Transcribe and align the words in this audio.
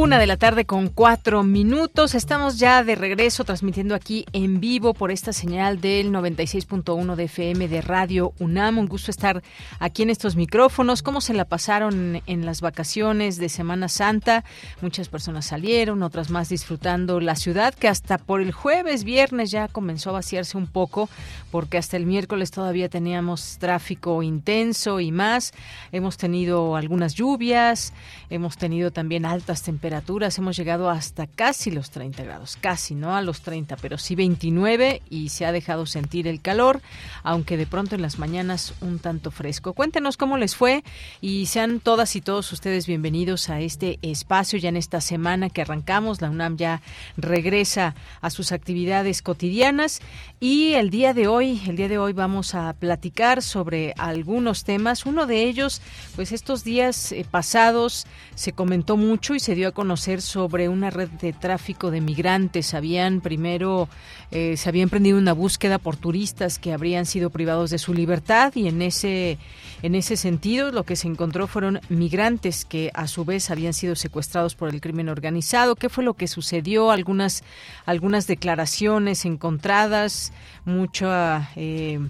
Una 0.00 0.18
de 0.18 0.26
la 0.26 0.38
tarde 0.38 0.64
con 0.64 0.88
cuatro 0.88 1.42
minutos. 1.42 2.14
Estamos 2.14 2.58
ya 2.58 2.82
de 2.82 2.94
regreso 2.94 3.44
transmitiendo 3.44 3.94
aquí 3.94 4.24
en 4.32 4.58
vivo 4.58 4.94
por 4.94 5.10
esta 5.10 5.34
señal 5.34 5.78
del 5.82 6.10
96.1 6.10 7.16
de 7.16 7.24
FM 7.24 7.68
de 7.68 7.82
Radio 7.82 8.32
UNAM. 8.38 8.78
Un 8.78 8.88
gusto 8.88 9.10
estar 9.10 9.42
aquí 9.78 10.02
en 10.02 10.08
estos 10.08 10.36
micrófonos. 10.36 11.02
¿Cómo 11.02 11.20
se 11.20 11.34
la 11.34 11.44
pasaron 11.44 12.22
en 12.24 12.46
las 12.46 12.62
vacaciones 12.62 13.36
de 13.36 13.50
Semana 13.50 13.88
Santa? 13.88 14.42
Muchas 14.80 15.10
personas 15.10 15.44
salieron, 15.44 16.02
otras 16.02 16.30
más 16.30 16.48
disfrutando 16.48 17.20
la 17.20 17.36
ciudad, 17.36 17.74
que 17.74 17.86
hasta 17.86 18.16
por 18.16 18.40
el 18.40 18.52
jueves, 18.52 19.04
viernes 19.04 19.50
ya 19.50 19.68
comenzó 19.68 20.08
a 20.08 20.14
vaciarse 20.14 20.56
un 20.56 20.66
poco, 20.66 21.10
porque 21.50 21.76
hasta 21.76 21.98
el 21.98 22.06
miércoles 22.06 22.50
todavía 22.50 22.88
teníamos 22.88 23.58
tráfico 23.58 24.22
intenso 24.22 24.98
y 24.98 25.12
más. 25.12 25.52
Hemos 25.92 26.16
tenido 26.16 26.74
algunas 26.74 27.12
lluvias, 27.12 27.92
hemos 28.30 28.56
tenido 28.56 28.92
también 28.92 29.26
altas 29.26 29.62
temperaturas 29.62 29.89
hemos 30.38 30.56
llegado 30.56 30.88
hasta 30.88 31.26
casi 31.26 31.70
los 31.70 31.90
30 31.90 32.22
grados, 32.22 32.56
casi, 32.60 32.94
no 32.94 33.16
a 33.16 33.22
los 33.22 33.40
30, 33.40 33.76
pero 33.76 33.98
sí 33.98 34.14
29 34.14 35.02
y 35.10 35.30
se 35.30 35.46
ha 35.46 35.52
dejado 35.52 35.86
sentir 35.86 36.28
el 36.28 36.40
calor, 36.40 36.80
aunque 37.22 37.56
de 37.56 37.66
pronto 37.66 37.94
en 37.94 38.02
las 38.02 38.18
mañanas 38.18 38.74
un 38.80 38.98
tanto 38.98 39.30
fresco. 39.30 39.72
Cuéntenos 39.72 40.16
cómo 40.16 40.36
les 40.36 40.54
fue 40.54 40.84
y 41.20 41.46
sean 41.46 41.80
todas 41.80 42.14
y 42.16 42.20
todos 42.20 42.52
ustedes 42.52 42.86
bienvenidos 42.86 43.50
a 43.50 43.60
este 43.60 43.98
espacio 44.02 44.58
ya 44.58 44.68
en 44.68 44.76
esta 44.76 45.00
semana 45.00 45.50
que 45.50 45.62
arrancamos. 45.62 46.20
La 46.20 46.30
UNAM 46.30 46.56
ya 46.56 46.82
regresa 47.16 47.94
a 48.20 48.30
sus 48.30 48.52
actividades 48.52 49.22
cotidianas 49.22 50.00
y 50.38 50.74
el 50.74 50.90
día 50.90 51.14
de 51.14 51.26
hoy, 51.26 51.60
el 51.66 51.76
día 51.76 51.88
de 51.88 51.98
hoy 51.98 52.12
vamos 52.12 52.54
a 52.54 52.72
platicar 52.74 53.42
sobre 53.42 53.94
algunos 53.98 54.64
temas. 54.64 55.04
Uno 55.06 55.26
de 55.26 55.44
ellos, 55.44 55.82
pues 56.14 56.32
estos 56.32 56.64
días 56.64 57.12
eh, 57.12 57.26
pasados 57.28 58.06
se 58.34 58.52
comentó 58.52 58.96
mucho 58.96 59.34
y 59.34 59.40
se 59.40 59.54
dio 59.54 59.68
a 59.68 59.72
conocer 59.80 60.20
sobre 60.20 60.68
una 60.68 60.90
red 60.90 61.08
de 61.08 61.32
tráfico 61.32 61.90
de 61.90 62.02
migrantes. 62.02 62.74
Habían 62.74 63.22
primero, 63.22 63.88
eh, 64.30 64.58
se 64.58 64.68
había 64.68 64.82
emprendido 64.82 65.16
una 65.16 65.32
búsqueda 65.32 65.78
por 65.78 65.96
turistas 65.96 66.58
que 66.58 66.74
habrían 66.74 67.06
sido 67.06 67.30
privados 67.30 67.70
de 67.70 67.78
su 67.78 67.94
libertad 67.94 68.52
y 68.56 68.68
en 68.68 68.82
ese, 68.82 69.38
en 69.80 69.94
ese 69.94 70.18
sentido 70.18 70.70
lo 70.70 70.84
que 70.84 70.96
se 70.96 71.08
encontró 71.08 71.46
fueron 71.46 71.80
migrantes 71.88 72.66
que 72.66 72.90
a 72.92 73.06
su 73.06 73.24
vez 73.24 73.50
habían 73.50 73.72
sido 73.72 73.96
secuestrados 73.96 74.54
por 74.54 74.68
el 74.68 74.82
crimen 74.82 75.08
organizado. 75.08 75.76
¿Qué 75.76 75.88
fue 75.88 76.04
lo 76.04 76.12
que 76.12 76.28
sucedió? 76.28 76.90
Algunas, 76.90 77.42
algunas 77.86 78.26
declaraciones 78.26 79.24
encontradas, 79.24 80.30
mucha... 80.64 81.50
Eh, 81.56 82.00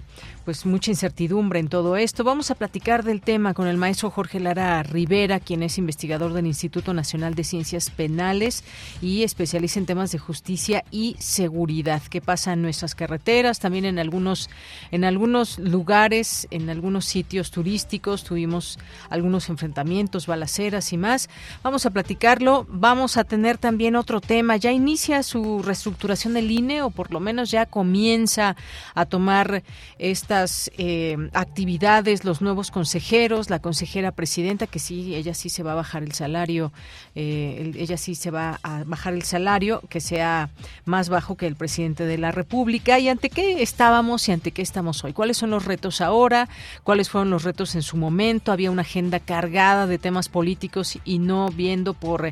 pues 0.45 0.65
mucha 0.65 0.91
incertidumbre 0.91 1.59
en 1.59 1.67
todo 1.67 1.95
esto. 1.97 2.23
Vamos 2.23 2.51
a 2.51 2.55
platicar 2.55 3.03
del 3.03 3.21
tema 3.21 3.53
con 3.53 3.67
el 3.67 3.77
maestro 3.77 4.09
Jorge 4.09 4.39
Lara 4.39 4.81
Rivera, 4.83 5.39
quien 5.39 5.61
es 5.61 5.77
investigador 5.77 6.33
del 6.33 6.47
Instituto 6.47 6.93
Nacional 6.93 7.35
de 7.35 7.43
Ciencias 7.43 7.89
Penales 7.89 8.63
y 9.01 9.23
especialista 9.23 9.79
en 9.79 9.85
temas 9.85 10.11
de 10.11 10.17
justicia 10.17 10.83
y 10.89 11.15
seguridad. 11.19 12.01
¿Qué 12.09 12.21
pasa 12.21 12.53
en 12.53 12.63
nuestras 12.63 12.95
carreteras? 12.95 13.59
También 13.59 13.85
en 13.85 13.99
algunos 13.99 14.49
en 14.91 15.03
algunos 15.03 15.59
lugares, 15.59 16.47
en 16.49 16.69
algunos 16.69 17.05
sitios 17.05 17.51
turísticos 17.51 18.23
tuvimos 18.23 18.79
algunos 19.09 19.49
enfrentamientos, 19.49 20.25
balaceras 20.27 20.91
y 20.91 20.97
más. 20.97 21.29
Vamos 21.63 21.85
a 21.85 21.91
platicarlo. 21.91 22.65
Vamos 22.69 23.17
a 23.17 23.23
tener 23.23 23.57
también 23.57 23.95
otro 23.95 24.21
tema. 24.21 24.57
Ya 24.57 24.71
inicia 24.71 25.23
su 25.23 25.61
reestructuración 25.61 26.33
del 26.33 26.49
INE 26.49 26.81
o 26.81 26.89
por 26.89 27.11
lo 27.11 27.19
menos 27.19 27.51
ya 27.51 27.65
comienza 27.67 28.40
a 28.41 29.05
tomar 29.05 29.63
esta 29.99 30.31
estas 30.31 30.71
eh, 30.77 31.17
actividades, 31.33 32.23
los 32.23 32.41
nuevos 32.41 32.71
consejeros, 32.71 33.49
la 33.49 33.59
consejera 33.59 34.11
presidenta, 34.11 34.67
que 34.67 34.79
sí, 34.79 35.13
ella 35.15 35.33
sí 35.33 35.49
se 35.49 35.61
va 35.61 35.73
a 35.73 35.75
bajar 35.75 36.03
el 36.03 36.13
salario, 36.13 36.71
eh, 37.15 37.73
ella 37.75 37.97
sí 37.97 38.15
se 38.15 38.31
va 38.31 38.59
a 38.63 38.83
bajar 38.85 39.13
el 39.13 39.23
salario, 39.23 39.81
que 39.89 39.99
sea 39.99 40.49
más 40.85 41.09
bajo 41.09 41.35
que 41.35 41.47
el 41.47 41.55
presidente 41.55 42.05
de 42.05 42.17
la 42.17 42.31
República. 42.31 42.97
¿Y 42.99 43.09
ante 43.09 43.29
qué 43.29 43.61
estábamos 43.61 44.29
y 44.29 44.31
ante 44.31 44.51
qué 44.51 44.61
estamos 44.61 45.03
hoy? 45.03 45.11
¿Cuáles 45.11 45.37
son 45.37 45.49
los 45.49 45.65
retos 45.65 45.99
ahora? 45.99 46.47
¿Cuáles 46.83 47.09
fueron 47.09 47.29
los 47.29 47.43
retos 47.43 47.75
en 47.75 47.81
su 47.81 47.97
momento? 47.97 48.51
Había 48.51 48.71
una 48.71 48.83
agenda 48.83 49.19
cargada 49.19 49.85
de 49.85 49.97
temas 49.97 50.29
políticos 50.29 50.97
y 51.03 51.19
no 51.19 51.49
viendo 51.49 51.93
por 51.93 52.31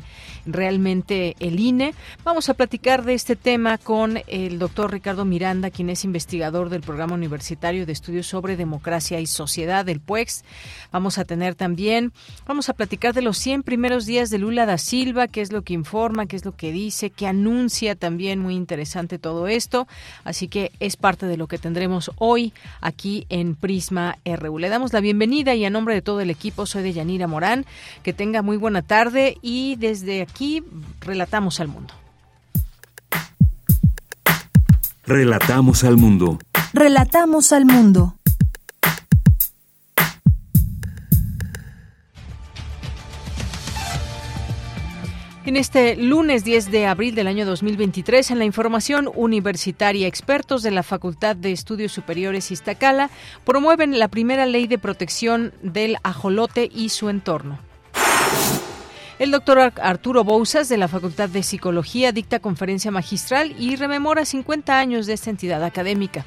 realmente 0.52 1.36
el 1.38 1.60
INE. 1.60 1.94
Vamos 2.24 2.48
a 2.48 2.54
platicar 2.54 3.04
de 3.04 3.14
este 3.14 3.36
tema 3.36 3.78
con 3.78 4.20
el 4.26 4.58
doctor 4.58 4.90
Ricardo 4.90 5.24
Miranda, 5.24 5.70
quien 5.70 5.90
es 5.90 6.04
investigador 6.04 6.70
del 6.70 6.80
programa 6.80 7.14
universitario 7.14 7.86
Estudios 7.92 8.26
sobre 8.26 8.56
Democracia 8.56 9.20
y 9.20 9.26
Sociedad 9.26 9.84
del 9.84 10.00
PUEX. 10.00 10.44
Vamos 10.92 11.18
a 11.18 11.24
tener 11.24 11.54
también, 11.54 12.12
vamos 12.46 12.68
a 12.68 12.74
platicar 12.74 13.14
de 13.14 13.22
los 13.22 13.38
100 13.38 13.62
primeros 13.62 14.06
días 14.06 14.30
de 14.30 14.38
Lula 14.38 14.66
da 14.66 14.78
Silva, 14.78 15.28
qué 15.28 15.40
es 15.40 15.52
lo 15.52 15.62
que 15.62 15.74
informa, 15.74 16.26
qué 16.26 16.36
es 16.36 16.44
lo 16.44 16.56
que 16.56 16.72
dice, 16.72 17.10
qué 17.10 17.26
anuncia 17.26 17.94
también, 17.94 18.40
muy 18.40 18.54
interesante 18.54 19.18
todo 19.18 19.46
esto. 19.46 19.86
Así 20.24 20.48
que 20.48 20.72
es 20.80 20.96
parte 20.96 21.26
de 21.26 21.36
lo 21.36 21.46
que 21.46 21.58
tendremos 21.58 22.10
hoy 22.16 22.52
aquí 22.80 23.26
en 23.28 23.54
Prisma 23.54 24.18
RU. 24.24 24.58
Le 24.58 24.68
damos 24.68 24.92
la 24.92 25.00
bienvenida 25.00 25.54
y 25.54 25.64
a 25.64 25.70
nombre 25.70 25.94
de 25.94 26.02
todo 26.02 26.20
el 26.20 26.30
equipo 26.30 26.66
soy 26.66 26.82
de 26.82 26.92
Yanira 26.92 27.26
Morán. 27.26 27.66
Que 28.02 28.12
tenga 28.12 28.42
muy 28.42 28.56
buena 28.56 28.82
tarde 28.82 29.36
y 29.42 29.76
desde 29.76 30.22
aquí 30.22 30.39
relatamos 31.00 31.60
al 31.60 31.68
mundo. 31.68 31.94
Relatamos 35.04 35.84
al 35.84 35.96
mundo. 35.96 36.38
Relatamos 36.72 37.52
al 37.52 37.66
mundo. 37.66 38.14
En 45.44 45.56
este 45.56 45.96
lunes 45.96 46.44
10 46.44 46.70
de 46.70 46.86
abril 46.86 47.14
del 47.14 47.26
año 47.26 47.44
2023, 47.44 48.30
en 48.30 48.38
la 48.38 48.44
información 48.44 49.10
universitaria, 49.14 50.06
expertos 50.06 50.62
de 50.62 50.70
la 50.70 50.82
Facultad 50.82 51.34
de 51.34 51.50
Estudios 51.50 51.92
Superiores 51.92 52.50
Iztacala 52.50 53.10
promueven 53.44 53.98
la 53.98 54.08
primera 54.08 54.46
ley 54.46 54.68
de 54.68 54.78
protección 54.78 55.52
del 55.62 55.96
ajolote 56.02 56.70
y 56.72 56.90
su 56.90 57.08
entorno. 57.08 57.69
El 59.20 59.32
doctor 59.32 59.74
Arturo 59.82 60.24
Bouzas, 60.24 60.70
de 60.70 60.78
la 60.78 60.88
Facultad 60.88 61.28
de 61.28 61.42
Psicología, 61.42 62.10
dicta 62.10 62.38
conferencia 62.38 62.90
magistral 62.90 63.54
y 63.58 63.76
rememora 63.76 64.24
50 64.24 64.78
años 64.78 65.04
de 65.04 65.12
esta 65.12 65.28
entidad 65.28 65.62
académica. 65.62 66.24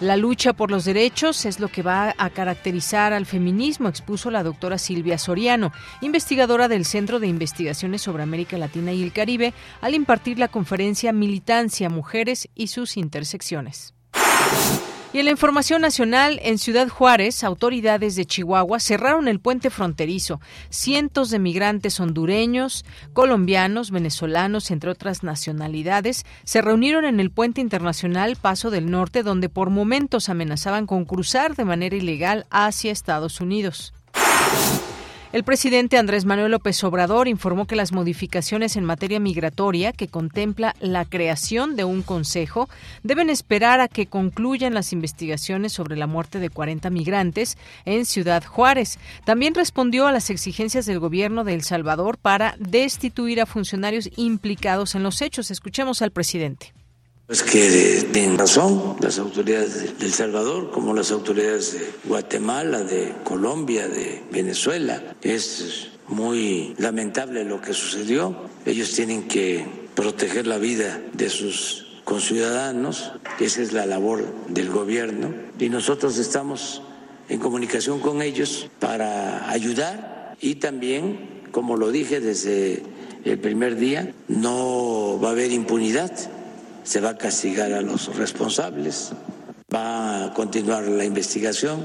La 0.00 0.18
lucha 0.18 0.52
por 0.52 0.70
los 0.70 0.84
derechos 0.84 1.46
es 1.46 1.58
lo 1.58 1.68
que 1.68 1.80
va 1.80 2.14
a 2.18 2.28
caracterizar 2.28 3.14
al 3.14 3.24
feminismo, 3.24 3.88
expuso 3.88 4.30
la 4.30 4.42
doctora 4.42 4.76
Silvia 4.76 5.16
Soriano, 5.16 5.72
investigadora 6.02 6.68
del 6.68 6.84
Centro 6.84 7.20
de 7.20 7.28
Investigaciones 7.28 8.02
sobre 8.02 8.22
América 8.22 8.58
Latina 8.58 8.92
y 8.92 9.02
el 9.02 9.14
Caribe, 9.14 9.54
al 9.80 9.94
impartir 9.94 10.38
la 10.38 10.48
conferencia 10.48 11.14
Militancia, 11.14 11.88
Mujeres 11.88 12.50
y 12.54 12.66
sus 12.66 12.98
Intersecciones. 12.98 13.94
Y 15.16 15.20
en 15.20 15.24
la 15.24 15.30
información 15.30 15.80
nacional, 15.80 16.38
en 16.42 16.58
Ciudad 16.58 16.90
Juárez, 16.90 17.42
autoridades 17.42 18.16
de 18.16 18.26
Chihuahua 18.26 18.78
cerraron 18.78 19.28
el 19.28 19.40
puente 19.40 19.70
fronterizo. 19.70 20.42
Cientos 20.68 21.30
de 21.30 21.38
migrantes 21.38 21.98
hondureños, 22.00 22.84
colombianos, 23.14 23.90
venezolanos, 23.90 24.70
entre 24.70 24.90
otras 24.90 25.22
nacionalidades, 25.22 26.26
se 26.44 26.60
reunieron 26.60 27.06
en 27.06 27.18
el 27.18 27.30
puente 27.30 27.62
internacional 27.62 28.36
Paso 28.36 28.68
del 28.68 28.90
Norte, 28.90 29.22
donde 29.22 29.48
por 29.48 29.70
momentos 29.70 30.28
amenazaban 30.28 30.84
con 30.84 31.06
cruzar 31.06 31.56
de 31.56 31.64
manera 31.64 31.96
ilegal 31.96 32.44
hacia 32.50 32.92
Estados 32.92 33.40
Unidos. 33.40 33.94
El 35.32 35.42
presidente 35.42 35.98
Andrés 35.98 36.24
Manuel 36.24 36.52
López 36.52 36.82
Obrador 36.84 37.26
informó 37.26 37.66
que 37.66 37.74
las 37.74 37.92
modificaciones 37.92 38.76
en 38.76 38.84
materia 38.84 39.18
migratoria 39.18 39.92
que 39.92 40.06
contempla 40.06 40.76
la 40.78 41.04
creación 41.04 41.74
de 41.74 41.82
un 41.82 42.02
consejo 42.02 42.68
deben 43.02 43.28
esperar 43.28 43.80
a 43.80 43.88
que 43.88 44.06
concluyan 44.06 44.72
las 44.72 44.92
investigaciones 44.92 45.72
sobre 45.72 45.96
la 45.96 46.06
muerte 46.06 46.38
de 46.38 46.48
40 46.48 46.90
migrantes 46.90 47.58
en 47.84 48.06
Ciudad 48.06 48.44
Juárez. 48.44 49.00
También 49.24 49.54
respondió 49.54 50.06
a 50.06 50.12
las 50.12 50.30
exigencias 50.30 50.86
del 50.86 51.00
gobierno 51.00 51.42
de 51.42 51.54
El 51.54 51.62
Salvador 51.62 52.18
para 52.18 52.54
destituir 52.58 53.40
a 53.40 53.46
funcionarios 53.46 54.08
implicados 54.16 54.94
en 54.94 55.02
los 55.02 55.20
hechos. 55.22 55.50
Escuchemos 55.50 56.02
al 56.02 56.12
presidente. 56.12 56.75
Pues 57.26 57.42
que 57.42 58.06
tienen 58.12 58.38
razón 58.38 58.94
las 59.00 59.18
autoridades 59.18 59.98
de 59.98 60.06
El 60.06 60.12
Salvador, 60.12 60.70
como 60.70 60.94
las 60.94 61.10
autoridades 61.10 61.72
de 61.72 61.90
Guatemala, 62.04 62.84
de 62.84 63.14
Colombia, 63.24 63.88
de 63.88 64.22
Venezuela. 64.30 65.16
Es 65.22 65.88
muy 66.06 66.76
lamentable 66.78 67.42
lo 67.42 67.60
que 67.60 67.74
sucedió. 67.74 68.36
Ellos 68.64 68.92
tienen 68.92 69.26
que 69.26 69.66
proteger 69.96 70.46
la 70.46 70.58
vida 70.58 71.02
de 71.14 71.28
sus 71.28 72.00
conciudadanos. 72.04 73.10
Esa 73.40 73.60
es 73.60 73.72
la 73.72 73.86
labor 73.86 74.24
del 74.46 74.70
gobierno. 74.70 75.34
Y 75.58 75.68
nosotros 75.68 76.18
estamos 76.18 76.80
en 77.28 77.40
comunicación 77.40 77.98
con 77.98 78.22
ellos 78.22 78.70
para 78.78 79.50
ayudar 79.50 80.36
y 80.40 80.54
también, 80.56 81.42
como 81.50 81.76
lo 81.76 81.90
dije 81.90 82.20
desde 82.20 82.84
el 83.24 83.40
primer 83.40 83.74
día, 83.74 84.14
no 84.28 85.18
va 85.20 85.30
a 85.30 85.32
haber 85.32 85.50
impunidad 85.50 86.12
se 86.86 87.00
va 87.00 87.10
a 87.10 87.18
castigar 87.18 87.72
a 87.72 87.82
los 87.82 88.16
responsables, 88.16 89.10
va 89.74 90.26
a 90.26 90.32
continuar 90.32 90.86
la 90.86 91.04
investigación, 91.04 91.84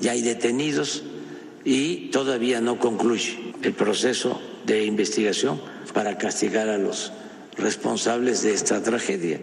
ya 0.00 0.12
hay 0.12 0.20
detenidos 0.20 1.02
y 1.64 2.10
todavía 2.10 2.60
no 2.60 2.78
concluye 2.78 3.54
el 3.62 3.72
proceso 3.72 4.40
de 4.66 4.84
investigación 4.84 5.60
para 5.94 6.18
castigar 6.18 6.68
a 6.68 6.76
los 6.76 7.12
responsables 7.56 8.42
de 8.42 8.52
esta 8.52 8.82
tragedia. 8.82 9.40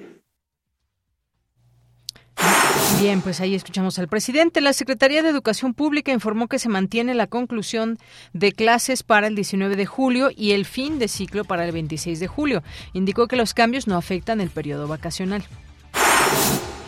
Bien, 3.00 3.22
pues 3.22 3.40
ahí 3.40 3.56
escuchamos 3.56 3.98
al 3.98 4.10
presidente. 4.10 4.60
La 4.60 4.74
Secretaría 4.74 5.24
de 5.24 5.30
Educación 5.30 5.74
Pública 5.74 6.12
informó 6.12 6.50
que 6.50 6.60
se 6.60 6.68
mantiene 6.68 7.13
la 7.13 7.28
conclusión 7.28 7.98
de 8.34 8.51
clases 8.51 9.04
para 9.04 9.28
el 9.28 9.36
19 9.36 9.78
de 9.78 9.86
julio 9.86 10.31
y 10.36 10.51
el 10.51 10.66
fin 10.66 11.00
de 11.00 11.07
ciclo 11.07 11.46
para 11.46 11.63
el 11.63 11.72
26 11.72 12.19
de 12.19 12.28
julio. 12.28 12.62
Indicó 12.92 13.30
que 13.30 13.38
los 13.38 13.54
cambios 13.54 13.88
no 13.88 13.96
afectan 13.96 14.42
el 14.42 14.50
periodo 14.50 14.90
vacacional. 14.90 15.46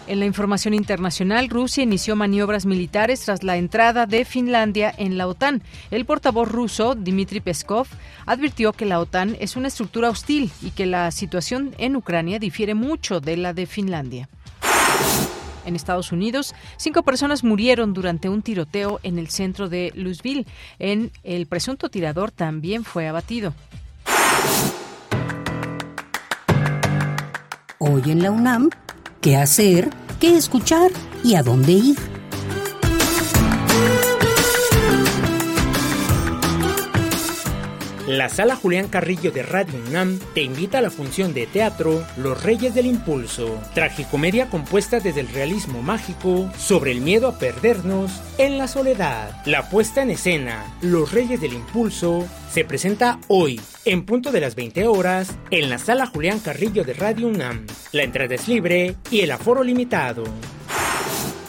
En 0.06 0.20
la 0.20 0.26
información 0.26 0.74
internacional, 0.74 1.48
Rusia 1.48 1.84
inició 1.84 2.18
maniobras 2.18 2.66
militares 2.66 3.22
tras 3.22 3.44
la 3.44 3.56
entrada 3.56 4.06
de 4.06 4.26
Finlandia 4.26 4.94
en 4.98 5.18
la 5.18 5.28
OTAN. 5.28 5.64
El 5.92 6.04
portavoz 6.04 6.52
ruso, 6.52 6.94
Dmitry 6.94 7.40
Peskov, 7.40 7.88
advirtió 8.26 8.74
que 8.74 8.86
la 8.86 9.00
OTAN 9.00 9.38
es 9.40 9.56
una 9.56 9.70
estructura 9.70 10.10
hostil 10.10 10.52
y 10.62 10.72
que 10.72 10.88
la 10.88 11.10
situación 11.12 11.74
en 11.78 11.96
Ucrania 11.96 12.38
difiere 12.38 12.74
mucho 12.74 13.22
de 13.22 13.38
la 13.38 13.54
de 13.54 13.66
Finlandia. 13.66 14.28
En 15.72 15.78
Estados 15.78 16.12
Unidos, 16.12 16.54
cinco 16.76 17.02
personas 17.02 17.46
murieron 17.46 17.94
durante 17.94 18.28
un 18.28 18.42
tiroteo 18.42 19.00
en 19.04 19.18
el 19.18 19.30
centro 19.30 19.70
de 19.70 19.94
Louisville. 19.96 20.46
En 20.80 21.12
el 21.24 21.48
presunto 21.48 21.88
tirador 21.88 22.30
también 22.30 22.84
fue 22.84 23.08
abatido. 23.08 23.54
Hoy 27.80 28.02
en 28.08 28.22
la 28.22 28.32
UNAM, 28.32 28.70
¿qué 29.22 29.38
hacer? 29.38 29.90
¿Qué 30.20 30.36
escuchar? 30.36 30.92
¿Y 31.24 31.36
a 31.36 31.42
dónde 31.42 31.72
ir? 31.72 32.21
La 38.12 38.28
sala 38.28 38.58
Julián 38.58 38.90
Carrillo 38.90 39.32
de 39.32 39.42
Radio 39.42 39.80
UNAM 39.88 40.20
te 40.34 40.42
invita 40.42 40.80
a 40.80 40.82
la 40.82 40.90
función 40.90 41.34
de 41.34 41.48
teatro 41.48 42.06
Los 42.18 42.44
Reyes 42.44 42.76
del 42.76 42.86
Impulso, 42.86 43.58
tragicomedia 43.74 44.50
compuesta 44.50 45.00
desde 45.00 45.22
el 45.22 45.30
realismo 45.30 45.82
mágico 45.82 46.52
sobre 46.58 46.92
el 46.92 47.00
miedo 47.00 47.30
a 47.30 47.40
perdernos 47.40 48.12
en 48.38 48.58
la 48.58 48.68
soledad. 48.68 49.42
La 49.46 49.70
puesta 49.70 50.02
en 50.02 50.10
escena 50.10 50.76
Los 50.82 51.14
Reyes 51.14 51.40
del 51.40 51.54
Impulso 51.54 52.28
se 52.52 52.66
presenta 52.66 53.18
hoy, 53.30 53.62
en 53.86 54.06
punto 54.06 54.34
de 54.34 54.42
las 54.42 54.56
20 54.56 54.88
horas, 54.88 55.34
en 55.50 55.70
la 55.70 55.78
sala 55.78 56.06
Julián 56.06 56.40
Carrillo 56.40 56.84
de 56.84 56.92
Radio 56.92 57.30
UNAM. 57.30 57.66
La 57.94 58.04
entrada 58.04 58.36
es 58.36 58.46
libre 58.50 58.98
y 59.10 59.22
el 59.22 59.32
aforo 59.32 59.64
limitado. 59.64 60.26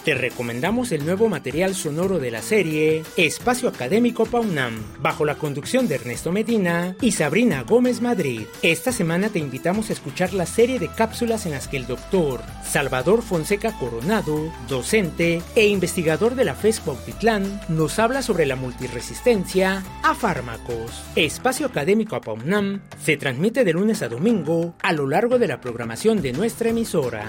Te 0.04 0.14
recomendamos 0.14 0.90
el 0.90 1.06
nuevo 1.06 1.28
material 1.28 1.76
sonoro 1.76 2.18
de 2.18 2.32
la 2.32 2.42
serie 2.42 3.04
Espacio 3.16 3.68
Académico 3.68 4.26
Paunam, 4.26 4.82
bajo 5.00 5.24
la 5.24 5.36
conducción 5.36 5.86
de 5.86 5.94
Ernesto 5.94 6.32
Medina 6.32 6.96
y 7.00 7.12
Sabrina 7.12 7.62
Gómez 7.62 8.00
Madrid. 8.00 8.42
Esta 8.62 8.90
semana 8.90 9.28
te 9.28 9.38
invitamos 9.38 9.90
a 9.90 9.92
escuchar 9.92 10.32
la 10.32 10.44
serie 10.44 10.80
de 10.80 10.88
cápsulas 10.88 11.46
en 11.46 11.52
las 11.52 11.68
que 11.68 11.76
el 11.76 11.86
doctor 11.86 12.40
Salvador 12.64 13.22
Fonseca 13.22 13.78
Coronado, 13.78 14.52
docente 14.68 15.40
e 15.54 15.68
investigador 15.68 16.34
de 16.34 16.46
la 16.46 16.56
FES 16.56 16.84
Bautitlán, 16.84 17.60
nos 17.68 18.00
habla 18.00 18.22
sobre 18.22 18.44
la 18.44 18.56
multiresistencia 18.56 19.84
a 20.02 20.16
fármacos. 20.16 21.00
Espacio 21.14 21.66
Académico 21.66 22.20
Paunam 22.20 22.80
se 23.00 23.16
transmite 23.16 23.62
de 23.62 23.72
lunes 23.72 24.02
a 24.02 24.08
domingo 24.08 24.74
a 24.82 24.92
lo 24.92 25.06
largo 25.06 25.38
de 25.38 25.46
la 25.46 25.60
programación 25.60 26.22
de 26.22 26.32
nuestra 26.32 26.70
emisora. 26.70 27.24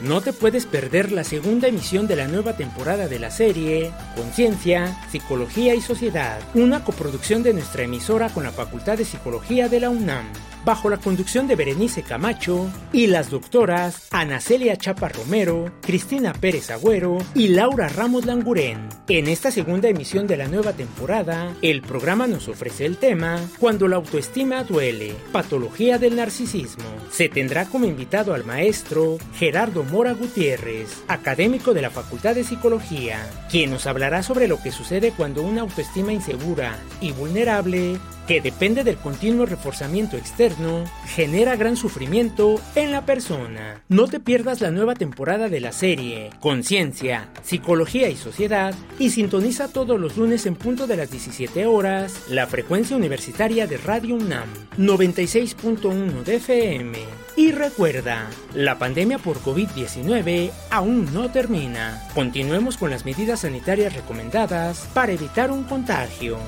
No 0.00 0.20
te 0.20 0.34
puedes 0.34 0.66
perder 0.66 1.10
la 1.10 1.24
segunda 1.24 1.68
emisión 1.68 2.06
de 2.06 2.16
la 2.16 2.28
nueva 2.28 2.54
temporada 2.56 3.08
de 3.08 3.18
la 3.18 3.30
serie 3.30 3.92
Conciencia, 4.14 4.94
Psicología 5.10 5.74
y 5.74 5.80
Sociedad, 5.80 6.38
una 6.54 6.84
coproducción 6.84 7.42
de 7.42 7.54
nuestra 7.54 7.84
emisora 7.84 8.28
con 8.28 8.44
la 8.44 8.52
Facultad 8.52 8.98
de 8.98 9.06
Psicología 9.06 9.70
de 9.70 9.80
la 9.80 9.88
UNAM 9.88 10.26
bajo 10.66 10.90
la 10.90 10.96
conducción 10.96 11.46
de 11.46 11.54
Berenice 11.54 12.02
Camacho 12.02 12.68
y 12.92 13.06
las 13.06 13.30
doctoras 13.30 14.08
Ana 14.10 14.40
Celia 14.40 14.76
Chapa 14.76 15.08
Romero, 15.08 15.70
Cristina 15.80 16.32
Pérez 16.32 16.72
Agüero 16.72 17.18
y 17.34 17.48
Laura 17.48 17.88
Ramos 17.88 18.26
Langurén. 18.26 18.88
En 19.08 19.28
esta 19.28 19.52
segunda 19.52 19.88
emisión 19.88 20.26
de 20.26 20.36
la 20.36 20.48
nueva 20.48 20.72
temporada, 20.72 21.54
el 21.62 21.82
programa 21.82 22.26
nos 22.26 22.48
ofrece 22.48 22.84
el 22.84 22.96
tema 22.96 23.40
Cuando 23.60 23.86
la 23.86 23.94
autoestima 23.94 24.64
duele, 24.64 25.14
patología 25.30 25.98
del 25.98 26.16
narcisismo. 26.16 26.84
Se 27.12 27.28
tendrá 27.28 27.66
como 27.66 27.86
invitado 27.86 28.34
al 28.34 28.44
maestro 28.44 29.18
Gerardo 29.36 29.84
Mora 29.84 30.14
Gutiérrez, 30.14 31.04
académico 31.06 31.74
de 31.74 31.82
la 31.82 31.90
Facultad 31.90 32.34
de 32.34 32.42
Psicología, 32.42 33.24
quien 33.48 33.70
nos 33.70 33.86
hablará 33.86 34.24
sobre 34.24 34.48
lo 34.48 34.60
que 34.60 34.72
sucede 34.72 35.12
cuando 35.16 35.42
una 35.42 35.60
autoestima 35.60 36.12
insegura 36.12 36.76
y 37.00 37.12
vulnerable 37.12 38.00
que 38.26 38.40
depende 38.40 38.84
del 38.84 38.96
continuo 38.96 39.46
reforzamiento 39.46 40.16
externo, 40.16 40.84
genera 41.06 41.56
gran 41.56 41.76
sufrimiento 41.76 42.60
en 42.74 42.92
la 42.92 43.06
persona. 43.06 43.82
No 43.88 44.08
te 44.08 44.20
pierdas 44.20 44.60
la 44.60 44.70
nueva 44.70 44.94
temporada 44.94 45.48
de 45.48 45.60
la 45.60 45.72
serie 45.72 46.30
Conciencia, 46.40 47.28
Psicología 47.42 48.08
y 48.08 48.16
Sociedad 48.16 48.74
y 48.98 49.10
sintoniza 49.10 49.68
todos 49.68 49.98
los 50.00 50.16
lunes 50.16 50.46
en 50.46 50.56
punto 50.56 50.86
de 50.86 50.96
las 50.96 51.10
17 51.10 51.66
horas 51.66 52.22
la 52.28 52.46
frecuencia 52.46 52.96
universitaria 52.96 53.66
de 53.66 53.76
Radio 53.78 54.16
UNAM 54.16 54.48
96.1 54.78 56.22
de 56.24 56.36
FM. 56.36 56.98
Y 57.36 57.52
recuerda, 57.52 58.30
la 58.54 58.78
pandemia 58.78 59.18
por 59.18 59.40
COVID-19 59.40 60.50
aún 60.70 61.12
no 61.12 61.30
termina. 61.30 62.02
Continuemos 62.14 62.78
con 62.78 62.90
las 62.90 63.04
medidas 63.04 63.40
sanitarias 63.40 63.94
recomendadas 63.94 64.88
para 64.94 65.12
evitar 65.12 65.50
un 65.50 65.64
contagio. 65.64 66.38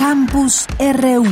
Campus 0.00 0.66
RU. 0.78 1.26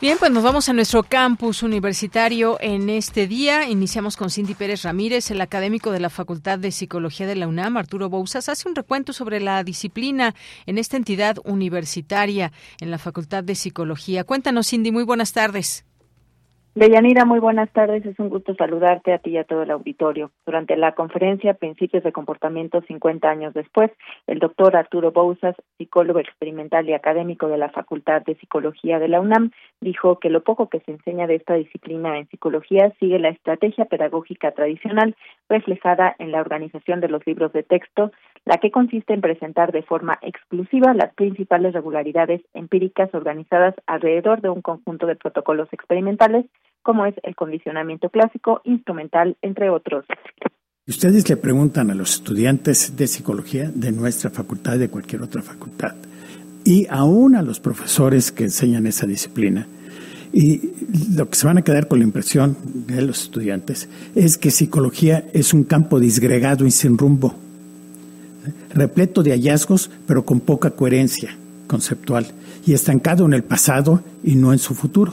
Bien, 0.00 0.16
pues 0.20 0.30
nos 0.30 0.44
vamos 0.44 0.68
a 0.68 0.72
nuestro 0.72 1.02
campus 1.02 1.64
universitario 1.64 2.58
en 2.60 2.88
este 2.88 3.26
día. 3.26 3.68
Iniciamos 3.68 4.16
con 4.16 4.30
Cindy 4.30 4.54
Pérez 4.54 4.84
Ramírez, 4.84 5.32
el 5.32 5.40
académico 5.40 5.90
de 5.90 5.98
la 5.98 6.10
Facultad 6.10 6.60
de 6.60 6.70
Psicología 6.70 7.26
de 7.26 7.34
la 7.34 7.48
UNAM, 7.48 7.76
Arturo 7.76 8.08
Bouzas, 8.08 8.48
hace 8.48 8.68
un 8.68 8.76
recuento 8.76 9.12
sobre 9.12 9.40
la 9.40 9.64
disciplina 9.64 10.36
en 10.66 10.78
esta 10.78 10.96
entidad 10.96 11.38
universitaria 11.44 12.52
en 12.80 12.92
la 12.92 12.98
Facultad 12.98 13.42
de 13.42 13.56
Psicología. 13.56 14.22
Cuéntanos, 14.22 14.68
Cindy, 14.68 14.92
muy 14.92 15.02
buenas 15.02 15.32
tardes. 15.32 15.85
Deyanira, 16.76 17.24
muy 17.24 17.38
buenas 17.38 17.70
tardes. 17.72 18.04
Es 18.04 18.18
un 18.18 18.28
gusto 18.28 18.54
saludarte 18.54 19.14
a 19.14 19.18
ti 19.18 19.30
y 19.30 19.38
a 19.38 19.44
todo 19.44 19.62
el 19.62 19.70
auditorio. 19.70 20.30
Durante 20.44 20.76
la 20.76 20.92
conferencia 20.92 21.54
Principios 21.54 22.04
de 22.04 22.12
Comportamiento 22.12 22.82
50 22.82 23.30
años 23.30 23.54
después, 23.54 23.90
el 24.26 24.40
doctor 24.40 24.76
Arturo 24.76 25.10
Bouzas, 25.10 25.56
psicólogo 25.78 26.18
experimental 26.18 26.86
y 26.86 26.92
académico 26.92 27.48
de 27.48 27.56
la 27.56 27.70
Facultad 27.70 28.20
de 28.26 28.34
Psicología 28.34 28.98
de 28.98 29.08
la 29.08 29.22
UNAM, 29.22 29.52
dijo 29.80 30.18
que 30.18 30.28
lo 30.28 30.42
poco 30.44 30.68
que 30.68 30.80
se 30.80 30.90
enseña 30.90 31.26
de 31.26 31.36
esta 31.36 31.54
disciplina 31.54 32.18
en 32.18 32.28
psicología 32.28 32.92
sigue 33.00 33.18
la 33.20 33.30
estrategia 33.30 33.86
pedagógica 33.86 34.52
tradicional 34.52 35.16
reflejada 35.48 36.14
en 36.18 36.30
la 36.30 36.42
organización 36.42 37.00
de 37.00 37.08
los 37.08 37.26
libros 37.26 37.54
de 37.54 37.62
texto, 37.62 38.12
la 38.46 38.58
que 38.58 38.70
consiste 38.70 39.12
en 39.12 39.20
presentar 39.20 39.72
de 39.72 39.82
forma 39.82 40.18
exclusiva 40.22 40.94
las 40.94 41.12
principales 41.14 41.74
regularidades 41.74 42.40
empíricas 42.54 43.12
organizadas 43.12 43.74
alrededor 43.86 44.40
de 44.40 44.48
un 44.48 44.62
conjunto 44.62 45.06
de 45.06 45.16
protocolos 45.16 45.68
experimentales, 45.72 46.46
como 46.82 47.04
es 47.06 47.14
el 47.24 47.34
condicionamiento 47.34 48.08
clásico, 48.08 48.60
instrumental, 48.64 49.36
entre 49.42 49.68
otros. 49.68 50.04
Ustedes 50.86 51.28
le 51.28 51.36
preguntan 51.36 51.90
a 51.90 51.94
los 51.94 52.14
estudiantes 52.14 52.96
de 52.96 53.08
psicología 53.08 53.68
de 53.74 53.90
nuestra 53.90 54.30
facultad 54.30 54.76
y 54.76 54.78
de 54.78 54.90
cualquier 54.90 55.22
otra 55.22 55.42
facultad, 55.42 55.96
y 56.64 56.86
aún 56.88 57.34
a 57.34 57.42
los 57.42 57.58
profesores 57.58 58.30
que 58.30 58.44
enseñan 58.44 58.86
esa 58.86 59.06
disciplina, 59.06 59.66
y 60.32 60.70
lo 61.16 61.28
que 61.28 61.34
se 61.34 61.48
van 61.48 61.58
a 61.58 61.62
quedar 61.62 61.88
con 61.88 61.98
la 61.98 62.04
impresión 62.04 62.56
de 62.86 63.02
los 63.02 63.22
estudiantes 63.22 63.88
es 64.14 64.38
que 64.38 64.52
psicología 64.52 65.24
es 65.32 65.52
un 65.52 65.64
campo 65.64 65.98
disgregado 65.98 66.64
y 66.64 66.70
sin 66.70 66.96
rumbo, 66.96 67.34
repleto 68.74 69.22
de 69.22 69.32
hallazgos, 69.32 69.90
pero 70.06 70.24
con 70.24 70.40
poca 70.40 70.70
coherencia 70.70 71.36
conceptual 71.66 72.26
y 72.64 72.72
estancado 72.72 73.24
en 73.26 73.34
el 73.34 73.44
pasado 73.44 74.02
y 74.22 74.34
no 74.36 74.52
en 74.52 74.58
su 74.58 74.74
futuro. 74.74 75.12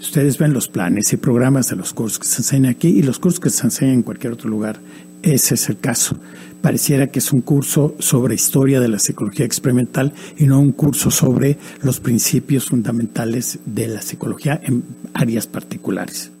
Ustedes 0.00 0.38
ven 0.38 0.54
los 0.54 0.68
planes 0.68 1.12
y 1.12 1.18
programas 1.18 1.68
de 1.68 1.76
los 1.76 1.92
cursos 1.92 2.18
que 2.18 2.26
se 2.26 2.38
enseñan 2.38 2.72
aquí 2.72 2.88
y 2.88 3.02
los 3.02 3.18
cursos 3.18 3.40
que 3.40 3.50
se 3.50 3.64
enseñan 3.64 3.96
en 3.96 4.02
cualquier 4.02 4.32
otro 4.32 4.48
lugar. 4.48 4.80
Ese 5.22 5.54
es 5.54 5.68
el 5.68 5.78
caso. 5.78 6.16
Pareciera 6.62 7.08
que 7.08 7.18
es 7.18 7.32
un 7.32 7.42
curso 7.42 7.94
sobre 7.98 8.34
historia 8.34 8.80
de 8.80 8.88
la 8.88 8.98
psicología 8.98 9.44
experimental 9.44 10.14
y 10.38 10.44
no 10.46 10.58
un 10.58 10.72
curso 10.72 11.10
sobre 11.10 11.58
los 11.82 12.00
principios 12.00 12.66
fundamentales 12.66 13.58
de 13.66 13.88
la 13.88 14.02
psicología 14.02 14.60
en 14.64 14.84
áreas 15.12 15.46
particulares. 15.46 16.32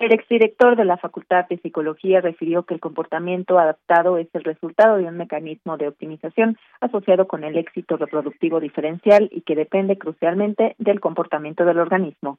El 0.00 0.12
exdirector 0.12 0.78
de 0.78 0.86
la 0.86 0.96
Facultad 0.96 1.46
de 1.50 1.58
Psicología 1.58 2.22
refirió 2.22 2.62
que 2.62 2.72
el 2.72 2.80
comportamiento 2.80 3.58
adaptado 3.58 4.16
es 4.16 4.28
el 4.32 4.44
resultado 4.44 4.96
de 4.96 5.04
un 5.04 5.18
mecanismo 5.18 5.76
de 5.76 5.88
optimización 5.88 6.56
asociado 6.80 7.28
con 7.28 7.44
el 7.44 7.58
éxito 7.58 7.98
reproductivo 7.98 8.60
diferencial 8.60 9.28
y 9.30 9.42
que 9.42 9.54
depende 9.54 9.98
crucialmente 9.98 10.74
del 10.78 11.00
comportamiento 11.00 11.66
del 11.66 11.78
organismo. 11.78 12.38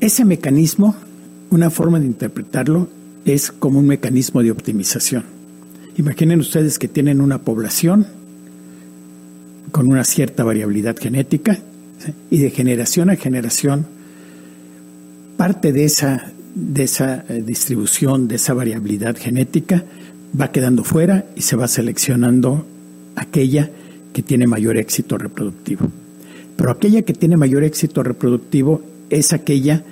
Ese 0.00 0.24
mecanismo, 0.24 0.96
una 1.52 1.70
forma 1.70 2.00
de 2.00 2.06
interpretarlo, 2.06 2.88
es 3.24 3.52
como 3.52 3.78
un 3.78 3.86
mecanismo 3.86 4.42
de 4.42 4.50
optimización. 4.50 5.24
Imaginen 5.98 6.40
ustedes 6.40 6.80
que 6.80 6.88
tienen 6.88 7.20
una 7.20 7.38
población 7.38 8.06
con 9.70 9.86
una 9.86 10.02
cierta 10.02 10.42
variabilidad 10.42 10.96
genética 10.96 11.58
y 12.28 12.42
de 12.42 12.50
generación 12.50 13.08
a 13.08 13.14
generación 13.14 13.86
parte 15.36 15.72
de 15.72 15.84
esa 15.84 16.32
de 16.54 16.82
esa 16.82 17.24
eh, 17.28 17.42
distribución, 17.42 18.28
de 18.28 18.36
esa 18.36 18.54
variabilidad 18.54 19.16
genética, 19.16 19.84
va 20.38 20.52
quedando 20.52 20.84
fuera 20.84 21.26
y 21.36 21.42
se 21.42 21.56
va 21.56 21.68
seleccionando 21.68 22.64
aquella 23.16 23.70
que 24.12 24.22
tiene 24.22 24.46
mayor 24.46 24.76
éxito 24.76 25.18
reproductivo. 25.18 25.88
Pero 26.56 26.70
aquella 26.70 27.02
que 27.02 27.14
tiene 27.14 27.36
mayor 27.36 27.64
éxito 27.64 28.02
reproductivo 28.02 28.82
es 29.08 29.32
aquella 29.32 29.82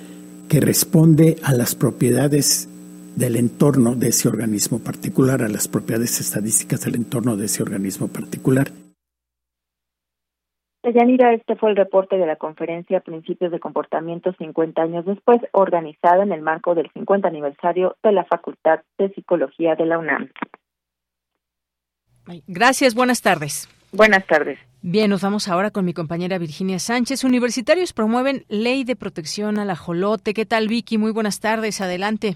que 0.47 0.59
responde 0.59 1.37
a 1.43 1.53
las 1.53 1.75
propiedades 1.75 2.67
del 3.15 3.35
entorno 3.35 3.95
de 3.95 4.09
ese 4.09 4.27
organismo 4.27 4.79
particular, 4.79 5.43
a 5.43 5.49
las 5.49 5.67
propiedades 5.67 6.19
estadísticas 6.19 6.81
del 6.81 6.95
entorno 6.95 7.37
de 7.37 7.45
ese 7.45 7.61
organismo 7.61 8.07
particular. 8.07 8.71
Yanira, 10.91 11.33
este 11.33 11.55
fue 11.55 11.71
el 11.71 11.75
reporte 11.75 12.17
de 12.17 12.25
la 12.25 12.35
conferencia 12.35 12.99
Principios 12.99 13.51
de 13.51 13.59
Comportamiento 13.59 14.33
50 14.33 14.81
años 14.81 15.05
después, 15.05 15.39
organizada 15.51 16.23
en 16.23 16.31
el 16.31 16.41
marco 16.41 16.75
del 16.75 16.89
50 16.91 17.27
aniversario 17.27 17.95
de 18.03 18.11
la 18.11 18.25
Facultad 18.25 18.81
de 18.97 19.09
Psicología 19.13 19.75
de 19.75 19.85
la 19.85 19.97
UNAM. 19.97 20.29
Gracias, 22.47 22.95
buenas 22.95 23.21
tardes. 23.21 23.67
Buenas 23.91 24.25
tardes. 24.27 24.59
Bien, 24.81 25.09
nos 25.09 25.23
vamos 25.23 25.47
ahora 25.47 25.71
con 25.71 25.83
mi 25.83 25.93
compañera 25.93 26.37
Virginia 26.37 26.79
Sánchez. 26.79 27.23
Universitarios 27.23 27.91
promueven 27.91 28.43
ley 28.47 28.83
de 28.83 28.95
protección 28.95 29.57
al 29.59 29.71
ajolote. 29.71 30.33
¿Qué 30.33 30.45
tal, 30.45 30.67
Vicky? 30.67 30.97
Muy 30.97 31.11
buenas 31.11 31.39
tardes, 31.39 31.81
adelante. 31.81 32.35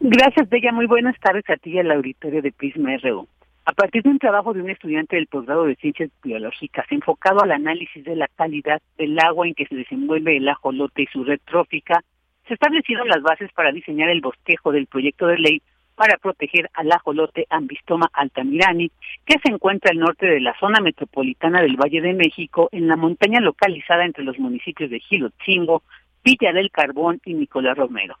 Gracias, 0.00 0.48
Bella. 0.48 0.72
Muy 0.72 0.86
buenas 0.86 1.18
tardes 1.20 1.44
a 1.48 1.56
ti 1.56 1.72
y 1.72 1.78
al 1.78 1.90
auditorio 1.90 2.42
de 2.42 2.52
Prisma 2.52 2.96
RU. 3.02 3.26
A 3.66 3.72
partir 3.72 4.02
de 4.02 4.10
un 4.10 4.18
trabajo 4.18 4.52
de 4.52 4.60
un 4.60 4.68
estudiante 4.68 5.16
del 5.16 5.26
posgrado 5.26 5.64
de 5.64 5.76
Ciencias 5.76 6.10
Biológicas 6.22 6.84
enfocado 6.90 7.42
al 7.42 7.50
análisis 7.50 8.04
de 8.04 8.14
la 8.14 8.28
calidad 8.28 8.82
del 8.98 9.18
agua 9.18 9.46
en 9.46 9.54
que 9.54 9.64
se 9.64 9.74
desenvuelve 9.74 10.36
el 10.36 10.46
ajolote 10.50 11.02
y 11.02 11.06
su 11.06 11.24
red 11.24 11.40
trófica, 11.46 12.04
se 12.46 12.54
establecieron 12.54 13.08
las 13.08 13.22
bases 13.22 13.50
para 13.54 13.72
diseñar 13.72 14.10
el 14.10 14.20
bosquejo 14.20 14.70
del 14.70 14.86
proyecto 14.86 15.26
de 15.28 15.38
ley 15.38 15.62
para 15.94 16.18
proteger 16.18 16.68
al 16.74 16.92
ajolote 16.92 17.46
Ambistoma 17.48 18.10
altamirani, 18.12 18.90
que 19.24 19.38
se 19.42 19.50
encuentra 19.50 19.92
al 19.92 19.98
norte 19.98 20.26
de 20.26 20.40
la 20.40 20.54
zona 20.58 20.80
metropolitana 20.80 21.62
del 21.62 21.76
Valle 21.76 22.02
de 22.02 22.12
México, 22.12 22.68
en 22.70 22.86
la 22.86 22.96
montaña 22.96 23.40
localizada 23.40 24.04
entre 24.04 24.24
los 24.24 24.38
municipios 24.38 24.90
de 24.90 25.00
Gilotzingo, 25.00 25.82
Villa 26.22 26.52
del 26.52 26.70
Carbón 26.70 27.18
y 27.24 27.32
Nicolás 27.32 27.78
Romero. 27.78 28.18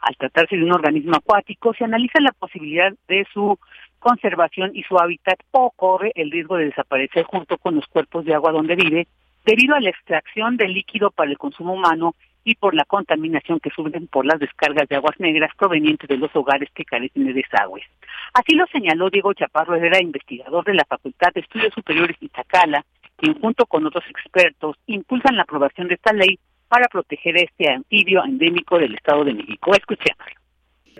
Al 0.00 0.16
tratarse 0.16 0.56
de 0.56 0.64
un 0.64 0.72
organismo 0.72 1.16
acuático, 1.16 1.74
se 1.74 1.84
analiza 1.84 2.20
la 2.20 2.32
posibilidad 2.32 2.94
de 3.08 3.26
su 3.34 3.58
conservación 3.98 4.72
y 4.74 4.82
su 4.82 4.98
hábitat 4.98 5.38
o 5.50 5.70
corre 5.70 6.12
el 6.14 6.30
riesgo 6.30 6.56
de 6.56 6.66
desaparecer 6.66 7.24
junto 7.24 7.58
con 7.58 7.74
los 7.74 7.86
cuerpos 7.86 8.24
de 8.24 8.34
agua 8.34 8.52
donde 8.52 8.76
vive 8.76 9.06
debido 9.44 9.74
a 9.74 9.80
la 9.80 9.90
extracción 9.90 10.56
de 10.56 10.68
líquido 10.68 11.10
para 11.10 11.30
el 11.30 11.38
consumo 11.38 11.74
humano 11.74 12.14
y 12.44 12.54
por 12.54 12.74
la 12.74 12.84
contaminación 12.84 13.60
que 13.60 13.70
sufren 13.70 14.06
por 14.06 14.24
las 14.24 14.40
descargas 14.40 14.88
de 14.88 14.96
aguas 14.96 15.18
negras 15.18 15.50
provenientes 15.56 16.08
de 16.08 16.16
los 16.16 16.34
hogares 16.34 16.70
que 16.74 16.84
carecen 16.84 17.26
de 17.26 17.32
desagües. 17.34 17.84
Así 18.32 18.54
lo 18.54 18.66
señaló 18.66 19.10
Diego 19.10 19.34
Chaparro 19.34 19.74
Herrera, 19.74 20.00
investigador 20.00 20.64
de 20.64 20.74
la 20.74 20.84
Facultad 20.84 21.28
de 21.34 21.40
Estudios 21.40 21.74
Superiores 21.74 22.16
Itacala, 22.20 22.84
quien 23.16 23.38
junto 23.40 23.66
con 23.66 23.84
otros 23.84 24.04
expertos 24.08 24.76
impulsan 24.86 25.36
la 25.36 25.42
aprobación 25.42 25.88
de 25.88 25.94
esta 25.94 26.12
ley 26.12 26.38
para 26.68 26.88
proteger 26.88 27.36
este 27.36 27.70
anfibio 27.70 28.24
endémico 28.24 28.78
del 28.78 28.94
Estado 28.94 29.24
de 29.24 29.34
México. 29.34 29.72
Escuchémoslo. 29.74 30.47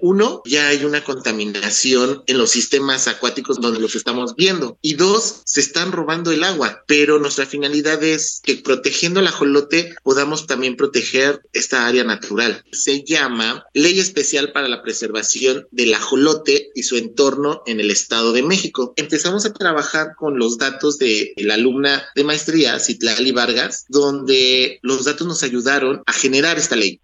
Uno, 0.02 0.43
ya 0.45 0.69
hay 0.69 0.85
una 0.85 1.05
contaminación 1.05 2.23
en 2.26 2.38
los 2.38 2.50
sistemas 2.50 3.09
acuáticos 3.09 3.61
donde 3.61 3.81
los 3.81 3.95
estamos 3.95 4.35
viendo. 4.37 4.78
Y 4.83 4.95
dos, 4.95 5.43
se 5.45 5.61
están 5.61 5.93
robando 5.93 6.33
el 6.33 6.45
agua. 6.45 6.85
Pero 6.87 7.19
nuestra 7.19 7.47
finalidad 7.47 8.02
es 8.02 8.40
que 8.43 8.57
protegiendo 8.57 9.21
el 9.21 9.26
ajolote 9.26 9.95
podamos 10.02 10.47
también 10.47 10.76
proteger 10.76 11.43
esta 11.52 11.87
área 11.87 12.05
natural. 12.05 12.64
Se 12.73 13.05
llama 13.05 13.64
Ley 13.75 14.00
Especial 14.00 14.52
para 14.52 14.69
la 14.69 14.83
Preservación 14.83 15.67
del 15.71 15.95
Ajolote 15.95 16.71
y 16.75 16.83
su 16.83 16.97
entorno 16.97 17.62
en 17.67 17.81
el 17.81 17.90
Estado 17.90 18.33
de 18.33 18.43
México. 18.43 18.93
Empezamos 18.97 19.45
a 19.45 19.52
trabajar 19.52 20.14
con 20.17 20.38
los 20.38 20.59
datos 20.59 20.99
de 20.99 21.33
la 21.37 21.55
alumna 21.55 22.05
de 22.14 22.25
maestría, 22.25 22.78
Citlali 22.78 23.33
Vargas, 23.33 23.85
donde 23.88 24.78
los 24.83 25.05
datos 25.05 25.26
nos 25.26 25.43
ayudaron 25.43 26.02
a 26.07 26.12
generar 26.12 26.59
esta 26.59 26.76
ley. 26.76 27.00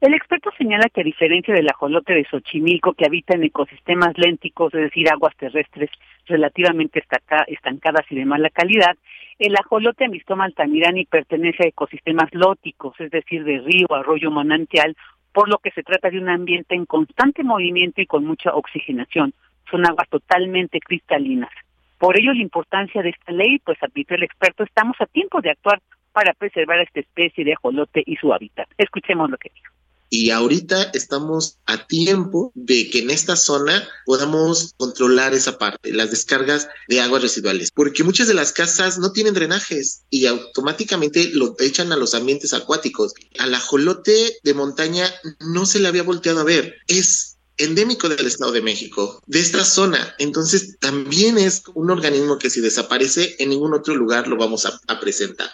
El 0.00 0.14
experto 0.14 0.50
señala 0.56 0.88
que 0.88 1.02
a 1.02 1.04
diferencia 1.04 1.52
del 1.52 1.68
ajolote 1.68 2.14
de 2.14 2.24
Xochimilco 2.24 2.94
que 2.94 3.04
habita 3.04 3.34
en 3.34 3.44
ecosistemas 3.44 4.16
lénticos, 4.16 4.72
es 4.72 4.84
decir, 4.84 5.06
aguas 5.10 5.36
terrestres 5.36 5.90
relativamente 6.24 7.04
estancadas 7.48 8.06
y 8.08 8.14
de 8.14 8.24
mala 8.24 8.48
calidad, 8.48 8.96
el 9.38 9.54
ajolote 9.56 10.06
Amistoma 10.06 10.46
altamirani 10.46 11.04
pertenece 11.04 11.64
a 11.64 11.68
ecosistemas 11.68 12.30
lóticos, 12.32 12.98
es 12.98 13.10
decir, 13.10 13.44
de 13.44 13.58
río, 13.58 13.88
arroyo, 13.90 14.30
manantial, 14.30 14.96
por 15.34 15.50
lo 15.50 15.58
que 15.58 15.70
se 15.72 15.82
trata 15.82 16.08
de 16.08 16.18
un 16.18 16.30
ambiente 16.30 16.74
en 16.74 16.86
constante 16.86 17.44
movimiento 17.44 18.00
y 18.00 18.06
con 18.06 18.24
mucha 18.24 18.54
oxigenación. 18.54 19.34
Son 19.70 19.84
aguas 19.86 20.08
totalmente 20.08 20.80
cristalinas. 20.80 21.52
Por 21.98 22.18
ello, 22.18 22.32
la 22.32 22.40
importancia 22.40 23.02
de 23.02 23.10
esta 23.10 23.32
ley, 23.32 23.58
pues 23.58 23.76
admite 23.82 24.14
el 24.14 24.22
experto, 24.22 24.64
estamos 24.64 24.96
a 24.98 25.04
tiempo 25.04 25.42
de 25.42 25.50
actuar 25.50 25.82
para 26.12 26.32
preservar 26.32 26.78
a 26.78 26.84
esta 26.84 27.00
especie 27.00 27.44
de 27.44 27.52
ajolote 27.52 28.02
y 28.06 28.16
su 28.16 28.32
hábitat. 28.32 28.66
Escuchemos 28.78 29.28
lo 29.28 29.36
que 29.36 29.50
dijo. 29.54 29.79
Y 30.10 30.30
ahorita 30.30 30.90
estamos 30.92 31.58
a 31.66 31.86
tiempo 31.86 32.50
de 32.56 32.90
que 32.90 32.98
en 32.98 33.10
esta 33.10 33.36
zona 33.36 33.88
podamos 34.04 34.74
controlar 34.76 35.34
esa 35.34 35.56
parte, 35.56 35.92
las 35.92 36.10
descargas 36.10 36.68
de 36.88 37.00
aguas 37.00 37.22
residuales, 37.22 37.70
porque 37.72 38.02
muchas 38.02 38.26
de 38.26 38.34
las 38.34 38.52
casas 38.52 38.98
no 38.98 39.12
tienen 39.12 39.34
drenajes 39.34 40.02
y 40.10 40.26
automáticamente 40.26 41.30
lo 41.32 41.54
echan 41.60 41.92
a 41.92 41.96
los 41.96 42.14
ambientes 42.14 42.52
acuáticos. 42.52 43.14
Al 43.38 43.54
ajolote 43.54 44.38
de 44.42 44.54
montaña 44.54 45.08
no 45.38 45.64
se 45.64 45.78
le 45.78 45.86
había 45.86 46.02
volteado 46.02 46.40
a 46.40 46.44
ver. 46.44 46.74
Es 46.88 47.36
endémico 47.56 48.08
del 48.08 48.26
Estado 48.26 48.52
de 48.52 48.62
México, 48.62 49.22
de 49.26 49.40
esta 49.40 49.64
zona. 49.64 50.14
Entonces 50.18 50.78
también 50.80 51.38
es 51.38 51.62
un 51.74 51.90
organismo 51.90 52.38
que 52.38 52.50
si 52.50 52.60
desaparece 52.60 53.36
en 53.38 53.50
ningún 53.50 53.74
otro 53.74 53.94
lugar 53.94 54.26
lo 54.26 54.36
vamos 54.36 54.66
a, 54.66 54.80
a 54.88 54.98
presentar. 54.98 55.50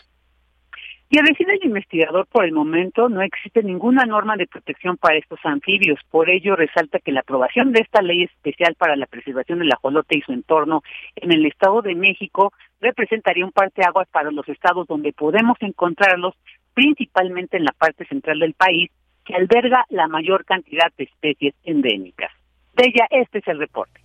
Y 1.09 1.19
a 1.21 1.23
decir 1.23 1.49
el 1.49 1.65
investigador, 1.65 2.27
por 2.27 2.45
el 2.45 2.53
momento 2.53 3.09
no 3.09 3.23
existe 3.23 3.63
ninguna 3.63 4.05
norma 4.05 4.37
de 4.37 4.49
protección 4.49 4.97
para 4.97 5.17
estos 5.17 5.39
anfibios. 5.45 6.01
Por 6.11 6.29
ello, 6.29 6.57
resalta 6.57 6.99
que 6.99 7.13
la 7.13 7.21
aprobación 7.21 7.71
de 7.73 7.81
esta 7.81 8.03
ley 8.03 8.25
especial 8.25 8.75
para 8.75 8.97
la 8.97 9.07
preservación 9.07 9.61
del 9.61 9.73
ajolote 9.73 10.19
y 10.19 10.23
su 10.23 10.33
entorno 10.33 10.83
en 11.15 11.33
el 11.33 11.47
Estado 11.47 11.81
de 11.83 11.95
México 11.95 12.53
representaría 12.81 13.45
un 13.45 13.53
parteaguas 13.53 14.09
para 14.09 14.33
los 14.33 14.49
estados 14.49 14.89
donde 14.89 15.13
podemos 15.13 15.57
encontrarlos, 15.61 16.35
principalmente 16.75 17.57
en 17.57 17.65
la 17.65 17.73
parte 17.73 18.05
central 18.07 18.41
del 18.41 18.55
país, 18.55 18.91
que 19.25 19.35
alberga 19.35 19.85
la 19.91 20.09
mayor 20.09 20.45
cantidad 20.45 20.93
de 20.97 21.05
especies 21.05 21.55
endémicas. 21.63 22.33
De 22.75 22.89
ella, 22.89 23.07
este 23.11 23.39
es 23.39 23.49
el 23.49 23.59
reporte. 23.59 24.01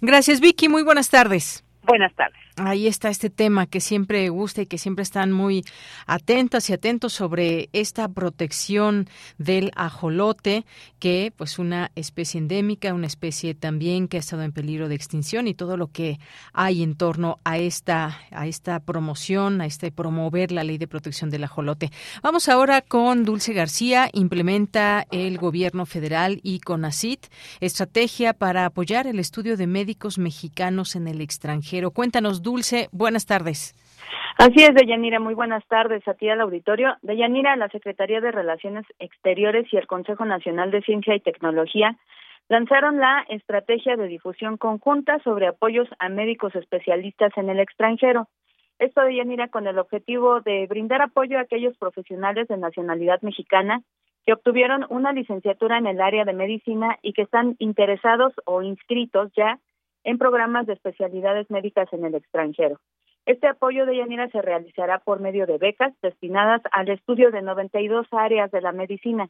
Gracias, 0.00 0.40
Vicky. 0.40 0.68
Muy 0.68 0.82
buenas 0.82 1.10
tardes. 1.10 1.64
Buenas 1.84 2.12
tardes. 2.14 2.40
Ahí 2.62 2.88
está 2.88 3.08
este 3.08 3.30
tema 3.30 3.64
que 3.64 3.80
siempre 3.80 4.28
gusta 4.28 4.60
y 4.60 4.66
que 4.66 4.76
siempre 4.76 5.02
están 5.02 5.32
muy 5.32 5.64
atentas 6.06 6.68
y 6.68 6.74
atentos 6.74 7.14
sobre 7.14 7.70
esta 7.72 8.06
protección 8.08 9.08
del 9.38 9.70
ajolote, 9.76 10.66
que 10.98 11.32
pues 11.34 11.58
una 11.58 11.90
especie 11.94 12.38
endémica, 12.38 12.92
una 12.92 13.06
especie 13.06 13.54
también 13.54 14.08
que 14.08 14.18
ha 14.18 14.20
estado 14.20 14.42
en 14.42 14.52
peligro 14.52 14.90
de 14.90 14.94
extinción 14.94 15.48
y 15.48 15.54
todo 15.54 15.78
lo 15.78 15.86
que 15.86 16.18
hay 16.52 16.82
en 16.82 16.96
torno 16.96 17.38
a 17.44 17.56
esta 17.56 18.18
a 18.30 18.46
esta 18.46 18.78
promoción, 18.80 19.62
a 19.62 19.66
este 19.66 19.90
promover 19.90 20.52
la 20.52 20.62
ley 20.62 20.76
de 20.76 20.86
protección 20.86 21.30
del 21.30 21.44
ajolote. 21.44 21.90
Vamos 22.22 22.50
ahora 22.50 22.82
con 22.82 23.24
Dulce 23.24 23.54
García, 23.54 24.10
implementa 24.12 25.06
el 25.10 25.38
gobierno 25.38 25.86
federal 25.86 26.40
y 26.42 26.60
CONACIT 26.60 27.24
estrategia 27.60 28.34
para 28.34 28.66
apoyar 28.66 29.06
el 29.06 29.18
estudio 29.18 29.56
de 29.56 29.66
médicos 29.66 30.18
mexicanos 30.18 30.94
en 30.94 31.08
el 31.08 31.22
extranjero. 31.22 31.92
Cuéntanos 31.92 32.42
Dulce, 32.42 32.49
buenas 32.92 33.26
tardes. 33.26 33.74
Así 34.38 34.62
es, 34.62 34.74
Deyanira, 34.74 35.20
muy 35.20 35.34
buenas 35.34 35.66
tardes 35.66 36.06
a 36.08 36.14
ti 36.14 36.28
al 36.28 36.40
auditorio. 36.40 36.96
Deyanira, 37.02 37.56
la 37.56 37.68
Secretaría 37.68 38.20
de 38.20 38.32
Relaciones 38.32 38.86
Exteriores 38.98 39.66
y 39.72 39.76
el 39.76 39.86
Consejo 39.86 40.24
Nacional 40.24 40.70
de 40.70 40.80
Ciencia 40.82 41.14
y 41.14 41.20
Tecnología 41.20 41.96
lanzaron 42.48 42.98
la 42.98 43.24
estrategia 43.28 43.96
de 43.96 44.08
difusión 44.08 44.56
conjunta 44.56 45.18
sobre 45.20 45.46
apoyos 45.46 45.88
a 45.98 46.08
médicos 46.08 46.54
especialistas 46.54 47.32
en 47.36 47.50
el 47.50 47.60
extranjero. 47.60 48.28
Esto, 48.78 49.02
Deyanira, 49.02 49.48
con 49.48 49.66
el 49.66 49.78
objetivo 49.78 50.40
de 50.40 50.66
brindar 50.66 51.02
apoyo 51.02 51.38
a 51.38 51.42
aquellos 51.42 51.76
profesionales 51.76 52.48
de 52.48 52.56
nacionalidad 52.56 53.20
mexicana 53.20 53.82
que 54.24 54.32
obtuvieron 54.32 54.86
una 54.88 55.12
licenciatura 55.12 55.78
en 55.78 55.86
el 55.86 56.00
área 56.00 56.24
de 56.24 56.32
medicina 56.32 56.98
y 57.02 57.12
que 57.12 57.22
están 57.22 57.56
interesados 57.58 58.32
o 58.46 58.62
inscritos 58.62 59.30
ya 59.36 59.58
en 60.04 60.18
programas 60.18 60.66
de 60.66 60.74
especialidades 60.74 61.50
médicas 61.50 61.92
en 61.92 62.04
el 62.04 62.14
extranjero. 62.14 62.78
Este 63.26 63.46
apoyo 63.46 63.86
de 63.86 63.96
Yanira 63.96 64.28
se 64.30 64.42
realizará 64.42 64.98
por 64.98 65.20
medio 65.20 65.46
de 65.46 65.58
becas 65.58 65.92
destinadas 66.02 66.62
al 66.72 66.88
estudio 66.88 67.30
de 67.30 67.42
92 67.42 68.06
áreas 68.12 68.50
de 68.50 68.60
la 68.60 68.72
medicina. 68.72 69.28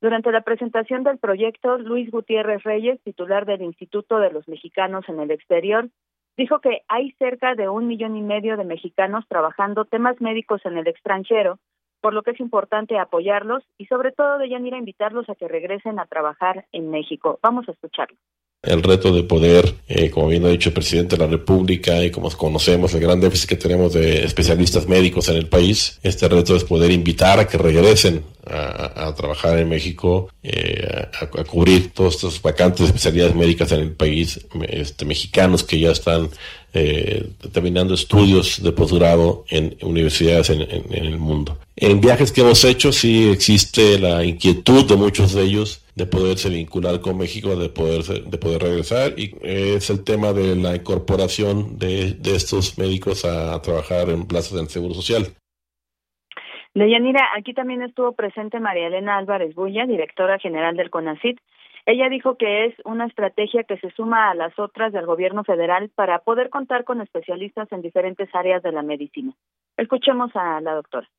Durante 0.00 0.30
la 0.30 0.42
presentación 0.42 1.04
del 1.04 1.18
proyecto, 1.18 1.78
Luis 1.78 2.10
Gutiérrez 2.10 2.62
Reyes, 2.62 3.02
titular 3.02 3.46
del 3.46 3.62
Instituto 3.62 4.18
de 4.18 4.30
los 4.30 4.46
Mexicanos 4.48 5.08
en 5.08 5.20
el 5.20 5.30
Exterior, 5.30 5.88
dijo 6.36 6.60
que 6.60 6.82
hay 6.88 7.12
cerca 7.18 7.54
de 7.54 7.68
un 7.68 7.86
millón 7.86 8.16
y 8.16 8.22
medio 8.22 8.56
de 8.56 8.64
mexicanos 8.64 9.26
trabajando 9.28 9.84
temas 9.84 10.20
médicos 10.20 10.64
en 10.64 10.78
el 10.78 10.86
extranjero, 10.86 11.58
por 12.00 12.14
lo 12.14 12.22
que 12.22 12.30
es 12.30 12.40
importante 12.40 12.98
apoyarlos 12.98 13.62
y 13.76 13.86
sobre 13.86 14.12
todo 14.12 14.38
de 14.38 14.48
Yanira 14.48 14.78
invitarlos 14.78 15.28
a 15.28 15.34
que 15.34 15.48
regresen 15.48 15.98
a 15.98 16.06
trabajar 16.06 16.66
en 16.72 16.90
México. 16.90 17.38
Vamos 17.42 17.68
a 17.68 17.72
escucharlo 17.72 18.16
el 18.62 18.82
reto 18.82 19.14
de 19.14 19.22
poder, 19.22 19.74
eh, 19.88 20.10
como 20.10 20.28
bien 20.28 20.44
ha 20.44 20.48
dicho 20.48 20.68
el 20.68 20.74
presidente 20.74 21.16
de 21.16 21.24
la 21.24 21.30
República 21.30 22.02
y 22.04 22.10
como 22.10 22.30
conocemos 22.30 22.92
el 22.92 23.00
gran 23.00 23.18
déficit 23.20 23.48
que 23.48 23.56
tenemos 23.56 23.94
de 23.94 24.22
especialistas 24.24 24.86
médicos 24.86 25.28
en 25.30 25.36
el 25.36 25.46
país, 25.46 25.98
este 26.02 26.28
reto 26.28 26.54
es 26.54 26.64
poder 26.64 26.90
invitar 26.90 27.38
a 27.40 27.46
que 27.46 27.56
regresen 27.56 28.22
a, 28.46 29.14
trabajar 29.16 29.58
en 29.58 29.68
México, 29.68 30.28
eh, 30.42 31.06
a, 31.20 31.44
cubrir 31.44 31.92
todos 31.92 32.16
estos 32.16 32.42
vacantes 32.42 32.80
de 32.80 32.86
especialidades 32.86 33.34
médicas 33.34 33.72
en 33.72 33.80
el 33.80 33.92
país, 33.92 34.40
este, 34.68 35.04
mexicanos 35.04 35.62
que 35.62 35.78
ya 35.78 35.92
están 35.92 36.28
eh, 36.72 37.28
terminando 37.52 37.94
estudios 37.94 38.62
de 38.62 38.72
posgrado 38.72 39.44
en 39.48 39.76
universidades 39.82 40.50
en, 40.50 40.60
el 40.62 41.18
mundo. 41.18 41.58
En 41.76 42.00
viajes 42.00 42.32
que 42.32 42.42
hemos 42.42 42.64
hecho 42.64 42.92
sí 42.92 43.30
existe 43.30 43.98
la 43.98 44.24
inquietud 44.24 44.86
de 44.86 44.96
muchos 44.96 45.32
de 45.34 45.42
ellos 45.42 45.84
de 45.94 46.06
poderse 46.06 46.48
vincular 46.48 47.00
con 47.00 47.18
México, 47.18 47.56
de 47.56 47.68
poder, 47.68 48.02
de 48.02 48.38
poder 48.38 48.62
regresar 48.62 49.18
y 49.18 49.34
es 49.42 49.90
el 49.90 50.04
tema 50.04 50.32
de 50.32 50.56
la 50.56 50.76
incorporación 50.76 51.78
de, 51.78 52.16
estos 52.24 52.78
médicos 52.78 53.24
a 53.24 53.60
trabajar 53.62 54.08
en 54.08 54.26
plazas 54.26 54.54
del 54.54 54.68
Seguro 54.68 54.94
Social. 54.94 55.24
Leyanira, 56.72 57.30
aquí 57.36 57.52
también 57.52 57.82
estuvo 57.82 58.12
presente 58.12 58.60
María 58.60 58.86
Elena 58.86 59.18
Álvarez 59.18 59.54
Bulla, 59.54 59.86
directora 59.86 60.38
general 60.38 60.76
del 60.76 60.90
CONACIT. 60.90 61.40
Ella 61.90 62.08
dijo 62.08 62.36
que 62.36 62.66
es 62.66 62.74
una 62.84 63.06
estrategia 63.06 63.64
que 63.64 63.76
se 63.78 63.90
suma 63.90 64.30
a 64.30 64.34
las 64.36 64.56
otras 64.60 64.92
del 64.92 65.06
gobierno 65.06 65.42
federal 65.42 65.90
para 65.96 66.20
poder 66.20 66.48
contar 66.48 66.84
con 66.84 67.00
especialistas 67.00 67.66
en 67.72 67.82
diferentes 67.82 68.32
áreas 68.32 68.62
de 68.62 68.70
la 68.70 68.82
medicina. 68.82 69.34
Escuchemos 69.76 70.30
a 70.36 70.60
la 70.60 70.74
doctora. 70.74 71.10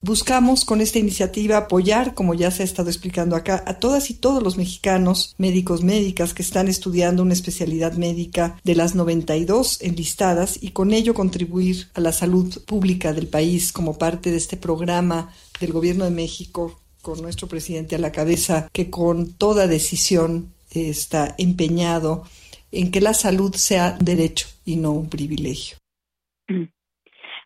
Buscamos 0.00 0.64
con 0.64 0.80
esta 0.80 1.00
iniciativa 1.00 1.56
apoyar, 1.56 2.14
como 2.14 2.34
ya 2.34 2.52
se 2.52 2.62
ha 2.62 2.64
estado 2.64 2.90
explicando 2.90 3.34
acá, 3.34 3.64
a 3.66 3.80
todas 3.80 4.10
y 4.10 4.20
todos 4.20 4.40
los 4.40 4.56
mexicanos, 4.56 5.34
médicos, 5.36 5.82
médicas 5.82 6.32
que 6.32 6.42
están 6.42 6.68
estudiando 6.68 7.24
una 7.24 7.32
especialidad 7.32 7.94
médica 7.94 8.56
de 8.62 8.76
las 8.76 8.94
92 8.94 9.82
enlistadas 9.82 10.62
y 10.62 10.70
con 10.70 10.92
ello 10.92 11.12
contribuir 11.12 11.88
a 11.94 12.00
la 12.00 12.12
salud 12.12 12.54
pública 12.68 13.12
del 13.12 13.26
país 13.26 13.72
como 13.72 13.98
parte 13.98 14.30
de 14.30 14.36
este 14.36 14.56
programa 14.56 15.32
del 15.58 15.72
Gobierno 15.72 16.04
de 16.04 16.12
México 16.12 16.78
con 17.08 17.22
nuestro 17.22 17.48
presidente 17.48 17.96
a 17.96 17.98
la 17.98 18.12
cabeza 18.12 18.68
que 18.70 18.90
con 18.90 19.32
toda 19.38 19.66
decisión 19.66 20.52
está 20.70 21.34
empeñado 21.38 22.24
en 22.70 22.90
que 22.90 23.00
la 23.00 23.14
salud 23.14 23.54
sea 23.54 23.96
derecho 23.98 24.46
y 24.66 24.76
no 24.76 24.92
un 24.92 25.08
privilegio. 25.08 25.78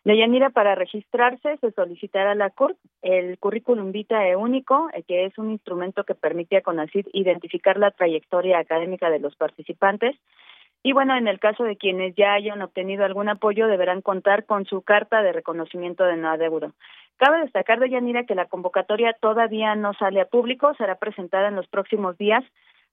Deyanira, 0.04 0.50
para 0.50 0.74
registrarse 0.74 1.58
se 1.58 1.70
solicitará 1.70 2.34
la 2.34 2.50
CURP 2.50 2.76
el 3.02 3.38
currículum 3.38 3.92
vitae 3.92 4.34
único, 4.34 4.88
eh, 4.94 5.04
que 5.06 5.26
es 5.26 5.38
un 5.38 5.52
instrumento 5.52 6.02
que 6.02 6.16
permite 6.16 6.56
a 6.56 6.62
CONACYT 6.62 7.06
identificar 7.12 7.78
la 7.78 7.92
trayectoria 7.92 8.58
académica 8.58 9.10
de 9.10 9.20
los 9.20 9.36
participantes. 9.36 10.16
Y 10.82 10.92
bueno, 10.92 11.16
en 11.16 11.28
el 11.28 11.38
caso 11.38 11.62
de 11.62 11.76
quienes 11.76 12.16
ya 12.16 12.32
hayan 12.32 12.62
obtenido 12.62 13.04
algún 13.04 13.28
apoyo, 13.28 13.68
deberán 13.68 14.02
contar 14.02 14.44
con 14.44 14.66
su 14.66 14.82
carta 14.82 15.22
de 15.22 15.32
reconocimiento 15.32 16.02
de 16.02 16.16
no 16.16 16.30
adeudo. 16.30 16.72
Cabe 17.16 17.40
destacar, 17.40 17.78
Deyanira, 17.78 18.24
que 18.24 18.34
la 18.34 18.46
convocatoria 18.46 19.14
todavía 19.20 19.74
no 19.74 19.94
sale 19.94 20.20
a 20.20 20.26
público, 20.26 20.74
será 20.74 20.96
presentada 20.96 21.48
en 21.48 21.56
los 21.56 21.68
próximos 21.68 22.18
días 22.18 22.44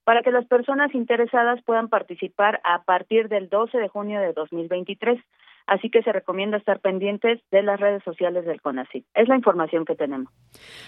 para 0.03 0.21
que 0.21 0.31
las 0.31 0.45
personas 0.45 0.93
interesadas 0.95 1.61
puedan 1.65 1.87
participar 1.87 2.61
a 2.63 2.83
partir 2.83 3.29
del 3.29 3.49
12 3.49 3.77
de 3.77 3.89
junio 3.89 4.19
de 4.19 4.33
2023. 4.33 5.19
Así 5.67 5.91
que 5.91 6.01
se 6.01 6.11
recomienda 6.11 6.57
estar 6.57 6.79
pendientes 6.79 7.39
de 7.51 7.61
las 7.61 7.79
redes 7.79 8.03
sociales 8.03 8.45
del 8.45 8.59
CONACYT. 8.59 9.05
Es 9.13 9.27
la 9.27 9.35
información 9.35 9.85
que 9.85 9.95
tenemos. 9.95 10.33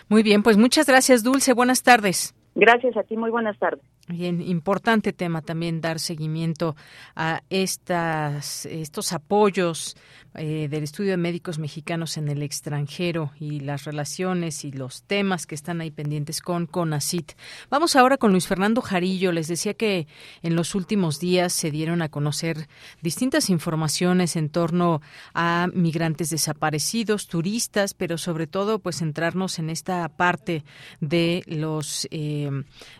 Muy 0.09 0.23
bien, 0.23 0.41
pues 0.41 0.57
muchas 0.57 0.87
gracias, 0.87 1.23
Dulce. 1.23 1.53
Buenas 1.53 1.83
tardes. 1.83 2.35
Gracias 2.53 2.97
a 2.97 3.03
ti, 3.03 3.15
muy 3.15 3.31
buenas 3.31 3.57
tardes. 3.57 3.81
Bien, 4.07 4.41
importante 4.41 5.13
tema 5.13 5.41
también 5.41 5.79
dar 5.79 5.99
seguimiento 5.99 6.75
a 7.15 7.43
estas, 7.49 8.65
estos 8.65 9.13
apoyos 9.13 9.95
eh, 10.33 10.67
del 10.69 10.83
estudio 10.83 11.11
de 11.11 11.17
médicos 11.17 11.59
mexicanos 11.59 12.17
en 12.17 12.27
el 12.27 12.41
extranjero 12.41 13.31
y 13.39 13.59
las 13.59 13.83
relaciones 13.83 14.65
y 14.65 14.71
los 14.71 15.03
temas 15.03 15.45
que 15.45 15.55
están 15.55 15.81
ahí 15.81 15.91
pendientes 15.91 16.41
con 16.41 16.65
CONACIT. 16.65 17.33
Vamos 17.69 17.95
ahora 17.95 18.17
con 18.17 18.31
Luis 18.31 18.47
Fernando 18.47 18.81
Jarillo. 18.81 19.31
Les 19.31 19.47
decía 19.47 19.73
que 19.73 20.07
en 20.41 20.55
los 20.55 20.73
últimos 20.73 21.19
días 21.19 21.53
se 21.53 21.69
dieron 21.69 22.01
a 22.01 22.09
conocer 22.09 22.67
distintas 23.01 23.49
informaciones 23.49 24.35
en 24.35 24.49
torno 24.49 25.01
a 25.33 25.67
migrantes 25.73 26.29
desaparecidos, 26.29 27.27
turistas, 27.27 27.93
pero 27.93 28.17
sobre 28.17 28.47
todo 28.47 28.79
pues 28.79 28.97
centrarnos 28.97 29.59
en 29.59 29.69
esta 29.69 30.07
parte 30.09 30.63
de 31.01 31.43
los 31.45 32.07
eh, 32.09 32.40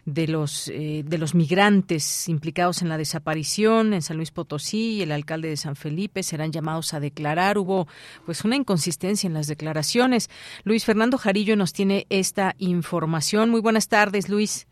de 0.05 0.27
los 0.27 0.69
eh, 0.69 1.03
de 1.05 1.17
los 1.17 1.35
migrantes 1.35 2.27
implicados 2.29 2.81
en 2.81 2.89
la 2.89 2.97
desaparición 2.97 3.93
en 3.93 4.01
San 4.01 4.17
Luis 4.17 4.31
Potosí 4.31 4.97
y 4.97 5.01
el 5.01 5.11
alcalde 5.11 5.49
de 5.49 5.57
San 5.57 5.75
Felipe 5.75 6.23
serán 6.23 6.51
llamados 6.51 6.93
a 6.93 6.99
declarar 6.99 7.57
Hubo 7.57 7.87
pues 8.25 8.43
una 8.43 8.55
inconsistencia 8.55 9.27
en 9.27 9.33
las 9.33 9.47
declaraciones. 9.47 10.29
Luis 10.63 10.85
Fernando 10.85 11.17
Jarillo 11.17 11.55
nos 11.55 11.73
tiene 11.73 12.05
esta 12.09 12.55
información. 12.57 13.49
Muy 13.49 13.61
buenas 13.61 13.87
tardes, 13.87 14.29
Luis. 14.29 14.67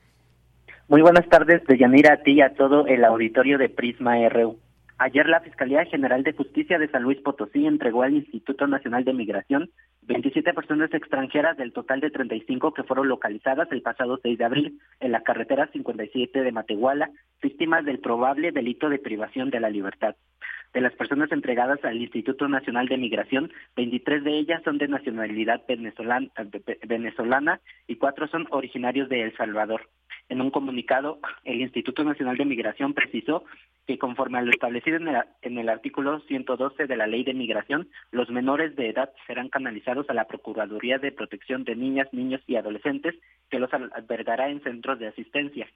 Muy 0.88 1.02
buenas 1.02 1.28
tardes, 1.30 1.64
Deyanira, 1.68 2.14
a 2.14 2.18
ti 2.24 2.32
y 2.34 2.42
a 2.42 2.54
todo 2.56 2.88
el 2.88 3.06
auditorio 3.06 3.60
de 3.60 3.70
Prisma 3.70 4.18
RU. 4.28 4.58
Ayer 5.02 5.30
la 5.30 5.40
Fiscalía 5.40 5.86
General 5.86 6.24
de 6.24 6.34
Justicia 6.34 6.78
de 6.78 6.90
San 6.90 7.04
Luis 7.04 7.22
Potosí 7.22 7.66
entregó 7.66 8.04
al 8.04 8.16
Instituto 8.16 8.68
Nacional 8.68 9.06
de 9.06 9.14
Migración 9.14 9.70
27 10.02 10.54
personas 10.54 10.94
extranjeras 10.94 11.56
del 11.56 11.72
total 11.72 12.02
de 12.02 12.12
35 12.12 12.74
que 12.74 12.84
fueron 12.84 13.08
localizadas 13.08 13.72
el 13.72 13.82
pasado 13.82 14.20
6 14.22 14.38
de 14.38 14.44
abril 14.44 14.82
en 15.00 15.14
la 15.14 15.22
carretera 15.22 15.70
57 15.72 16.42
de 16.42 16.52
Matehuala, 16.52 17.12
víctimas 17.42 17.86
del 17.86 18.00
probable 18.00 18.52
delito 18.52 18.90
de 18.90 19.00
privación 19.00 19.50
de 19.52 19.62
la 19.62 19.70
libertad. 19.70 20.16
De 20.74 20.82
las 20.82 20.94
personas 20.96 21.32
entregadas 21.32 21.80
al 21.86 22.02
Instituto 22.02 22.50
Nacional 22.50 22.88
de 22.88 22.98
Migración, 22.98 23.54
23 23.78 24.24
de 24.26 24.38
ellas 24.38 24.62
son 24.64 24.80
de 24.80 24.90
nacionalidad 24.90 25.62
venezolana, 26.86 27.62
y 27.88 27.96
cuatro 27.96 28.28
son 28.28 28.48
originarios 28.52 29.08
de 29.08 29.24
El 29.24 29.38
Salvador. 29.38 29.88
En 30.30 30.42
un 30.42 30.52
comunicado, 30.52 31.20
el 31.44 31.62
Instituto 31.62 32.04
Nacional 32.04 32.38
de 32.38 32.46
Migración 32.46 32.94
precisó 32.94 33.44
que 33.88 33.98
conforme 33.98 34.38
a 34.38 34.42
lo 34.42 34.52
establecido 34.52 34.98
en 34.98 35.08
el, 35.08 35.24
en 35.42 35.58
el, 35.58 35.68
artículo 35.68 36.20
112 36.20 36.86
de 36.86 36.96
la 36.96 37.08
Ley 37.08 37.24
de 37.24 37.34
Migración, 37.34 37.90
los 38.12 38.30
menores 38.30 38.76
de 38.76 38.90
edad 38.90 39.12
serán 39.26 39.50
canalizados 39.50 40.08
a 40.10 40.14
la 40.14 40.26
Procuraduría 40.26 41.00
de 41.00 41.12
Protección 41.12 41.64
de 41.64 41.76
Niñas, 41.76 42.08
Niños 42.12 42.42
y 42.46 42.56
Adolescentes, 42.56 43.16
que 43.50 43.58
los 43.58 43.74
albergará 43.74 44.50
en 44.50 44.62
centros 44.62 45.00
de 45.00 45.08
asistencia. 45.08 45.68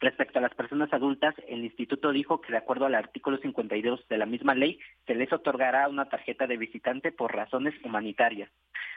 Respecto 0.00 0.38
a 0.38 0.42
las 0.42 0.54
personas 0.54 0.92
adultas, 0.92 1.34
el 1.48 1.64
instituto 1.64 2.12
dijo 2.12 2.40
que 2.42 2.52
de 2.52 2.58
acuerdo 2.58 2.84
al 2.84 2.94
artículo 2.94 3.38
52 3.38 4.06
de 4.08 4.18
la 4.18 4.26
misma 4.26 4.54
ley, 4.54 4.78
se 5.06 5.14
les 5.14 5.32
otorgará 5.32 5.88
una 5.88 6.04
tarjeta 6.06 6.46
de 6.46 6.58
visitante 6.58 7.12
por 7.12 7.34
razones 7.34 7.74
humanitarias. 7.82 8.50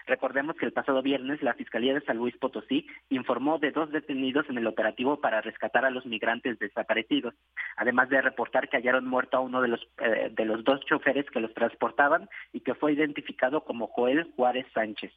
Recordemos 0.08 0.56
que 0.56 0.66
el 0.66 0.74
pasado 0.74 1.02
viernes 1.02 1.42
la 1.42 1.54
Fiscalía 1.54 1.94
de 1.94 2.02
San 2.02 2.18
Luis 2.18 2.36
Potosí 2.38 2.88
informó 3.10 3.60
de 3.60 3.72
dos 3.72 3.92
detenidos 3.92 4.50
en 4.50 4.58
el 4.58 4.68
operativo 4.78 5.20
para 5.20 5.42
rescatar 5.42 5.86
a 5.86 5.90
los 5.90 6.06
migrantes 6.06 6.60
desaparecidos, 6.60 7.34
además 7.78 8.10
de 8.10 8.22
reportar 8.22 8.70
que 8.70 8.78
hallaron 8.78 9.08
muerto 9.08 9.38
a 9.38 9.40
uno 9.40 9.60
de 9.60 9.70
los 9.70 9.88
eh, 9.98 10.30
de 10.32 10.46
los 10.46 10.64
dos 10.64 10.86
choferes 10.86 11.26
que 11.32 11.40
los 11.40 11.54
transportaban 11.56 12.30
y 12.54 12.60
que 12.60 12.76
fue 12.76 12.94
identificado 12.94 13.62
como 13.62 13.88
Joel 13.88 14.32
Juárez 14.36 14.68
Sánchez. 14.76 15.12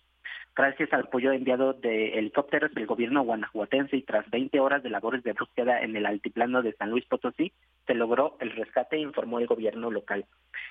Gracias 0.57 0.93
al 0.93 1.03
apoyo 1.03 1.33
enviado 1.33 1.75
de 1.75 2.19
helicópteros 2.19 2.73
del 2.75 2.87
gobierno 2.87 3.23
guanajuatense 3.23 3.97
y 3.97 4.03
tras 4.03 4.29
20 4.31 4.59
horas 4.61 4.83
de 4.83 4.91
labores 4.91 5.23
de 5.23 5.35
búsqueda 5.35 5.81
en 5.83 5.95
el 5.95 6.07
altiplano 6.07 6.63
de 6.63 6.73
San 6.73 6.91
Luis 6.91 7.05
Potosí, 7.05 7.53
se 7.87 7.95
logró 7.95 8.37
el 8.41 8.51
rescate, 8.53 8.99
informó 8.99 9.39
el 9.39 9.47
gobierno 9.47 9.91
local. 9.91 10.25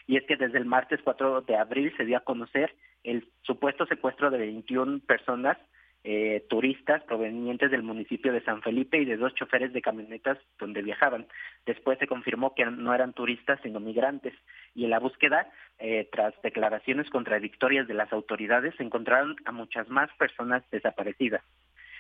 Y 0.08 0.17
es 0.17 0.25
que 0.25 0.36
desde 0.36 0.58
el 0.58 0.65
martes 0.65 0.99
4 1.04 1.41
de 1.41 1.56
abril 1.56 1.93
se 1.95 2.06
dio 2.06 2.17
a 2.17 2.23
conocer 2.23 2.75
el 3.04 3.28
supuesto 3.43 3.86
secuestro 3.86 4.30
de 4.32 4.39
21 4.39 4.99
personas 5.08 5.58
eh, 6.03 6.45
turistas 6.49 7.03
provenientes 7.03 7.71
del 7.71 7.83
municipio 7.83 8.31
de 8.31 8.41
San 8.43 8.62
Felipe 8.62 8.97
y 8.97 9.05
de 9.05 9.17
dos 9.17 9.33
choferes 9.35 9.73
de 9.73 9.81
camionetas 9.81 10.38
donde 10.57 10.81
viajaban. 10.81 11.27
Después 11.65 11.99
se 11.99 12.07
confirmó 12.07 12.55
que 12.55 12.65
no 12.65 12.93
eran 12.93 13.13
turistas 13.13 13.59
sino 13.63 13.79
migrantes 13.79 14.33
y 14.73 14.85
en 14.85 14.91
la 14.91 14.99
búsqueda, 14.99 15.51
eh, 15.77 16.07
tras 16.12 16.33
declaraciones 16.41 17.09
contradictorias 17.09 17.88
de 17.88 17.95
las 17.95 18.13
autoridades, 18.13 18.75
se 18.75 18.83
encontraron 18.83 19.35
a 19.45 19.51
muchas 19.51 19.89
más 19.89 20.09
personas 20.17 20.63
desaparecidas 20.71 21.43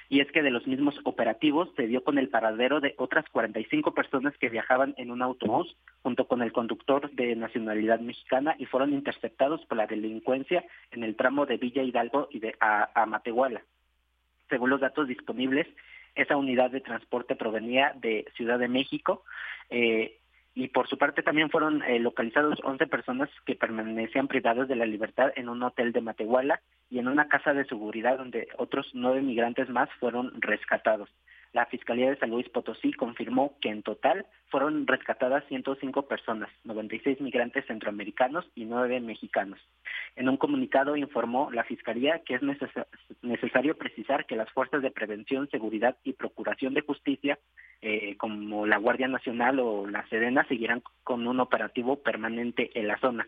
y 0.09 0.21
es 0.21 0.31
que 0.31 0.41
de 0.41 0.49
los 0.49 0.65
mismos 0.65 0.95
operativos 1.03 1.69
se 1.75 1.85
dio 1.85 2.03
con 2.03 2.17
el 2.17 2.29
paradero 2.29 2.79
de 2.81 2.95
otras 2.97 3.25
45 3.29 3.93
personas 3.93 4.35
que 4.37 4.49
viajaban 4.49 4.95
en 4.97 5.11
un 5.11 5.21
autobús 5.21 5.77
junto 6.01 6.27
con 6.27 6.41
el 6.41 6.51
conductor 6.51 7.11
de 7.11 7.35
nacionalidad 7.35 7.99
mexicana 7.99 8.55
y 8.57 8.65
fueron 8.65 8.91
interceptados 8.93 9.63
por 9.67 9.77
la 9.77 9.85
delincuencia 9.85 10.65
en 10.91 11.03
el 11.03 11.15
tramo 11.15 11.45
de 11.45 11.57
Villa 11.57 11.83
Hidalgo 11.83 12.27
y 12.31 12.39
de 12.39 12.55
a 12.59 13.05
Matehuala. 13.05 13.61
Según 14.49 14.69
los 14.69 14.81
datos 14.81 15.07
disponibles, 15.07 15.67
esa 16.15 16.37
unidad 16.37 16.71
de 16.71 16.81
transporte 16.81 17.35
provenía 17.35 17.93
de 17.95 18.25
Ciudad 18.35 18.59
de 18.59 18.67
México 18.67 19.23
eh, 19.69 20.17
y 20.55 20.67
por 20.69 20.87
su 20.87 20.97
parte 20.97 21.23
también 21.23 21.49
fueron 21.49 21.83
eh, 21.83 21.99
localizados 21.99 22.59
11 22.63 22.87
personas 22.87 23.29
que 23.45 23.55
permanecían 23.55 24.27
privadas 24.27 24.67
de 24.67 24.75
la 24.75 24.85
libertad 24.85 25.31
en 25.35 25.47
un 25.47 25.61
hotel 25.63 25.93
de 25.93 26.01
Matehuala 26.01 26.61
y 26.89 26.99
en 26.99 27.07
una 27.07 27.27
casa 27.27 27.53
de 27.53 27.65
seguridad 27.65 28.17
donde 28.17 28.47
otros 28.57 28.89
nueve 28.93 29.21
migrantes 29.21 29.69
más 29.69 29.89
fueron 29.99 30.41
rescatados. 30.41 31.09
La 31.51 31.65
Fiscalía 31.65 32.09
de 32.09 32.17
San 32.17 32.29
Luis 32.29 32.47
Potosí 32.49 32.93
confirmó 32.93 33.57
que 33.59 33.69
en 33.69 33.81
total 33.81 34.25
fueron 34.49 34.85
rescatadas 34.85 35.43
105 35.47 36.07
personas, 36.07 36.49
96 36.63 37.21
migrantes 37.21 37.65
centroamericanos 37.65 38.45
y 38.55 38.65
9 38.65 38.99
mexicanos. 38.99 39.59
En 40.15 40.29
un 40.29 40.37
comunicado 40.37 40.95
informó 40.95 41.49
la 41.51 41.63
Fiscalía 41.63 42.21
que 42.25 42.35
es 42.35 42.41
necesario 43.21 43.77
precisar 43.77 44.25
que 44.25 44.35
las 44.35 44.51
fuerzas 44.51 44.81
de 44.81 44.91
prevención, 44.91 45.49
seguridad 45.49 45.97
y 46.03 46.13
procuración 46.13 46.73
de 46.73 46.81
justicia, 46.81 47.39
eh, 47.81 48.15
como 48.17 48.67
la 48.67 48.77
Guardia 48.77 49.07
Nacional 49.07 49.59
o 49.59 49.87
la 49.87 50.07
Sedena, 50.09 50.45
seguirán 50.47 50.83
con 51.03 51.25
un 51.27 51.39
operativo 51.39 51.97
permanente 51.97 52.71
en 52.77 52.87
la 52.87 52.99
zona. 52.99 53.27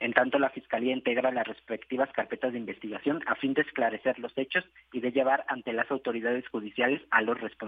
En 0.00 0.12
tanto, 0.12 0.40
la 0.40 0.50
Fiscalía 0.50 0.92
integra 0.92 1.30
las 1.30 1.46
respectivas 1.46 2.10
carpetas 2.12 2.52
de 2.52 2.58
investigación 2.58 3.20
a 3.26 3.36
fin 3.36 3.54
de 3.54 3.62
esclarecer 3.62 4.18
los 4.18 4.36
hechos 4.36 4.64
y 4.92 5.00
de 5.00 5.12
llevar 5.12 5.44
ante 5.46 5.72
las 5.72 5.88
autoridades 5.92 6.46
judiciales 6.48 7.00
a 7.10 7.22
los 7.22 7.40
responsables. 7.40 7.61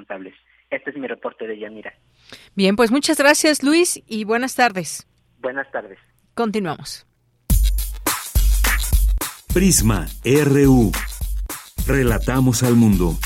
Este 0.70 0.90
es 0.90 0.96
mi 0.96 1.06
reporte 1.06 1.46
de 1.46 1.58
Yanira. 1.58 1.92
Bien, 2.54 2.76
pues 2.76 2.90
muchas 2.90 3.18
gracias 3.18 3.62
Luis 3.62 4.02
y 4.06 4.24
buenas 4.24 4.54
tardes. 4.54 5.06
Buenas 5.38 5.70
tardes. 5.70 5.98
Continuamos. 6.34 7.06
Prisma 9.52 10.06
RU. 10.24 10.90
Relatamos 11.86 12.62
al 12.62 12.74
mundo. 12.74 13.16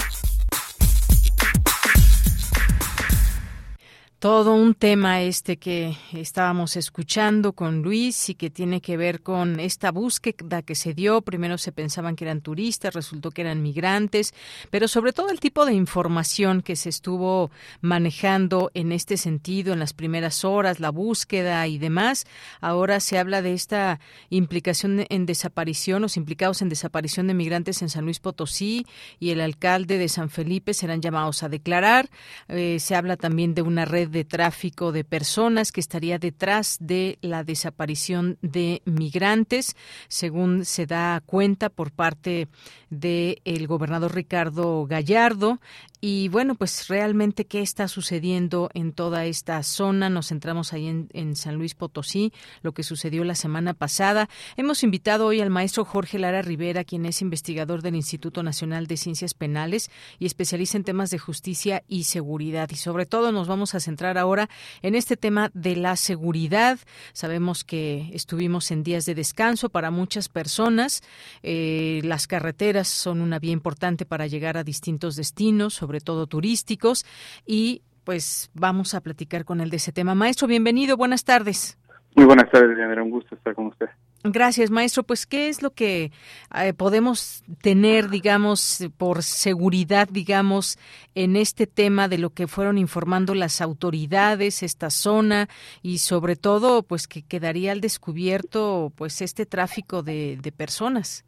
Todo 4.19 4.53
un 4.53 4.75
tema 4.75 5.23
este 5.23 5.59
que 5.59 5.97
estábamos 6.13 6.77
escuchando 6.77 7.53
con 7.53 7.83
Luis 7.83 8.31
y 8.31 8.35
que 8.35 8.51
tiene 8.51 8.81
que 8.81 8.97
ver 8.97 9.23
con 9.23 9.61
esta 9.61 9.93
búsqueda 9.93 10.63
que 10.63 10.75
se 10.75 10.93
dio. 10.93 11.23
Primero 11.23 11.57
se 11.57 11.71
pensaban 11.71 12.17
que 12.17 12.25
eran 12.25 12.41
turistas, 12.41 12.95
resultó 12.95 13.31
que 13.31 13.43
eran 13.43 13.63
migrantes, 13.63 14.35
pero 14.71 14.89
sobre 14.89 15.13
todo 15.13 15.31
el 15.31 15.39
tipo 15.39 15.65
de 15.65 15.75
información 15.75 16.63
que 16.63 16.75
se 16.75 16.89
estuvo 16.89 17.53
manejando 17.81 18.73
en 18.75 18.91
este 18.91 19.17
sentido 19.19 19.73
en 19.73 19.79
las 19.79 19.93
primeras 19.93 20.45
horas, 20.45 20.81
la 20.81 20.91
búsqueda 20.91 21.65
y 21.69 21.79
demás. 21.79 22.27
Ahora 22.61 22.99
se 22.99 23.21
habla 23.21 23.41
de 23.41 23.55
esta 23.55 24.01
implicación 24.31 25.07
en 25.11 25.27
desaparición, 25.27 26.03
los 26.03 26.17
implicados 26.17 26.61
en 26.61 26.71
desaparición 26.71 27.29
de 27.29 27.35
migrantes 27.35 27.83
en 27.83 27.89
San 27.89 28.05
Luis 28.05 28.19
Potosí 28.19 28.85
y 29.21 29.31
el 29.31 29.41
alcalde 29.41 29.97
de 29.97 30.09
San 30.09 30.29
Felipe 30.29 30.75
serán 30.75 31.03
llamados 31.03 31.45
a 31.45 31.49
declarar. 31.49 32.11
Eh, 32.49 32.79
se 32.81 32.97
habla 32.97 33.17
también 33.17 33.55
de 33.55 33.63
una 33.63 33.85
red 33.85 34.08
de 34.09 34.25
tráfico 34.25 34.93
de 34.93 35.05
personas 35.05 35.73
que 35.73 35.81
estaría 35.81 36.19
detrás 36.19 36.77
de 36.81 37.19
la 37.21 37.45
desaparición 37.45 38.39
de 38.43 38.83
migrantes, 38.85 39.77
según 40.09 40.65
se 40.65 40.87
da 40.87 41.23
cuenta 41.25 41.69
por 41.69 41.91
parte 41.91 42.49
del 42.91 43.41
el 43.45 43.67
gobernador 43.67 44.15
Ricardo 44.15 44.87
Gallardo. 44.87 45.61
Y 46.01 46.29
bueno, 46.29 46.55
pues 46.55 46.87
realmente 46.87 47.47
qué 47.47 47.61
está 47.61 47.89
sucediendo 47.89 48.71
en 48.73 48.93
toda 48.93 49.25
esta 49.25 49.61
zona. 49.65 50.09
Nos 50.09 50.29
centramos 50.29 50.73
ahí 50.73 50.87
en, 50.87 51.35
San 51.35 51.57
Luis 51.57 51.75
Potosí, 51.75 52.33
lo 52.63 52.73
que 52.73 52.85
sucedió 52.85 53.25
la 53.25 53.35
semana 53.35 53.75
pasada. 53.75 54.29
Hemos 54.57 54.85
invitado 54.85 55.27
hoy 55.27 55.41
al 55.41 55.51
maestro 55.51 55.85
Jorge 55.85 56.21
Lara 56.21 56.41
Rivera, 56.41 56.85
quien 56.85 57.05
es 57.05 57.21
investigador 57.21 57.83
del 57.83 57.97
Instituto 57.97 58.45
Nacional 58.45 58.87
de 58.87 58.97
Ciencias 58.97 59.35
Penales 59.35 59.91
y 60.21 60.27
especialista 60.27 60.77
en 60.77 60.85
temas 60.85 61.11
de 61.11 61.19
justicia 61.19 61.83
y 61.89 62.05
seguridad. 62.05 62.71
Y 62.71 62.77
sobre 62.77 63.05
todo 63.05 63.33
nos 63.33 63.49
vamos 63.49 63.75
a 63.75 63.81
centrar 63.81 64.19
ahora 64.19 64.49
en 64.83 64.95
este 64.95 65.17
tema 65.17 65.51
de 65.53 65.75
la 65.75 65.97
seguridad. 65.97 66.79
Sabemos 67.13 67.65
que 67.65 68.11
estuvimos 68.13 68.71
en 68.71 68.85
días 68.85 69.05
de 69.05 69.17
descanso 69.17 69.69
para 69.69 69.91
muchas 69.91 70.29
personas. 70.29 71.03
Eh, 71.43 72.03
las 72.05 72.29
carreteras 72.29 72.87
son 72.87 73.21
una 73.21 73.41
vía 73.41 73.53
importante 73.53 74.07
para 74.07 74.29
llegar 74.29 74.57
a 74.57 74.63
distintos 74.63 75.17
destinos 75.17 75.83
sobre 75.89 76.01
todo 76.03 76.27
turísticos, 76.27 77.07
y 77.47 77.81
pues 78.05 78.51
vamos 78.53 78.93
a 78.93 79.01
platicar 79.01 79.47
con 79.47 79.63
él 79.63 79.71
de 79.71 79.79
ese 79.79 79.91
tema. 79.91 80.15
Maestro, 80.15 80.47
bienvenido, 80.47 80.99
buenas 80.99 81.25
tardes. 81.25 81.79
Muy 82.15 82.27
buenas 82.27 82.51
tardes, 82.51 82.77
Diana, 82.77 83.03
un 83.03 83.11
gusto 83.11 83.35
estar 83.35 83.55
con 83.55 83.69
usted. 83.69 83.87
Gracias, 84.23 84.71
maestro. 84.71 85.03
Pues, 85.03 85.25
¿qué 85.25 85.49
es 85.49 85.63
lo 85.63 85.71
que 85.71 86.13
eh, 86.55 86.75
podemos 86.75 87.43
tener, 87.63 88.11
digamos, 88.11 88.87
por 88.99 89.23
seguridad, 89.23 90.09
digamos, 90.11 90.79
en 91.15 91.37
este 91.37 91.67
tema 91.67 92.09
de 92.09 92.19
lo 92.19 92.31
que 92.31 92.49
fueron 92.49 92.77
informando 92.77 93.35
las 93.35 93.63
autoridades, 93.63 94.63
esta 94.63 94.91
zona 94.91 95.49
y 95.81 95.99
sobre 95.99 96.37
todo, 96.37 96.83
pues, 96.83 97.09
que 97.09 97.23
quedaría 97.23 97.73
al 97.73 97.81
descubierto, 97.81 98.93
pues, 98.95 99.23
este 99.23 99.47
tráfico 99.47 100.03
de, 100.03 100.37
de 100.43 100.53
personas? 100.53 101.25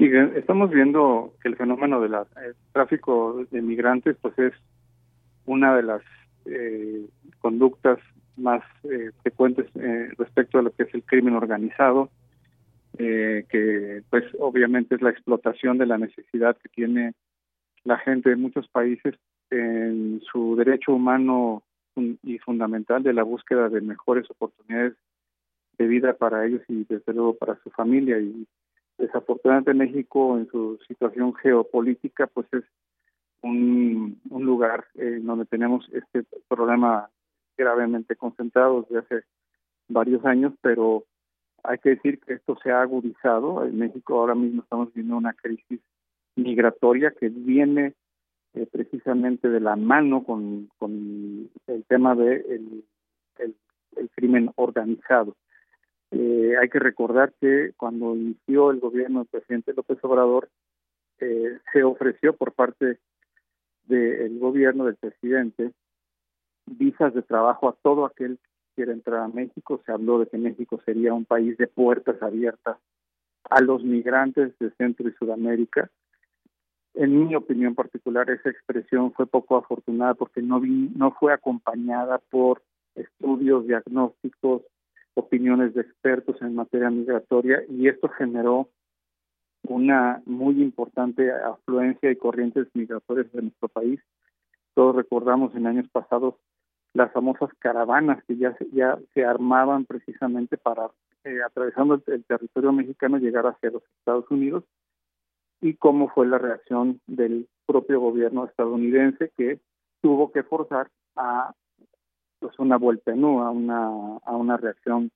Sí, 0.00 0.10
estamos 0.34 0.70
viendo 0.70 1.34
que 1.42 1.48
el 1.50 1.56
fenómeno 1.56 2.00
del 2.00 2.16
tráfico 2.72 3.44
de 3.50 3.60
migrantes 3.60 4.16
pues 4.22 4.32
es 4.38 4.54
una 5.44 5.76
de 5.76 5.82
las 5.82 6.00
eh, 6.46 7.04
conductas 7.38 7.98
más 8.38 8.62
eh, 8.84 9.10
frecuentes 9.20 9.66
eh, 9.74 10.08
respecto 10.16 10.58
a 10.58 10.62
lo 10.62 10.70
que 10.70 10.84
es 10.84 10.94
el 10.94 11.02
crimen 11.02 11.34
organizado, 11.34 12.08
que 12.96 14.02
pues 14.08 14.24
obviamente 14.38 14.94
es 14.94 15.02
la 15.02 15.10
explotación 15.10 15.76
de 15.76 15.84
la 15.84 15.98
necesidad 15.98 16.56
que 16.56 16.70
tiene 16.70 17.12
la 17.84 17.98
gente 17.98 18.30
de 18.30 18.36
muchos 18.36 18.68
países 18.68 19.16
en 19.50 20.22
su 20.32 20.56
derecho 20.56 20.94
humano 20.94 21.62
y 22.22 22.38
fundamental 22.38 23.02
de 23.02 23.12
la 23.12 23.22
búsqueda 23.22 23.68
de 23.68 23.82
mejores 23.82 24.30
oportunidades 24.30 24.94
de 25.76 25.86
vida 25.86 26.14
para 26.14 26.46
ellos 26.46 26.62
y 26.68 26.84
desde 26.84 27.12
luego 27.12 27.36
para 27.36 27.58
su 27.62 27.70
familia. 27.70 28.18
Y 28.18 28.46
Desafortunadamente 29.00 29.72
México 29.72 30.36
en 30.36 30.46
su 30.50 30.78
situación 30.86 31.32
geopolítica 31.34 32.26
pues 32.26 32.46
es 32.52 32.64
un, 33.40 34.20
lugar 34.30 34.84
en 34.94 35.24
donde 35.24 35.46
tenemos 35.46 35.88
este 35.92 36.24
problema 36.48 37.08
gravemente 37.56 38.14
concentrado 38.14 38.82
desde 38.82 38.98
hace 38.98 39.26
varios 39.88 40.22
años, 40.26 40.52
pero 40.60 41.04
hay 41.62 41.78
que 41.78 41.90
decir 41.90 42.20
que 42.20 42.34
esto 42.34 42.58
se 42.62 42.70
ha 42.70 42.82
agudizado. 42.82 43.64
En 43.64 43.78
México 43.78 44.20
ahora 44.20 44.34
mismo 44.34 44.62
estamos 44.62 44.92
viendo 44.92 45.16
una 45.16 45.32
crisis 45.32 45.80
migratoria 46.36 47.12
que 47.18 47.30
viene 47.30 47.94
eh, 48.52 48.66
precisamente 48.70 49.48
de 49.48 49.60
la 49.60 49.76
mano 49.76 50.24
con, 50.24 50.68
el 51.66 51.84
tema 51.88 52.14
de 52.14 52.34
el, 52.34 52.84
el 53.96 54.10
crimen 54.10 54.50
organizado. 54.56 55.36
Eh, 56.12 56.54
hay 56.60 56.68
que 56.68 56.78
recordar 56.78 57.32
que 57.40 57.72
cuando 57.76 58.14
inició 58.16 58.70
el 58.70 58.80
gobierno 58.80 59.20
del 59.20 59.28
presidente 59.28 59.72
López 59.74 59.98
Obrador, 60.02 60.48
eh, 61.20 61.58
se 61.72 61.84
ofreció 61.84 62.34
por 62.34 62.52
parte 62.52 62.98
del 63.84 64.38
gobierno 64.38 64.84
del 64.84 64.96
presidente 64.96 65.72
visas 66.66 67.12
de 67.14 67.22
trabajo 67.22 67.68
a 67.68 67.76
todo 67.82 68.04
aquel 68.04 68.38
que 68.38 68.74
quiera 68.76 68.92
entrar 68.92 69.20
a 69.20 69.28
México. 69.28 69.80
Se 69.84 69.92
habló 69.92 70.18
de 70.18 70.26
que 70.26 70.38
México 70.38 70.80
sería 70.84 71.12
un 71.12 71.24
país 71.24 71.56
de 71.58 71.66
puertas 71.66 72.22
abiertas 72.22 72.78
a 73.48 73.60
los 73.60 73.82
migrantes 73.82 74.56
de 74.58 74.70
Centro 74.72 75.08
y 75.08 75.12
Sudamérica. 75.12 75.90
En 76.94 77.26
mi 77.26 77.34
opinión 77.34 77.74
particular, 77.74 78.30
esa 78.30 78.50
expresión 78.50 79.12
fue 79.12 79.26
poco 79.26 79.56
afortunada 79.56 80.14
porque 80.14 80.42
no, 80.42 80.60
vi, 80.60 80.90
no 80.94 81.12
fue 81.12 81.32
acompañada 81.32 82.18
por 82.30 82.62
estudios, 82.94 83.66
diagnósticos, 83.66 84.62
opiniones 85.14 85.74
de 85.74 85.82
expertos 85.82 86.40
en 86.42 86.54
materia 86.54 86.90
migratoria 86.90 87.62
y 87.68 87.88
esto 87.88 88.08
generó 88.08 88.68
una 89.62 90.22
muy 90.26 90.62
importante 90.62 91.30
afluencia 91.30 92.10
y 92.10 92.16
corrientes 92.16 92.68
migratorias 92.74 93.30
de 93.32 93.42
nuestro 93.42 93.68
país. 93.68 94.00
Todos 94.74 94.96
recordamos 94.96 95.54
en 95.54 95.66
años 95.66 95.88
pasados 95.90 96.34
las 96.92 97.12
famosas 97.12 97.50
caravanas 97.58 98.22
que 98.24 98.36
ya 98.36 98.56
se, 98.56 98.68
ya 98.72 98.98
se 99.14 99.24
armaban 99.24 99.84
precisamente 99.84 100.56
para, 100.56 100.90
eh, 101.24 101.38
atravesando 101.46 102.02
el, 102.06 102.24
territorio 102.24 102.72
mexicano, 102.72 103.18
llegar 103.18 103.46
hacia 103.46 103.70
los 103.70 103.82
Estados 103.98 104.28
Unidos 104.30 104.64
y 105.60 105.74
cómo 105.74 106.08
fue 106.08 106.26
la 106.26 106.38
reacción 106.38 107.00
del 107.06 107.48
propio 107.66 108.00
gobierno 108.00 108.46
estadounidense 108.46 109.30
que 109.36 109.60
tuvo 110.00 110.32
que 110.32 110.42
forzar 110.42 110.90
a 111.16 111.54
pues 112.40 112.58
una 112.58 112.76
vuelta 112.76 113.12
en 113.12 113.22
a 113.24 113.50
una, 113.50 114.16
a 114.24 114.36
una 114.36 114.56
reacción 114.56 115.10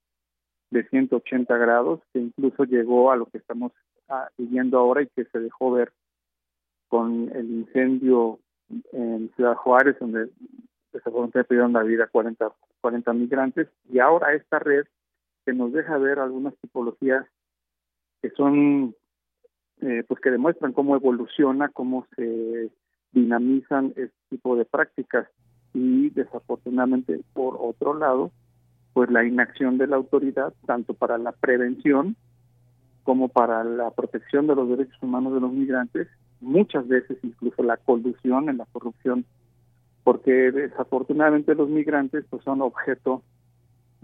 de 0.70 0.86
180 0.88 1.56
grados 1.56 2.00
que 2.12 2.20
incluso 2.20 2.64
llegó 2.64 3.10
a 3.10 3.16
lo 3.16 3.26
que 3.26 3.38
estamos 3.38 3.72
ah, 4.08 4.28
viviendo 4.36 4.78
ahora 4.78 5.02
y 5.02 5.08
que 5.08 5.24
se 5.24 5.40
dejó 5.40 5.72
ver 5.72 5.92
con 6.88 7.30
el 7.34 7.50
incendio 7.50 8.38
en 8.92 9.30
Ciudad 9.34 9.56
Juárez, 9.56 9.96
donde 9.98 10.28
desafortunadamente 10.92 11.44
pidieron 11.44 11.72
la 11.72 11.82
vida 11.82 12.06
40, 12.06 12.52
40 12.80 13.12
migrantes, 13.14 13.68
y 13.90 13.98
ahora 13.98 14.34
esta 14.34 14.58
red 14.58 14.84
que 15.44 15.52
nos 15.52 15.72
deja 15.72 15.98
ver 15.98 16.18
algunas 16.18 16.54
tipologías 16.58 17.26
que 18.22 18.30
son, 18.30 18.94
eh, 19.80 20.04
pues 20.06 20.20
que 20.20 20.30
demuestran 20.30 20.72
cómo 20.72 20.96
evoluciona, 20.96 21.68
cómo 21.68 22.06
se 22.16 22.70
dinamizan 23.12 23.92
este 23.96 24.16
tipo 24.30 24.56
de 24.56 24.64
prácticas 24.64 25.28
y 25.74 26.10
desafortunadamente 26.10 27.20
por 27.34 27.58
otro 27.60 27.94
lado, 27.94 28.30
pues 28.94 29.10
la 29.10 29.24
inacción 29.24 29.76
de 29.76 29.88
la 29.88 29.96
autoridad, 29.96 30.54
tanto 30.66 30.94
para 30.94 31.18
la 31.18 31.32
prevención 31.32 32.16
como 33.02 33.28
para 33.28 33.64
la 33.64 33.90
protección 33.90 34.46
de 34.46 34.54
los 34.54 34.68
derechos 34.68 34.96
humanos 35.02 35.34
de 35.34 35.40
los 35.40 35.52
migrantes, 35.52 36.08
muchas 36.40 36.86
veces 36.88 37.18
incluso 37.22 37.62
la 37.62 37.76
colusión 37.76 38.48
en 38.48 38.58
la 38.58 38.66
corrupción, 38.66 39.26
porque 40.04 40.52
desafortunadamente 40.52 41.54
los 41.54 41.68
migrantes 41.68 42.24
pues 42.30 42.42
son 42.44 42.62
objeto 42.62 43.22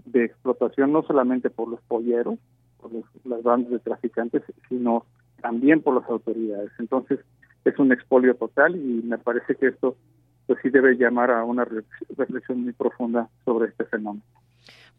de 0.05 0.25
explotación 0.25 0.91
no 0.91 1.03
solamente 1.03 1.49
por 1.49 1.69
los 1.69 1.81
polleros, 1.81 2.37
por 2.79 2.91
las 3.23 3.43
bandas 3.43 3.71
de 3.71 3.79
traficantes, 3.79 4.43
sino 4.67 5.05
también 5.41 5.81
por 5.81 5.95
las 5.95 6.09
autoridades. 6.09 6.71
Entonces 6.79 7.19
es 7.63 7.79
un 7.79 7.91
expolio 7.91 8.35
total 8.35 8.75
y 8.75 9.01
me 9.03 9.17
parece 9.17 9.55
que 9.55 9.67
esto 9.67 9.95
pues 10.47 10.59
sí 10.61 10.69
debe 10.69 10.95
llamar 10.95 11.31
a 11.31 11.43
una 11.43 11.65
reflexión 12.17 12.63
muy 12.63 12.73
profunda 12.73 13.29
sobre 13.45 13.69
este 13.69 13.85
fenómeno. 13.85 14.23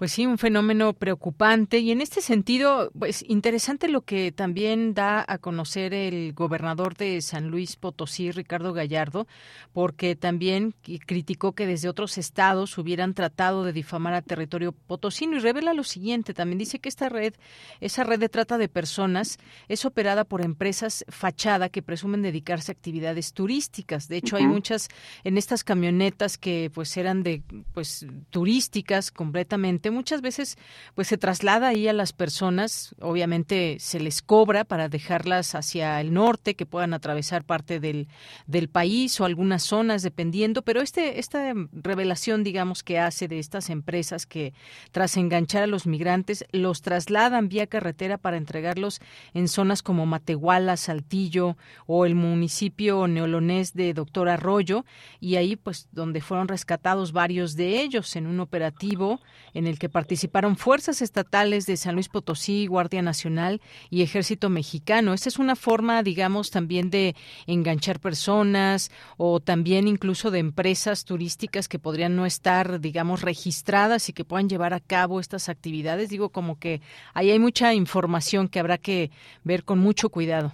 Pues 0.03 0.11
sí, 0.11 0.27
un 0.27 0.37
fenómeno 0.37 0.95
preocupante. 0.95 1.79
Y 1.79 1.93
en 1.93 2.01
este 2.01 2.23
sentido, 2.23 2.91
pues 2.99 3.25
interesante 3.29 3.87
lo 3.87 4.01
que 4.01 4.33
también 4.33 4.95
da 4.95 5.25
a 5.29 5.39
conocer 5.39 5.95
el 5.95 6.33
gobernador 6.33 6.97
de 6.97 7.23
San 7.23 7.53
Luis 7.53 7.77
Potosí, 7.77 8.33
Ricardo 8.33 8.73
Gallardo, 8.73 9.29
porque 9.73 10.17
también 10.17 10.75
criticó 11.07 11.53
que 11.53 11.69
desde 11.69 11.89
otros 11.89 12.19
estados 12.19 12.77
hubieran 12.79 13.15
tratado 13.15 13.63
de 13.63 13.73
difamar 13.73 14.15
a 14.15 14.23
territorio 14.23 14.73
potosino. 14.73 15.37
Y 15.37 15.39
revela 15.39 15.73
lo 15.73 15.85
siguiente, 15.85 16.35
también 16.35 16.59
dice 16.59 16.81
que 16.81 16.89
esta 16.89 17.09
red, 17.09 17.35
esa 17.81 18.03
red 18.03 18.19
de 18.19 18.29
trata 18.29 18.59
de 18.59 18.69
personas 18.69 19.39
es 19.69 19.85
operada 19.85 20.25
por 20.25 20.41
empresas 20.41 21.05
fachada 21.11 21.69
que 21.69 21.81
presumen 21.81 22.23
dedicarse 22.23 22.73
a 22.73 22.75
actividades 22.75 23.35
turísticas. 23.35 24.09
De 24.09 24.17
hecho, 24.17 24.35
hay 24.35 24.49
muchas 24.49 24.89
en 25.23 25.39
estas 25.39 25.63
camionetas 25.63 26.39
que 26.39 26.73
pues 26.75 26.97
eran 26.97 27.23
de 27.23 27.45
pues 27.73 28.05
turísticas 28.31 29.13
completamente 29.13 29.92
muchas 29.93 30.21
veces 30.21 30.59
pues 30.95 31.09
se 31.09 31.19
traslada 31.19 31.69
ahí 31.69 31.89
a 31.89 31.93
las 31.93 32.13
personas, 32.13 32.95
obviamente 33.01 33.77
se 33.79 34.01
les 34.01 34.23
cobra 34.23 34.65
para 34.65 34.89
dejarlas 34.89 35.55
hacia 35.55 36.01
el 36.01 36.13
norte, 36.13 36.55
que 36.55 36.67
puedan 36.67 36.95
atravesar 36.95 37.45
parte 37.45 37.79
del, 37.79 38.09
del 38.47 38.69
país 38.69 39.21
o 39.21 39.25
algunas 39.25 39.63
zonas 39.63 40.03
dependiendo, 40.03 40.63
pero 40.63 40.81
este 40.81 41.21
esta 41.21 41.53
revelación 41.73 42.43
digamos 42.43 42.83
que 42.83 42.99
hace 42.99 43.29
de 43.29 43.39
estas 43.39 43.71
empresas 43.71 44.27
que 44.27 44.53
tras 44.91 45.17
enganchar 45.17 45.63
a 45.63 45.67
los 45.67 45.87
migrantes 45.87 46.45
los 46.53 46.83
trasladan 46.83 47.49
vía 47.49 47.67
carretera 47.67 48.19
para 48.19 48.37
entregarlos 48.37 49.01
en 49.35 49.49
zonas 49.49 49.83
como 49.83 50.07
Matehuala, 50.07 50.77
Saltillo 50.77 51.57
o 51.87 52.07
el 52.07 52.15
municipio 52.15 53.07
neolonés 53.07 53.75
de 53.75 53.95
Doctor 53.95 54.29
Arroyo 54.29 54.85
y 55.21 55.37
ahí 55.37 55.57
pues 55.57 55.89
donde 55.93 56.21
fueron 56.21 56.49
rescatados 56.49 57.13
varios 57.13 57.55
de 57.57 57.81
ellos 57.81 58.17
en 58.17 58.27
un 58.27 58.41
operativo 58.41 59.21
en 59.55 59.67
el 59.67 59.79
que 59.83 59.89
participaron 59.89 60.55
fuerzas 60.55 61.03
estatales 61.03 61.67
de 61.67 61.77
San 61.77 61.97
Luis 61.97 62.09
Potosí, 62.09 62.69
Guardia 62.69 63.03
Nacional 63.03 63.61
y 63.91 64.05
Ejército 64.05 64.49
Mexicano. 64.49 65.13
Esta 65.13 65.29
es 65.29 65.41
una 65.41 65.57
forma, 65.57 66.05
digamos, 66.05 66.53
también 66.53 66.89
de 66.89 67.17
enganchar 67.49 67.99
personas 67.99 68.93
o 69.17 69.41
también 69.41 69.89
incluso 69.89 70.31
de 70.31 70.39
empresas 70.39 71.05
turísticas 71.05 71.67
que 71.67 71.81
podrían 71.81 72.15
no 72.15 72.27
estar, 72.27 72.79
digamos, 72.79 73.23
registradas 73.23 74.09
y 74.09 74.13
que 74.13 74.25
puedan 74.25 74.49
llevar 74.49 74.73
a 74.73 74.79
cabo 74.79 75.19
estas 75.19 75.49
actividades. 75.49 76.11
Digo, 76.11 76.29
como 76.29 76.61
que 76.61 76.81
ahí 77.13 77.33
hay 77.33 77.41
mucha 77.41 77.75
información 77.75 78.47
que 78.47 78.61
habrá 78.61 78.79
que 78.79 79.11
ver 79.43 79.65
con 79.65 79.81
mucho 79.81 80.11
cuidado. 80.11 80.53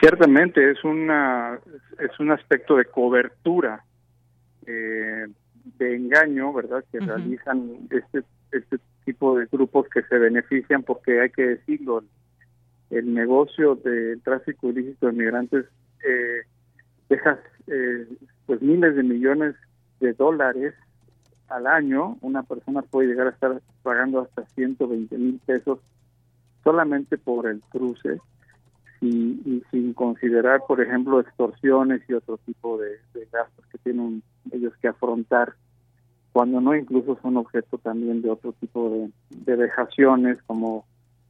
Ciertamente 0.00 0.70
es 0.70 0.82
una 0.82 1.58
es 1.98 2.18
un 2.18 2.30
aspecto 2.30 2.76
de 2.76 2.86
cobertura 2.86 3.84
eh, 4.66 5.26
de 5.78 5.96
engaño, 5.96 6.52
¿verdad? 6.52 6.84
Que 6.90 7.00
realizan 7.00 7.88
este 7.90 8.24
este 8.52 8.78
tipo 9.04 9.36
de 9.38 9.46
grupos 9.46 9.88
que 9.88 10.02
se 10.02 10.18
benefician 10.18 10.82
porque 10.82 11.20
hay 11.20 11.30
que 11.30 11.42
decirlo, 11.42 12.04
el 12.90 13.12
negocio 13.12 13.74
del 13.74 14.20
tráfico 14.22 14.68
ilícito 14.68 15.06
de 15.06 15.12
migrantes 15.12 15.66
eh, 16.06 16.42
deja 17.08 17.40
eh, 17.66 18.06
pues 18.46 18.62
miles 18.62 18.94
de 18.94 19.02
millones 19.02 19.54
de 20.00 20.12
dólares 20.12 20.74
al 21.48 21.66
año. 21.66 22.16
Una 22.20 22.42
persona 22.42 22.82
puede 22.82 23.08
llegar 23.08 23.26
a 23.26 23.30
estar 23.30 23.60
pagando 23.82 24.20
hasta 24.20 24.46
120 24.54 25.16
mil 25.18 25.40
pesos 25.44 25.80
solamente 26.62 27.18
por 27.18 27.46
el 27.46 27.60
cruce 27.62 28.20
y, 29.04 29.62
sin 29.70 29.92
considerar, 29.92 30.62
por 30.66 30.80
ejemplo, 30.80 31.20
extorsiones 31.20 32.02
y 32.08 32.14
otro 32.14 32.38
tipo 32.38 32.78
de, 32.78 32.98
gastos 33.30 33.66
que 33.66 33.78
tienen 33.78 34.22
ellos 34.52 34.72
que 34.80 34.88
afrontar, 34.88 35.54
cuando 36.32 36.60
no 36.60 36.74
incluso 36.74 37.18
son 37.22 37.36
objeto 37.36 37.78
también 37.78 38.22
de 38.22 38.30
otro 38.30 38.52
tipo 38.52 38.90
de, 38.90 39.10
de 39.30 39.56
vejaciones 39.56 40.42
como 40.46 40.84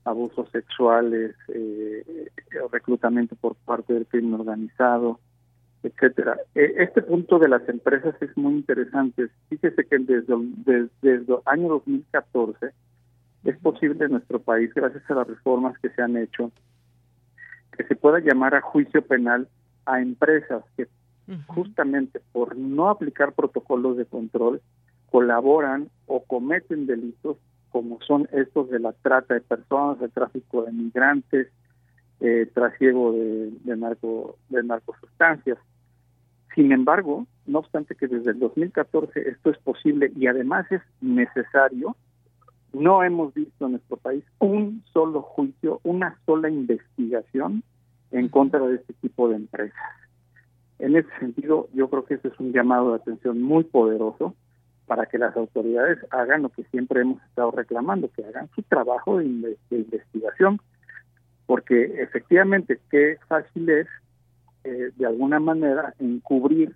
abusos 0.04 0.48
sexuales, 0.50 1.34
eh, 1.48 2.30
reclutamiento 2.70 3.36
por 3.36 3.54
parte 3.56 3.94
del 3.94 4.06
crimen 4.06 4.34
organizado, 4.34 5.18
etcétera. 5.82 6.38
E, 6.54 6.74
este 6.78 7.02
punto 7.02 7.38
de 7.38 7.48
las 7.48 7.66
empresas 7.68 8.14
es 8.20 8.36
muy 8.36 8.54
interesante. 8.54 9.28
Fíjese 9.48 9.84
que 9.84 9.98
desde, 9.98 10.34
desde, 10.64 10.90
desde 11.02 11.34
el 11.34 11.40
año 11.46 11.68
2014 11.68 12.70
es 13.44 13.58
posible 13.58 14.04
en 14.04 14.12
nuestro 14.12 14.40
país, 14.40 14.72
gracias 14.74 15.02
a 15.10 15.14
las 15.14 15.26
reformas 15.26 15.78
que 15.78 15.90
se 15.90 16.02
han 16.02 16.16
hecho, 16.16 16.50
que 17.76 17.84
se 17.84 17.96
pueda 17.96 18.20
llamar 18.20 18.54
a 18.54 18.60
juicio 18.60 19.02
penal 19.02 19.48
a 19.86 20.00
empresas 20.00 20.64
que 20.76 20.88
justamente 21.46 22.20
por 22.32 22.56
no 22.56 22.90
aplicar 22.90 23.32
protocolos 23.32 23.96
de 23.96 24.04
control 24.04 24.60
colaboran 25.10 25.88
o 26.06 26.22
cometen 26.24 26.86
delitos 26.86 27.38
como 27.70 28.00
son 28.02 28.28
estos 28.32 28.70
de 28.70 28.78
la 28.78 28.92
trata 28.92 29.34
de 29.34 29.40
personas, 29.40 30.00
el 30.00 30.10
tráfico 30.12 30.62
de 30.62 30.72
migrantes, 30.72 31.48
eh, 32.20 32.48
trasiego 32.54 33.12
de, 33.12 33.50
de, 33.64 33.76
narco, 33.76 34.38
de 34.48 34.62
narcosustancias. 34.62 35.58
Sin 36.54 36.70
embargo, 36.70 37.26
no 37.46 37.58
obstante 37.58 37.96
que 37.96 38.06
desde 38.06 38.30
el 38.30 38.38
2014 38.38 39.28
esto 39.28 39.50
es 39.50 39.58
posible 39.58 40.12
y 40.14 40.28
además 40.28 40.70
es 40.70 40.82
necesario, 41.00 41.96
no 42.74 43.02
hemos 43.02 43.32
visto 43.32 43.66
en 43.66 43.72
nuestro 43.72 43.96
país 43.96 44.24
un 44.38 44.82
solo 44.92 45.22
juicio, 45.22 45.80
una 45.84 46.18
sola 46.26 46.50
investigación 46.50 47.62
en 48.10 48.28
contra 48.28 48.60
de 48.60 48.76
este 48.76 48.92
tipo 48.94 49.28
de 49.28 49.36
empresas. 49.36 49.78
En 50.78 50.96
ese 50.96 51.08
sentido, 51.18 51.68
yo 51.72 51.88
creo 51.88 52.04
que 52.04 52.14
este 52.14 52.28
es 52.28 52.38
un 52.38 52.52
llamado 52.52 52.90
de 52.90 52.96
atención 52.96 53.40
muy 53.40 53.64
poderoso 53.64 54.34
para 54.86 55.06
que 55.06 55.18
las 55.18 55.36
autoridades 55.36 55.98
hagan 56.10 56.42
lo 56.42 56.50
que 56.50 56.64
siempre 56.64 57.00
hemos 57.00 57.22
estado 57.24 57.50
reclamando, 57.52 58.10
que 58.10 58.24
hagan 58.24 58.50
su 58.54 58.62
trabajo 58.62 59.18
de, 59.18 59.56
investigación, 59.70 60.60
porque 61.46 62.02
efectivamente 62.02 62.78
qué 62.90 63.16
fácil 63.28 63.68
es, 63.70 63.86
eh, 64.64 64.90
de 64.96 65.06
alguna 65.06 65.40
manera, 65.40 65.94
encubrir 65.98 66.74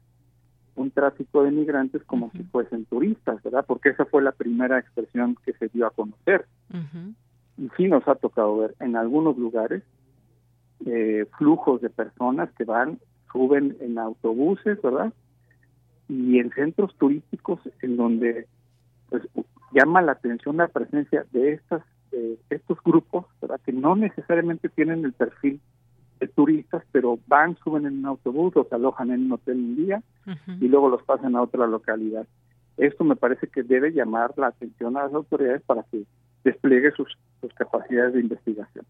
un 0.78 0.90
tráfico 0.90 1.42
de 1.42 1.50
migrantes 1.50 2.02
como 2.04 2.30
si 2.32 2.42
fuesen 2.44 2.84
turistas, 2.86 3.42
¿verdad? 3.42 3.64
Porque 3.66 3.90
esa 3.90 4.04
fue 4.04 4.22
la 4.22 4.32
primera 4.32 4.78
expresión 4.78 5.36
que 5.44 5.52
se 5.54 5.68
dio 5.68 5.86
a 5.86 5.90
conocer. 5.90 6.46
Y 7.56 7.68
sí 7.76 7.88
nos 7.88 8.06
ha 8.06 8.14
tocado 8.14 8.56
ver 8.58 8.74
en 8.80 8.96
algunos 8.96 9.36
lugares 9.36 9.82
eh, 10.86 11.26
flujos 11.36 11.80
de 11.80 11.90
personas 11.90 12.50
que 12.56 12.64
van, 12.64 12.98
suben 13.32 13.76
en 13.80 13.98
autobuses, 13.98 14.80
¿verdad? 14.80 15.12
Y 16.08 16.38
en 16.38 16.50
centros 16.52 16.94
turísticos 16.96 17.60
en 17.82 17.96
donde 17.96 18.46
pues, 19.10 19.22
llama 19.72 20.02
la 20.02 20.12
atención 20.12 20.56
la 20.56 20.68
presencia 20.68 21.26
de 21.32 21.52
estas 21.52 21.82
estos 22.50 22.78
grupos, 22.82 23.26
¿verdad? 23.40 23.60
Que 23.64 23.72
no 23.72 23.96
necesariamente 23.96 24.68
tienen 24.68 25.04
el 25.04 25.12
perfil 25.12 25.54
de 25.54 25.60
turistas, 26.26 26.82
pero 26.90 27.18
van, 27.26 27.56
suben 27.62 27.86
en 27.86 27.98
un 27.98 28.06
autobús, 28.06 28.54
los 28.54 28.72
alojan 28.72 29.10
en 29.10 29.26
un 29.26 29.32
hotel 29.32 29.56
un 29.56 29.76
día 29.76 30.02
y 30.60 30.68
luego 30.68 30.88
los 30.88 31.02
pasan 31.04 31.36
a 31.36 31.42
otra 31.42 31.66
localidad. 31.66 32.26
Esto 32.76 33.04
me 33.04 33.16
parece 33.16 33.46
que 33.46 33.62
debe 33.62 33.92
llamar 33.92 34.32
la 34.36 34.48
atención 34.48 34.96
a 34.96 35.04
las 35.04 35.14
autoridades 35.14 35.62
para 35.62 35.84
que 35.84 36.04
despliegue 36.44 36.90
sus 36.92 37.16
capacidades 37.54 38.14
de 38.14 38.20
investigación. 38.20 38.84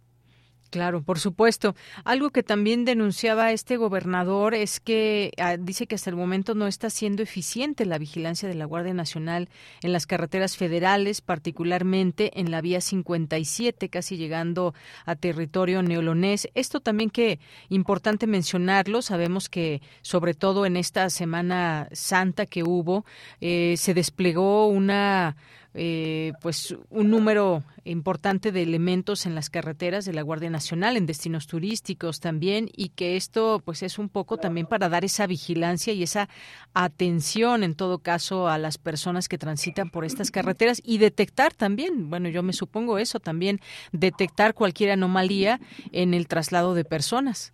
Claro, 0.70 1.00
por 1.02 1.18
supuesto. 1.18 1.74
Algo 2.04 2.28
que 2.28 2.42
también 2.42 2.84
denunciaba 2.84 3.52
este 3.52 3.78
gobernador 3.78 4.52
es 4.52 4.80
que 4.80 5.32
ah, 5.38 5.56
dice 5.56 5.86
que 5.86 5.94
hasta 5.94 6.10
el 6.10 6.16
momento 6.16 6.54
no 6.54 6.66
está 6.66 6.90
siendo 6.90 7.22
eficiente 7.22 7.86
la 7.86 7.96
vigilancia 7.96 8.46
de 8.48 8.54
la 8.54 8.66
Guardia 8.66 8.92
Nacional 8.92 9.48
en 9.82 9.94
las 9.94 10.06
carreteras 10.06 10.58
federales, 10.58 11.22
particularmente 11.22 12.38
en 12.38 12.50
la 12.50 12.60
vía 12.60 12.82
57, 12.82 13.88
casi 13.88 14.18
llegando 14.18 14.74
a 15.06 15.16
territorio 15.16 15.82
neolonés. 15.82 16.48
Esto 16.54 16.80
también 16.80 17.08
que 17.08 17.40
importante 17.70 18.26
mencionarlo. 18.26 19.00
Sabemos 19.00 19.48
que 19.48 19.80
sobre 20.02 20.34
todo 20.34 20.66
en 20.66 20.76
esta 20.76 21.08
Semana 21.08 21.88
Santa 21.92 22.44
que 22.44 22.62
hubo, 22.62 23.06
eh, 23.40 23.76
se 23.78 23.94
desplegó 23.94 24.66
una 24.66 25.34
eh, 25.74 26.32
pues 26.40 26.76
un 26.90 27.10
número 27.10 27.62
importante 27.84 28.52
de 28.52 28.62
elementos 28.62 29.26
en 29.26 29.34
las 29.34 29.50
carreteras 29.50 30.04
de 30.04 30.12
la 30.12 30.22
Guardia 30.22 30.50
Nacional, 30.50 30.96
en 30.96 31.06
destinos 31.06 31.46
turísticos 31.46 32.20
también, 32.20 32.68
y 32.74 32.90
que 32.90 33.16
esto 33.16 33.60
pues 33.64 33.82
es 33.82 33.98
un 33.98 34.08
poco 34.08 34.38
también 34.38 34.66
para 34.66 34.88
dar 34.88 35.04
esa 35.04 35.26
vigilancia 35.26 35.92
y 35.92 36.02
esa 36.02 36.28
atención 36.74 37.62
en 37.62 37.74
todo 37.74 37.98
caso 37.98 38.48
a 38.48 38.58
las 38.58 38.78
personas 38.78 39.28
que 39.28 39.38
transitan 39.38 39.90
por 39.90 40.04
estas 40.04 40.30
carreteras 40.30 40.80
y 40.84 40.98
detectar 40.98 41.52
también, 41.54 42.10
bueno, 42.10 42.28
yo 42.28 42.42
me 42.42 42.52
supongo 42.52 42.98
eso 42.98 43.20
también, 43.20 43.60
detectar 43.92 44.54
cualquier 44.54 44.90
anomalía 44.90 45.60
en 45.92 46.14
el 46.14 46.28
traslado 46.28 46.74
de 46.74 46.84
personas. 46.84 47.52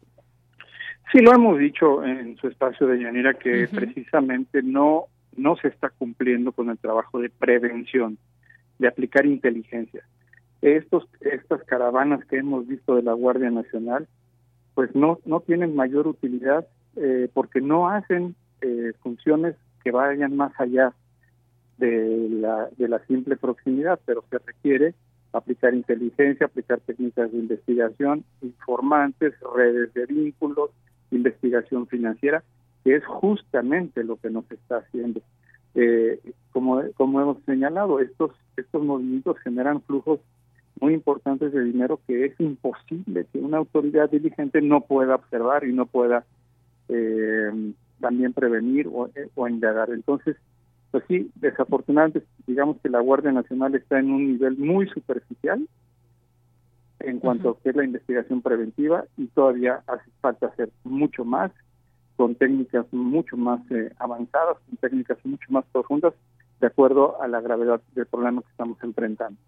Sí, 1.12 1.20
lo 1.20 1.32
hemos 1.32 1.58
dicho 1.58 2.04
en 2.04 2.36
su 2.38 2.48
espacio 2.48 2.86
de 2.86 3.00
Yanira 3.00 3.34
que 3.34 3.68
precisamente 3.68 4.62
no 4.62 5.04
no 5.36 5.56
se 5.56 5.68
está 5.68 5.90
cumpliendo 5.90 6.52
con 6.52 6.70
el 6.70 6.78
trabajo 6.78 7.20
de 7.20 7.30
prevención, 7.30 8.18
de 8.78 8.88
aplicar 8.88 9.26
inteligencia. 9.26 10.04
Estos, 10.62 11.06
estas 11.20 11.62
caravanas 11.64 12.24
que 12.24 12.38
hemos 12.38 12.66
visto 12.66 12.96
de 12.96 13.02
la 13.02 13.12
Guardia 13.12 13.50
Nacional, 13.50 14.08
pues 14.74 14.94
no, 14.94 15.18
no 15.24 15.40
tienen 15.40 15.76
mayor 15.76 16.06
utilidad 16.06 16.66
eh, 16.96 17.28
porque 17.32 17.60
no 17.60 17.88
hacen 17.88 18.34
eh, 18.60 18.92
funciones 19.02 19.56
que 19.82 19.90
vayan 19.90 20.36
más 20.36 20.52
allá 20.58 20.92
de 21.78 22.28
la, 22.30 22.68
de 22.76 22.88
la 22.88 22.98
simple 23.06 23.36
proximidad, 23.36 24.00
pero 24.06 24.24
se 24.30 24.38
requiere 24.38 24.94
aplicar 25.32 25.74
inteligencia, 25.74 26.46
aplicar 26.46 26.80
técnicas 26.80 27.30
de 27.32 27.38
investigación, 27.38 28.24
informantes, 28.40 29.34
redes 29.54 29.92
de 29.92 30.06
vínculos, 30.06 30.70
investigación 31.10 31.86
financiera, 31.86 32.42
que 32.84 32.96
es 32.96 33.04
justamente 33.06 34.04
lo 34.04 34.16
que 34.16 34.30
nos 34.30 34.50
está 34.50 34.78
haciendo. 34.78 35.20
Eh, 35.74 36.20
como, 36.52 36.82
como 36.96 37.20
hemos 37.20 37.42
señalado, 37.44 37.98
estos, 37.98 38.30
estos 38.56 38.84
movimientos 38.84 39.38
generan 39.40 39.82
flujos 39.82 40.20
muy 40.80 40.92
importantes 40.92 41.52
de 41.52 41.64
dinero 41.64 42.00
que 42.06 42.26
es 42.26 42.38
imposible 42.38 43.26
que 43.32 43.38
una 43.38 43.58
autoridad 43.58 44.10
diligente 44.10 44.60
no 44.60 44.82
pueda 44.82 45.14
observar 45.14 45.64
y 45.64 45.72
no 45.72 45.86
pueda 45.86 46.24
eh, 46.88 47.72
también 48.00 48.32
prevenir 48.32 48.86
o, 48.88 49.10
o 49.34 49.48
indagar. 49.48 49.90
Entonces, 49.90 50.36
pues 50.90 51.04
sí, 51.08 51.30
desafortunadamente, 51.36 52.22
digamos 52.46 52.76
que 52.82 52.88
la 52.88 53.00
Guardia 53.00 53.32
Nacional 53.32 53.74
está 53.74 53.98
en 53.98 54.12
un 54.12 54.32
nivel 54.32 54.56
muy 54.58 54.88
superficial 54.88 55.66
en 57.00 57.18
cuanto 57.18 57.50
a 57.50 57.58
que 57.58 57.70
es 57.70 57.76
la 57.76 57.84
investigación 57.84 58.42
preventiva 58.42 59.04
y 59.16 59.26
todavía 59.28 59.82
hace 59.86 60.10
falta 60.20 60.46
hacer 60.46 60.70
mucho 60.84 61.24
más 61.24 61.50
con 62.16 62.34
técnicas 62.34 62.86
mucho 62.92 63.36
más 63.36 63.60
eh, 63.70 63.92
avanzadas, 63.98 64.56
con 64.66 64.76
técnicas 64.76 65.18
mucho 65.24 65.46
más 65.50 65.64
profundas, 65.72 66.14
de 66.60 66.66
acuerdo 66.66 67.20
a 67.20 67.28
la 67.28 67.40
gravedad 67.40 67.80
del 67.94 68.06
problema 68.06 68.42
que 68.42 68.50
estamos 68.50 68.78
enfrentando. 68.82 69.38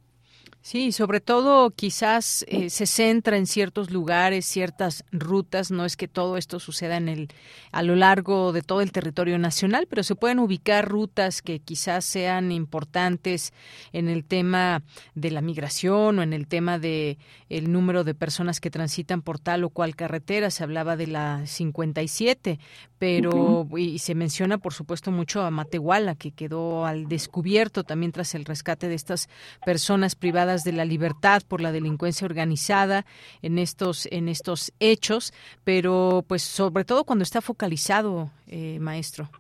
Sí, 0.67 0.91
sobre 0.91 1.21
todo 1.21 1.71
quizás 1.71 2.45
eh, 2.49 2.71
se 2.71 2.87
centra 2.87 3.37
en 3.37 3.47
ciertos 3.47 3.93
lugares, 3.93 4.47
ciertas 4.47 5.05
rutas. 5.13 5.71
No 5.71 5.85
es 5.85 5.97
que 5.97 6.09
todo 6.09 6.37
esto 6.37 6.59
suceda 6.59 6.97
en 6.97 7.09
el 7.09 7.29
a 7.71 7.85
lo 7.85 7.95
largo 7.95 8.53
de 8.53 8.63
todo 8.63 8.81
el 8.81 8.91
territorio 8.91 9.39
nacional, 9.39 9.87
pero 9.89 10.03
se 10.03 10.17
pueden 10.17 10.41
ubicar 10.41 10.89
rutas 10.89 11.41
que 11.41 11.61
quizás 11.61 12.05
sean 12.05 12.51
importantes 12.51 13.53
en 13.93 14.09
el 14.09 14.25
tema 14.25 14.83
de 15.15 15.31
la 15.31 15.41
migración 15.41 16.19
o 16.19 16.23
en 16.23 16.33
el 16.33 16.49
tema 16.49 16.81
de 16.81 17.19
el 17.49 17.71
número 17.71 18.03
de 18.03 18.15
personas 18.15 18.59
que 18.59 18.71
transitan 18.71 19.23
por 19.23 19.39
tal 19.39 19.63
o 19.63 19.71
cual 19.71 19.95
carretera. 19.95 20.51
Se 20.51 20.65
hablaba 20.65 20.97
de 20.97 21.07
la 21.07 21.47
57, 21.47 22.59
pero 22.99 23.69
y 23.77 24.01
se 24.01 24.17
menciona 24.17 24.59
por 24.59 24.75
supuesto 24.75 25.13
mucho 25.13 25.43
a 25.43 25.51
Matehuala 25.53 26.17
que 26.17 26.33
quedó 26.33 26.87
al 26.87 27.07
descubierto 27.07 27.85
también 27.85 28.11
tras 28.11 28.35
el 28.35 28.45
rescate 28.45 28.89
de 28.89 28.97
estas 28.97 29.29
personas 29.65 30.17
privadas 30.17 30.36
de 30.45 30.73
la 30.73 30.85
libertad 30.85 31.41
por 31.49 31.63
la 31.63 31.73
delincuencia 31.73 32.27
organizada 32.27 33.07
en 33.41 33.59
estos 33.59 34.07
en 34.13 34.29
estos 34.29 34.73
hechos, 34.81 35.33
pero 35.65 36.25
pues 36.29 36.43
sobre 36.43 36.85
todo 36.85 37.05
cuando 37.05 37.23
está 37.23 37.41
focalizado, 37.41 38.31
eh, 38.47 38.79
maestro. 38.79 39.31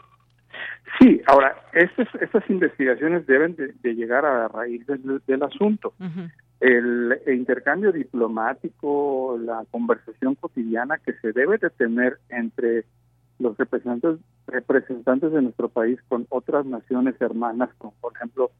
Sí, 0.98 1.20
ahora 1.26 1.54
estas 1.74 2.08
estas 2.22 2.48
investigaciones 2.48 3.26
deben 3.26 3.56
de, 3.56 3.94
llegar 3.94 4.24
a 4.24 4.38
la 4.38 4.48
raíz 4.48 4.86
del, 4.86 5.42
asunto. 5.42 5.92
el, 6.60 7.20
intercambio 7.26 7.92
diplomático, 7.92 9.38
la 9.38 9.64
conversación 9.70 10.34
cotidiana 10.36 10.96
que 10.96 11.12
se 11.20 11.32
debe 11.32 11.58
de 11.58 11.68
tener 11.68 12.18
entre 12.30 12.86
los 13.38 13.54
representantes 13.58 14.18
representantes 14.46 15.32
de 15.32 15.42
nuestro 15.42 15.68
país 15.68 15.98
con 16.08 16.26
otras 16.30 16.64
naciones 16.64 17.20
hermanas, 17.20 17.68
como 17.76 17.92
por 18.00 18.14
ejemplo 18.14 18.50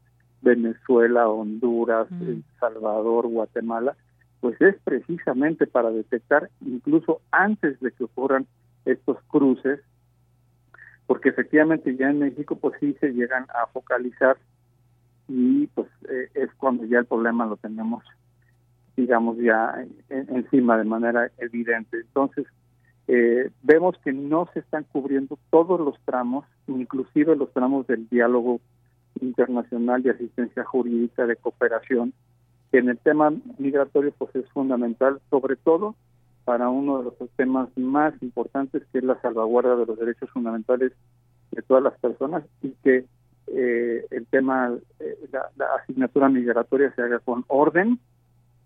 Venezuela, 0.47 1.29
Honduras, 1.29 2.07
El 2.21 2.45
Salvador, 2.61 3.27
Guatemala, 3.27 3.97
pues 4.41 4.61
es 4.61 4.77
precisamente 4.85 5.67
para 5.67 5.91
detectar 5.91 6.51
incluso 6.61 7.21
antes 7.33 7.81
de 7.81 7.91
que 7.91 8.05
ocurran 8.05 8.47
estos 8.85 9.19
cruces, 9.27 9.81
porque 11.09 11.31
efectivamente 11.31 11.97
ya 11.97 12.11
en 12.11 12.21
México 12.21 12.57
pues 12.57 12.79
sí 12.79 12.97
se 13.01 13.13
llegan 13.13 13.47
a 13.49 13.67
focalizar 13.67 14.37
y 15.27 15.67
pues 15.69 15.89
eh, 16.09 16.29
es 16.35 16.51
cuando 16.55 16.85
ya 16.85 17.01
el 17.01 17.07
problema 17.07 17.45
lo 17.45 17.57
tenemos 17.57 18.05
digamos 18.97 19.37
ya 19.39 19.85
encima 20.09 20.79
de 20.79 20.85
manera 20.85 21.31
evidente. 21.39 21.99
Entonces, 21.99 22.47
eh, 23.09 23.51
vemos 23.63 23.97
que 24.03 24.13
no 24.13 24.49
se 24.53 24.61
están 24.61 24.85
cubriendo 24.85 25.39
todos 25.51 25.79
los 25.79 26.01
tramos, 26.05 26.45
inclusive 26.67 27.37
los 27.37 27.53
tramos 27.53 27.87
del 27.87 28.09
diálogo 28.09 28.61
internacional 29.21 30.03
de 30.03 30.11
asistencia 30.11 30.65
jurídica 30.65 31.27
de 31.27 31.37
cooperación, 31.37 32.13
que 32.71 32.79
en 32.79 32.89
el 32.89 32.99
tema 32.99 33.33
migratorio 33.59 34.13
pues 34.17 34.35
es 34.37 34.49
fundamental, 34.51 35.21
sobre 35.31 35.57
todo 35.57 35.95
para 36.45 36.69
uno 36.69 36.99
de 36.99 37.05
los 37.05 37.31
temas 37.37 37.69
más 37.77 38.15
importantes 38.23 38.83
que 38.93 38.99
es 38.99 39.05
la 39.05 39.21
salvaguarda 39.21 39.77
de 39.77 39.87
los 39.87 39.99
derechos 39.99 40.31
fundamentales 40.31 40.93
de 41.51 41.63
todas 41.63 41.83
las 41.83 41.99
personas 41.99 42.45
y 42.63 42.71
que 42.85 43.05
eh, 43.49 44.07
el 44.11 44.27
tema, 44.27 44.77
eh, 45.01 45.29
la, 45.33 45.67
asignatura 45.83 46.29
migratoria 46.29 46.93
se 46.95 47.03
haga 47.03 47.19
con 47.21 47.45
orden 47.49 47.99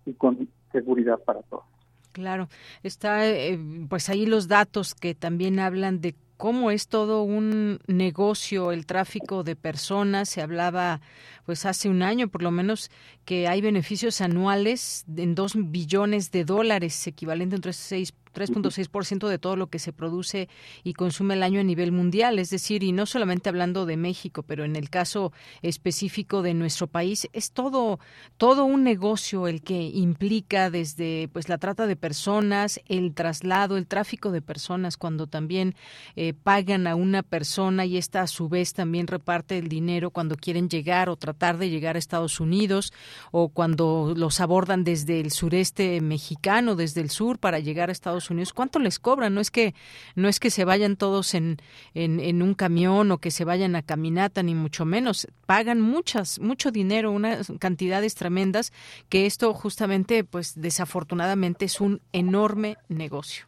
y 0.06 0.14
con 0.14 0.48
seguridad 0.72 1.18
para 1.24 1.42
todos. 1.42 1.64
Claro, 2.12 2.48
está 2.82 3.26
eh, 3.26 3.58
pues 3.88 4.08
ahí 4.08 4.26
los 4.26 4.48
datos 4.48 4.94
que 4.94 5.14
también 5.14 5.58
hablan 5.58 6.00
de 6.00 6.14
cómo 6.40 6.70
es 6.70 6.88
todo 6.88 7.22
un 7.22 7.80
negocio 7.86 8.72
el 8.72 8.86
tráfico 8.86 9.44
de 9.44 9.56
personas. 9.56 10.30
Se 10.30 10.40
hablaba, 10.40 11.02
pues 11.44 11.66
hace 11.66 11.90
un 11.90 12.02
año 12.02 12.28
por 12.28 12.42
lo 12.42 12.50
menos, 12.50 12.90
que 13.26 13.46
hay 13.46 13.60
beneficios 13.60 14.22
anuales 14.22 15.04
en 15.16 15.34
dos 15.34 15.52
billones 15.54 16.30
de 16.30 16.46
dólares, 16.46 17.06
equivalente 17.06 17.56
entre 17.56 17.74
seis 17.74 18.14
3.6% 18.29 18.29
de 18.32 19.38
todo 19.38 19.56
lo 19.56 19.68
que 19.68 19.78
se 19.78 19.92
produce 19.92 20.48
y 20.84 20.94
consume 20.94 21.34
el 21.34 21.42
año 21.42 21.60
a 21.60 21.64
nivel 21.64 21.92
mundial, 21.92 22.38
es 22.38 22.50
decir, 22.50 22.82
y 22.82 22.92
no 22.92 23.06
solamente 23.06 23.48
hablando 23.48 23.86
de 23.86 23.96
México, 23.96 24.42
pero 24.42 24.64
en 24.64 24.76
el 24.76 24.90
caso 24.90 25.32
específico 25.62 26.42
de 26.42 26.54
nuestro 26.54 26.86
país 26.86 27.28
es 27.32 27.52
todo 27.52 27.98
todo 28.36 28.64
un 28.64 28.84
negocio 28.84 29.48
el 29.48 29.62
que 29.62 29.80
implica 29.82 30.70
desde 30.70 31.28
pues 31.32 31.48
la 31.48 31.58
trata 31.58 31.86
de 31.86 31.96
personas, 31.96 32.80
el 32.86 33.14
traslado, 33.14 33.76
el 33.76 33.86
tráfico 33.86 34.30
de 34.30 34.42
personas 34.42 34.96
cuando 34.96 35.26
también 35.26 35.74
eh, 36.16 36.34
pagan 36.34 36.86
a 36.86 36.94
una 36.94 37.22
persona 37.22 37.84
y 37.84 37.96
esta 37.96 38.22
a 38.22 38.26
su 38.26 38.48
vez 38.48 38.72
también 38.72 39.06
reparte 39.06 39.58
el 39.58 39.68
dinero 39.68 40.10
cuando 40.10 40.36
quieren 40.36 40.68
llegar 40.68 41.08
o 41.08 41.16
tratar 41.16 41.58
de 41.58 41.70
llegar 41.70 41.96
a 41.96 41.98
Estados 41.98 42.40
Unidos 42.40 42.92
o 43.30 43.48
cuando 43.48 44.14
los 44.16 44.40
abordan 44.40 44.84
desde 44.84 45.20
el 45.20 45.30
sureste 45.30 46.00
mexicano, 46.00 46.76
desde 46.76 47.00
el 47.00 47.10
sur 47.10 47.38
para 47.38 47.58
llegar 47.58 47.88
a 47.88 47.92
Estados 47.92 48.19
Unidos, 48.28 48.52
¿cuánto 48.52 48.78
les 48.78 48.98
cobran? 48.98 49.34
No 49.34 49.40
es 49.40 49.50
que 49.50 49.74
no 50.16 50.28
es 50.28 50.40
que 50.40 50.50
se 50.50 50.64
vayan 50.64 50.96
todos 50.96 51.34
en, 51.34 51.58
en, 51.94 52.42
un 52.42 52.54
camión 52.54 53.12
o 53.12 53.18
que 53.18 53.30
se 53.30 53.44
vayan 53.44 53.76
a 53.76 53.82
caminata 53.82 54.42
ni 54.42 54.54
mucho 54.54 54.84
menos, 54.84 55.28
pagan 55.46 55.80
muchas 55.80 56.40
mucho 56.40 56.72
dinero, 56.72 57.12
unas 57.12 57.52
cantidades 57.58 58.14
tremendas 58.16 58.72
que 59.08 59.26
esto 59.26 59.54
justamente 59.54 60.24
pues 60.24 60.60
desafortunadamente 60.60 61.64
es 61.64 61.80
un 61.80 62.00
enorme 62.12 62.76
negocio. 62.88 63.46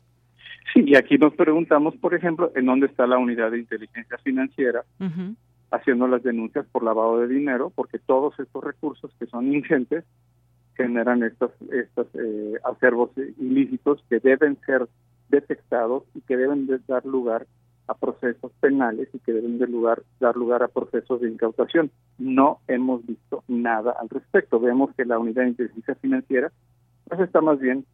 Sí, 0.72 0.84
y 0.86 0.96
aquí 0.96 1.18
nos 1.18 1.34
preguntamos, 1.34 1.96
por 1.96 2.14
ejemplo, 2.14 2.52
en 2.54 2.66
dónde 2.66 2.86
está 2.86 3.06
la 3.06 3.18
unidad 3.18 3.50
de 3.50 3.58
inteligencia 3.58 4.16
financiera 4.18 4.84
haciendo 5.72 6.06
las 6.06 6.22
denuncias 6.22 6.66
por 6.70 6.84
lavado 6.84 7.18
de 7.20 7.28
dinero, 7.28 7.72
porque 7.74 7.98
todos 7.98 8.38
estos 8.38 8.62
recursos 8.62 9.10
que 9.18 9.26
son 9.26 9.52
ingentes 9.52 10.04
generan 10.76 11.22
estos, 11.22 11.52
estos 11.72 12.06
eh, 12.14 12.54
acervos 12.64 13.10
ilícitos 13.38 14.02
que 14.08 14.20
deben 14.20 14.58
ser 14.66 14.88
detectados 15.28 16.04
y 16.14 16.20
que 16.22 16.36
deben 16.36 16.66
de 16.66 16.78
dar 16.86 17.04
lugar 17.04 17.46
a 17.88 17.94
procesos 17.94 18.52
penales 18.60 19.08
y 19.12 19.18
que 19.18 19.32
deben 19.32 19.58
de 19.58 19.66
lugar, 19.66 20.02
dar 20.20 20.36
lugar 20.36 20.62
a 20.62 20.68
procesos 20.68 21.20
de 21.20 21.28
incautación. 21.28 21.90
No 22.18 22.60
hemos 22.68 23.04
visto 23.06 23.42
nada 23.48 23.94
al 23.98 24.08
respecto. 24.08 24.60
Vemos 24.60 24.94
que 24.96 25.04
la 25.04 25.18
unidad 25.18 25.42
de 25.42 25.48
inteligencia 25.48 25.94
financiera 25.96 26.52
pues 27.08 27.20
está 27.20 27.40
más 27.40 27.58
bien 27.58 27.84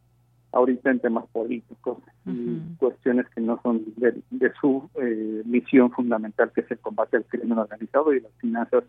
ahorita 0.51 0.89
en 0.89 0.99
temas 0.99 1.25
políticos 1.27 1.97
y 2.25 2.59
cuestiones 2.77 3.27
que 3.35 3.41
no 3.41 3.59
son 3.61 3.83
de, 3.97 4.51
su 4.59 4.89
eh, 4.95 5.43
misión 5.45 5.91
fundamental, 5.91 6.51
que 6.53 6.61
es 6.61 6.71
el 6.71 6.79
combate 6.79 7.17
al 7.17 7.25
crimen 7.25 7.57
organizado 7.57 8.13
y 8.13 8.21
las 8.21 8.31
finanzas, 8.33 8.83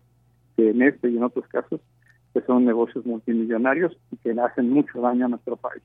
que 0.56 0.70
en 0.70 0.82
este 0.82 1.10
y 1.10 1.16
en 1.16 1.24
otros 1.24 1.46
casos 1.48 1.80
que 2.32 2.40
son 2.42 2.64
negocios 2.64 3.04
multimillonarios 3.06 3.96
y 4.10 4.16
que 4.16 4.30
hacen 4.40 4.70
mucho 4.70 5.00
daño 5.00 5.26
a 5.26 5.28
nuestro 5.28 5.56
país. 5.56 5.82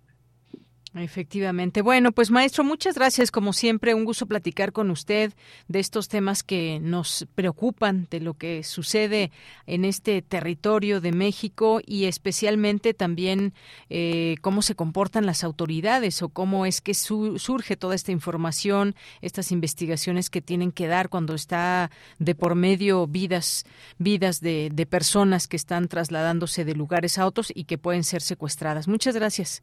Efectivamente. 0.98 1.82
Bueno, 1.82 2.14
pues 2.14 2.32
maestro, 2.32 2.64
muchas 2.64 2.96
gracias. 2.96 3.30
Como 3.30 3.52
siempre, 3.52 3.94
un 3.94 4.06
gusto 4.06 4.28
platicar 4.28 4.72
con 4.72 4.90
usted 4.90 5.34
de 5.68 5.82
estos 5.82 6.08
temas 6.08 6.42
que 6.42 6.80
nos 6.82 7.28
preocupan, 7.36 8.08
de 8.10 8.22
lo 8.22 8.36
que 8.36 8.64
sucede 8.64 9.30
en 9.68 9.84
este 9.84 10.22
territorio 10.22 11.02
de 11.02 11.12
México 11.12 11.82
y 11.86 12.06
especialmente 12.06 12.94
también 12.94 13.54
eh, 13.90 14.36
cómo 14.40 14.62
se 14.62 14.76
comportan 14.76 15.26
las 15.26 15.44
autoridades 15.44 16.22
o 16.22 16.30
cómo 16.30 16.66
es 16.66 16.80
que 16.80 16.94
surge 16.94 17.76
toda 17.76 17.94
esta 17.94 18.14
información, 18.14 18.96
estas 19.22 19.52
investigaciones 19.52 20.30
que 20.30 20.42
tienen 20.42 20.72
que 20.72 20.88
dar 20.88 21.10
cuando 21.10 21.36
está 21.36 21.92
de 22.20 22.36
por 22.36 22.56
medio 22.56 23.06
vidas, 23.06 23.66
vidas 23.98 24.40
de, 24.40 24.70
de 24.74 24.86
personas 24.86 25.50
que 25.50 25.58
están 25.58 25.90
trasladándose 25.90 26.64
de 26.64 26.74
lugares 26.74 27.18
a 27.18 27.26
otros 27.26 27.52
y 27.54 27.66
que 27.66 27.78
pueden 27.78 28.06
ser 28.06 28.22
secuestradas. 28.22 28.88
Muchas 28.88 29.16
gracias. 29.16 29.62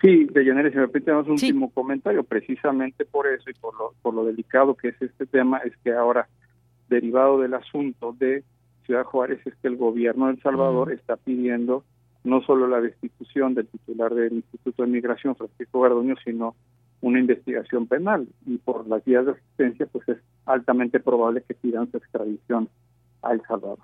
Sí, 0.00 0.26
de 0.26 0.44
si 0.44 0.50
me 0.52 0.88
permite 0.88 1.12
un 1.12 1.30
último 1.30 1.70
comentario, 1.70 2.22
precisamente 2.22 3.04
por 3.04 3.26
eso 3.26 3.50
y 3.50 3.54
por 3.54 3.76
lo, 3.76 3.94
por 4.00 4.14
lo 4.14 4.24
delicado 4.24 4.76
que 4.76 4.88
es 4.88 5.02
este 5.02 5.26
tema, 5.26 5.58
es 5.58 5.76
que 5.78 5.92
ahora, 5.92 6.28
derivado 6.88 7.40
del 7.40 7.54
asunto 7.54 8.14
de 8.16 8.44
Ciudad 8.86 9.04
Juárez, 9.04 9.44
es 9.44 9.54
que 9.56 9.66
el 9.66 9.76
gobierno 9.76 10.26
de 10.26 10.34
El 10.34 10.42
Salvador 10.42 10.92
está 10.92 11.16
pidiendo 11.16 11.84
no 12.22 12.42
solo 12.42 12.68
la 12.68 12.80
destitución 12.80 13.54
del 13.54 13.66
titular 13.66 14.14
del 14.14 14.34
Instituto 14.34 14.82
de 14.82 14.88
Migración, 14.88 15.34
Francisco 15.34 15.80
Garduño, 15.80 16.14
sino 16.24 16.54
una 17.00 17.18
investigación 17.18 17.86
penal. 17.86 18.28
Y 18.46 18.58
por 18.58 18.86
las 18.86 19.04
vías 19.04 19.26
de 19.26 19.32
asistencia, 19.32 19.86
pues 19.86 20.08
es 20.08 20.18
altamente 20.46 21.00
probable 21.00 21.42
que 21.46 21.54
pidan 21.54 21.90
su 21.90 21.96
extradición 21.96 22.68
a 23.22 23.32
El 23.32 23.42
Salvador. 23.42 23.78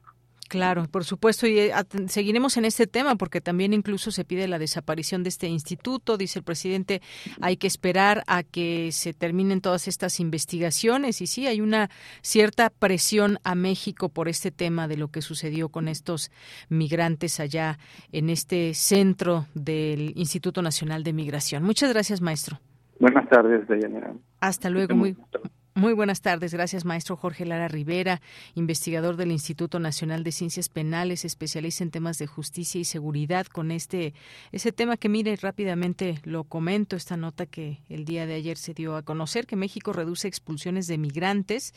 Claro, 0.54 0.84
por 0.88 1.02
supuesto, 1.02 1.48
y 1.48 1.58
eh, 1.58 1.72
seguiremos 2.06 2.56
en 2.56 2.64
este 2.64 2.86
tema 2.86 3.16
porque 3.16 3.40
también 3.40 3.72
incluso 3.72 4.12
se 4.12 4.24
pide 4.24 4.46
la 4.46 4.60
desaparición 4.60 5.24
de 5.24 5.30
este 5.30 5.48
instituto, 5.48 6.16
dice 6.16 6.38
el 6.38 6.44
presidente, 6.44 7.02
hay 7.40 7.56
que 7.56 7.66
esperar 7.66 8.22
a 8.28 8.44
que 8.44 8.92
se 8.92 9.14
terminen 9.14 9.60
todas 9.60 9.88
estas 9.88 10.20
investigaciones 10.20 11.20
y 11.22 11.26
sí, 11.26 11.48
hay 11.48 11.60
una 11.60 11.90
cierta 12.22 12.70
presión 12.70 13.40
a 13.42 13.56
México 13.56 14.10
por 14.10 14.28
este 14.28 14.52
tema 14.52 14.86
de 14.86 14.96
lo 14.96 15.08
que 15.08 15.22
sucedió 15.22 15.70
con 15.70 15.88
estos 15.88 16.30
migrantes 16.68 17.40
allá 17.40 17.80
en 18.12 18.30
este 18.30 18.74
centro 18.74 19.48
del 19.54 20.12
Instituto 20.14 20.62
Nacional 20.62 21.02
de 21.02 21.14
Migración. 21.14 21.64
Muchas 21.64 21.92
gracias, 21.92 22.20
maestro. 22.20 22.60
Buenas 23.00 23.28
tardes, 23.28 23.66
Deyanira. 23.66 24.14
Hasta 24.38 24.70
luego, 24.70 24.94
muy 24.94 25.16
muy 25.76 25.92
buenas 25.92 26.20
tardes. 26.20 26.54
Gracias, 26.54 26.84
maestro 26.84 27.16
Jorge 27.16 27.44
Lara 27.44 27.66
Rivera, 27.66 28.20
investigador 28.54 29.16
del 29.16 29.32
Instituto 29.32 29.80
Nacional 29.80 30.22
de 30.22 30.30
Ciencias 30.30 30.68
Penales, 30.68 31.24
especialista 31.24 31.82
en 31.82 31.90
temas 31.90 32.16
de 32.18 32.28
justicia 32.28 32.80
y 32.80 32.84
seguridad, 32.84 33.46
con 33.46 33.72
este 33.72 34.14
ese 34.52 34.70
tema 34.70 34.96
que 34.96 35.08
mire 35.08 35.34
rápidamente 35.34 36.20
lo 36.22 36.44
comento 36.44 36.94
esta 36.94 37.16
nota 37.16 37.46
que 37.46 37.80
el 37.88 38.04
día 38.04 38.24
de 38.24 38.34
ayer 38.34 38.56
se 38.56 38.72
dio 38.72 38.94
a 38.94 39.02
conocer 39.02 39.48
que 39.48 39.56
México 39.56 39.92
reduce 39.92 40.28
expulsiones 40.28 40.86
de 40.86 40.96
migrantes. 40.96 41.74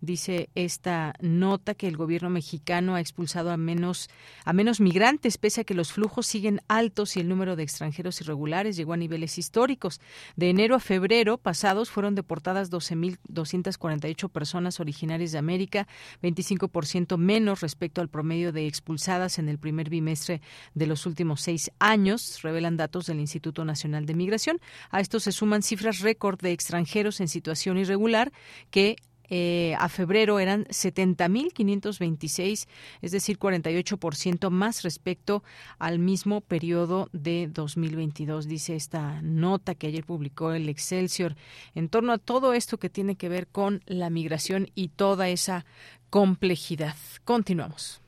Dice 0.00 0.48
esta 0.54 1.14
nota 1.20 1.74
que 1.74 1.88
el 1.88 1.96
gobierno 1.96 2.30
mexicano 2.30 2.94
ha 2.94 3.00
expulsado 3.00 3.50
a 3.50 3.56
menos 3.56 4.10
a 4.44 4.52
menos 4.52 4.80
migrantes 4.80 5.38
pese 5.38 5.62
a 5.62 5.64
que 5.64 5.74
los 5.74 5.92
flujos 5.92 6.28
siguen 6.28 6.60
altos 6.68 7.16
y 7.16 7.20
el 7.20 7.28
número 7.28 7.56
de 7.56 7.64
extranjeros 7.64 8.20
irregulares 8.20 8.76
llegó 8.76 8.92
a 8.92 8.96
niveles 8.96 9.38
históricos. 9.38 10.00
De 10.36 10.50
enero 10.50 10.76
a 10.76 10.80
febrero 10.80 11.36
pasados 11.36 11.90
fueron 11.90 12.14
deportadas 12.14 12.70
12.000 12.70 13.18
248 13.40 14.28
personas 14.28 14.80
originarias 14.80 15.32
de 15.32 15.38
América, 15.38 15.88
25% 16.22 17.16
menos 17.16 17.60
respecto 17.60 18.00
al 18.00 18.08
promedio 18.08 18.52
de 18.52 18.66
expulsadas 18.66 19.38
en 19.38 19.48
el 19.48 19.58
primer 19.58 19.88
bimestre 19.88 20.40
de 20.74 20.86
los 20.86 21.06
últimos 21.06 21.40
seis 21.40 21.70
años, 21.78 22.42
revelan 22.42 22.76
datos 22.76 23.06
del 23.06 23.18
Instituto 23.18 23.64
Nacional 23.64 24.06
de 24.06 24.14
Migración. 24.14 24.60
A 24.90 25.00
esto 25.00 25.20
se 25.20 25.32
suman 25.32 25.62
cifras 25.62 26.00
récord 26.00 26.38
de 26.40 26.52
extranjeros 26.52 27.20
en 27.20 27.28
situación 27.28 27.78
irregular 27.78 28.32
que 28.70 28.96
eh, 29.30 29.74
a 29.78 29.88
febrero 29.88 30.40
eran 30.40 30.64
70.526, 30.66 32.66
es 33.00 33.12
decir, 33.12 33.38
48% 33.38 34.50
más 34.50 34.82
respecto 34.82 35.42
al 35.78 35.98
mismo 35.98 36.40
periodo 36.40 37.08
de 37.12 37.48
2022, 37.48 38.46
dice 38.46 38.76
esta 38.76 39.22
nota 39.22 39.74
que 39.74 39.86
ayer 39.86 40.04
publicó 40.04 40.52
el 40.52 40.68
Excelsior 40.68 41.36
en 41.74 41.88
torno 41.88 42.12
a 42.12 42.18
todo 42.18 42.52
esto 42.52 42.78
que 42.78 42.90
tiene 42.90 43.16
que 43.16 43.28
ver 43.28 43.46
con 43.46 43.82
la 43.86 44.10
migración 44.10 44.68
y 44.74 44.88
toda 44.88 45.28
esa 45.28 45.64
complejidad. 46.10 46.96
Continuamos. 47.24 48.00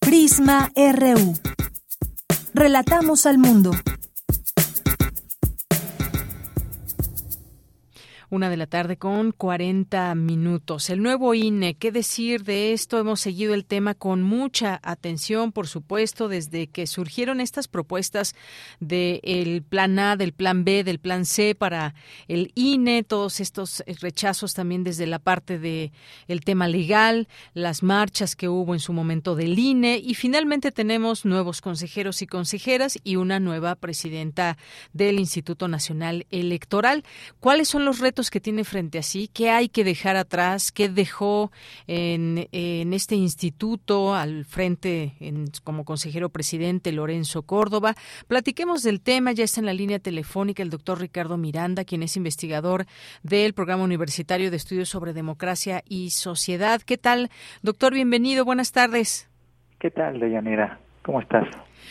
Prisma 0.00 0.70
RU. 0.76 1.34
Relatamos 2.52 3.26
al 3.26 3.38
mundo. 3.38 3.72
Una 8.34 8.50
de 8.50 8.56
la 8.56 8.66
tarde 8.66 8.96
con 8.96 9.30
40 9.30 10.12
minutos. 10.16 10.90
El 10.90 11.04
nuevo 11.04 11.34
INE, 11.34 11.74
¿qué 11.74 11.92
decir 11.92 12.42
de 12.42 12.72
esto? 12.72 12.98
Hemos 12.98 13.20
seguido 13.20 13.54
el 13.54 13.64
tema 13.64 13.94
con 13.94 14.22
mucha 14.22 14.80
atención, 14.82 15.52
por 15.52 15.68
supuesto, 15.68 16.26
desde 16.26 16.66
que 16.66 16.88
surgieron 16.88 17.40
estas 17.40 17.68
propuestas 17.68 18.34
del 18.80 19.62
plan 19.62 20.00
A, 20.00 20.16
del 20.16 20.32
plan 20.32 20.64
B, 20.64 20.82
del 20.82 20.98
plan 20.98 21.26
C 21.26 21.54
para 21.54 21.94
el 22.26 22.50
INE, 22.56 23.04
todos 23.04 23.38
estos 23.38 23.84
rechazos 24.00 24.52
también 24.52 24.82
desde 24.82 25.06
la 25.06 25.20
parte 25.20 25.60
de 25.60 25.92
tema 26.44 26.66
legal, 26.66 27.28
las 27.52 27.84
marchas 27.84 28.34
que 28.34 28.48
hubo 28.48 28.74
en 28.74 28.80
su 28.80 28.92
momento 28.92 29.36
del 29.36 29.56
INE 29.56 29.98
y 29.98 30.14
finalmente 30.14 30.72
tenemos 30.72 31.24
nuevos 31.24 31.60
consejeros 31.60 32.20
y 32.20 32.26
consejeras 32.26 32.98
y 33.04 33.14
una 33.14 33.38
nueva 33.38 33.76
presidenta 33.76 34.58
del 34.92 35.20
Instituto 35.20 35.68
Nacional 35.68 36.26
Electoral. 36.32 37.04
¿Cuáles 37.38 37.68
son 37.68 37.84
los 37.84 38.00
retos 38.00 38.23
que 38.30 38.40
tiene 38.40 38.64
frente 38.64 38.98
a 38.98 39.02
sí, 39.02 39.28
qué 39.32 39.50
hay 39.50 39.68
que 39.68 39.84
dejar 39.84 40.16
atrás, 40.16 40.72
qué 40.72 40.88
dejó 40.88 41.50
en, 41.86 42.48
este 42.52 43.14
instituto 43.16 44.14
al 44.14 44.44
frente 44.44 45.12
como 45.62 45.84
consejero 45.84 46.28
presidente 46.28 46.92
Lorenzo 46.92 47.42
Córdoba. 47.42 47.94
Platiquemos 48.28 48.82
del 48.82 49.00
tema, 49.00 49.32
ya 49.32 49.44
está 49.44 49.60
en 49.60 49.66
la 49.66 49.72
línea 49.72 49.98
telefónica 49.98 50.62
el 50.62 50.70
doctor 50.70 51.00
Ricardo 51.00 51.36
Miranda, 51.36 51.84
quien 51.84 52.02
es 52.02 52.16
investigador 52.16 52.86
del 53.22 53.54
Programa 53.54 53.84
Universitario 53.84 54.50
de 54.50 54.56
Estudios 54.56 54.88
sobre 54.88 55.12
Democracia 55.12 55.82
y 55.88 56.10
Sociedad. 56.10 56.80
¿Qué 56.82 56.98
tal, 56.98 57.30
doctor? 57.62 57.94
Bienvenido, 57.94 58.44
buenas 58.44 58.72
tardes. 58.72 59.30
¿Qué 59.78 59.90
tal, 59.90 60.18
Deyanira? 60.18 60.78
¿Cómo 61.02 61.20
estás? 61.20 61.46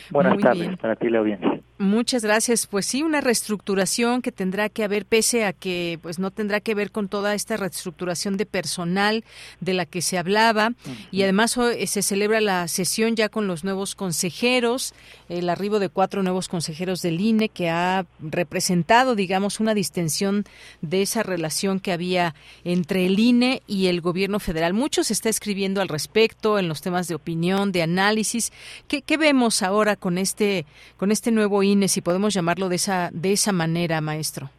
Buenas 0.09 0.37
tardes 0.39 0.77
para 0.77 0.95
ti, 0.95 1.09
la 1.09 1.19
audiencia. 1.19 1.62
Muchas 1.83 2.23
gracias. 2.23 2.65
Pues 2.65 2.85
sí, 2.85 3.03
una 3.03 3.19
reestructuración 3.19 4.21
que 4.21 4.31
tendrá 4.31 4.69
que 4.69 4.85
haber, 4.85 5.05
pese 5.05 5.43
a 5.43 5.51
que 5.51 5.99
pues 6.01 6.17
no 6.17 6.31
tendrá 6.31 6.61
que 6.61 6.75
ver 6.75 6.91
con 6.91 7.09
toda 7.09 7.35
esta 7.35 7.57
reestructuración 7.57 8.37
de 8.37 8.45
personal 8.45 9.25
de 9.59 9.73
la 9.73 9.85
que 9.85 10.01
se 10.01 10.17
hablaba. 10.17 10.71
Y 11.11 11.23
además 11.23 11.57
hoy 11.57 11.85
se 11.87 12.01
celebra 12.01 12.39
la 12.39 12.69
sesión 12.69 13.17
ya 13.17 13.27
con 13.27 13.47
los 13.47 13.65
nuevos 13.65 13.95
consejeros, 13.95 14.93
el 15.27 15.49
arribo 15.49 15.79
de 15.79 15.89
cuatro 15.89 16.23
nuevos 16.23 16.47
consejeros 16.47 17.01
del 17.01 17.19
INE 17.19 17.49
que 17.49 17.69
ha 17.69 18.05
representado, 18.21 19.13
digamos, 19.13 19.59
una 19.59 19.73
distensión 19.73 20.45
de 20.81 21.01
esa 21.01 21.21
relación 21.21 21.81
que 21.81 21.91
había 21.91 22.33
entre 22.63 23.07
el 23.07 23.19
INE 23.19 23.61
y 23.67 23.87
el 23.87 23.99
gobierno 23.99 24.39
federal. 24.39 24.73
Mucho 24.73 25.03
se 25.03 25.11
está 25.11 25.27
escribiendo 25.27 25.81
al 25.81 25.89
respecto 25.89 26.59
en 26.59 26.69
los 26.69 26.81
temas 26.81 27.09
de 27.09 27.15
opinión, 27.15 27.73
de 27.73 27.81
análisis. 27.81 28.53
¿Qué, 28.87 29.01
qué 29.01 29.17
vemos 29.17 29.61
ahora 29.61 29.97
con 29.97 30.17
este, 30.17 30.65
con 30.95 31.11
este 31.11 31.31
nuevo 31.31 31.61
INE, 31.61 31.72
si 31.87 32.01
podemos 32.01 32.33
llamarlo 32.33 32.69
de 32.69 32.75
esa, 32.75 33.09
de 33.11 33.33
esa 33.33 33.51
manera, 33.51 34.01
maestro? 34.01 34.49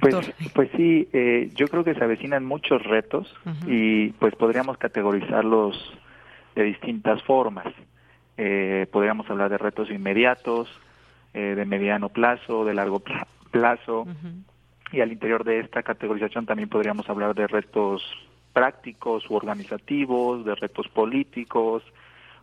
Pues, 0.00 0.32
pues 0.52 0.70
sí, 0.76 1.08
eh, 1.12 1.50
yo 1.54 1.68
creo 1.68 1.84
que 1.84 1.94
se 1.94 2.02
avecinan 2.02 2.44
muchos 2.44 2.82
retos 2.82 3.32
y 3.66 4.08
pues 4.12 4.34
podríamos 4.34 4.78
categorizarlos 4.78 5.76
de 6.54 6.64
distintas 6.64 7.22
formas. 7.22 7.72
Eh, 8.36 8.86
podríamos 8.90 9.30
hablar 9.30 9.50
de 9.50 9.58
retos 9.58 9.90
inmediatos, 9.90 10.68
eh, 11.34 11.54
de 11.54 11.64
mediano 11.64 12.08
plazo, 12.08 12.64
de 12.64 12.74
largo 12.74 13.02
plazo, 13.50 14.06
y 14.92 15.00
al 15.00 15.12
interior 15.12 15.44
de 15.44 15.60
esta 15.60 15.82
categorización 15.82 16.46
también 16.46 16.68
podríamos 16.68 17.08
hablar 17.08 17.34
de 17.34 17.46
retos 17.46 18.02
prácticos 18.52 19.28
u 19.30 19.34
organizativos, 19.34 20.44
de 20.44 20.54
retos 20.54 20.88
políticos, 20.88 21.82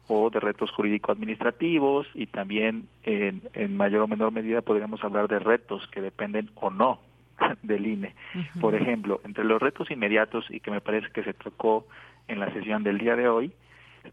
o 0.07 0.29
de 0.29 0.39
retos 0.39 0.71
jurídico-administrativos 0.71 2.07
y 2.13 2.27
también 2.27 2.87
en, 3.03 3.41
en, 3.53 3.77
mayor 3.77 4.01
o 4.01 4.07
menor 4.07 4.31
medida 4.31 4.61
podríamos 4.61 5.03
hablar 5.03 5.27
de 5.27 5.39
retos 5.39 5.87
que 5.87 6.01
dependen 6.01 6.49
o 6.55 6.69
no 6.69 6.99
del 7.63 7.87
INE. 7.87 8.15
Por 8.59 8.75
ejemplo, 8.75 9.21
entre 9.23 9.43
los 9.45 9.61
retos 9.61 9.89
inmediatos 9.91 10.45
y 10.49 10.59
que 10.59 10.71
me 10.71 10.81
parece 10.81 11.09
que 11.11 11.23
se 11.23 11.33
tocó 11.33 11.87
en 12.27 12.39
la 12.39 12.51
sesión 12.53 12.83
del 12.83 12.97
día 12.97 13.15
de 13.15 13.27
hoy 13.27 13.53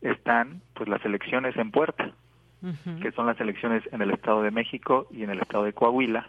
están 0.02 0.62
pues 0.74 0.88
las 0.88 1.04
elecciones 1.04 1.56
en 1.56 1.70
puerta, 1.72 2.12
que 3.02 3.10
son 3.12 3.26
las 3.26 3.40
elecciones 3.40 3.82
en 3.90 4.02
el 4.02 4.10
Estado 4.10 4.42
de 4.42 4.50
México 4.50 5.06
y 5.10 5.22
en 5.24 5.30
el 5.30 5.40
Estado 5.40 5.64
de 5.64 5.72
Coahuila 5.72 6.28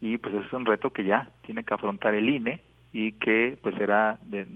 y 0.00 0.18
pues 0.18 0.34
ese 0.34 0.46
es 0.46 0.52
un 0.52 0.66
reto 0.66 0.90
que 0.90 1.04
ya 1.04 1.28
tiene 1.42 1.64
que 1.64 1.74
afrontar 1.74 2.14
el 2.14 2.28
INE 2.28 2.60
y 2.92 3.12
que 3.12 3.58
pues 3.62 3.74
será 3.76 4.18
de 4.22 4.46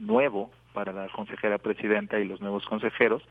nuevo 0.00 0.50
para 0.72 0.92
la 0.92 1.08
consejera 1.08 1.58
presidenta 1.58 2.18
y 2.18 2.26
los 2.26 2.40
nuevos 2.40 2.64
consejeros 2.66 3.22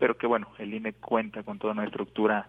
pero 0.00 0.16
que 0.16 0.26
bueno, 0.26 0.48
el 0.58 0.74
INE 0.74 0.94
cuenta 0.94 1.44
con 1.44 1.60
toda 1.60 1.74
una 1.74 1.84
estructura 1.84 2.48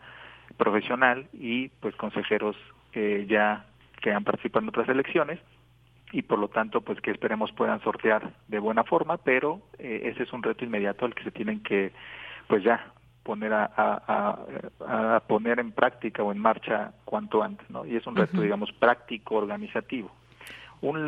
profesional 0.58 1.28
y 1.34 1.68
pues 1.68 1.95
consejeros 1.95 2.56
que 2.91 3.28
ya 3.28 3.66
que 4.02 4.12
han 4.12 4.24
participado 4.24 4.64
en 4.64 4.70
otras 4.70 4.89
elecciones 4.89 5.39
y 6.12 6.24
por 6.24 6.39
lo 6.39 6.47
tanto 6.47 6.82
pues 6.82 6.99
que 7.02 7.12
esperemos 7.12 7.52
puedan 7.52 7.82
sortear 7.82 8.32
de 8.47 8.60
buena 8.60 8.84
forma, 8.84 9.18
pero 9.18 9.62
eh, 9.78 10.02
ese 10.06 10.24
es 10.24 10.34
un 10.34 10.41
reto 10.41 10.66
inmediato 10.66 11.06
al 11.06 11.14
que 11.14 11.24
se 11.24 11.32
tienen 11.32 11.62
que 11.62 11.91
pues 12.47 12.64
ya 12.64 12.91
poner 13.24 13.54
a, 13.54 13.72
a, 13.78 14.39
a, 15.16 15.20
poner 15.28 15.60
en 15.60 15.72
práctica 15.72 16.24
o 16.24 16.32
en 16.32 16.39
marcha 16.39 16.93
cuanto 17.06 17.43
antes, 17.43 17.70
¿no? 17.70 17.86
Y 17.86 17.95
es 17.95 18.08
un 18.08 18.16
reto, 18.16 18.41
digamos, 18.41 18.72
práctico, 18.74 19.36
organizativo. 19.36 20.12
Un 20.82 21.07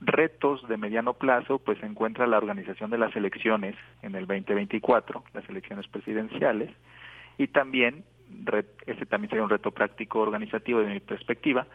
retos 0.00 0.66
de 0.68 0.76
mediano 0.78 1.12
plazo, 1.12 1.58
pues 1.58 1.78
se 1.78 1.86
encuentra 1.86 2.26
la 2.26 2.38
organización 2.38 2.90
de 2.90 2.98
las 2.98 3.14
elecciones 3.14 3.76
en 4.02 4.14
el 4.14 4.26
2024, 4.26 5.24
las 5.34 5.48
elecciones 5.48 5.86
presidenciales, 5.88 6.70
y 7.36 7.48
también, 7.48 8.04
ese 8.86 9.04
también 9.06 9.28
sería 9.28 9.44
un 9.44 9.50
reto 9.50 9.72
práctico 9.72 10.20
organizativo 10.20 10.80
de 10.80 10.86
mi 10.86 11.00
perspectiva, 11.00 11.66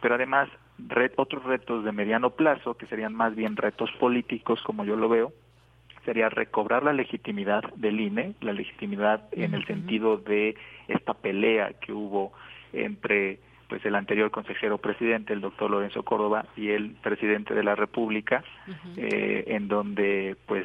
pero 0.00 0.14
además 0.14 0.48
otros 1.16 1.42
retos 1.44 1.84
de 1.84 1.92
mediano 1.92 2.30
plazo, 2.30 2.76
que 2.76 2.86
serían 2.86 3.14
más 3.14 3.34
bien 3.34 3.56
retos 3.56 3.90
políticos, 3.98 4.62
como 4.62 4.84
yo 4.84 4.94
lo 4.96 5.08
veo, 5.08 5.32
sería 6.04 6.28
recobrar 6.28 6.84
la 6.84 6.92
legitimidad 6.92 7.62
del 7.74 8.00
INE, 8.00 8.34
la 8.40 8.52
legitimidad 8.52 9.28
en 9.32 9.54
el 9.54 9.66
sentido 9.66 10.18
de 10.18 10.54
esta 10.86 11.14
pelea 11.14 11.72
que 11.80 11.92
hubo 11.92 12.32
entre 12.72 13.40
pues 13.68 13.84
el 13.84 13.94
anterior 13.94 14.30
consejero 14.30 14.78
presidente, 14.78 15.32
el 15.32 15.40
doctor 15.40 15.70
Lorenzo 15.70 16.02
Córdoba, 16.02 16.46
y 16.56 16.70
el 16.70 16.92
presidente 17.02 17.54
de 17.54 17.64
la 17.64 17.74
República, 17.74 18.44
eh, 18.96 19.44
en 19.48 19.68
donde, 19.68 20.36
pues, 20.46 20.64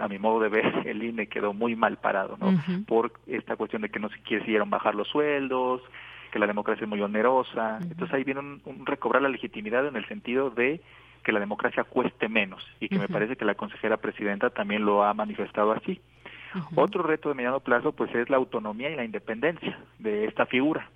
a 0.00 0.08
mi 0.08 0.18
modo 0.18 0.40
de 0.40 0.48
ver, 0.48 0.82
el 0.86 1.02
INE 1.02 1.26
quedó 1.28 1.52
muy 1.52 1.76
mal 1.76 1.96
parado, 1.96 2.36
¿no? 2.38 2.52
Por 2.86 3.12
esta 3.26 3.56
cuestión 3.56 3.82
de 3.82 3.88
que 3.88 4.00
no 4.00 4.08
se 4.10 4.20
quisieron 4.20 4.70
bajar 4.70 4.94
los 4.94 5.08
sueldos, 5.08 5.82
que 6.30 6.38
la 6.38 6.46
democracia 6.46 6.84
es 6.84 6.88
muy 6.88 7.00
onerosa. 7.00 7.78
Entonces 7.82 8.12
ahí 8.12 8.24
viene 8.24 8.40
un, 8.40 8.86
recobrar 8.86 9.22
la 9.22 9.28
legitimidad 9.28 9.86
en 9.86 9.96
el 9.96 10.06
sentido 10.06 10.50
de 10.50 10.80
que 11.24 11.32
la 11.32 11.40
democracia 11.40 11.84
cueste 11.84 12.28
menos 12.28 12.64
y 12.80 12.88
que 12.88 12.98
me 12.98 13.08
parece 13.08 13.36
que 13.36 13.44
la 13.44 13.54
consejera 13.54 13.98
presidenta 13.98 14.48
también 14.50 14.84
lo 14.86 15.04
ha 15.04 15.12
manifestado 15.12 15.72
así. 15.72 16.00
Otro 16.74 17.02
reto 17.02 17.28
de 17.28 17.34
mediano 17.34 17.60
plazo 17.60 17.92
pues 17.92 18.14
es 18.14 18.30
la 18.30 18.36
autonomía 18.36 18.90
y 18.90 18.96
la 18.96 19.04
independencia 19.04 19.78
de 19.98 20.24
esta 20.24 20.46
figura 20.46 20.88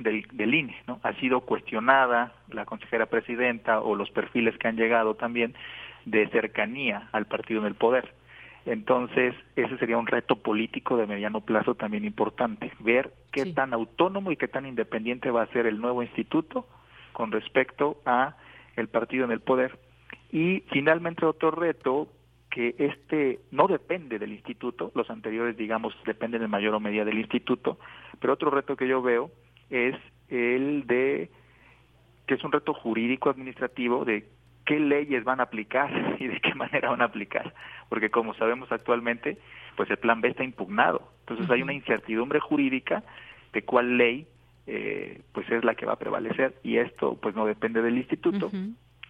del, 0.00 0.26
del 0.32 0.54
INE, 0.54 0.76
¿no? 0.86 1.00
Ha 1.02 1.12
sido 1.14 1.40
cuestionada 1.40 2.32
la 2.48 2.64
consejera 2.64 3.06
presidenta 3.06 3.80
o 3.80 3.94
los 3.94 4.10
perfiles 4.10 4.56
que 4.58 4.68
han 4.68 4.76
llegado 4.76 5.14
también 5.14 5.54
de 6.04 6.28
cercanía 6.28 7.08
al 7.12 7.26
partido 7.26 7.60
en 7.60 7.66
el 7.66 7.74
poder. 7.74 8.12
Entonces, 8.66 9.34
ese 9.56 9.76
sería 9.78 9.98
un 9.98 10.06
reto 10.06 10.36
político 10.36 10.96
de 10.96 11.06
mediano 11.06 11.42
plazo 11.42 11.74
también 11.74 12.04
importante, 12.04 12.72
ver 12.80 13.12
qué 13.30 13.52
tan 13.52 13.74
autónomo 13.74 14.32
y 14.32 14.36
qué 14.36 14.48
tan 14.48 14.64
independiente 14.64 15.30
va 15.30 15.42
a 15.42 15.52
ser 15.52 15.66
el 15.66 15.80
nuevo 15.80 16.02
instituto 16.02 16.66
con 17.12 17.30
respecto 17.30 18.00
a 18.06 18.36
el 18.76 18.88
partido 18.88 19.24
en 19.24 19.32
el 19.32 19.40
poder. 19.40 19.78
Y 20.32 20.64
finalmente 20.72 21.26
otro 21.26 21.50
reto 21.50 22.08
que 22.50 22.74
este 22.78 23.40
no 23.50 23.66
depende 23.66 24.18
del 24.18 24.32
instituto, 24.32 24.92
los 24.94 25.10
anteriores 25.10 25.56
digamos 25.56 25.94
dependen 26.06 26.42
en 26.42 26.50
mayor 26.50 26.74
o 26.74 26.80
medida 26.80 27.04
del 27.04 27.18
instituto, 27.18 27.78
pero 28.20 28.32
otro 28.32 28.50
reto 28.50 28.76
que 28.76 28.88
yo 28.88 29.02
veo 29.02 29.30
es 29.70 29.96
el 30.28 30.86
de 30.86 31.30
que 32.26 32.34
es 32.34 32.44
un 32.44 32.52
reto 32.52 32.72
jurídico 32.72 33.28
administrativo 33.28 34.04
de 34.04 34.26
qué 34.64 34.80
leyes 34.80 35.24
van 35.24 35.40
a 35.40 35.44
aplicar 35.44 36.16
y 36.20 36.26
de 36.26 36.40
qué 36.40 36.54
manera 36.54 36.90
van 36.90 37.02
a 37.02 37.06
aplicar, 37.06 37.54
porque 37.88 38.10
como 38.10 38.34
sabemos 38.34 38.70
actualmente, 38.72 39.38
pues 39.76 39.90
el 39.90 39.98
plan 39.98 40.20
B 40.20 40.28
está 40.28 40.44
impugnado, 40.44 41.12
entonces 41.20 41.50
hay 41.50 41.62
una 41.62 41.74
incertidumbre 41.74 42.40
jurídica 42.40 43.02
de 43.52 43.62
cuál 43.62 43.96
ley 43.96 44.26
eh, 44.66 45.20
pues 45.32 45.48
es 45.50 45.62
la 45.62 45.74
que 45.74 45.84
va 45.84 45.92
a 45.92 45.98
prevalecer 45.98 46.54
y 46.62 46.78
esto 46.78 47.18
pues 47.20 47.34
no 47.34 47.44
depende 47.44 47.82
del 47.82 47.98
instituto, 47.98 48.50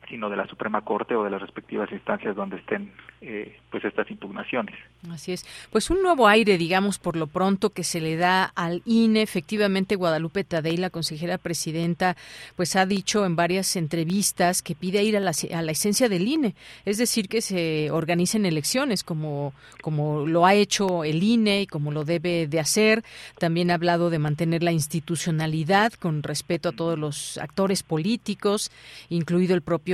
sino 0.09 0.29
de 0.29 0.37
la 0.37 0.47
Suprema 0.47 0.83
Corte 0.83 1.15
o 1.15 1.25
de 1.25 1.31
las 1.31 1.41
respectivas 1.41 1.91
instancias 1.93 2.37
donde 2.37 2.57
estén 2.57 2.93
eh, 3.21 3.59
pues 3.71 3.85
estas 3.85 4.11
impugnaciones. 4.11 4.75
Así 5.11 5.33
es. 5.33 5.47
Pues 5.71 5.91
un 5.91 6.03
nuevo 6.03 6.29
aire, 6.29 6.59
digamos, 6.59 6.99
por 6.99 7.17
lo 7.17 7.27
pronto 7.27 7.71
que 7.71 7.85
se 7.85 8.01
le 8.01 8.17
da 8.17 8.45
al 8.45 8.83
INE. 8.85 9.23
Efectivamente, 9.23 9.97
Guadalupe 9.97 10.45
Tadei, 10.45 10.77
la 10.77 10.91
consejera 10.91 11.39
presidenta, 11.39 12.17
pues 12.57 12.77
ha 12.77 12.87
dicho 12.87 13.25
en 13.25 13.35
varias 13.37 13.77
entrevistas 13.77 14.63
que 14.63 14.75
pide 14.75 15.03
ir 15.03 15.17
a 15.17 15.21
la, 15.21 15.33
a 15.55 15.63
la 15.63 15.73
esencia 15.73 16.09
del 16.09 16.29
INE, 16.29 16.55
es 16.85 16.99
decir, 16.99 17.29
que 17.29 17.41
se 17.41 17.91
organicen 17.91 18.47
elecciones 18.47 19.05
como, 19.05 19.55
como 19.81 20.27
lo 20.27 20.45
ha 20.47 20.55
hecho 20.55 21.05
el 21.05 21.23
INE 21.23 21.63
y 21.63 21.67
como 21.67 21.93
lo 21.93 22.05
debe 22.05 22.47
de 22.47 22.61
hacer. 22.61 23.05
También 23.39 23.71
ha 23.71 23.75
hablado 23.75 24.11
de 24.11 24.19
mantener 24.19 24.63
la 24.63 24.73
institucionalidad 24.73 25.93
con 25.95 26.23
respeto 26.23 26.69
a 26.69 26.73
todos 26.73 26.99
los 26.99 27.39
actores 27.39 27.83
políticos, 27.83 28.71
incluido 29.09 29.55
el 29.55 29.63
propio 29.63 29.94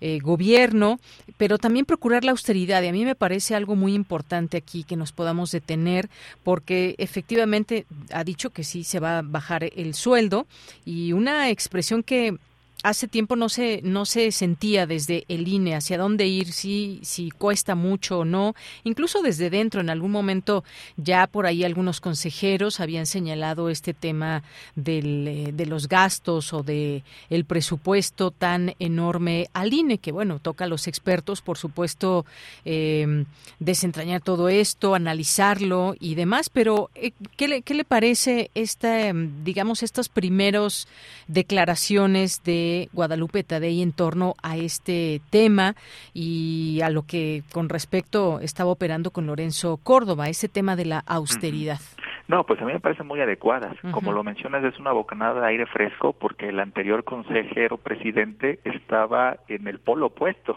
eh, 0.00 0.18
gobierno, 0.20 0.98
pero 1.36 1.58
también 1.58 1.84
procurar 1.84 2.24
la 2.24 2.32
austeridad. 2.32 2.82
Y 2.82 2.88
a 2.88 2.92
mí 2.92 3.04
me 3.04 3.14
parece 3.14 3.54
algo 3.54 3.76
muy 3.76 3.94
importante 3.94 4.56
aquí 4.56 4.84
que 4.84 4.96
nos 4.96 5.12
podamos 5.12 5.50
detener, 5.50 6.08
porque 6.42 6.94
efectivamente 6.98 7.86
ha 8.12 8.24
dicho 8.24 8.50
que 8.50 8.64
sí 8.64 8.84
se 8.84 9.00
va 9.00 9.18
a 9.18 9.22
bajar 9.22 9.64
el 9.64 9.94
sueldo 9.94 10.46
y 10.84 11.12
una 11.12 11.50
expresión 11.50 12.02
que 12.02 12.36
hace 12.84 13.08
tiempo 13.08 13.34
no 13.34 13.48
se 13.48 13.80
no 13.82 14.04
se 14.04 14.30
sentía 14.30 14.86
desde 14.86 15.24
el 15.28 15.48
INE 15.48 15.74
hacia 15.74 15.96
dónde 15.96 16.26
ir, 16.26 16.52
si 16.52 17.00
si 17.02 17.30
cuesta 17.30 17.74
mucho 17.74 18.20
o 18.20 18.24
no, 18.26 18.54
incluso 18.84 19.22
desde 19.22 19.48
dentro 19.48 19.80
en 19.80 19.88
algún 19.88 20.10
momento 20.10 20.64
ya 20.98 21.26
por 21.26 21.46
ahí 21.46 21.64
algunos 21.64 22.02
consejeros 22.02 22.80
habían 22.80 23.06
señalado 23.06 23.70
este 23.70 23.94
tema 23.94 24.42
del, 24.76 25.26
eh, 25.26 25.50
de 25.54 25.64
los 25.64 25.88
gastos 25.88 26.52
o 26.52 26.62
de 26.62 27.02
el 27.30 27.46
presupuesto 27.46 28.30
tan 28.30 28.74
enorme 28.78 29.48
al 29.54 29.72
INE 29.72 29.96
que 29.96 30.12
bueno 30.12 30.38
toca 30.38 30.64
a 30.64 30.68
los 30.68 30.86
expertos 30.86 31.40
por 31.40 31.56
supuesto 31.56 32.26
eh, 32.66 33.24
desentrañar 33.60 34.20
todo 34.20 34.50
esto, 34.50 34.94
analizarlo 34.94 35.96
y 36.00 36.16
demás, 36.16 36.50
pero 36.50 36.90
eh, 36.94 37.12
¿qué, 37.38 37.48
le, 37.48 37.62
¿qué 37.62 37.72
le 37.72 37.84
parece 37.84 38.50
esta 38.54 39.10
digamos 39.42 39.82
estos 39.82 40.10
primeros 40.10 40.86
declaraciones 41.28 42.42
de 42.44 42.73
Guadalupe 42.92 43.44
Tadei 43.44 43.82
en 43.82 43.92
torno 43.92 44.34
a 44.42 44.56
este 44.56 45.20
tema 45.30 45.74
y 46.12 46.80
a 46.82 46.90
lo 46.90 47.02
que 47.06 47.42
con 47.52 47.68
respecto 47.68 48.40
estaba 48.40 48.70
operando 48.70 49.10
con 49.10 49.26
Lorenzo 49.26 49.78
Córdoba, 49.82 50.28
ese 50.28 50.48
tema 50.48 50.76
de 50.76 50.86
la 50.86 51.02
austeridad. 51.06 51.80
No, 52.26 52.44
pues 52.44 52.60
a 52.60 52.64
mí 52.64 52.72
me 52.72 52.80
parecen 52.80 53.06
muy 53.06 53.20
adecuadas. 53.20 53.76
Como 53.90 54.12
lo 54.12 54.24
mencionas, 54.24 54.64
es 54.64 54.78
una 54.78 54.92
bocanada 54.92 55.42
de 55.42 55.46
aire 55.48 55.66
fresco 55.66 56.14
porque 56.14 56.48
el 56.48 56.58
anterior 56.58 57.04
consejero 57.04 57.76
presidente 57.76 58.60
estaba 58.64 59.36
en 59.48 59.66
el 59.68 59.78
polo 59.78 60.06
opuesto, 60.06 60.56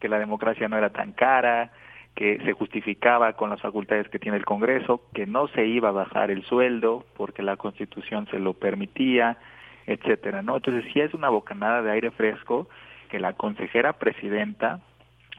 que 0.00 0.08
la 0.08 0.18
democracia 0.18 0.68
no 0.68 0.76
era 0.76 0.90
tan 0.90 1.12
cara, 1.12 1.70
que 2.14 2.38
se 2.44 2.52
justificaba 2.52 3.32
con 3.34 3.50
las 3.50 3.60
facultades 3.60 4.08
que 4.08 4.18
tiene 4.18 4.36
el 4.36 4.44
Congreso, 4.44 5.02
que 5.14 5.26
no 5.26 5.48
se 5.48 5.66
iba 5.66 5.90
a 5.90 5.92
bajar 5.92 6.30
el 6.30 6.44
sueldo 6.44 7.04
porque 7.16 7.42
la 7.42 7.56
Constitución 7.56 8.26
se 8.30 8.38
lo 8.38 8.52
permitía, 8.52 9.38
etcétera, 9.86 10.42
¿no? 10.42 10.56
Entonces 10.56 10.84
sí 10.92 11.00
es 11.00 11.14
una 11.14 11.28
bocanada 11.28 11.82
de 11.82 11.90
aire 11.90 12.10
fresco 12.10 12.68
que 13.08 13.18
la 13.18 13.34
consejera 13.34 13.94
presidenta 13.94 14.80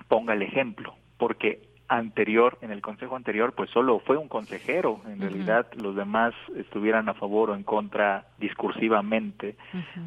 ponga 0.08 0.34
el 0.34 0.42
ejemplo, 0.42 0.96
porque 1.18 1.62
anterior, 1.88 2.58
en 2.62 2.72
el 2.72 2.82
consejo 2.82 3.16
anterior, 3.16 3.54
pues 3.54 3.70
solo 3.70 4.00
fue 4.00 4.18
un 4.18 4.28
consejero, 4.28 5.02
en 5.08 5.20
realidad 5.20 5.68
los 5.74 5.96
demás 5.96 6.34
estuvieran 6.56 7.10
a 7.10 7.14
favor 7.14 7.50
o 7.50 7.56
en 7.56 7.64
contra 7.64 8.26
discursivamente 8.40 9.56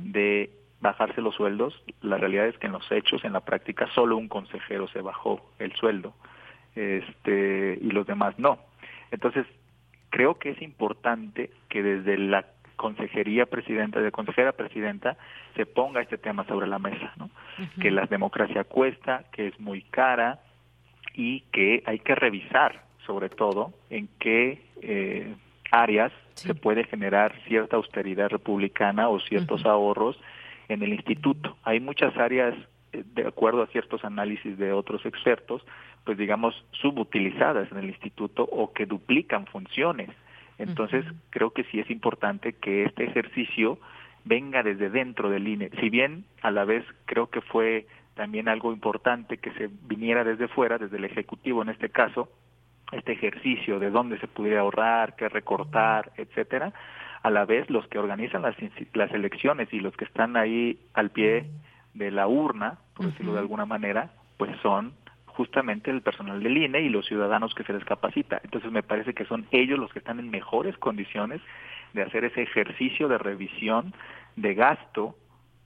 de 0.03 0.51
bajarse 0.81 1.21
los 1.21 1.35
sueldos, 1.35 1.83
la 2.01 2.19
realidad 2.19 2.47
es 2.47 2.59
que 2.59 2.67
en 2.67 2.73
los 2.73 2.91
hechos, 2.91 3.25
en 3.25 3.33
la 3.33 3.41
práctica, 3.41 3.89
solo 3.95 4.17
un 4.17 4.29
consejero 4.29 4.89
se 4.89 5.01
bajó 5.01 5.41
el 5.59 5.73
sueldo 5.75 6.15
este, 6.75 7.79
y 7.81 7.91
los 7.91 8.07
demás 8.07 8.39
no. 8.39 8.59
Entonces, 9.11 9.47
creo 10.11 10.39
que 10.39 10.51
es 10.51 10.63
importante 10.63 11.51
que 11.69 11.83
desde 11.83 12.19
la 12.19 12.45
consejería 12.77 13.47
presidenta, 13.47 14.01
de 14.01 14.13
consejera 14.13 14.53
presidenta, 14.53 15.17
se 15.55 15.67
ponga 15.67 16.01
este 16.01 16.19
tema 16.19 16.45
sobre 16.45 16.67
la 16.67 16.79
mesa, 16.79 17.13
¿no? 17.17 17.31
Que 17.81 17.91
la 17.91 18.07
democracia 18.07 18.65
cuesta, 18.65 19.25
que 19.33 19.49
es 19.49 19.59
muy 19.59 19.83
cara 19.83 20.41
y 21.15 21.41
que 21.53 21.83
hay 21.87 21.99
que 21.99 22.15
revisar, 22.15 22.83
sobre 23.07 23.29
todo, 23.31 23.73
en 23.91 24.09
qué 24.19 24.63
eh, 24.83 25.35
áreas 25.71 26.13
se 26.35 26.55
puede 26.55 26.85
generar 26.85 27.35
cierta 27.49 27.77
austeridad 27.77 28.29
republicana 28.29 29.09
o 29.09 29.19
ciertos 29.21 29.65
ahorros 29.65 30.19
en 30.69 30.83
el 30.83 30.93
instituto. 30.93 31.57
Hay 31.63 31.81
muchas 31.81 32.17
áreas, 32.17 32.55
eh, 32.93 33.03
de 33.15 33.27
acuerdo 33.27 33.63
a 33.63 33.67
ciertos 33.69 34.05
análisis 34.05 34.59
de 34.59 34.73
otros 34.73 35.05
expertos, 35.07 35.63
pues 36.05 36.19
digamos, 36.19 36.55
subutilizadas 36.73 37.71
en 37.73 37.79
el 37.79 37.87
instituto 37.87 38.45
o 38.45 38.73
que 38.73 38.87
duplican 38.87 39.47
funciones. 39.47 40.11
Entonces, 40.59 41.05
creo 41.31 41.51
que 41.51 41.65
sí 41.65 41.81
es 41.81 41.91
importante 41.91 42.55
que 42.55 42.85
este 42.85 43.05
ejercicio 43.05 43.79
venga 44.25 44.63
desde 44.63 44.91
dentro 44.91 45.31
del 45.31 45.47
INE. 45.47 45.71
Si 45.81 45.89
bien 45.91 46.25
a 46.43 46.51
la 46.51 46.65
vez 46.65 46.85
creo 47.05 47.29
que 47.29 47.41
fue 47.41 47.87
también 48.15 48.49
algo 48.49 48.73
importante 48.73 49.39
que 49.39 49.53
se 49.53 49.71
viniera 49.83 50.25
desde 50.25 50.49
fuera, 50.49 50.79
desde 50.79 50.97
el 50.97 51.05
Ejecutivo 51.05 51.63
en 51.63 51.69
este 51.69 51.91
caso, 51.91 52.29
este 52.93 53.13
ejercicio 53.13 53.79
de 53.79 53.91
dónde 53.91 54.19
se 54.19 54.27
pudiera 54.29 54.61
ahorrar, 54.61 55.17
qué 55.17 55.29
recortar, 55.29 56.13
etcétera, 56.17 56.73
a 57.23 57.31
la 57.31 57.45
vez 57.45 57.69
los 57.71 57.87
que 57.89 57.99
organizan 57.99 58.43
las, 58.43 58.57
las 58.95 59.13
elecciones 59.13 59.73
y 59.73 59.81
los 59.81 59.97
que 59.97 60.05
están 60.05 60.37
ahí 60.37 60.79
al 60.95 61.11
pie 61.11 61.47
de 61.95 62.11
la 62.11 62.27
urna, 62.29 62.79
por 62.95 63.07
decirlo 63.07 63.33
de 63.33 63.41
alguna 63.41 63.67
manera, 63.67 64.13
pues 64.37 64.51
son 64.63 64.93
justamente 65.37 65.91
el 65.91 66.01
personal 66.01 66.43
del 66.43 66.57
INE 66.57 66.81
y 66.81 66.89
los 66.89 67.07
ciudadanos 67.07 67.55
que 67.55 67.63
se 67.65 67.73
les 67.75 67.85
capacita. 67.85 68.41
Entonces 68.43 68.73
me 68.73 68.83
parece 68.83 69.13
que 69.13 69.27
son 69.27 69.47
ellos 69.51 69.79
los 69.79 69.93
que 69.93 69.99
están 69.99 70.19
en 70.19 70.31
mejores 70.31 70.77
condiciones 70.79 71.41
de 71.93 72.03
hacer 72.03 72.25
ese 72.25 72.43
ejercicio 72.43 73.07
de 73.09 73.19
revisión 73.19 73.95
de 74.37 74.55
gasto 74.55 75.15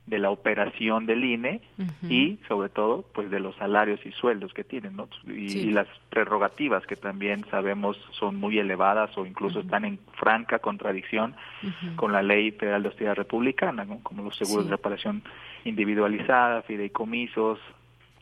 de 0.06 0.18
la 0.18 0.30
operación 0.30 1.06
del 1.06 1.24
INE 1.24 1.60
y 2.02 2.40
sobre 2.48 2.68
todo 2.68 3.04
pues 3.14 3.30
de 3.30 3.38
los 3.38 3.54
salarios 3.56 4.04
y 4.04 4.10
sueldos 4.10 4.52
que 4.52 4.64
tienen 4.64 4.96
¿no? 4.96 5.08
y, 5.26 5.70
las 5.70 5.86
prerrogativas 6.08 6.84
que 6.86 6.96
también 6.96 7.44
sabemos 7.48 7.96
son 8.18 8.34
muy 8.34 8.58
elevadas 8.58 9.16
o 9.16 9.24
incluso 9.24 9.60
están 9.60 9.84
en 9.84 10.00
franca 10.14 10.58
contradicción 10.58 11.36
con 11.94 12.12
la 12.12 12.22
ley 12.22 12.50
federal 12.50 12.82
de 12.82 12.88
hostilidad 12.88 13.14
republicana 13.14 13.84
¿no? 13.84 14.00
como 14.02 14.24
los 14.24 14.36
seguros 14.36 14.64
de 14.64 14.72
reparación 14.72 15.22
individualizada 15.64 16.62
fideicomisos 16.62 17.60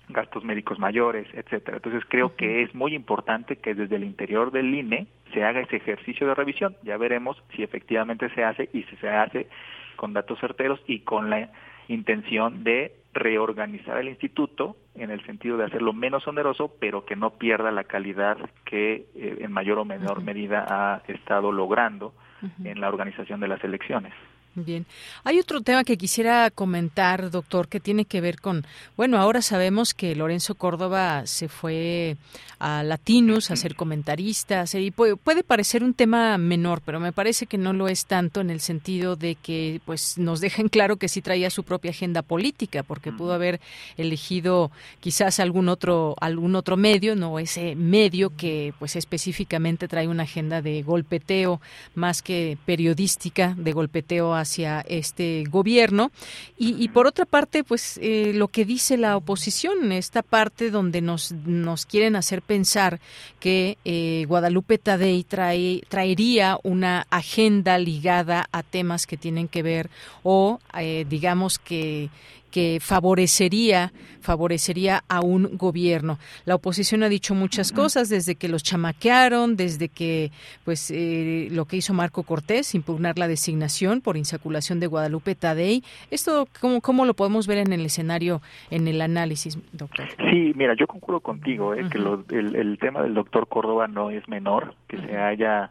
gastos 0.08 0.44
médicos 0.44 0.78
mayores, 0.78 1.26
etcétera. 1.32 1.76
Entonces 1.76 2.02
creo 2.08 2.34
que 2.36 2.62
es 2.62 2.74
muy 2.74 2.94
importante 2.94 3.56
que 3.56 3.74
desde 3.74 3.96
el 3.96 4.04
interior 4.04 4.50
del 4.50 4.74
INE 4.74 5.06
se 5.32 5.44
haga 5.44 5.60
ese 5.60 5.76
ejercicio 5.76 6.26
de 6.26 6.34
revisión. 6.34 6.76
Ya 6.82 6.96
veremos 6.96 7.42
si 7.54 7.62
efectivamente 7.62 8.28
se 8.34 8.44
hace 8.44 8.68
y 8.72 8.82
si 8.84 8.96
se 8.96 9.08
hace 9.08 9.48
con 9.96 10.12
datos 10.12 10.38
certeros 10.40 10.80
y 10.86 11.00
con 11.00 11.28
la 11.30 11.50
intención 11.88 12.64
de 12.64 12.92
reorganizar 13.12 13.98
el 13.98 14.08
instituto 14.08 14.76
en 14.94 15.10
el 15.10 15.24
sentido 15.24 15.56
de 15.56 15.64
hacerlo 15.64 15.92
menos 15.92 16.26
oneroso, 16.28 16.72
pero 16.78 17.04
que 17.04 17.16
no 17.16 17.30
pierda 17.30 17.70
la 17.70 17.84
calidad 17.84 18.38
que 18.64 19.06
eh, 19.14 19.38
en 19.40 19.52
mayor 19.52 19.78
o 19.78 19.84
menor 19.84 20.22
medida 20.22 20.66
ha 20.68 21.02
estado 21.08 21.50
logrando 21.50 22.14
en 22.62 22.80
la 22.80 22.88
organización 22.88 23.40
de 23.40 23.48
las 23.48 23.62
elecciones. 23.64 24.12
Bien. 24.54 24.86
Hay 25.24 25.38
otro 25.38 25.60
tema 25.60 25.84
que 25.84 25.96
quisiera 25.96 26.50
comentar, 26.50 27.30
doctor, 27.30 27.68
que 27.68 27.80
tiene 27.80 28.04
que 28.04 28.20
ver 28.20 28.40
con, 28.40 28.66
bueno, 28.96 29.18
ahora 29.18 29.42
sabemos 29.42 29.94
que 29.94 30.16
Lorenzo 30.16 30.54
Córdoba 30.54 31.26
se 31.26 31.48
fue 31.48 32.16
a 32.58 32.82
Latinus 32.82 33.50
a 33.50 33.56
ser 33.56 33.76
comentarista, 33.76 34.64
y 34.74 34.90
puede, 34.90 35.16
puede, 35.16 35.44
parecer 35.44 35.84
un 35.84 35.94
tema 35.94 36.36
menor, 36.38 36.82
pero 36.84 36.98
me 36.98 37.12
parece 37.12 37.46
que 37.46 37.56
no 37.56 37.72
lo 37.72 37.88
es 37.88 38.06
tanto 38.06 38.40
en 38.40 38.50
el 38.50 38.60
sentido 38.60 39.14
de 39.16 39.36
que 39.36 39.80
pues 39.84 40.18
nos 40.18 40.40
dejen 40.40 40.68
claro 40.68 40.96
que 40.96 41.08
sí 41.08 41.22
traía 41.22 41.50
su 41.50 41.62
propia 41.62 41.92
agenda 41.92 42.22
política, 42.22 42.82
porque 42.82 43.12
pudo 43.12 43.32
haber 43.32 43.60
elegido 43.96 44.72
quizás 45.00 45.38
algún 45.38 45.68
otro 45.68 46.16
algún 46.20 46.56
otro 46.56 46.76
medio, 46.76 47.14
no 47.14 47.38
ese 47.38 47.76
medio 47.76 48.30
que 48.36 48.74
pues 48.78 48.96
específicamente 48.96 49.86
trae 49.86 50.08
una 50.08 50.24
agenda 50.24 50.62
de 50.62 50.82
golpeteo 50.82 51.60
más 51.94 52.22
que 52.22 52.58
periodística 52.66 53.54
de 53.56 53.72
golpeteo 53.72 54.34
a 54.34 54.37
hacia 54.40 54.80
este 54.80 55.44
gobierno. 55.48 56.10
Y, 56.56 56.88
por 56.88 57.06
otra 57.06 57.24
parte, 57.24 57.62
pues 57.62 57.98
eh, 58.02 58.32
lo 58.34 58.48
que 58.48 58.64
dice 58.64 58.96
la 58.96 59.16
oposición, 59.16 59.92
esta 59.92 60.22
parte 60.22 60.70
donde 60.70 61.00
nos, 61.00 61.32
nos 61.32 61.86
quieren 61.86 62.16
hacer 62.16 62.42
pensar 62.42 63.00
que 63.38 63.78
eh, 63.84 64.24
Guadalupe 64.26 64.78
Tadei 64.78 65.22
trae, 65.22 65.82
traería 65.88 66.58
una 66.64 67.06
agenda 67.10 67.78
ligada 67.78 68.48
a 68.50 68.62
temas 68.62 69.06
que 69.06 69.16
tienen 69.16 69.48
que 69.48 69.62
ver 69.62 69.90
o 70.22 70.58
eh, 70.78 71.06
digamos 71.08 71.58
que 71.58 72.10
que 72.50 72.78
favorecería 72.80 73.92
favorecería 74.20 75.04
a 75.08 75.20
un 75.20 75.56
gobierno. 75.56 76.18
La 76.44 76.56
oposición 76.56 77.02
ha 77.02 77.08
dicho 77.08 77.34
muchas 77.34 77.72
cosas 77.72 78.08
desde 78.08 78.34
que 78.34 78.48
los 78.48 78.62
chamaquearon, 78.62 79.56
desde 79.56 79.88
que 79.88 80.30
pues 80.64 80.90
eh, 80.90 81.48
lo 81.50 81.64
que 81.64 81.78
hizo 81.78 81.94
Marco 81.94 82.24
Cortés, 82.24 82.74
impugnar 82.74 83.18
la 83.18 83.28
designación 83.28 84.00
por 84.00 84.16
insaculación 84.16 84.80
de 84.80 84.86
Guadalupe 84.86 85.34
Tadei. 85.34 85.82
Esto 86.10 86.46
cómo 86.60 86.80
cómo 86.80 87.06
lo 87.06 87.14
podemos 87.14 87.46
ver 87.46 87.58
en 87.58 87.72
el 87.72 87.86
escenario 87.86 88.42
en 88.70 88.88
el 88.88 89.00
análisis, 89.00 89.58
doctor. 89.72 90.08
Sí, 90.30 90.52
mira, 90.54 90.74
yo 90.74 90.86
concuerdo 90.86 91.20
contigo, 91.20 91.74
eh, 91.74 91.88
que 91.90 91.98
el, 91.98 92.78
tema 92.78 93.02
del 93.02 93.14
doctor 93.14 93.48
Córdoba 93.48 93.88
no 93.88 94.10
es 94.10 94.28
menor, 94.28 94.74
que 94.88 94.98
se 94.98 95.16
haya 95.16 95.70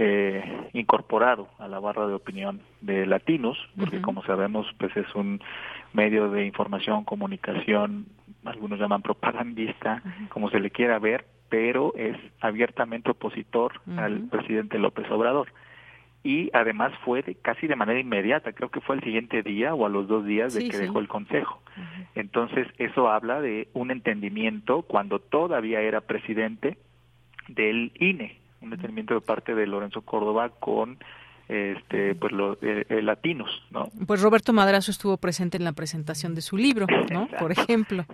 eh, 0.00 0.68
incorporado 0.74 1.48
a 1.58 1.66
la 1.66 1.80
barra 1.80 2.06
de 2.06 2.14
opinión 2.14 2.60
de 2.80 3.04
Latinos, 3.04 3.58
porque 3.76 4.00
como 4.00 4.22
sabemos, 4.22 4.66
pues 4.78 4.96
es 4.96 5.12
un 5.16 5.40
medio 5.92 6.30
de 6.30 6.46
información, 6.46 7.04
comunicación, 7.04 8.06
algunos 8.44 8.78
llaman 8.78 9.02
propagandista, 9.02 10.02
como 10.28 10.50
se 10.50 10.60
le 10.60 10.70
quiera 10.70 11.00
ver, 11.00 11.26
pero 11.48 11.92
es 11.96 12.16
abiertamente 12.40 13.10
opositor 13.10 13.80
al 13.96 14.28
presidente 14.28 14.78
López 14.78 15.10
Obrador. 15.10 15.48
Y 16.22 16.50
además 16.52 16.92
fue 17.04 17.24
casi 17.42 17.66
de 17.66 17.74
manera 17.74 17.98
inmediata, 17.98 18.52
creo 18.52 18.70
que 18.70 18.80
fue 18.80 18.96
el 18.96 19.02
siguiente 19.02 19.42
día 19.42 19.74
o 19.74 19.84
a 19.84 19.88
los 19.88 20.06
dos 20.06 20.24
días 20.24 20.54
de 20.54 20.68
que 20.68 20.78
dejó 20.78 21.00
el 21.00 21.08
Consejo. 21.08 21.60
Entonces, 22.14 22.68
eso 22.78 23.10
habla 23.10 23.40
de 23.40 23.68
un 23.72 23.90
entendimiento 23.90 24.82
cuando 24.82 25.18
todavía 25.18 25.80
era 25.80 26.02
presidente 26.02 26.76
del 27.48 27.92
INE, 27.98 28.38
un 28.60 28.72
entendimiento 28.72 29.14
de 29.14 29.20
parte 29.20 29.54
de 29.54 29.66
Lorenzo 29.66 30.02
Córdoba 30.02 30.50
con 30.60 30.98
este 31.48 32.14
pues 32.14 32.32
los 32.32 32.58
eh, 32.62 32.84
eh, 32.88 33.02
latinos 33.02 33.48
no 33.70 33.88
pues 34.06 34.20
Roberto 34.20 34.52
Madrazo 34.52 34.90
estuvo 34.90 35.16
presente 35.16 35.56
en 35.56 35.64
la 35.64 35.72
presentación 35.72 36.34
de 36.34 36.42
su 36.42 36.56
libro 36.56 36.86
no 37.10 37.28
por 37.38 37.52
ejemplo. 37.52 38.04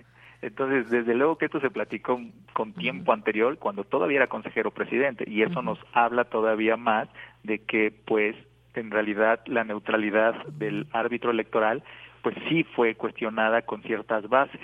Entonces 0.40 0.90
desde 0.90 1.14
luego 1.14 1.38
que 1.38 1.47
esto 1.47 1.59
se 1.61 1.70
platicó 1.70 2.20
con 2.53 2.74
tiempo 2.74 3.12
anterior 3.12 3.59
cuando 3.59 3.84
todavía 3.84 4.18
era 4.18 4.26
consejero 4.26 4.70
presidente 4.70 5.24
y 5.26 5.42
eso 5.42 5.62
nos 5.62 5.78
habla 5.92 6.24
todavía 6.24 6.76
más 6.76 7.09
de 7.42 7.61
que 7.61 7.92
pues 8.05 8.36
en 8.74 8.90
realidad 8.90 9.40
la 9.47 9.64
neutralidad 9.64 10.34
del 10.47 10.86
árbitro 10.92 11.30
electoral 11.30 11.82
pues 12.22 12.36
sí 12.49 12.62
fue 12.62 12.95
cuestionada 12.95 13.62
con 13.62 13.82
ciertas 13.82 14.28
bases 14.28 14.61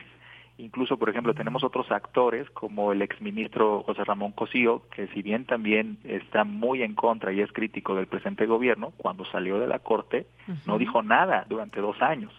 Incluso, 0.61 0.98
por 0.98 1.08
ejemplo, 1.08 1.32
tenemos 1.32 1.64
otros 1.64 1.90
actores 1.90 2.48
como 2.50 2.92
el 2.92 3.00
exministro 3.00 3.82
José 3.82 4.04
Ramón 4.04 4.32
Cosío, 4.32 4.82
que 4.94 5.06
si 5.08 5.22
bien 5.22 5.46
también 5.46 5.96
está 6.04 6.44
muy 6.44 6.82
en 6.82 6.94
contra 6.94 7.32
y 7.32 7.40
es 7.40 7.50
crítico 7.50 7.94
del 7.94 8.06
presente 8.06 8.44
gobierno, 8.44 8.92
cuando 8.98 9.24
salió 9.24 9.58
de 9.58 9.66
la 9.66 9.78
Corte 9.78 10.26
no 10.66 10.76
dijo 10.76 11.02
nada 11.02 11.46
durante 11.48 11.80
dos 11.80 12.00
años. 12.02 12.30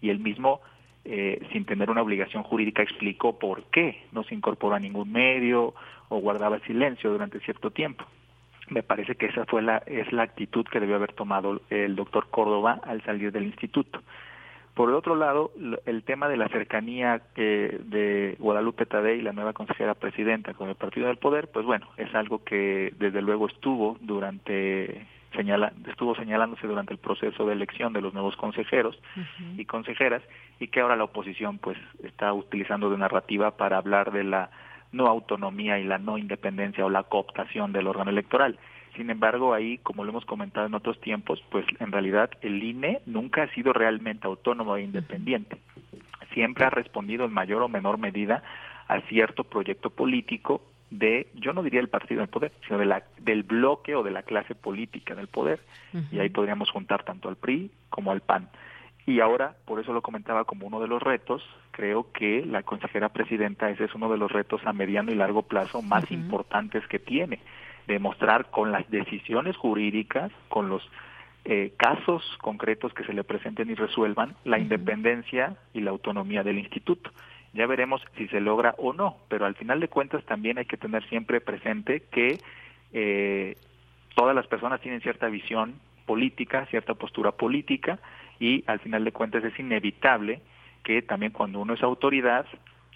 Y 0.00 0.10
él 0.10 0.20
mismo, 0.20 0.60
eh, 1.04 1.44
sin 1.52 1.64
tener 1.64 1.90
una 1.90 2.02
obligación 2.02 2.44
jurídica, 2.44 2.82
explicó 2.82 3.36
por 3.36 3.64
qué 3.64 4.04
no 4.12 4.22
se 4.22 4.36
incorporó 4.36 4.76
a 4.76 4.80
ningún 4.80 5.10
medio 5.10 5.74
o 6.08 6.18
guardaba 6.18 6.60
silencio 6.60 7.10
durante 7.10 7.40
cierto 7.40 7.72
tiempo. 7.72 8.04
me 8.68 8.84
parece 8.84 9.16
que 9.16 9.26
esa 9.26 9.44
fue 9.44 9.62
la 9.62 9.78
es 9.86 10.12
la 10.12 10.22
actitud 10.22 10.64
que 10.66 10.80
debió 10.80 10.96
haber 10.96 11.12
tomado 11.14 11.62
el 11.70 11.96
doctor 11.96 12.28
Córdoba 12.30 12.80
al 12.84 13.02
salir 13.02 13.32
del 13.32 13.44
instituto. 13.44 14.02
Por 14.76 14.90
el 14.90 14.94
otro 14.94 15.16
lado, 15.16 15.52
el 15.86 16.02
tema 16.02 16.28
de 16.28 16.36
la 16.36 16.48
cercanía 16.48 17.22
de 17.34 18.36
Guadalupe 18.38 18.84
Tadei, 18.84 19.22
la 19.22 19.32
nueva 19.32 19.54
consejera 19.54 19.94
presidenta 19.94 20.52
con 20.52 20.68
el 20.68 20.74
Partido 20.74 21.06
del 21.06 21.16
Poder, 21.16 21.48
pues 21.48 21.64
bueno, 21.64 21.88
es 21.96 22.14
algo 22.14 22.44
que 22.44 22.92
desde 22.98 23.22
luego 23.22 23.46
estuvo 23.46 23.96
durante 24.02 25.06
señala, 25.34 25.72
estuvo 25.88 26.14
señalándose 26.14 26.66
durante 26.66 26.92
el 26.92 26.98
proceso 26.98 27.46
de 27.46 27.54
elección 27.54 27.94
de 27.94 28.02
los 28.02 28.12
nuevos 28.12 28.36
consejeros 28.36 29.00
y 29.56 29.64
consejeras 29.64 30.22
y 30.60 30.68
que 30.68 30.80
ahora 30.80 30.96
la 30.96 31.04
oposición 31.04 31.56
pues 31.56 31.78
está 32.02 32.34
utilizando 32.34 32.90
de 32.90 32.98
narrativa 32.98 33.56
para 33.56 33.78
hablar 33.78 34.12
de 34.12 34.24
la 34.24 34.50
no 34.92 35.06
autonomía 35.06 35.78
y 35.78 35.84
la 35.84 35.96
no 35.96 36.18
independencia 36.18 36.84
o 36.84 36.90
la 36.90 37.04
cooptación 37.04 37.72
del 37.72 37.86
órgano 37.86 38.10
electoral. 38.10 38.58
Sin 38.96 39.10
embargo, 39.10 39.52
ahí, 39.52 39.78
como 39.78 40.04
lo 40.04 40.10
hemos 40.10 40.24
comentado 40.24 40.66
en 40.66 40.74
otros 40.74 41.00
tiempos, 41.00 41.42
pues 41.50 41.66
en 41.78 41.92
realidad 41.92 42.30
el 42.40 42.62
INE 42.62 43.00
nunca 43.06 43.42
ha 43.42 43.54
sido 43.54 43.72
realmente 43.72 44.26
autónomo 44.26 44.76
e 44.76 44.82
independiente. 44.82 45.58
Siempre 46.32 46.64
ha 46.64 46.70
respondido 46.70 47.24
en 47.24 47.32
mayor 47.32 47.62
o 47.62 47.68
menor 47.68 47.98
medida 47.98 48.42
a 48.88 49.00
cierto 49.02 49.44
proyecto 49.44 49.90
político 49.90 50.62
de, 50.90 51.28
yo 51.34 51.52
no 51.52 51.62
diría 51.62 51.80
el 51.80 51.88
partido 51.88 52.20
del 52.20 52.28
poder, 52.28 52.52
sino 52.66 52.78
de 52.78 52.86
la, 52.86 53.02
del 53.18 53.42
bloque 53.42 53.94
o 53.94 54.02
de 54.02 54.12
la 54.12 54.22
clase 54.22 54.54
política 54.54 55.14
del 55.14 55.28
poder. 55.28 55.60
Y 56.10 56.18
ahí 56.18 56.30
podríamos 56.30 56.70
juntar 56.70 57.04
tanto 57.04 57.28
al 57.28 57.36
PRI 57.36 57.70
como 57.90 58.12
al 58.12 58.20
PAN. 58.20 58.48
Y 59.06 59.20
ahora, 59.20 59.54
por 59.66 59.80
eso 59.80 59.92
lo 59.92 60.02
comentaba 60.02 60.44
como 60.44 60.66
uno 60.66 60.80
de 60.80 60.88
los 60.88 61.02
retos, 61.02 61.42
creo 61.70 62.10
que 62.12 62.44
la 62.44 62.62
consejera 62.62 63.10
presidenta, 63.10 63.70
ese 63.70 63.84
es 63.84 63.94
uno 63.94 64.10
de 64.10 64.18
los 64.18 64.32
retos 64.32 64.60
a 64.64 64.72
mediano 64.72 65.12
y 65.12 65.14
largo 65.14 65.42
plazo 65.42 65.80
más 65.80 66.10
importantes 66.10 66.86
que 66.88 66.98
tiene, 66.98 67.38
demostrar 67.86 68.50
con 68.50 68.72
las 68.72 68.88
decisiones 68.90 69.56
jurídicas, 69.56 70.32
con 70.48 70.68
los 70.68 70.82
eh, 71.44 71.72
casos 71.76 72.22
concretos 72.40 72.92
que 72.92 73.04
se 73.04 73.12
le 73.12 73.22
presenten 73.22 73.70
y 73.70 73.74
resuelvan, 73.74 74.34
la 74.44 74.58
independencia 74.58 75.56
y 75.72 75.80
la 75.80 75.92
autonomía 75.92 76.42
del 76.42 76.58
instituto. 76.58 77.10
Ya 77.52 77.66
veremos 77.66 78.02
si 78.16 78.26
se 78.28 78.40
logra 78.40 78.74
o 78.78 78.92
no, 78.92 79.16
pero 79.28 79.46
al 79.46 79.54
final 79.54 79.80
de 79.80 79.88
cuentas 79.88 80.24
también 80.24 80.58
hay 80.58 80.66
que 80.66 80.76
tener 80.76 81.08
siempre 81.08 81.40
presente 81.40 82.02
que 82.10 82.38
eh, 82.92 83.56
todas 84.14 84.34
las 84.34 84.46
personas 84.46 84.80
tienen 84.80 85.00
cierta 85.00 85.28
visión 85.28 85.74
política, 86.04 86.66
cierta 86.66 86.94
postura 86.94 87.32
política, 87.32 87.98
y 88.38 88.64
al 88.66 88.80
final 88.80 89.04
de 89.04 89.12
cuentas 89.12 89.44
es 89.44 89.58
inevitable 89.58 90.40
que 90.82 91.02
también 91.02 91.32
cuando 91.32 91.60
uno 91.60 91.74
es 91.74 91.82
autoridad 91.82 92.46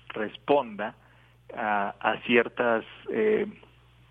responda 0.08 0.94
a, 1.56 1.94
a 2.00 2.18
ciertas 2.22 2.84
eh, 3.10 3.46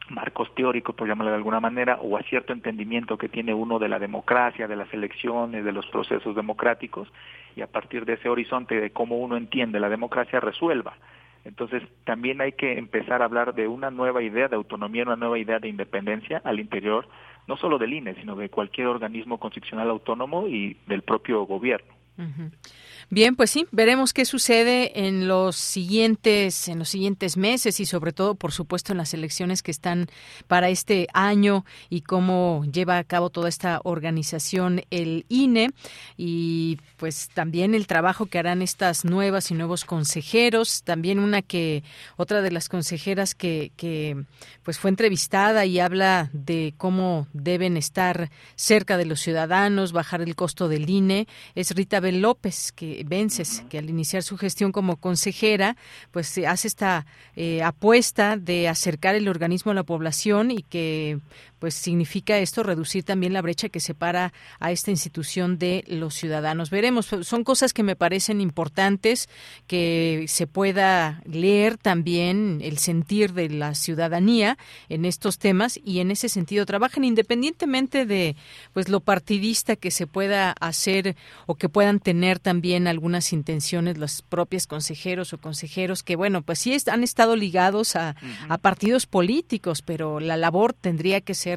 marcos 0.10 0.54
teóricos, 0.56 0.96
por 0.96 1.08
llamarlo 1.08 1.32
de 1.32 1.38
alguna 1.38 1.60
manera, 1.60 2.00
o 2.02 2.18
a 2.18 2.24
cierto 2.24 2.54
entendimiento 2.54 3.18
que 3.18 3.30
tiene 3.30 3.54
uno 3.54 3.80
de 3.80 3.90
la 3.90 4.00
democracia, 4.00 4.68
de 4.68 4.76
las 4.76 4.94
elecciones, 4.94 5.64
de 5.64 5.72
los 5.72 5.86
procesos 5.88 6.36
democráticos, 6.36 7.12
y 7.56 7.62
a 7.62 7.68
partir 7.68 8.06
de 8.06 8.14
ese 8.14 8.30
horizonte 8.30 8.80
de 8.80 8.92
cómo 8.92 9.18
uno 9.18 9.38
entiende 9.38 9.80
la 9.80 9.90
democracia 9.90 10.40
resuelva. 10.40 10.96
Entonces, 11.46 11.84
también 12.04 12.42
hay 12.42 12.52
que 12.52 12.78
empezar 12.78 13.22
a 13.22 13.26
hablar 13.26 13.54
de 13.54 13.68
una 13.68 13.92
nueva 13.92 14.22
idea 14.22 14.48
de 14.48 14.56
autonomía, 14.56 15.04
una 15.04 15.16
nueva 15.16 15.40
idea 15.40 15.60
de 15.60 15.70
independencia 15.70 16.42
al 16.44 16.60
interior 16.60 17.08
no 17.50 17.58
solo 17.58 17.80
del 17.80 17.94
INE, 17.94 18.14
sino 18.14 18.36
de 18.36 18.50
cualquier 18.50 18.86
organismo 18.88 19.40
constitucional 19.40 19.90
autónomo 19.90 20.48
y 20.48 20.78
del 20.86 21.02
propio 21.02 21.44
gobierno. 21.48 21.99
Bien, 23.12 23.36
pues 23.36 23.50
sí, 23.50 23.66
veremos 23.72 24.14
qué 24.14 24.24
sucede 24.24 25.08
en 25.08 25.28
los 25.28 25.56
siguientes 25.56 26.68
en 26.68 26.78
los 26.78 26.90
siguientes 26.90 27.38
meses 27.38 27.80
y 27.80 27.86
sobre 27.86 28.12
todo, 28.12 28.36
por 28.36 28.52
supuesto, 28.52 28.92
en 28.92 28.98
las 29.00 29.14
elecciones 29.16 29.64
que 29.64 29.72
están 29.72 30.08
para 30.48 30.70
este 30.70 31.08
año 31.14 31.66
y 31.90 32.02
cómo 32.02 32.64
lleva 32.72 32.98
a 32.98 33.04
cabo 33.04 33.30
toda 33.32 33.50
esta 33.50 33.82
organización 33.84 34.82
el 34.92 35.26
INE 35.28 35.72
y 36.18 36.78
pues 36.98 37.30
también 37.34 37.74
el 37.74 37.88
trabajo 37.88 38.28
que 38.28 38.38
harán 38.38 38.62
estas 38.62 39.06
nuevas 39.06 39.50
y 39.50 39.56
nuevos 39.56 39.86
consejeros, 39.86 40.84
también 40.84 41.18
una 41.20 41.42
que 41.42 41.84
otra 42.16 42.42
de 42.42 42.52
las 42.52 42.70
consejeras 42.70 43.34
que 43.34 43.72
que 43.76 44.24
pues 44.62 44.78
fue 44.78 44.92
entrevistada 44.92 45.66
y 45.66 45.80
habla 45.80 46.30
de 46.34 46.76
cómo 46.78 47.28
deben 47.34 47.76
estar 47.76 48.30
cerca 48.56 48.98
de 48.98 49.06
los 49.06 49.20
ciudadanos, 49.20 49.94
bajar 49.94 50.22
el 50.22 50.36
costo 50.36 50.68
del 50.68 50.90
INE, 50.90 51.28
es 51.56 51.72
Rita 51.72 52.00
López 52.12 52.72
que 52.72 53.04
Vences, 53.06 53.64
que 53.70 53.78
al 53.78 53.90
iniciar 53.90 54.24
su 54.24 54.38
gestión 54.38 54.72
como 54.72 54.98
consejera, 54.98 55.78
pues 56.12 56.38
hace 56.40 56.68
esta 56.68 57.06
eh, 57.36 57.64
apuesta 57.64 58.38
de 58.38 58.68
acercar 58.68 59.16
el 59.16 59.28
organismo 59.28 59.72
a 59.72 59.76
la 59.76 59.84
población 59.84 60.52
y 60.52 60.64
que 60.64 61.20
pues 61.60 61.76
significa 61.76 62.38
esto 62.38 62.64
reducir 62.64 63.04
también 63.04 63.34
la 63.34 63.42
brecha 63.42 63.70
que 63.70 63.80
separa 63.80 64.34
a 64.60 64.72
esta 64.72 64.92
institución 64.92 65.58
de 65.58 65.84
los 65.88 66.16
ciudadanos. 66.16 66.70
Veremos, 66.70 67.08
son 67.22 67.44
cosas 67.44 67.74
que 67.74 67.84
me 67.84 67.96
parecen 67.96 68.42
importantes 68.42 69.30
que 69.68 70.26
se 70.28 70.48
pueda 70.48 71.22
leer 71.26 71.78
también 71.78 72.60
el 72.64 72.78
sentir 72.78 73.34
de 73.34 73.50
la 73.50 73.76
ciudadanía 73.76 74.58
en 74.88 75.06
estos 75.06 75.38
temas 75.38 75.80
y 75.84 76.00
en 76.00 76.12
ese 76.12 76.30
sentido 76.30 76.66
trabajen 76.66 77.04
independientemente 77.04 78.06
de 78.06 78.36
pues 78.74 78.90
lo 78.90 79.02
partidista 79.02 79.76
que 79.76 79.92
se 79.92 80.08
pueda 80.08 80.52
hacer 80.60 81.16
o 81.46 81.56
que 81.56 81.70
puedan 81.70 82.00
tener 82.00 82.40
también 82.40 82.88
algunas 82.88 83.34
intenciones 83.34 83.98
los 83.98 84.22
propios 84.22 84.68
consejeros 84.68 85.34
o 85.34 85.38
consejeros 85.38 86.04
que 86.04 86.16
bueno, 86.16 86.42
pues 86.42 86.60
sí 86.60 86.76
han 86.88 87.04
estado 87.04 87.36
ligados 87.36 87.96
a, 87.96 88.16
a 88.48 88.58
partidos 88.58 89.06
políticos, 89.06 89.82
pero 89.82 90.20
la 90.20 90.38
labor 90.38 90.74
tendría 90.74 91.22
que 91.22 91.34
ser 91.34 91.49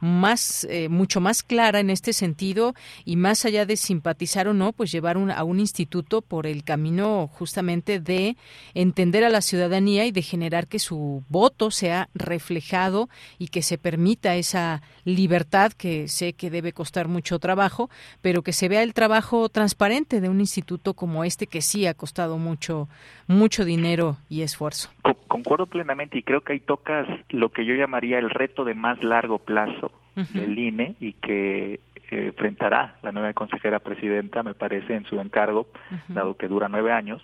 más, 0.00 0.66
eh, 0.70 0.88
mucho 0.88 1.20
más 1.20 1.42
clara 1.42 1.80
en 1.80 1.90
este 1.90 2.12
sentido 2.12 2.74
y 3.04 3.16
más 3.16 3.44
allá 3.44 3.66
de 3.66 3.76
simpatizar 3.76 4.48
o 4.48 4.54
no, 4.54 4.72
pues 4.72 4.92
llevar 4.92 5.16
a 5.16 5.44
un 5.44 5.60
instituto 5.60 6.22
por 6.22 6.46
el 6.46 6.64
camino 6.64 7.28
justamente 7.28 8.00
de 8.00 8.36
entender 8.74 9.24
a 9.24 9.28
la 9.28 9.40
ciudadanía 9.40 10.06
y 10.06 10.12
de 10.12 10.22
generar 10.22 10.66
que 10.66 10.78
su 10.78 11.24
voto 11.28 11.70
sea 11.70 12.08
reflejado 12.14 13.08
y 13.38 13.48
que 13.48 13.62
se 13.62 13.78
permita 13.78 14.36
esa 14.36 14.82
libertad 15.04 15.72
que 15.72 16.08
sé 16.08 16.34
que 16.34 16.50
debe 16.50 16.72
costar 16.72 17.08
mucho 17.08 17.38
trabajo, 17.38 17.90
pero 18.20 18.42
que 18.42 18.52
se 18.52 18.68
vea 18.68 18.82
el 18.82 18.94
trabajo 18.94 19.48
transparente 19.48 20.20
de 20.20 20.28
un 20.28 20.40
instituto 20.40 20.94
como 20.94 21.24
este 21.24 21.46
que 21.46 21.62
sí 21.62 21.86
ha 21.86 21.94
costado 21.94 22.38
mucho, 22.38 22.88
mucho 23.26 23.64
dinero 23.64 24.16
y 24.28 24.42
esfuerzo. 24.42 24.90
Concuerdo 25.28 25.66
plenamente 25.66 26.18
y 26.18 26.22
creo 26.22 26.42
que 26.42 26.54
ahí 26.54 26.60
tocas 26.60 27.06
lo 27.30 27.50
que 27.50 27.64
yo 27.64 27.74
llamaría 27.74 28.18
el 28.18 28.30
reto 28.30 28.64
de 28.64 28.74
más 28.74 29.02
largo 29.02 29.38
plazo 29.40 29.92
del 30.34 30.58
INE 30.58 30.96
y 31.00 31.14
que 31.14 31.74
eh, 31.74 32.26
enfrentará 32.26 32.96
la 33.02 33.12
nueva 33.12 33.32
consejera 33.32 33.78
presidenta, 33.78 34.42
me 34.42 34.54
parece, 34.54 34.94
en 34.94 35.04
su 35.04 35.20
encargo, 35.20 35.68
dado 36.08 36.36
que 36.36 36.48
dura 36.48 36.68
nueve 36.68 36.92
años, 36.92 37.22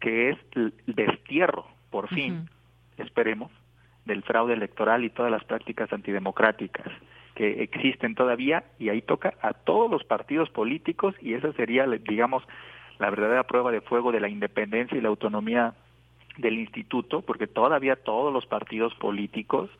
que 0.00 0.30
es 0.30 0.38
el 0.52 0.74
destierro, 0.86 1.66
por 1.90 2.08
fin, 2.08 2.48
esperemos, 2.96 3.50
del 4.04 4.22
fraude 4.22 4.54
electoral 4.54 5.04
y 5.04 5.10
todas 5.10 5.30
las 5.30 5.44
prácticas 5.44 5.92
antidemocráticas 5.92 6.88
que 7.34 7.62
existen 7.62 8.14
todavía 8.14 8.64
y 8.78 8.88
ahí 8.88 9.02
toca 9.02 9.34
a 9.40 9.52
todos 9.52 9.90
los 9.90 10.04
partidos 10.04 10.50
políticos 10.50 11.14
y 11.20 11.34
esa 11.34 11.52
sería, 11.52 11.86
digamos, 11.86 12.42
la 12.98 13.10
verdadera 13.10 13.44
prueba 13.44 13.70
de 13.70 13.80
fuego 13.80 14.12
de 14.12 14.20
la 14.20 14.28
independencia 14.28 14.96
y 14.96 15.00
la 15.00 15.08
autonomía 15.08 15.74
del 16.38 16.58
instituto, 16.58 17.22
porque 17.22 17.46
todavía 17.46 17.96
todos 17.96 18.32
los 18.32 18.46
partidos 18.46 18.94
políticos 18.94 19.70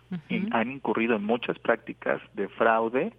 han 0.51 0.71
incurrido 0.71 1.17
en 1.17 1.25
muchas 1.25 1.59
prácticas 1.59 2.21
de 2.35 2.49
fraude, 2.49 3.13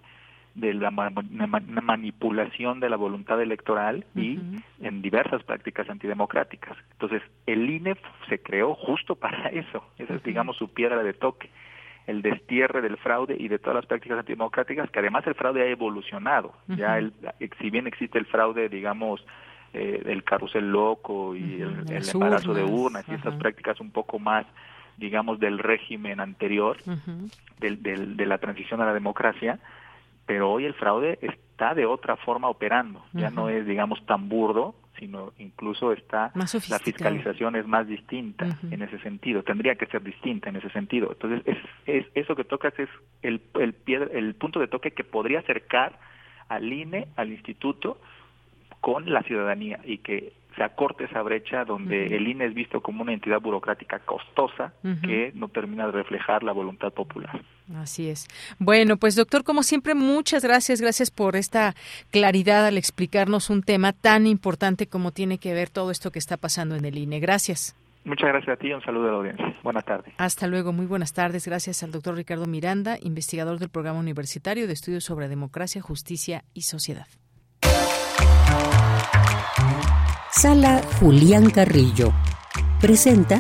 de 0.56 0.74
la 0.76 0.92
manipulación 0.92 2.80
de 2.80 2.90
la 2.90 2.96
voluntad 2.96 3.42
electoral 3.42 4.06
y 4.16 4.40
en 4.82 5.02
diversas 5.02 5.44
prácticas 5.44 5.90
antidemocráticas. 5.90 6.78
Entonces, 6.92 7.24
el 7.48 7.70
INE 7.70 7.96
se 8.30 8.40
creó 8.40 8.76
justo 8.76 9.16
para 9.16 9.48
eso, 9.50 9.84
esa 9.98 10.16
es, 10.16 10.24
digamos, 10.24 10.58
su 10.58 10.72
piedra 10.72 11.04
de 11.04 11.14
toque, 11.14 11.50
el 12.06 12.22
destierre 12.22 12.82
del 12.82 12.98
fraude 12.98 13.36
y 13.40 13.48
de 13.48 13.60
todas 13.60 13.76
las 13.76 13.86
prácticas 13.86 14.20
antidemocráticas, 14.20 14.92
que 14.92 15.00
además 15.00 15.26
el 15.26 15.36
fraude 15.36 15.64
ha 15.64 15.68
evolucionado. 15.68 16.54
Ya, 16.68 17.00
el, 17.00 17.14
si 17.60 17.70
bien 17.70 17.88
existe 17.88 18.20
el 18.20 18.26
fraude, 18.26 18.70
digamos, 18.70 19.26
eh, 19.74 20.04
el 20.06 20.24
carrusel 20.24 20.70
loco 20.70 21.36
y 21.36 21.62
el, 21.62 21.86
embarazo 21.90 22.54
de 22.54 22.64
urnas 22.64 23.06
y 23.08 23.14
esas 23.16 23.36
prácticas 23.36 23.80
un 23.80 23.92
poco 23.92 24.20
más 24.20 24.46
digamos 24.98 25.40
del 25.40 25.58
régimen 25.58 26.20
anterior 26.20 26.78
del, 27.60 27.82
del, 27.82 28.16
de 28.16 28.26
la 28.26 28.38
transición 28.38 28.82
a 28.82 28.86
la 28.86 28.94
democracia 28.94 29.60
pero 30.26 30.52
hoy 30.52 30.66
el 30.66 30.74
fraude 30.74 31.20
está 31.22 31.74
de 31.74 31.86
otra 31.86 32.16
forma 32.16 32.50
operando. 32.50 33.04
Ya 33.14 33.30
no 33.30 33.50
es 33.50 33.66
digamos 33.66 34.06
tan 34.06 34.30
burdo 34.30 34.76
sino 35.00 35.34
incluso 35.40 35.92
está 35.92 36.32
la 36.36 36.80
fiscalización 36.80 37.56
es 37.56 37.66
más 37.66 37.88
distinta 37.88 38.48
en 38.70 38.82
ese 38.84 39.00
sentido 39.00 39.42
tendría 39.42 39.74
que 39.76 39.88
ser 39.88 40.04
distinta 40.04 40.50
en 40.50 40.58
ese 40.58 40.70
sentido. 40.70 41.12
Entonces 41.12 41.42
es, 41.46 41.58
es 41.88 42.06
eso 42.14 42.36
que 42.36 42.44
tocas 42.44 42.78
es 42.78 42.90
el 43.22 43.42
el, 43.56 43.76
el 43.88 44.36
punto 44.36 44.60
de 44.60 44.68
toque 44.68 44.92
que 44.92 45.04
podría 45.04 45.40
acercar 45.40 46.00
al 46.48 46.72
INE 46.72 47.08
al 47.16 47.32
instituto 47.32 48.00
con 48.84 49.10
la 49.14 49.24
ciudadanía 49.24 49.80
y 49.86 50.00
que 50.00 50.34
se 50.58 50.62
acorte 50.62 51.06
esa 51.06 51.22
brecha 51.22 51.64
donde 51.64 52.18
el 52.18 52.28
INE 52.28 52.48
es 52.48 52.54
visto 52.54 52.82
como 52.82 53.02
una 53.02 53.14
entidad 53.14 53.40
burocrática 53.40 54.00
costosa 54.00 54.74
que 55.02 55.32
no 55.36 55.48
termina 55.48 55.86
de 55.86 55.94
reflejar 55.94 56.44
la 56.44 56.52
voluntad 56.52 56.92
popular. 56.92 57.42
Así 57.78 58.10
es. 58.10 58.28
Bueno, 58.60 58.98
pues 58.98 59.16
doctor, 59.16 59.46
como 59.46 59.64
siempre, 59.64 59.96
muchas 59.96 60.44
gracias. 60.44 60.82
Gracias 60.82 61.12
por 61.12 61.38
esta 61.38 61.76
claridad 62.12 62.66
al 62.66 62.78
explicarnos 62.78 63.50
un 63.50 63.64
tema 63.64 63.94
tan 63.94 64.28
importante 64.28 64.86
como 64.86 65.12
tiene 65.12 65.38
que 65.38 65.54
ver 65.54 65.70
todo 65.70 65.90
esto 65.90 66.12
que 66.12 66.20
está 66.20 66.36
pasando 66.36 66.76
en 66.76 66.84
el 66.84 66.98
INE. 66.98 67.22
Gracias. 67.22 67.78
Muchas 68.04 68.28
gracias 68.28 68.58
a 68.58 68.60
ti 68.60 68.68
y 68.68 68.74
un 68.74 68.84
saludo 68.84 69.08
a 69.08 69.12
la 69.12 69.18
audiencia. 69.20 69.56
Buenas 69.64 69.86
tardes. 69.86 70.14
Hasta 70.18 70.48
luego, 70.48 70.74
muy 70.74 70.88
buenas 70.88 71.14
tardes. 71.14 71.48
Gracias 71.48 71.84
al 71.84 71.94
doctor 71.94 72.16
Ricardo 72.16 72.48
Miranda, 72.48 72.98
investigador 73.02 73.60
del 73.60 73.70
Programa 73.70 74.00
Universitario 74.00 74.68
de 74.68 74.74
Estudios 74.74 75.06
sobre 75.06 75.30
Democracia, 75.30 75.82
Justicia 75.82 76.44
y 76.54 76.64
Sociedad. 76.64 77.08
Sala 80.32 80.82
Julián 81.00 81.50
Carrillo. 81.50 82.12
Presenta. 82.82 83.40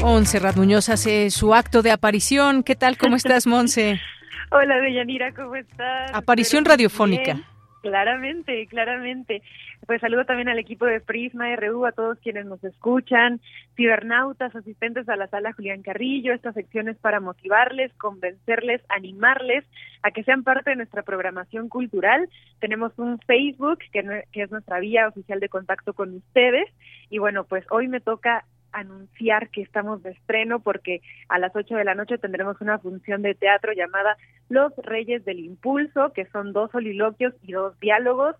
Monse 0.00 0.40
Muñoz 0.56 0.88
hace 0.88 1.30
su 1.30 1.54
acto 1.54 1.82
de 1.82 1.90
aparición. 1.90 2.62
¿Qué 2.62 2.76
tal? 2.76 2.96
¿Cómo 2.96 3.16
estás, 3.16 3.46
Monse? 3.46 4.00
Hola, 4.50 4.78
Deyanira, 4.80 5.32
¿cómo 5.34 5.54
estás? 5.54 6.10
Aparición 6.14 6.64
radiofónica. 6.64 7.40
Claramente, 7.82 8.66
claramente. 8.66 9.42
Pues 9.86 10.00
saludo 10.00 10.24
también 10.24 10.48
al 10.48 10.58
equipo 10.58 10.84
de 10.84 11.00
Prisma 11.00 11.54
RU, 11.56 11.86
a 11.86 11.92
todos 11.92 12.18
quienes 12.18 12.44
nos 12.46 12.62
escuchan, 12.64 13.40
cibernautas, 13.76 14.54
asistentes 14.54 15.08
a 15.08 15.16
la 15.16 15.28
sala 15.28 15.52
Julián 15.52 15.82
Carrillo. 15.82 16.32
Esta 16.32 16.52
sección 16.52 16.88
es 16.88 16.96
para 16.98 17.20
motivarles, 17.20 17.92
convencerles, 17.94 18.82
animarles 18.88 19.64
a 20.02 20.10
que 20.10 20.24
sean 20.24 20.42
parte 20.42 20.70
de 20.70 20.76
nuestra 20.76 21.02
programación 21.02 21.68
cultural. 21.68 22.28
Tenemos 22.58 22.92
un 22.98 23.18
Facebook, 23.20 23.78
que, 23.92 24.24
que 24.32 24.42
es 24.42 24.50
nuestra 24.50 24.80
vía 24.80 25.08
oficial 25.08 25.38
de 25.38 25.48
contacto 25.48 25.92
con 25.92 26.14
ustedes. 26.14 26.68
Y 27.10 27.18
bueno, 27.18 27.44
pues 27.44 27.64
hoy 27.70 27.88
me 27.88 28.00
toca 28.00 28.44
anunciar 28.72 29.48
que 29.50 29.62
estamos 29.62 30.02
de 30.02 30.10
estreno 30.10 30.60
porque 30.60 31.00
a 31.28 31.38
las 31.38 31.54
8 31.54 31.76
de 31.76 31.84
la 31.84 31.94
noche 31.94 32.18
tendremos 32.18 32.60
una 32.60 32.78
función 32.78 33.22
de 33.22 33.34
teatro 33.34 33.72
llamada 33.72 34.16
Los 34.48 34.72
Reyes 34.76 35.24
del 35.24 35.40
Impulso, 35.40 36.12
que 36.12 36.26
son 36.26 36.52
dos 36.52 36.70
soliloquios 36.70 37.34
y 37.42 37.52
dos 37.52 37.78
diálogos 37.80 38.36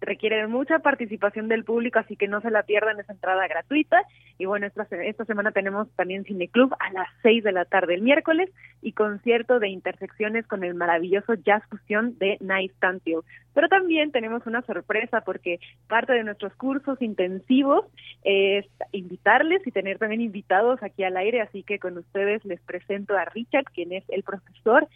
requiere 0.00 0.46
mucha 0.46 0.78
participación 0.80 1.48
del 1.48 1.64
público, 1.64 1.98
así 1.98 2.16
que 2.16 2.28
no 2.28 2.40
se 2.40 2.50
la 2.50 2.62
pierdan, 2.62 3.00
esa 3.00 3.12
entrada 3.12 3.46
gratuita. 3.48 4.02
Y 4.38 4.44
bueno, 4.44 4.66
esta, 4.66 4.86
esta 4.90 5.24
semana 5.24 5.52
tenemos 5.52 5.88
también 5.96 6.24
Cineclub 6.24 6.74
a 6.78 6.92
las 6.92 7.08
6 7.22 7.44
de 7.44 7.52
la 7.52 7.64
tarde 7.64 7.94
el 7.94 8.02
miércoles 8.02 8.50
y 8.82 8.92
concierto 8.92 9.58
de 9.58 9.68
intersecciones 9.68 10.46
con 10.46 10.64
el 10.64 10.74
maravilloso 10.74 11.34
Jazz 11.34 11.62
Fusión 11.68 12.18
de 12.18 12.36
Night 12.40 12.72
Stanfield. 12.76 13.24
Pero 13.54 13.68
también 13.68 14.12
tenemos 14.12 14.46
una 14.46 14.62
sorpresa 14.62 15.22
porque 15.22 15.60
parte 15.88 16.12
de 16.12 16.24
nuestros 16.24 16.54
cursos 16.56 17.00
intensivos 17.00 17.86
es 18.22 18.66
invitarles 18.92 19.66
y 19.66 19.70
tener 19.70 19.98
también 19.98 20.20
invitados 20.20 20.82
aquí 20.82 21.04
al 21.04 21.16
aire, 21.16 21.40
así 21.40 21.62
que 21.62 21.78
con 21.78 21.96
ustedes 21.96 22.44
les 22.44 22.60
presento 22.60 23.16
a 23.16 23.24
Richard, 23.24 23.64
quien 23.72 23.92
es 23.92 24.04
el 24.08 24.22
profesor 24.22 24.86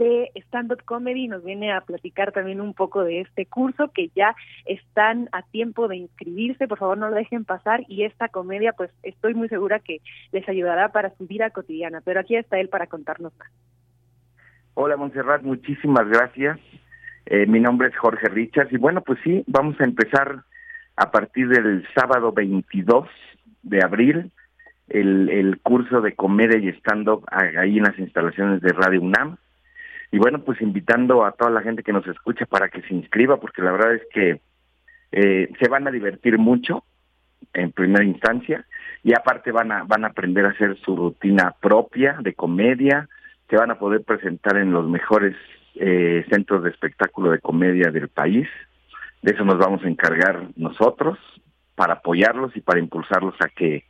de 0.00 0.32
stand-up 0.46 0.82
comedy 0.84 1.28
nos 1.28 1.44
viene 1.44 1.72
a 1.72 1.82
platicar 1.82 2.32
también 2.32 2.60
un 2.60 2.72
poco 2.72 3.04
de 3.04 3.20
este 3.20 3.44
curso 3.44 3.92
que 3.92 4.08
ya 4.16 4.34
están 4.64 5.28
a 5.30 5.42
tiempo 5.42 5.88
de 5.88 5.96
inscribirse, 5.96 6.66
por 6.66 6.78
favor 6.78 6.96
no 6.96 7.10
lo 7.10 7.16
dejen 7.16 7.44
pasar 7.44 7.84
y 7.86 8.04
esta 8.04 8.28
comedia 8.28 8.72
pues 8.72 8.90
estoy 9.02 9.34
muy 9.34 9.48
segura 9.48 9.78
que 9.78 10.00
les 10.32 10.48
ayudará 10.48 10.90
para 10.90 11.14
su 11.16 11.26
vida 11.26 11.50
cotidiana, 11.50 12.00
pero 12.02 12.20
aquí 12.20 12.34
está 12.34 12.58
él 12.58 12.70
para 12.70 12.86
contarnos 12.86 13.32
más. 13.38 13.50
Hola 14.72 14.96
Montserrat, 14.96 15.42
muchísimas 15.42 16.08
gracias. 16.08 16.58
Eh, 17.26 17.46
mi 17.46 17.60
nombre 17.60 17.88
es 17.88 17.96
Jorge 17.96 18.28
Richards 18.28 18.72
y 18.72 18.78
bueno 18.78 19.02
pues 19.02 19.18
sí, 19.22 19.44
vamos 19.46 19.78
a 19.80 19.84
empezar 19.84 20.44
a 20.96 21.10
partir 21.10 21.48
del 21.48 21.86
sábado 21.94 22.32
22 22.32 23.06
de 23.62 23.84
abril 23.84 24.32
el, 24.88 25.28
el 25.28 25.60
curso 25.60 26.00
de 26.00 26.14
comedia 26.14 26.58
y 26.58 26.68
stand-up 26.78 27.26
ahí 27.30 27.76
en 27.76 27.84
las 27.84 27.98
instalaciones 27.98 28.62
de 28.62 28.72
Radio 28.72 29.02
UNAM 29.02 29.36
y 30.12 30.18
bueno, 30.18 30.40
pues 30.40 30.60
invitando 30.60 31.24
a 31.24 31.32
toda 31.32 31.50
la 31.50 31.62
gente 31.62 31.82
que 31.82 31.92
nos 31.92 32.06
escucha 32.06 32.46
para 32.46 32.68
que 32.68 32.82
se 32.82 32.94
inscriba, 32.94 33.38
porque 33.38 33.62
la 33.62 33.72
verdad 33.72 33.94
es 33.94 34.02
que 34.12 34.40
eh, 35.12 35.48
se 35.60 35.68
van 35.68 35.86
a 35.86 35.90
divertir 35.90 36.38
mucho 36.38 36.84
en 37.52 37.72
primera 37.72 38.04
instancia 38.04 38.64
y 39.02 39.12
aparte 39.12 39.50
van 39.52 39.72
a 39.72 39.84
van 39.84 40.04
a 40.04 40.08
aprender 40.08 40.46
a 40.46 40.50
hacer 40.50 40.76
su 40.84 40.96
rutina 40.96 41.54
propia 41.60 42.18
de 42.20 42.34
comedia, 42.34 43.08
se 43.48 43.56
van 43.56 43.70
a 43.70 43.78
poder 43.78 44.02
presentar 44.02 44.56
en 44.56 44.72
los 44.72 44.88
mejores 44.88 45.36
eh, 45.76 46.24
centros 46.28 46.64
de 46.64 46.70
espectáculo 46.70 47.30
de 47.30 47.38
comedia 47.38 47.90
del 47.90 48.08
país. 48.08 48.48
De 49.22 49.32
eso 49.32 49.44
nos 49.44 49.58
vamos 49.58 49.84
a 49.84 49.88
encargar 49.88 50.48
nosotros 50.56 51.18
para 51.76 51.94
apoyarlos 51.94 52.56
y 52.56 52.60
para 52.60 52.80
impulsarlos 52.80 53.34
a 53.40 53.48
que 53.48 53.84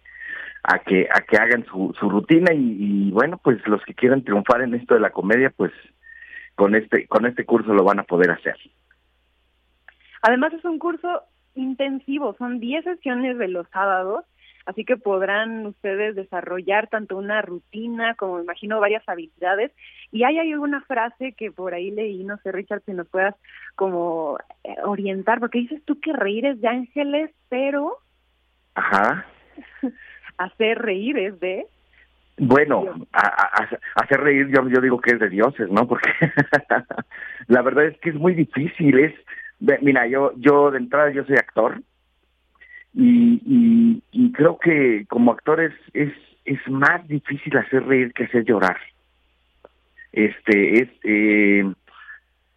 a 0.63 0.81
que 0.81 1.09
a 1.13 1.23
que 1.23 1.39
hagan 1.39 1.65
su, 1.65 1.95
rutina 2.01 2.53
y 2.53 3.11
bueno 3.11 3.41
pues 3.43 3.67
los 3.67 3.83
que 3.85 3.95
quieran 3.95 4.23
triunfar 4.23 4.61
en 4.61 4.75
esto 4.75 4.93
de 4.93 5.01
la 5.01 5.11
comedia 5.11 5.51
pues 5.57 5.73
con 6.61 6.75
este 6.75 7.07
con 7.07 7.25
este 7.25 7.47
curso 7.47 7.73
lo 7.73 7.85
van 7.85 8.01
a 8.01 8.03
poder 8.03 8.31
hacer. 8.31 8.55
Además 10.21 10.53
es 10.53 10.63
un 10.67 10.79
curso 10.79 11.23
intensivo, 11.55 12.37
son 12.37 12.61
10 12.61 12.85
sesiones 12.85 13.39
de 13.39 13.49
los 13.49 13.67
sábados, 13.71 14.27
así 14.67 14.85
que 14.85 14.99
podrán 14.99 15.65
ustedes 15.65 16.15
desarrollar 16.15 16.89
tanto 16.89 17.17
una 17.17 17.41
rutina 17.41 18.15
como 18.15 18.41
imagino 18.41 18.79
varias 18.79 19.03
habilidades 19.09 19.73
y 20.13 20.25
hay 20.25 20.39
alguna 20.39 20.83
frase 20.83 21.33
que 21.33 21.51
por 21.51 21.73
ahí 21.73 21.93
leí, 21.93 22.25
no 22.25 22.37
sé 22.43 22.53
Richard 22.53 22.83
si 22.85 22.93
nos 22.93 23.09
puedas 23.09 23.35
como 23.75 24.37
eh, 24.63 24.77
orientar 24.85 25.41
porque 25.41 25.61
dices 25.61 25.83
tú 25.87 25.99
que 25.99 26.13
reír 26.13 26.45
es 26.45 26.61
de 26.61 26.69
ángeles, 26.69 27.31
pero 27.49 27.97
Ajá. 28.75 29.25
hacer 30.37 30.77
reír 30.77 31.17
es 31.17 31.41
de 31.41 31.67
bueno, 32.39 32.85
a, 33.13 33.69
hacer 33.97 34.21
reír 34.21 34.49
yo, 34.49 34.69
yo 34.69 34.81
digo 34.81 35.01
que 35.01 35.13
es 35.13 35.21
de 35.21 35.29
dioses, 35.29 35.71
¿no? 35.71 35.87
Porque 35.87 36.11
la 37.49 37.63
verdad 37.63 37.87
es 37.87 37.99
que 37.99 38.11
es 38.11 38.17
muy 38.17 38.35
difícil. 38.35 38.99
Es, 38.99 39.15
mira, 39.83 40.07
yo, 40.07 40.33
yo 40.37 40.71
de 40.71 40.79
entrada 40.79 41.11
yo 41.11 41.25
soy 41.25 41.37
actor 41.37 41.83
y, 42.95 44.03
y, 44.11 44.33
creo 44.33 44.59
que 44.59 45.05
como 45.09 45.33
actor 45.33 45.61
es, 45.61 45.75
es, 45.93 46.13
es 46.45 46.59
más 46.69 47.07
difícil 47.07 47.57
hacer 47.57 47.85
reír 47.85 48.13
que 48.13 48.25
hacer 48.25 48.45
llorar. 48.45 48.79
Este 50.13 50.83
es 50.83 50.89
eh, 51.05 51.65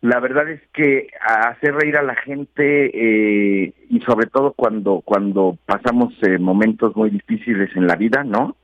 la 0.02 0.20
verdad 0.20 0.50
es 0.50 0.62
que 0.74 1.08
hacer 1.22 1.76
reír 1.76 1.98
a 1.98 2.04
la 2.04 2.16
gente 2.16 2.92
eh, 2.94 3.74
y 3.90 4.02
sobre 4.02 4.28
todo 4.28 4.52
cuando 4.52 5.02
cuando 5.02 5.58
pasamos 5.66 6.14
eh, 6.24 6.40
momentos 6.40 6.96
muy 6.96 7.10
difíciles 7.10 7.70
en 7.76 7.88
la 7.88 7.96
vida, 7.96 8.24
¿no? 8.24 8.58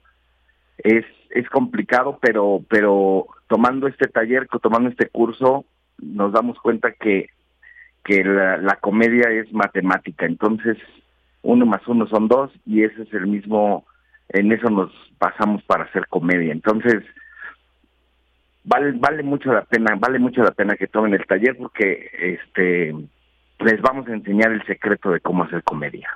Es, 0.84 1.06
es 1.30 1.50
complicado, 1.50 2.20
pero, 2.22 2.64
pero 2.70 3.28
tomando 3.48 3.88
este 3.88 4.08
taller, 4.08 4.48
tomando 4.62 4.90
este 4.90 5.08
curso, 5.10 5.66
nos 5.98 6.32
damos 6.32 6.58
cuenta 6.60 6.92
que, 6.92 7.30
que 8.04 8.24
la, 8.24 8.58
la 8.58 8.76
comedia 8.78 9.30
es 9.32 9.52
matemática, 9.54 10.26
entonces 10.26 10.78
uno 11.42 11.66
más 11.66 11.86
uno 11.88 12.08
son 12.08 12.28
dos 12.28 12.52
y 12.66 12.84
ese 12.84 13.04
es 13.04 13.14
el 13.14 13.28
mismo, 13.28 13.86
en 14.30 14.52
eso 14.52 14.70
nos 14.70 14.92
pasamos 15.18 15.64
para 15.64 15.86
hacer 15.86 16.08
comedia. 16.08 16.52
Entonces, 16.52 17.04
vale, 18.64 18.94
vale 18.98 19.24
mucho 19.24 19.52
la 19.54 19.64
pena, 19.64 19.96
vale 19.98 20.20
mucho 20.20 20.44
la 20.44 20.52
pena 20.52 20.76
que 20.76 20.88
tomen 20.88 21.14
el 21.14 21.26
taller 21.26 21.56
porque 21.58 22.10
este 22.14 22.96
les 23.60 23.82
vamos 23.82 24.08
a 24.08 24.14
enseñar 24.14 24.52
el 24.52 24.66
secreto 24.66 25.12
de 25.12 25.20
cómo 25.20 25.44
hacer 25.44 25.64
comedia. 25.64 26.10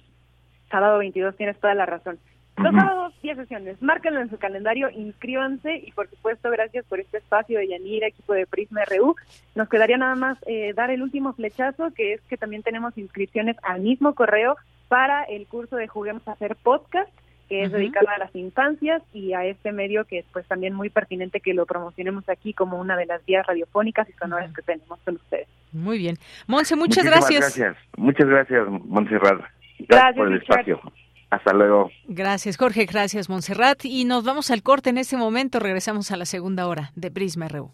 Sábado 0.68 0.98
22 0.98 1.36
tienes 1.36 1.58
toda 1.60 1.74
la 1.74 1.86
razón. 1.86 2.18
Los 2.56 2.74
sábados, 2.74 3.12
10 3.22 3.36
sesiones. 3.36 3.82
Márquenlo 3.82 4.20
en 4.20 4.30
su 4.30 4.38
calendario, 4.38 4.88
inscríbanse 4.88 5.76
y, 5.76 5.92
por 5.92 6.08
supuesto, 6.08 6.50
gracias 6.50 6.86
por 6.86 6.98
este 7.00 7.18
espacio 7.18 7.58
de 7.58 7.68
Yanira, 7.68 8.06
equipo 8.06 8.32
de 8.32 8.46
Prisma 8.46 8.80
RU. 8.86 9.14
Nos 9.54 9.68
quedaría 9.68 9.98
nada 9.98 10.14
más 10.14 10.38
eh, 10.46 10.72
dar 10.74 10.90
el 10.90 11.02
último 11.02 11.34
flechazo, 11.34 11.92
que 11.94 12.14
es 12.14 12.22
que 12.22 12.38
también 12.38 12.62
tenemos 12.62 12.96
inscripciones 12.96 13.56
al 13.62 13.82
mismo 13.82 14.14
correo 14.14 14.56
para 14.88 15.24
el 15.24 15.46
curso 15.46 15.76
de 15.76 15.86
Juguemos 15.86 16.26
a 16.26 16.32
hacer 16.32 16.56
podcast, 16.56 17.10
que 17.48 17.62
es 17.62 17.72
dedicado 17.72 18.08
a 18.08 18.18
las 18.18 18.34
infancias 18.34 19.02
y 19.12 19.32
a 19.32 19.44
este 19.44 19.72
medio 19.72 20.04
que 20.04 20.18
es 20.20 20.26
pues 20.32 20.46
también 20.46 20.74
muy 20.74 20.90
pertinente 20.90 21.40
que 21.40 21.54
lo 21.54 21.66
promocionemos 21.66 22.28
aquí 22.28 22.52
como 22.52 22.78
una 22.80 22.96
de 22.96 23.06
las 23.06 23.24
vías 23.24 23.46
radiofónicas 23.46 24.08
y 24.08 24.12
sonoras 24.12 24.52
que 24.52 24.62
tenemos 24.62 24.98
con 25.04 25.16
ustedes. 25.16 25.48
Muy 25.72 25.98
bien. 25.98 26.16
Monse, 26.46 26.76
muchas 26.76 27.04
gracias. 27.04 27.40
gracias. 27.40 27.76
Muchas 27.96 28.26
gracias, 28.26 28.66
Montserrat. 28.68 29.40
Gracias, 29.78 30.16
por 30.16 30.28
el 30.28 30.38
espacio. 30.38 30.80
Hasta 31.30 31.52
luego. 31.52 31.90
Gracias, 32.06 32.56
Jorge. 32.56 32.86
Gracias, 32.86 33.28
Montserrat. 33.28 33.84
Y 33.84 34.04
nos 34.04 34.24
vamos 34.24 34.50
al 34.50 34.62
corte 34.62 34.90
en 34.90 34.98
este 34.98 35.16
momento. 35.16 35.58
Regresamos 35.58 36.10
a 36.10 36.16
la 36.16 36.24
segunda 36.24 36.66
hora 36.66 36.92
de 36.94 37.10
Prisma 37.10 37.48
RU. 37.48 37.72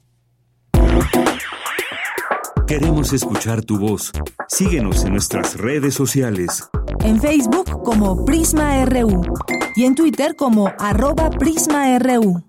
Queremos 2.66 3.12
escuchar 3.12 3.62
tu 3.62 3.78
voz. 3.78 4.12
Síguenos 4.48 5.04
en 5.04 5.12
nuestras 5.12 5.58
redes 5.58 5.94
sociales. 5.94 6.70
En 7.04 7.20
Facebook 7.20 7.82
como 7.82 8.24
Prisma 8.24 8.84
RU 8.86 9.22
y 9.74 9.84
en 9.84 9.94
Twitter 9.94 10.36
como 10.36 10.72
arroba 10.78 11.30
PrismaRU. 11.30 12.42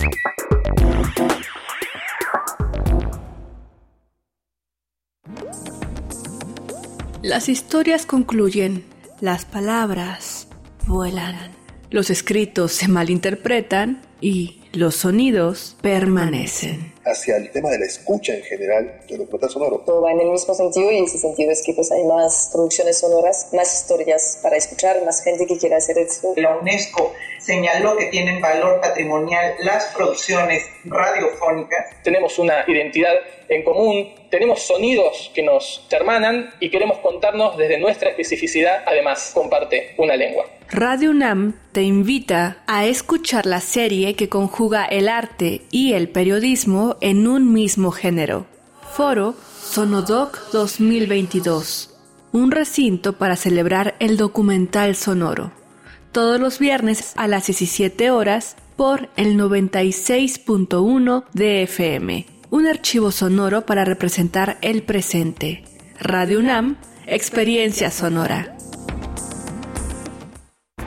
Las 7.21 7.47
historias 7.49 8.05
concluyen, 8.05 8.83
las 9.21 9.45
palabras 9.45 10.47
vuelan, 10.85 11.51
los 11.89 12.09
escritos 12.09 12.73
se 12.73 12.87
malinterpretan 12.87 14.01
y 14.19 14.61
los 14.73 14.95
sonidos 14.95 15.77
permanecen. 15.81 16.92
Hacia 17.05 17.37
el 17.37 17.51
tema 17.51 17.69
de 17.69 17.79
la 17.79 17.85
escucha 17.85 18.33
en 18.33 18.43
general 18.43 19.01
de 19.07 19.17
documental 19.17 19.49
sonoro. 19.49 19.79
Todo 19.85 20.01
va 20.01 20.11
en 20.11 20.21
el 20.21 20.29
mismo 20.29 20.53
sentido 20.53 20.91
y 20.91 21.03
ese 21.03 21.17
sentido 21.17 21.51
es 21.51 21.61
que 21.65 21.73
pues 21.73 21.91
hay 21.91 22.03
más 22.05 22.49
producciones 22.53 22.99
sonoras, 22.99 23.49
más 23.51 23.73
historias 23.73 24.39
para 24.41 24.55
escuchar, 24.55 25.03
más 25.03 25.21
gente 25.21 25.45
que 25.45 25.57
quiera 25.57 25.77
hacer 25.77 25.97
esto. 25.97 26.33
La 26.37 26.57
UNESCO 26.57 27.13
señaló 27.39 27.97
que 27.97 28.05
tienen 28.05 28.39
valor 28.39 28.79
patrimonial 28.79 29.55
las 29.59 29.85
producciones 29.87 30.63
radiofónicas. 30.85 31.87
Tenemos 32.03 32.39
una 32.39 32.63
identidad 32.67 33.13
en 33.49 33.63
común, 33.63 34.13
tenemos 34.33 34.63
sonidos 34.63 35.29
que 35.35 35.43
nos 35.43 35.85
hermanan 35.91 36.49
y 36.59 36.71
queremos 36.71 36.97
contarnos 37.03 37.55
desde 37.55 37.79
nuestra 37.79 38.09
especificidad, 38.09 38.83
además 38.87 39.29
comparte 39.31 39.93
una 39.99 40.15
lengua. 40.15 40.45
Radio 40.71 41.11
UNAM 41.11 41.53
te 41.71 41.83
invita 41.83 42.63
a 42.65 42.87
escuchar 42.87 43.45
la 43.45 43.61
serie 43.61 44.15
que 44.15 44.29
conjuga 44.29 44.85
el 44.85 45.07
arte 45.07 45.61
y 45.69 45.93
el 45.93 46.09
periodismo 46.09 46.97
en 46.99 47.27
un 47.27 47.53
mismo 47.53 47.91
género. 47.91 48.47
Foro 48.93 49.35
Sonodoc 49.61 50.39
2022. 50.51 51.95
Un 52.31 52.49
recinto 52.49 53.13
para 53.13 53.35
celebrar 53.35 53.93
el 53.99 54.17
documental 54.17 54.95
sonoro. 54.95 55.51
Todos 56.11 56.39
los 56.39 56.57
viernes 56.57 57.13
a 57.17 57.27
las 57.27 57.45
17 57.45 58.09
horas 58.09 58.55
por 58.77 59.09
el 59.15 59.37
96.1 59.37 61.23
de 61.33 61.61
FM. 61.61 62.32
Un 62.53 62.67
archivo 62.67 63.11
sonoro 63.11 63.65
para 63.65 63.83
representar 63.83 64.59
el 64.61 64.83
presente. 64.83 65.63
Radio 65.99 66.37
UNAM, 66.37 66.77
experiencia 67.07 67.89
sonora. 67.89 68.55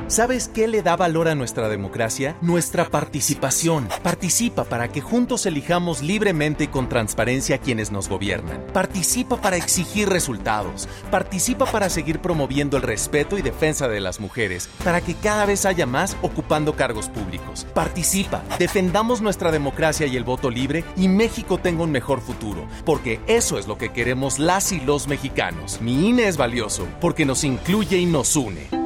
¿Sabes 0.09 0.46
qué 0.46 0.68
le 0.68 0.82
da 0.82 0.94
valor 0.94 1.26
a 1.26 1.34
nuestra 1.34 1.68
democracia? 1.68 2.36
Nuestra 2.40 2.88
participación. 2.88 3.88
Participa 4.04 4.62
para 4.62 4.86
que 4.86 5.00
juntos 5.00 5.46
elijamos 5.46 6.00
libremente 6.00 6.64
y 6.64 6.66
con 6.68 6.88
transparencia 6.88 7.59
quienes 7.59 7.90
nos 7.90 8.09
gobiernan. 8.09 8.64
Participa 8.72 9.40
para 9.40 9.57
exigir 9.57 10.09
resultados. 10.09 10.88
Participa 11.11 11.66
para 11.66 11.90
seguir 11.90 12.20
promoviendo 12.20 12.76
el 12.76 12.84
respeto 12.84 13.36
y 13.36 13.42
defensa 13.42 13.88
de 13.88 13.98
las 13.98 14.20
mujeres, 14.20 14.68
para 14.84 15.00
que 15.00 15.14
cada 15.14 15.44
vez 15.44 15.66
haya 15.66 15.86
más 15.86 16.16
ocupando 16.22 16.76
cargos 16.76 17.09
públicos. 17.09 17.66
Participa, 17.74 18.44
defendamos 18.61 19.20
nuestra 19.20 19.50
democracia 19.50 20.07
y 20.07 20.16
el 20.16 20.22
voto 20.22 20.50
libre 20.50 20.84
y 20.96 21.09
México 21.09 21.59
tenga 21.59 21.82
un 21.82 21.90
mejor 21.90 22.20
futuro, 22.20 22.68
porque 22.84 23.18
eso 23.26 23.59
es 23.59 23.66
lo 23.66 23.76
que 23.76 23.92
queremos 23.92 24.38
las 24.38 24.70
y 24.70 24.80
los 24.80 25.09
mexicanos. 25.09 25.80
Mi 25.80 26.09
INE 26.11 26.28
es 26.28 26.36
valioso, 26.36 26.86
porque 27.00 27.26
nos 27.26 27.42
incluye 27.42 27.98
y 27.98 28.07
nos 28.07 28.36
une. 28.36 28.86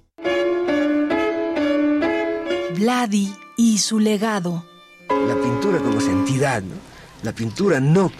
Vladi 2.81 3.31
y 3.57 3.77
su 3.77 3.99
legado. 3.99 4.65
La 5.07 5.35
pintura 5.39 5.77
como 5.77 6.01
entidad, 6.01 6.63
¿no? 6.63 6.73
La 7.21 7.31
pintura 7.31 7.79
no. 7.79 8.11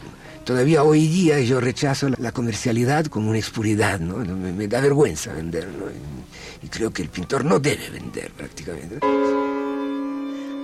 Todavía 0.43 0.83
hoy 0.83 1.07
día 1.07 1.39
yo 1.39 1.59
rechazo 1.59 2.09
la 2.09 2.31
comercialidad 2.31 3.07
como 3.07 3.31
una 3.31 3.39
expuridad, 3.39 3.99
¿no? 3.99 4.17
Me, 4.17 4.67
da 4.67 4.79
vergüenza 4.79 5.33
vender, 5.33 5.67
¿no? 5.67 5.85
Y, 5.89 6.67
y 6.67 6.69
creo 6.69 6.93
que 6.93 7.01
el 7.01 7.09
pintor 7.09 7.43
no 7.43 7.57
debe 7.57 7.89
vender 7.89 8.33
prácticamente. 8.33 8.99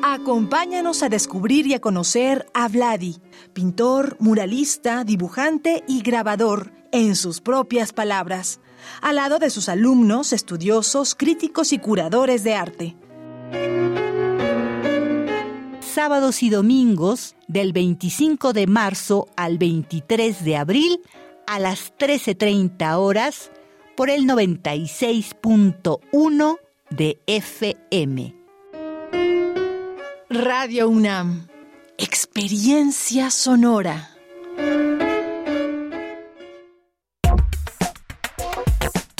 Acompáñanos 0.04 1.02
a 1.02 1.10
descubrir 1.10 1.66
y 1.66 1.74
a 1.74 1.82
conocer 1.82 2.46
a 2.54 2.68
Vladi, 2.68 3.18
pintor, 3.54 4.16
muralista, 4.20 5.06
dibujante 5.06 5.84
y 5.88 6.04
grabador, 6.04 6.72
en 6.92 7.16
sus 7.16 7.42
propias 7.42 7.94
palabras, 7.94 8.60
al 9.02 9.16
lado 9.16 9.40
de 9.40 9.50
sus 9.50 9.70
alumnos, 9.70 10.34
estudiosos, 10.34 11.16
críticos 11.16 11.74
y 11.74 11.80
curadores 11.80 12.44
de 12.44 12.54
arte. 12.54 12.96
Sábados 15.98 16.44
y 16.44 16.52
domingos 16.52 17.36
del 17.48 17.74
25 17.74 18.54
de 18.54 18.68
marzo 18.68 19.28
al 19.36 19.58
23 19.58 20.46
de 20.46 20.56
abril 20.56 21.02
a 21.48 21.58
las 21.58 21.92
13.30 21.98 23.00
horas 23.00 23.52
por 23.96 24.12
el 24.12 24.26
96.1 24.26 26.60
de 26.92 27.20
FM. 27.26 28.36
Radio 30.30 30.88
UNAM. 30.88 31.48
Experiencia 31.98 33.32
sonora. 33.32 34.17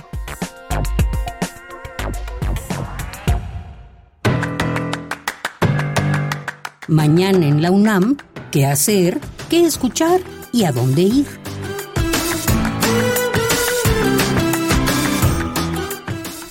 Mañana 6.87 7.45
en 7.45 7.61
la 7.61 7.71
UNAM, 7.71 8.15
¿qué 8.51 8.65
hacer? 8.65 9.19
¿Qué 9.49 9.65
escuchar? 9.65 10.21
¿Y 10.53 10.63
a 10.63 10.71
dónde 10.71 11.01
ir? 11.01 11.27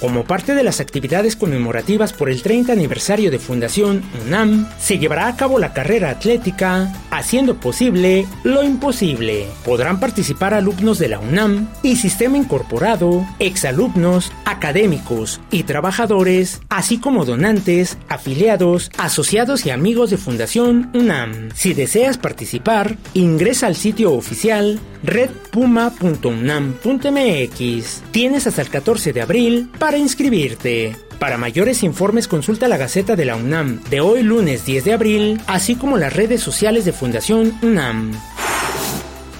Como 0.01 0.24
parte 0.24 0.55
de 0.55 0.62
las 0.62 0.80
actividades 0.80 1.34
conmemorativas 1.34 2.12
por 2.12 2.30
el 2.30 2.42
30 2.42 2.72
aniversario 2.72 3.32
de 3.32 3.40
Fundación 3.40 4.03
UNAM, 4.24 4.68
se 4.78 4.99
llevará 4.99 5.26
a 5.26 5.36
cabo 5.36 5.59
la 5.59 5.72
carrera 5.72 6.11
atlética 6.11 6.92
Haciendo 7.11 7.57
posible 7.57 8.26
lo 8.44 8.62
imposible. 8.62 9.46
Podrán 9.64 9.99
participar 9.99 10.55
alumnos 10.55 10.99
de 10.99 11.09
la 11.09 11.18
UNAM 11.18 11.68
y 11.82 11.96
Sistema 11.96 12.36
Incorporado, 12.36 13.26
exalumnos, 13.38 14.30
académicos 14.44 15.40
y 15.51 15.64
trabajadores, 15.64 16.61
así 16.68 16.99
como 16.99 17.24
donantes, 17.24 17.99
afiliados, 18.09 18.92
asociados 18.99 19.66
y 19.66 19.70
amigos 19.70 20.11
de 20.11 20.18
Fundación 20.18 20.90
UNAM. 20.94 21.49
Si 21.55 21.74
deseas 21.74 22.18
participar, 22.18 22.96
ingresa 23.14 23.66
al 23.66 23.74
sitio 23.74 24.12
oficial 24.12 24.78
redpuma.unam.mx. 25.03 28.03
Tienes 28.11 28.46
hasta 28.46 28.62
el 28.62 28.68
14 28.68 29.12
de 29.12 29.22
abril 29.22 29.70
para 29.78 29.88
para 29.89 29.97
inscribirte. 29.97 30.95
Para 31.18 31.39
mayores 31.39 31.82
informes 31.82 32.28
consulta 32.28 32.68
la 32.68 32.76
Gaceta 32.76 33.16
de 33.16 33.24
la 33.24 33.36
UNAM 33.36 33.82
de 33.84 34.03
hoy 34.03 34.22
lunes 34.22 34.66
10 34.66 34.84
de 34.84 34.93
abril, 34.93 35.41
así 35.47 35.76
como 35.76 35.97
las 35.97 36.12
redes 36.12 36.43
sociales 36.43 36.84
de 36.84 36.93
Fundación 36.93 37.59
UNAM. 37.62 38.12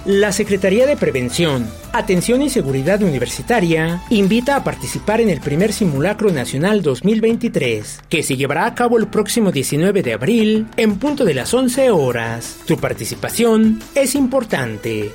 La 0.05 0.31
Secretaría 0.31 0.87
de 0.87 0.97
Prevención, 0.97 1.69
Atención 1.93 2.41
y 2.41 2.49
Seguridad 2.49 3.03
Universitaria 3.03 4.01
invita 4.09 4.55
a 4.55 4.63
participar 4.63 5.21
en 5.21 5.29
el 5.29 5.39
primer 5.39 5.71
Simulacro 5.71 6.31
Nacional 6.31 6.81
2023, 6.81 7.99
que 8.09 8.23
se 8.23 8.35
llevará 8.35 8.65
a 8.65 8.73
cabo 8.73 8.97
el 8.97 9.05
próximo 9.05 9.51
19 9.51 10.01
de 10.01 10.13
abril 10.13 10.67
en 10.77 10.97
punto 10.97 11.25
de 11.25 11.35
las 11.35 11.53
11 11.53 11.91
horas. 11.91 12.57
Tu 12.65 12.75
participación 12.75 13.83
es 13.93 14.15
importante. 14.15 15.11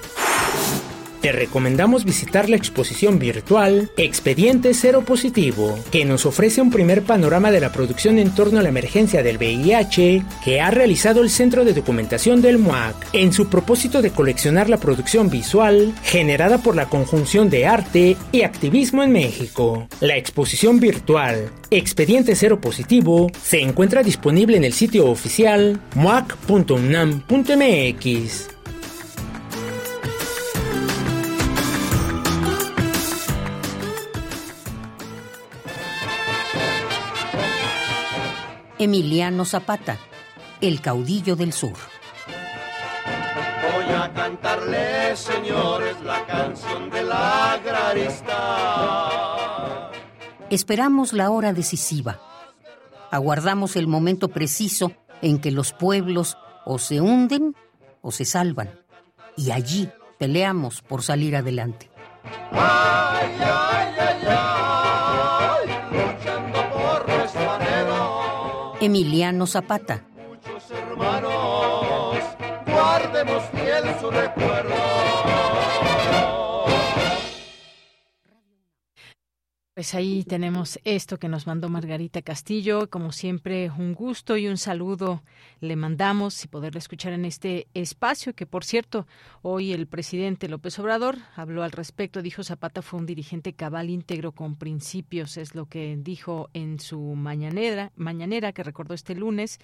Te 1.25 1.33
recomendamos 1.33 2.05
visitar 2.05 2.49
la 2.51 2.57
exposición 2.57 3.19
virtual 3.19 3.91
Expediente 3.97 4.75
Cero 4.75 5.07
Positivo, 5.07 5.79
que 5.91 6.05
nos 6.05 6.27
ofrece 6.27 6.61
un 6.61 6.71
primer 6.71 7.01
panorama 7.01 7.51
de 7.51 7.61
la 7.61 7.73
producción 7.73 8.19
en 8.19 8.35
torno 8.35 8.59
a 8.59 8.63
la 8.63 8.69
emergencia 8.69 9.23
del 9.23 9.39
VIH 9.39 10.23
que 10.45 10.61
ha 10.61 10.71
realizado 10.71 11.23
el 11.23 11.31
Centro 11.31 11.65
de 11.65 11.73
Documentación 11.73 12.43
del 12.43 12.59
MUAC 12.59 12.95
en 13.15 13.33
su 13.33 13.49
propósito 13.49 14.03
de 14.03 14.11
coleccionar 14.11 14.69
la 14.69 14.77
producción 14.77 15.31
visual 15.31 15.95
generada 16.03 16.59
por 16.59 16.77
la 16.77 16.91
conjunción 16.91 17.49
de 17.49 17.65
arte 17.65 18.19
y 18.31 18.43
activismo 18.43 19.03
en 19.03 19.13
México. 19.13 19.89
La 20.01 20.19
exposición 20.19 20.79
virtual 20.79 21.51
Expediente 21.71 22.35
Cero 22.35 22.61
Positivo 22.61 23.33
se 23.43 23.63
encuentra 23.63 24.03
disponible 24.03 24.59
en 24.59 24.65
el 24.65 24.75
sitio 24.75 25.07
oficial 25.07 25.81
muac.unam.mx. 25.95 28.54
Emiliano 38.85 39.45
Zapata, 39.47 39.99
el 40.61 40.83
caudillo 40.83 41.37
del 41.37 41.55
sur. 41.55 41.73
Voy 43.73 43.95
a 43.95 44.13
cantarle, 44.13 45.17
señores, 45.17 45.97
la 46.05 46.27
canción 46.27 46.91
del 46.91 47.11
agrarista. 47.11 48.31
Esperamos 50.51 51.15
la 51.15 51.31
hora 51.31 51.55
decisiva. 51.55 52.21
Aguardamos 53.11 53.77
el 53.77 53.87
momento 53.87 54.29
preciso 54.29 54.93
en 55.23 55.41
que 55.41 55.51
los 55.51 55.73
pueblos 55.73 56.37
o 56.67 56.79
se 56.79 57.01
hunden 57.01 57.57
o 58.03 58.13
se 58.13 58.27
salvan. 58.27 58.79
Y 59.35 59.51
allí 59.51 59.89
peleamos 60.19 60.83
por 60.83 61.03
salir 61.03 61.37
adelante. 61.37 61.91
Ay, 62.53 63.31
ay, 63.41 63.95
ay, 63.99 64.27
ay, 64.29 64.84
Emiliano 68.85 69.47
Zapata, 69.47 70.05
Muchos 70.29 70.71
hermanos, 70.71 72.19
guardemos 72.67 73.43
fiel 73.45 73.85
su 73.99 74.11
recuerdo. 74.11 74.75
Pues 79.73 79.95
ahí 79.95 80.23
tenemos 80.23 80.79
esto 80.85 81.19
que 81.19 81.29
nos 81.29 81.47
mandó 81.47 81.71
Margarita 81.71 82.21
Castillo. 82.21 82.91
Como 82.91 83.11
siempre, 83.11 83.71
un 83.71 83.95
gusto 83.95 84.37
y 84.37 84.49
un 84.49 84.59
saludo 84.59 85.23
le 85.61 85.77
mandamos 85.77 86.45
y 86.45 86.49
poderle 86.49 86.79
escuchar 86.79 87.15
en 87.15 87.25
este 87.25 87.67
espacio, 87.73 88.35
que 88.35 88.45
por 88.45 88.65
cierto, 88.65 89.07
hoy 89.47 89.75
el 89.75 89.87
presidente 89.87 90.49
López 90.49 90.79
Obrador 90.79 91.19
habló 91.37 91.63
al 91.65 91.71
respecto. 91.71 92.23
Dijo 92.23 92.43
Zapata 92.43 92.81
fue 92.81 92.99
un 92.99 93.05
dirigente 93.05 93.53
cabal 93.53 93.91
íntegro 93.91 94.33
con 94.33 94.57
principios, 94.57 95.37
es 95.37 95.55
lo 95.55 95.67
que 95.67 95.95
dijo 96.01 96.49
en 96.55 96.81
su 96.81 96.99
mañanera, 96.99 97.93
mañanera 97.95 98.55
que 98.55 98.63
recordó 98.63 98.95
este 98.95 99.15
lunes 99.15 99.59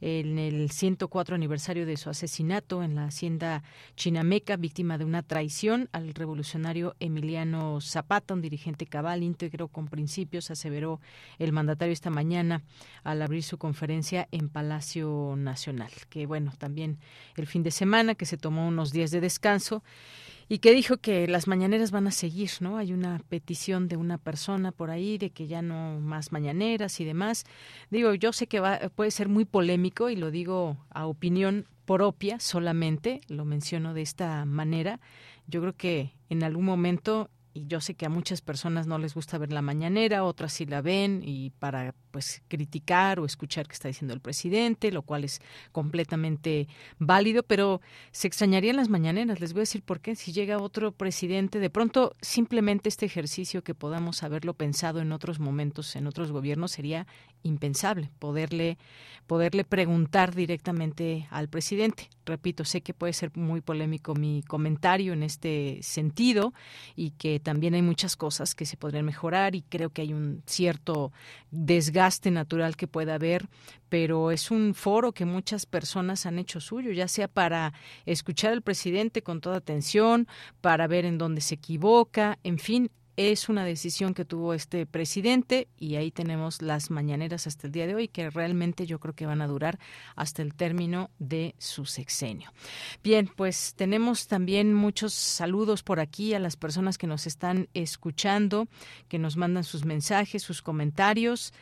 en 0.00 0.38
el 0.38 0.70
104 0.70 1.34
aniversario 1.34 1.84
de 1.84 1.98
su 1.98 2.08
asesinato 2.08 2.82
en 2.82 2.94
la 2.94 3.04
hacienda 3.04 3.62
Chinameca, 3.94 4.56
víctima 4.56 4.96
de 4.96 5.04
una 5.04 5.22
traición 5.22 5.90
al 5.92 6.14
revolucionario 6.14 6.96
Emiliano 6.98 7.82
Zapata, 7.82 8.32
un 8.32 8.40
dirigente 8.40 8.86
cabal 8.86 9.22
íntegro 9.22 9.68
con 9.68 9.88
principios, 9.88 10.50
aseveró 10.50 10.98
el 11.38 11.52
mandatario 11.52 11.92
esta 11.92 12.08
mañana 12.08 12.62
al 13.04 13.20
abrir 13.20 13.42
su 13.42 13.58
conferencia 13.58 14.28
en 14.30 14.48
Palacio 14.48 15.34
Nacional. 15.36 15.90
Que 16.08 16.24
bueno, 16.24 16.54
también 16.56 16.98
el 17.36 17.46
fin 17.46 17.62
de 17.62 17.70
semana 17.70 18.14
que 18.14 18.24
se 18.24 18.38
tomó 18.38 18.66
unos 18.66 18.92
días 18.92 19.10
de 19.10 19.25
descanso 19.26 19.82
y 20.48 20.58
que 20.58 20.72
dijo 20.72 20.98
que 20.98 21.26
las 21.26 21.48
mañaneras 21.48 21.90
van 21.90 22.06
a 22.06 22.12
seguir, 22.12 22.50
¿no? 22.60 22.76
Hay 22.78 22.92
una 22.92 23.20
petición 23.28 23.88
de 23.88 23.96
una 23.96 24.16
persona 24.16 24.70
por 24.70 24.90
ahí 24.90 25.18
de 25.18 25.30
que 25.30 25.48
ya 25.48 25.60
no 25.60 25.98
más 26.00 26.30
mañaneras 26.30 27.00
y 27.00 27.04
demás. 27.04 27.44
Digo, 27.90 28.14
yo 28.14 28.32
sé 28.32 28.46
que 28.46 28.60
va, 28.60 28.78
puede 28.94 29.10
ser 29.10 29.28
muy 29.28 29.44
polémico 29.44 30.08
y 30.08 30.16
lo 30.16 30.30
digo 30.30 30.76
a 30.90 31.06
opinión 31.06 31.66
propia 31.84 32.38
solamente, 32.38 33.20
lo 33.28 33.44
menciono 33.44 33.92
de 33.92 34.02
esta 34.02 34.44
manera. 34.44 35.00
Yo 35.48 35.60
creo 35.60 35.74
que 35.74 36.12
en 36.28 36.44
algún 36.44 36.64
momento 36.64 37.30
y 37.56 37.66
yo 37.68 37.80
sé 37.80 37.94
que 37.94 38.04
a 38.04 38.10
muchas 38.10 38.42
personas 38.42 38.86
no 38.86 38.98
les 38.98 39.14
gusta 39.14 39.38
ver 39.38 39.50
la 39.50 39.62
mañanera, 39.62 40.24
otras 40.24 40.52
sí 40.52 40.66
la 40.66 40.82
ven 40.82 41.22
y 41.24 41.50
para 41.58 41.94
pues 42.16 42.40
criticar 42.48 43.20
o 43.20 43.26
escuchar 43.26 43.68
qué 43.68 43.74
está 43.74 43.88
diciendo 43.88 44.14
el 44.14 44.22
presidente, 44.22 44.90
lo 44.90 45.02
cual 45.02 45.24
es 45.24 45.42
completamente 45.70 46.66
válido, 46.98 47.42
pero 47.42 47.82
se 48.10 48.26
extrañarían 48.26 48.76
las 48.76 48.88
mañaneras. 48.88 49.38
Les 49.38 49.52
voy 49.52 49.60
a 49.60 49.68
decir 49.68 49.82
por 49.82 50.00
qué. 50.00 50.16
Si 50.16 50.32
llega 50.32 50.56
otro 50.56 50.92
presidente, 50.92 51.58
de 51.58 51.68
pronto 51.68 52.14
simplemente 52.22 52.88
este 52.88 53.04
ejercicio 53.04 53.62
que 53.62 53.74
podamos 53.74 54.22
haberlo 54.22 54.54
pensado 54.54 55.00
en 55.00 55.12
otros 55.12 55.40
momentos, 55.40 55.94
en 55.94 56.06
otros 56.06 56.32
gobiernos, 56.32 56.70
sería 56.70 57.06
impensable 57.42 58.10
poderle 58.18 58.78
poderle 59.26 59.64
preguntar 59.64 60.34
directamente 60.34 61.26
al 61.30 61.48
presidente. 61.48 62.08
Repito, 62.24 62.64
sé 62.64 62.80
que 62.80 62.94
puede 62.94 63.12
ser 63.12 63.36
muy 63.36 63.60
polémico 63.60 64.14
mi 64.14 64.42
comentario 64.42 65.12
en 65.12 65.22
este 65.22 65.80
sentido 65.82 66.54
y 66.94 67.10
que 67.10 67.40
también 67.40 67.74
hay 67.74 67.82
muchas 67.82 68.16
cosas 68.16 68.54
que 68.54 68.66
se 68.66 68.76
podrían 68.76 69.04
mejorar 69.04 69.54
y 69.54 69.62
creo 69.62 69.90
que 69.90 70.02
hay 70.02 70.12
un 70.12 70.42
cierto 70.46 71.12
desgaste 71.50 72.05
natural 72.30 72.76
que 72.76 72.86
pueda 72.86 73.14
haber, 73.14 73.48
pero 73.88 74.30
es 74.30 74.50
un 74.50 74.74
foro 74.74 75.12
que 75.12 75.24
muchas 75.24 75.66
personas 75.66 76.26
han 76.26 76.38
hecho 76.38 76.60
suyo, 76.60 76.92
ya 76.92 77.08
sea 77.08 77.28
para 77.28 77.72
escuchar 78.04 78.52
al 78.52 78.62
presidente 78.62 79.22
con 79.22 79.40
toda 79.40 79.56
atención, 79.56 80.26
para 80.60 80.86
ver 80.86 81.04
en 81.04 81.18
dónde 81.18 81.40
se 81.40 81.56
equivoca, 81.56 82.38
en 82.42 82.58
fin, 82.58 82.90
es 83.16 83.48
una 83.48 83.64
decisión 83.64 84.14
que 84.14 84.24
tuvo 84.24 84.52
este 84.52 84.86
presidente 84.86 85.68
y 85.78 85.96
ahí 85.96 86.10
tenemos 86.10 86.60
las 86.60 86.90
mañaneras 86.90 87.46
hasta 87.46 87.66
el 87.66 87.72
día 87.72 87.86
de 87.86 87.94
hoy 87.94 88.08
que 88.08 88.30
realmente 88.30 88.86
yo 88.86 89.00
creo 89.00 89.14
que 89.14 89.26
van 89.26 89.40
a 89.40 89.46
durar 89.46 89.78
hasta 90.14 90.42
el 90.42 90.54
término 90.54 91.10
de 91.18 91.54
su 91.58 91.86
sexenio. 91.86 92.52
Bien, 93.02 93.30
pues 93.34 93.74
tenemos 93.74 94.26
también 94.26 94.74
muchos 94.74 95.14
saludos 95.14 95.82
por 95.82 96.00
aquí 96.00 96.34
a 96.34 96.38
las 96.38 96.56
personas 96.56 96.98
que 96.98 97.06
nos 97.06 97.26
están 97.26 97.68
escuchando, 97.74 98.68
que 99.08 99.18
nos 99.18 99.36
mandan 99.36 99.64
sus 99.64 99.84
mensajes, 99.84 100.42
sus 100.42 100.60
comentarios. 100.62 101.52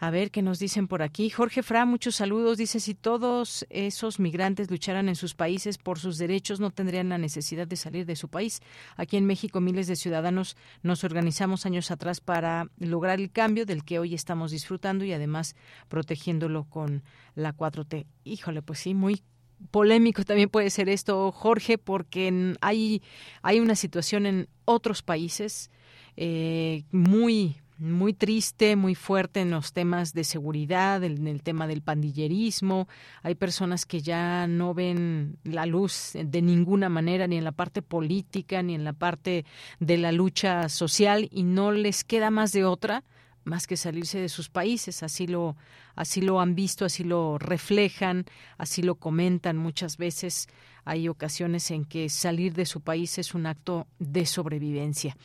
A 0.00 0.10
ver 0.10 0.30
qué 0.30 0.42
nos 0.42 0.60
dicen 0.60 0.86
por 0.86 1.02
aquí. 1.02 1.28
Jorge 1.28 1.64
Fra, 1.64 1.84
muchos 1.84 2.14
saludos. 2.14 2.56
Dice, 2.56 2.78
si 2.78 2.94
todos 2.94 3.66
esos 3.68 4.20
migrantes 4.20 4.70
lucharan 4.70 5.08
en 5.08 5.16
sus 5.16 5.34
países 5.34 5.76
por 5.76 5.98
sus 5.98 6.18
derechos, 6.18 6.60
no 6.60 6.70
tendrían 6.70 7.08
la 7.08 7.18
necesidad 7.18 7.66
de 7.66 7.74
salir 7.74 8.06
de 8.06 8.14
su 8.14 8.28
país. 8.28 8.60
Aquí 8.96 9.16
en 9.16 9.26
México, 9.26 9.60
miles 9.60 9.88
de 9.88 9.96
ciudadanos 9.96 10.56
nos 10.88 11.04
organizamos 11.04 11.66
años 11.66 11.92
atrás 11.92 12.20
para 12.20 12.66
lograr 12.78 13.20
el 13.20 13.30
cambio 13.30 13.64
del 13.64 13.84
que 13.84 14.00
hoy 14.00 14.14
estamos 14.14 14.50
disfrutando 14.50 15.04
y 15.04 15.12
además 15.12 15.54
protegiéndolo 15.88 16.64
con 16.64 17.04
la 17.36 17.54
4T. 17.54 18.06
Híjole, 18.24 18.62
pues 18.62 18.80
sí, 18.80 18.94
muy 18.94 19.22
polémico 19.70 20.24
también 20.24 20.48
puede 20.48 20.70
ser 20.70 20.88
esto, 20.88 21.30
Jorge, 21.30 21.78
porque 21.78 22.54
hay, 22.60 23.02
hay 23.42 23.60
una 23.60 23.76
situación 23.76 24.26
en 24.26 24.48
otros 24.64 25.02
países 25.02 25.70
eh, 26.16 26.82
muy 26.90 27.60
muy 27.78 28.12
triste, 28.12 28.76
muy 28.76 28.94
fuerte 28.94 29.40
en 29.40 29.50
los 29.50 29.72
temas 29.72 30.12
de 30.12 30.24
seguridad, 30.24 31.02
en 31.04 31.26
el 31.26 31.42
tema 31.42 31.66
del 31.66 31.82
pandillerismo. 31.82 32.88
Hay 33.22 33.34
personas 33.34 33.86
que 33.86 34.00
ya 34.00 34.46
no 34.46 34.74
ven 34.74 35.38
la 35.44 35.64
luz 35.66 36.12
de 36.14 36.42
ninguna 36.42 36.88
manera, 36.88 37.26
ni 37.26 37.36
en 37.36 37.44
la 37.44 37.52
parte 37.52 37.82
política, 37.82 38.62
ni 38.62 38.74
en 38.74 38.84
la 38.84 38.92
parte 38.92 39.44
de 39.78 39.96
la 39.96 40.12
lucha 40.12 40.68
social, 40.68 41.28
y 41.30 41.44
no 41.44 41.72
les 41.72 42.04
queda 42.04 42.30
más 42.30 42.52
de 42.52 42.64
otra 42.64 43.04
más 43.44 43.66
que 43.66 43.78
salirse 43.78 44.20
de 44.20 44.28
sus 44.28 44.50
países, 44.50 45.02
así 45.02 45.26
lo 45.26 45.56
así 45.94 46.20
lo 46.20 46.40
han 46.40 46.54
visto, 46.54 46.84
así 46.84 47.02
lo 47.02 47.38
reflejan, 47.38 48.26
así 48.56 48.82
lo 48.82 48.96
comentan 48.96 49.56
muchas 49.56 49.96
veces 49.96 50.48
hay 50.88 51.08
ocasiones 51.08 51.70
en 51.70 51.84
que 51.84 52.08
salir 52.08 52.54
de 52.54 52.64
su 52.64 52.80
país 52.80 53.18
es 53.18 53.34
un 53.34 53.46
acto 53.46 53.86
de 53.98 54.24
sobrevivencia. 54.24 55.16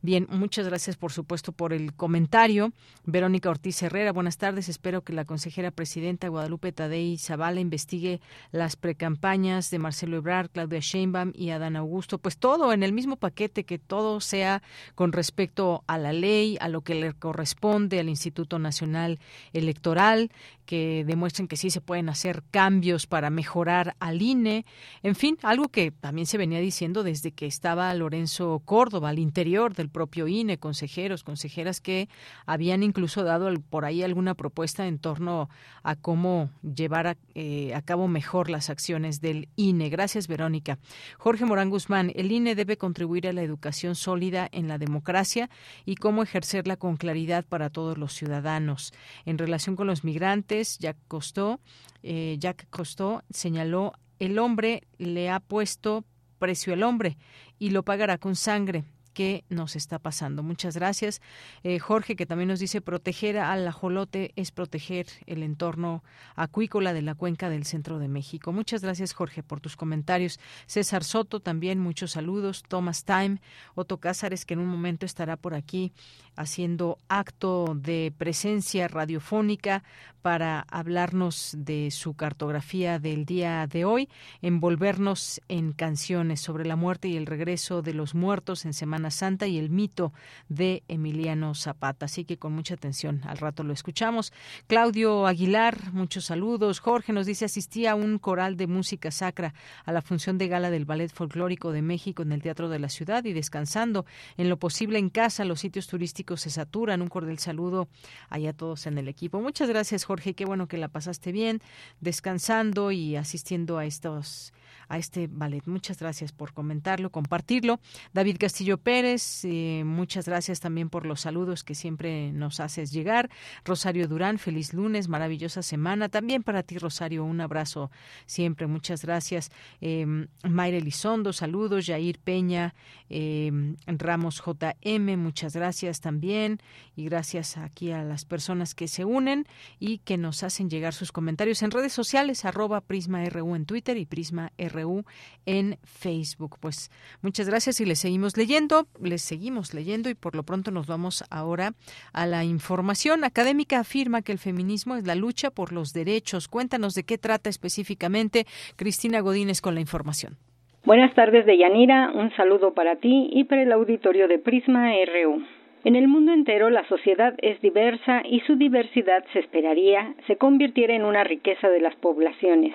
Bien, 0.00 0.28
muchas 0.30 0.68
gracias 0.68 0.96
por 0.96 1.10
supuesto 1.10 1.50
por 1.50 1.72
el 1.72 1.92
comentario. 1.92 2.72
Verónica 3.04 3.50
Ortiz 3.50 3.82
Herrera, 3.82 4.12
buenas 4.12 4.38
tardes. 4.38 4.68
Espero 4.68 5.02
que 5.02 5.12
la 5.12 5.24
consejera 5.24 5.72
presidenta 5.72 6.28
Guadalupe 6.28 6.70
Tadei 6.70 7.18
Zavala 7.18 7.58
investigue 7.60 8.20
las 8.52 8.76
precampañas 8.76 9.70
de 9.70 9.80
Marcelo 9.80 10.18
Ebrard, 10.18 10.50
Claudia 10.50 10.78
Sheinbaum 10.78 11.32
y 11.34 11.50
Adán 11.50 11.74
Augusto. 11.74 12.18
Pues 12.18 12.38
todo 12.38 12.72
en 12.72 12.84
el 12.84 12.92
mismo 12.92 13.16
paquete, 13.16 13.64
que 13.64 13.78
todo 13.78 14.20
sea 14.20 14.62
con 14.94 15.10
respecto 15.10 15.82
a 15.88 15.98
la 15.98 16.12
ley, 16.12 16.56
a 16.60 16.68
lo 16.68 16.82
que 16.82 16.94
le 16.94 17.12
corresponde 17.12 17.98
al 17.98 18.08
Instituto 18.08 18.60
Nacional 18.60 19.18
Electoral, 19.52 20.30
que 20.64 21.02
demuestren 21.06 21.48
que 21.48 21.56
sí 21.56 21.70
se 21.70 21.80
pueden 21.80 22.08
hacer 22.08 22.42
cambios 22.50 23.06
para 23.06 23.30
mejorar 23.30 23.96
al 24.00 24.20
INE. 24.20 24.66
Fin, 25.14 25.38
algo 25.42 25.68
que 25.68 25.90
también 25.90 26.26
se 26.26 26.38
venía 26.38 26.60
diciendo 26.60 27.02
desde 27.02 27.32
que 27.32 27.46
estaba 27.46 27.92
Lorenzo 27.94 28.60
Córdoba 28.64 29.10
al 29.10 29.18
interior 29.18 29.74
del 29.74 29.88
propio 29.88 30.26
INE, 30.26 30.58
consejeros, 30.58 31.22
consejeras 31.22 31.80
que 31.80 32.08
habían 32.46 32.82
incluso 32.82 33.22
dado 33.22 33.52
por 33.70 33.84
ahí 33.84 34.02
alguna 34.02 34.34
propuesta 34.34 34.86
en 34.86 34.98
torno 34.98 35.48
a 35.82 35.96
cómo 35.96 36.50
llevar 36.62 37.06
a, 37.06 37.16
eh, 37.34 37.74
a 37.74 37.82
cabo 37.82 38.08
mejor 38.08 38.50
las 38.50 38.70
acciones 38.70 39.20
del 39.20 39.48
INE. 39.56 39.88
Gracias, 39.88 40.26
Verónica. 40.26 40.78
Jorge 41.18 41.44
Morán 41.44 41.70
Guzmán, 41.70 42.12
el 42.14 42.32
INE 42.32 42.54
debe 42.54 42.76
contribuir 42.76 43.28
a 43.28 43.32
la 43.32 43.42
educación 43.42 43.94
sólida 43.94 44.48
en 44.50 44.68
la 44.68 44.78
democracia 44.78 45.50
y 45.84 45.94
cómo 45.94 46.22
ejercerla 46.22 46.76
con 46.76 46.96
claridad 46.96 47.44
para 47.44 47.70
todos 47.70 47.98
los 47.98 48.12
ciudadanos. 48.14 48.92
En 49.24 49.38
relación 49.38 49.76
con 49.76 49.86
los 49.86 50.04
migrantes, 50.04 50.78
Jack 50.78 50.96
Costó, 51.06 51.60
eh, 52.02 52.36
Jack 52.38 52.68
Costó 52.70 53.22
señaló 53.30 53.92
el 54.18 54.38
hombre 54.38 54.82
le 54.98 55.30
ha 55.30 55.40
puesto 55.40 56.04
precio 56.38 56.72
al 56.72 56.82
hombre 56.82 57.18
y 57.58 57.70
lo 57.70 57.82
pagará 57.82 58.18
con 58.18 58.36
sangre 58.36 58.84
qué 59.18 59.44
nos 59.48 59.74
está 59.74 59.98
pasando. 59.98 60.44
Muchas 60.44 60.76
gracias. 60.76 61.20
Eh, 61.64 61.80
Jorge, 61.80 62.14
que 62.14 62.24
también 62.24 62.46
nos 62.46 62.60
dice, 62.60 62.80
proteger 62.80 63.36
al 63.38 63.66
ajolote 63.66 64.30
es 64.36 64.52
proteger 64.52 65.06
el 65.26 65.42
entorno 65.42 66.04
acuícola 66.36 66.92
de 66.92 67.02
la 67.02 67.16
cuenca 67.16 67.50
del 67.50 67.64
centro 67.64 67.98
de 67.98 68.06
México. 68.06 68.52
Muchas 68.52 68.80
gracias, 68.80 69.14
Jorge, 69.14 69.42
por 69.42 69.60
tus 69.60 69.74
comentarios. 69.74 70.38
César 70.66 71.02
Soto, 71.02 71.40
también 71.40 71.80
muchos 71.80 72.12
saludos. 72.12 72.62
Thomas 72.68 73.02
Time, 73.04 73.40
Otto 73.74 73.98
Cázares, 73.98 74.44
que 74.44 74.54
en 74.54 74.60
un 74.60 74.68
momento 74.68 75.04
estará 75.04 75.36
por 75.36 75.54
aquí 75.54 75.92
haciendo 76.38 76.98
acto 77.08 77.74
de 77.74 78.12
presencia 78.16 78.86
radiofónica 78.86 79.82
para 80.22 80.66
hablarnos 80.70 81.54
de 81.56 81.90
su 81.90 82.14
cartografía 82.14 82.98
del 82.98 83.24
día 83.24 83.66
de 83.66 83.84
hoy, 83.84 84.08
envolvernos 84.42 85.40
en 85.48 85.72
canciones 85.72 86.40
sobre 86.40 86.66
la 86.66 86.76
muerte 86.76 87.08
y 87.08 87.16
el 87.16 87.26
regreso 87.26 87.82
de 87.82 87.94
los 87.94 88.14
muertos 88.14 88.64
en 88.64 88.74
Semana 88.74 89.10
Santa 89.10 89.46
y 89.46 89.58
el 89.58 89.70
mito 89.70 90.12
de 90.48 90.82
Emiliano 90.88 91.54
Zapata. 91.54 92.06
Así 92.06 92.24
que 92.24 92.36
con 92.36 92.52
mucha 92.52 92.74
atención, 92.74 93.22
al 93.24 93.38
rato 93.38 93.62
lo 93.62 93.72
escuchamos. 93.72 94.32
Claudio 94.66 95.26
Aguilar, 95.26 95.92
muchos 95.92 96.26
saludos. 96.26 96.80
Jorge 96.80 97.12
nos 97.12 97.26
dice 97.26 97.46
asistía 97.46 97.92
a 97.92 97.94
un 97.94 98.18
coral 98.18 98.56
de 98.56 98.66
música 98.66 99.10
sacra 99.10 99.54
a 99.86 99.92
la 99.92 100.02
función 100.02 100.36
de 100.36 100.48
gala 100.48 100.70
del 100.70 100.84
Ballet 100.84 101.10
Folclórico 101.10 101.72
de 101.72 101.82
México 101.82 102.22
en 102.22 102.32
el 102.32 102.42
Teatro 102.42 102.68
de 102.68 102.78
la 102.78 102.90
Ciudad 102.90 103.24
y 103.24 103.32
descansando 103.32 104.04
en 104.36 104.50
lo 104.50 104.58
posible 104.58 104.98
en 104.98 105.08
casa. 105.08 105.46
Los 105.46 105.60
sitios 105.60 105.86
turísticos 105.86 106.27
se 106.36 106.50
saturan. 106.50 107.02
Un 107.02 107.08
cordial 107.08 107.38
saludo 107.38 107.88
allá 108.28 108.50
a 108.50 108.52
todos 108.52 108.86
en 108.86 108.98
el 108.98 109.08
equipo. 109.08 109.40
Muchas 109.40 109.68
gracias, 109.68 110.04
Jorge. 110.04 110.34
Qué 110.34 110.44
bueno 110.44 110.68
que 110.68 110.78
la 110.78 110.88
pasaste 110.88 111.32
bien, 111.32 111.60
descansando 112.00 112.90
y 112.90 113.16
asistiendo 113.16 113.78
a 113.78 113.86
estos 113.86 114.52
a 114.88 114.98
este 114.98 115.28
ballet. 115.30 115.66
Muchas 115.66 115.98
gracias 115.98 116.32
por 116.32 116.52
comentarlo, 116.52 117.10
compartirlo. 117.10 117.80
David 118.12 118.36
Castillo 118.38 118.78
Pérez, 118.78 119.44
eh, 119.44 119.82
muchas 119.84 120.26
gracias 120.26 120.60
también 120.60 120.90
por 120.90 121.06
los 121.06 121.20
saludos 121.20 121.64
que 121.64 121.74
siempre 121.74 122.32
nos 122.32 122.60
haces 122.60 122.92
llegar. 122.92 123.30
Rosario 123.64 124.08
Durán, 124.08 124.38
feliz 124.38 124.72
lunes, 124.72 125.08
maravillosa 125.08 125.62
semana. 125.62 126.08
También 126.08 126.42
para 126.42 126.62
ti, 126.62 126.78
Rosario, 126.78 127.24
un 127.24 127.40
abrazo 127.40 127.90
siempre. 128.26 128.66
Muchas 128.66 129.04
gracias. 129.04 129.50
Eh, 129.80 130.06
Mayra 130.44 130.78
Elizondo, 130.78 131.32
saludos. 131.32 131.86
Jair 131.86 132.18
Peña, 132.18 132.74
em, 133.08 133.76
Ramos 133.86 134.42
JM, 134.44 135.16
muchas 135.16 135.54
gracias 135.54 136.00
también. 136.00 136.58
Y 136.96 137.04
gracias 137.04 137.56
aquí 137.56 137.92
a 137.92 138.02
las 138.02 138.24
personas 138.24 138.74
que 138.74 138.88
se 138.88 139.04
unen 139.04 139.46
y 139.78 139.98
que 139.98 140.16
nos 140.16 140.42
hacen 140.42 140.70
llegar 140.70 140.94
sus 140.94 141.12
comentarios 141.12 141.62
en 141.62 141.70
redes 141.70 141.92
sociales, 141.92 142.44
arroba 142.44 142.80
Prisma 142.80 143.24
RU 143.28 143.54
en 143.54 143.66
Twitter 143.66 143.96
y 143.96 144.06
Prisma 144.06 144.52
RU 144.58 145.04
en 145.46 145.76
Facebook. 145.84 146.56
Pues 146.60 146.90
muchas 147.22 147.48
gracias 147.48 147.80
y 147.80 147.84
les 147.84 147.98
seguimos 147.98 148.36
leyendo, 148.36 148.86
les 149.02 149.22
seguimos 149.22 149.74
leyendo 149.74 150.10
y 150.10 150.14
por 150.14 150.34
lo 150.34 150.42
pronto 150.42 150.70
nos 150.70 150.86
vamos 150.86 151.24
ahora 151.30 151.72
a 152.12 152.26
la 152.26 152.44
información. 152.44 153.24
Académica 153.24 153.80
afirma 153.80 154.22
que 154.22 154.32
el 154.32 154.38
feminismo 154.38 154.96
es 154.96 155.06
la 155.06 155.14
lucha 155.14 155.50
por 155.50 155.72
los 155.72 155.92
derechos. 155.92 156.48
Cuéntanos 156.48 156.94
de 156.94 157.04
qué 157.04 157.18
trata 157.18 157.50
específicamente 157.50 158.46
Cristina 158.76 159.20
Godínez 159.20 159.60
con 159.60 159.74
la 159.74 159.80
información. 159.80 160.36
Buenas 160.84 161.14
tardes, 161.14 161.44
Deyanira. 161.44 162.12
Un 162.14 162.34
saludo 162.36 162.72
para 162.72 162.96
ti 162.96 163.28
y 163.32 163.44
para 163.44 163.62
el 163.62 163.72
auditorio 163.72 164.28
de 164.28 164.38
Prisma 164.38 164.92
RU. 165.06 165.42
En 165.84 165.96
el 165.96 166.08
mundo 166.08 166.32
entero 166.32 166.70
la 166.70 166.86
sociedad 166.88 167.34
es 167.38 167.60
diversa 167.60 168.22
y 168.24 168.40
su 168.40 168.56
diversidad 168.56 169.24
se 169.32 169.38
esperaría 169.38 170.14
se 170.26 170.36
convirtiera 170.36 170.94
en 170.94 171.04
una 171.04 171.24
riqueza 171.24 171.68
de 171.68 171.80
las 171.80 171.94
poblaciones. 171.96 172.74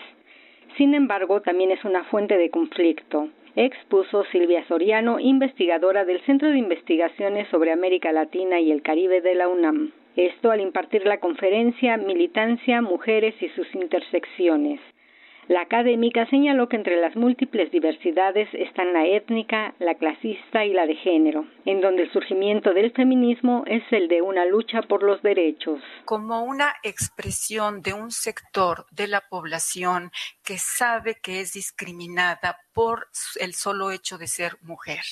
Sin 0.78 0.96
embargo, 0.96 1.42
también 1.42 1.72
es 1.72 1.84
una 1.86 2.04
fuente 2.06 2.38
de 2.38 2.50
conflicto, 2.50 3.30
expuso 3.56 4.24
Silvia 4.32 4.66
Soriano, 4.68 5.20
investigadora 5.20 6.04
del 6.04 6.20
Centro 6.22 6.50
de 6.50 6.58
Investigaciones 6.58 7.48
sobre 7.50 7.72
América 7.72 8.12
Latina 8.12 8.60
y 8.60 8.72
el 8.72 8.82
Caribe 8.82 9.22
de 9.22 9.36
la 9.36 9.48
UNAM. 9.48 9.92
Esto 10.16 10.50
al 10.50 10.62
impartir 10.62 11.06
la 11.06 11.20
conferencia 11.20 11.98
Militancia, 11.98 12.82
Mujeres 12.82 13.36
y 13.42 13.50
sus 13.50 13.68
Intersecciones. 13.76 14.80
La 15.48 15.62
académica 15.62 16.26
señaló 16.30 16.70
que 16.70 16.78
entre 16.78 17.02
las 17.02 17.18
múltiples 17.18 17.70
diversidades 17.70 18.48
están 18.54 18.94
la 18.94 19.06
étnica, 19.06 19.74
la 19.80 19.96
clasista 19.96 20.64
y 20.64 20.72
la 20.72 20.86
de 20.86 20.96
género, 20.96 21.46
en 21.66 21.82
donde 21.82 22.04
el 22.04 22.12
surgimiento 22.14 22.74
del 22.74 22.92
feminismo 22.92 23.64
es 23.68 23.84
el 23.92 24.08
de 24.08 24.22
una 24.22 24.46
lucha 24.46 24.82
por 24.84 25.04
los 25.04 25.22
derechos. 25.22 25.82
Como 26.06 26.44
una 26.44 26.74
expresión 26.84 27.82
de 27.82 27.94
un 27.94 28.12
sector 28.12 28.86
de 28.92 29.08
la 29.08 29.22
población 29.30 30.12
que 30.44 30.60
sabe 30.60 31.20
que 31.22 31.42
es 31.42 31.54
discriminada 31.54 32.60
por 32.74 33.10
el 33.40 33.54
solo 33.54 33.92
hecho 33.92 34.18
de 34.18 34.28
ser 34.28 34.58
mujer. 34.62 35.04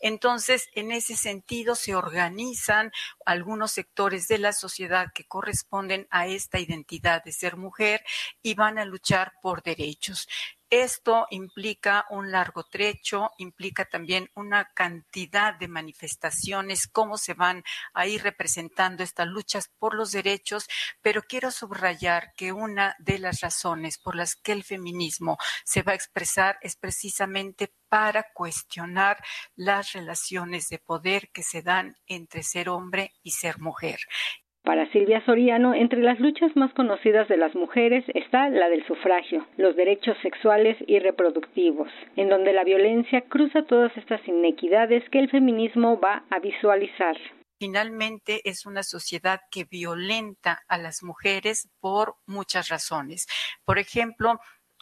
Entonces, 0.00 0.68
en 0.74 0.92
ese 0.92 1.16
sentido, 1.16 1.74
se 1.74 1.94
organizan 1.94 2.90
algunos 3.26 3.72
sectores 3.72 4.28
de 4.28 4.38
la 4.38 4.52
sociedad 4.52 5.12
que 5.12 5.24
corresponden 5.24 6.06
a 6.10 6.26
esta 6.26 6.58
identidad 6.58 7.22
de 7.22 7.32
ser 7.32 7.56
mujer 7.56 8.04
y 8.42 8.54
van 8.54 8.78
a 8.78 8.84
luchar 8.84 9.32
por 9.42 9.62
derechos. 9.62 10.28
Esto 10.70 11.26
implica 11.30 12.04
un 12.10 12.30
largo 12.30 12.62
trecho, 12.64 13.30
implica 13.38 13.86
también 13.86 14.30
una 14.34 14.66
cantidad 14.74 15.54
de 15.54 15.66
manifestaciones, 15.66 16.86
cómo 16.86 17.16
se 17.16 17.32
van 17.32 17.64
a 17.94 18.06
ir 18.06 18.22
representando 18.22 19.02
estas 19.02 19.28
luchas 19.28 19.70
por 19.78 19.94
los 19.94 20.12
derechos, 20.12 20.68
pero 21.00 21.22
quiero 21.22 21.50
subrayar 21.50 22.34
que 22.36 22.52
una 22.52 22.94
de 22.98 23.18
las 23.18 23.40
razones 23.40 23.96
por 23.96 24.14
las 24.14 24.36
que 24.36 24.52
el 24.52 24.62
feminismo 24.62 25.38
se 25.64 25.82
va 25.82 25.92
a 25.92 25.96
expresar 25.96 26.58
es 26.60 26.76
precisamente 26.76 27.72
para 27.88 28.26
cuestionar 28.34 29.24
las 29.56 29.92
relaciones 29.92 30.68
de 30.68 30.78
poder 30.78 31.30
que 31.32 31.42
se 31.42 31.62
dan 31.62 31.96
entre 32.06 32.42
ser 32.42 32.68
hombre 32.68 33.14
y 33.22 33.30
ser 33.30 33.58
mujer. 33.58 34.00
Para 34.62 34.90
Silvia 34.92 35.24
Soriano, 35.24 35.72
entre 35.74 36.02
las 36.02 36.20
luchas 36.20 36.54
más 36.54 36.72
conocidas 36.74 37.26
de 37.28 37.36
las 37.36 37.54
mujeres 37.54 38.04
está 38.14 38.50
la 38.50 38.68
del 38.68 38.86
sufragio, 38.86 39.46
los 39.56 39.76
derechos 39.76 40.16
sexuales 40.22 40.76
y 40.86 40.98
reproductivos, 40.98 41.88
en 42.16 42.28
donde 42.28 42.52
la 42.52 42.64
violencia 42.64 43.22
cruza 43.22 43.62
todas 43.62 43.96
estas 43.96 44.26
inequidades 44.28 45.08
que 45.10 45.20
el 45.20 45.30
feminismo 45.30 45.98
va 45.98 46.24
a 46.30 46.38
visualizar. 46.38 47.16
Finalmente 47.60 48.40
es 48.44 48.66
una 48.66 48.84
sociedad 48.84 49.40
que 49.50 49.64
violenta 49.64 50.62
a 50.68 50.78
las 50.78 51.02
mujeres 51.02 51.68
por 51.80 52.14
muchas 52.24 52.68
razones. 52.68 53.26
Por 53.64 53.78
ejemplo, 53.78 54.38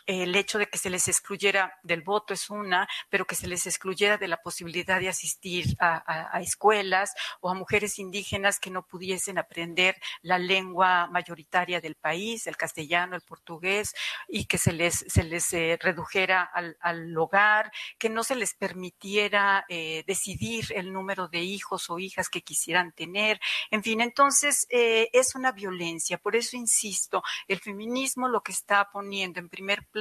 el 0.06 0.36
hecho 0.36 0.58
de 0.58 0.66
que 0.66 0.78
se 0.78 0.88
les 0.88 1.08
excluyera 1.08 1.78
del 1.82 2.02
voto 2.02 2.32
es 2.32 2.48
una, 2.48 2.88
pero 3.10 3.26
que 3.26 3.34
se 3.34 3.48
les 3.48 3.66
excluyera 3.66 4.16
de 4.16 4.28
la 4.28 4.36
posibilidad 4.36 5.00
de 5.00 5.08
asistir 5.08 5.76
a, 5.80 6.40
escuelas 6.40 7.12
o 7.40 7.50
a 7.50 7.54
mujeres 7.54 7.98
indígenas 7.98 8.60
que 8.60 8.70
no 8.70 8.86
pudiesen 8.86 9.38
aprender 9.38 9.96
la 10.22 10.38
lengua 10.38 11.08
mayoritaria 11.08 11.80
del 11.80 11.96
país, 11.96 12.46
el 12.46 12.56
castellano, 12.56 13.16
el 13.16 13.22
portugués, 13.22 13.94
y 14.28 14.44
que 14.44 14.58
se 14.58 14.72
les, 14.72 15.04
se 15.08 15.24
les 15.24 15.52
eh, 15.52 15.76
redujera 15.80 16.42
al, 16.42 16.76
hogar, 17.16 17.72
que 17.98 18.08
no 18.08 18.22
se 18.22 18.36
les 18.36 18.54
permitiera 18.54 19.64
eh, 19.68 20.04
decidir 20.06 20.66
el 20.74 20.92
número 20.92 21.28
de 21.28 21.40
hijos 21.40 21.90
o 21.90 21.98
hijas 21.98 22.28
que 22.28 22.42
quisieran 22.42 22.92
tener. 22.92 23.40
En 23.70 23.82
fin, 23.82 24.00
entonces 24.00 24.66
eh, 24.70 25.08
es 25.12 25.34
una 25.34 25.50
violencia. 25.52 26.18
Por 26.18 26.36
eso 26.36 26.56
insisto, 26.56 27.22
el 27.48 27.58
feminismo 27.58 28.28
lo 28.28 28.42
que 28.42 28.52
está 28.52 28.88
poniendo 28.90 29.40
en 29.40 29.48
primer 29.48 29.84
plano 29.86 29.95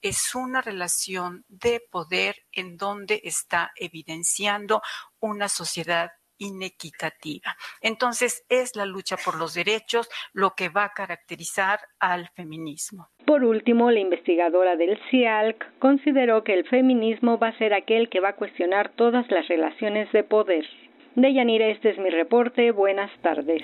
es 0.00 0.34
una 0.34 0.60
relación 0.60 1.44
de 1.48 1.80
poder 1.90 2.36
en 2.52 2.76
donde 2.76 3.20
está 3.24 3.72
evidenciando 3.76 4.82
una 5.20 5.48
sociedad 5.48 6.10
inequitativa. 6.38 7.56
Entonces, 7.80 8.44
es 8.48 8.76
la 8.76 8.86
lucha 8.86 9.16
por 9.16 9.38
los 9.38 9.54
derechos 9.54 10.08
lo 10.32 10.54
que 10.56 10.68
va 10.68 10.84
a 10.84 10.92
caracterizar 10.92 11.80
al 12.00 12.28
feminismo. 12.30 13.08
Por 13.24 13.44
último, 13.44 13.90
la 13.90 14.00
investigadora 14.00 14.76
del 14.76 14.98
CIALC 15.10 15.78
consideró 15.78 16.44
que 16.44 16.54
el 16.54 16.68
feminismo 16.68 17.38
va 17.38 17.48
a 17.48 17.58
ser 17.58 17.72
aquel 17.72 18.08
que 18.10 18.20
va 18.20 18.30
a 18.30 18.36
cuestionar 18.36 18.92
todas 18.96 19.30
las 19.30 19.48
relaciones 19.48 20.10
de 20.12 20.24
poder. 20.24 20.66
De 21.16 21.32
Yanira, 21.32 21.68
este 21.68 21.90
es 21.90 21.98
mi 21.98 22.10
reporte. 22.10 22.72
Buenas 22.72 23.10
tardes. 23.22 23.62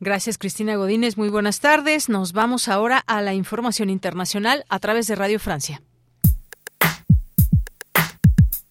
Gracias, 0.00 0.36
Cristina 0.36 0.76
Godínez. 0.76 1.16
Muy 1.16 1.30
buenas 1.30 1.60
tardes. 1.60 2.08
Nos 2.08 2.32
vamos 2.32 2.68
ahora 2.68 3.02
a 3.06 3.22
la 3.22 3.32
información 3.32 3.88
internacional 3.88 4.64
a 4.68 4.78
través 4.78 5.06
de 5.06 5.14
Radio 5.14 5.38
Francia. 5.38 5.80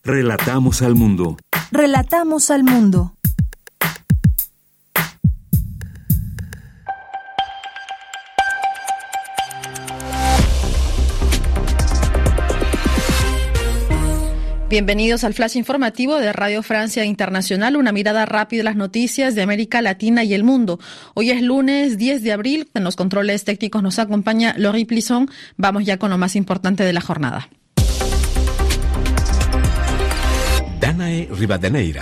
Relatamos 0.04 0.82
al 0.82 0.96
mundo. 0.96 1.38
Relatamos 1.72 2.52
al 2.52 2.64
mundo. 2.64 3.14
Bienvenidos 14.80 15.26
al 15.26 15.34
flash 15.34 15.58
informativo 15.58 16.16
de 16.20 16.32
Radio 16.32 16.64
Francia 16.64 17.04
Internacional, 17.04 17.76
una 17.76 17.92
mirada 17.92 18.26
rápida 18.26 18.62
a 18.62 18.64
las 18.64 18.78
noticias 18.78 19.36
de 19.36 19.42
América 19.42 19.82
Latina 19.82 20.24
y 20.24 20.34
el 20.34 20.46
mundo. 20.46 20.80
Hoy 21.16 21.32
es 21.32 21.42
lunes 21.42 21.98
10 21.98 22.24
de 22.24 22.32
abril, 22.32 22.70
en 22.74 22.86
los 22.86 22.96
controles 22.96 23.44
técnicos 23.44 23.84
nos 23.84 24.00
acompaña 24.00 24.56
Lori 24.58 24.86
Plisson. 24.86 25.30
Vamos 25.58 25.84
ya 25.84 25.98
con 25.98 26.12
lo 26.12 26.18
más 26.18 26.38
importante 26.38 26.86
de 26.86 26.94
la 26.94 27.02
jornada. 27.02 27.50
Danae 30.80 31.28
Rivadeneira. 31.30 32.00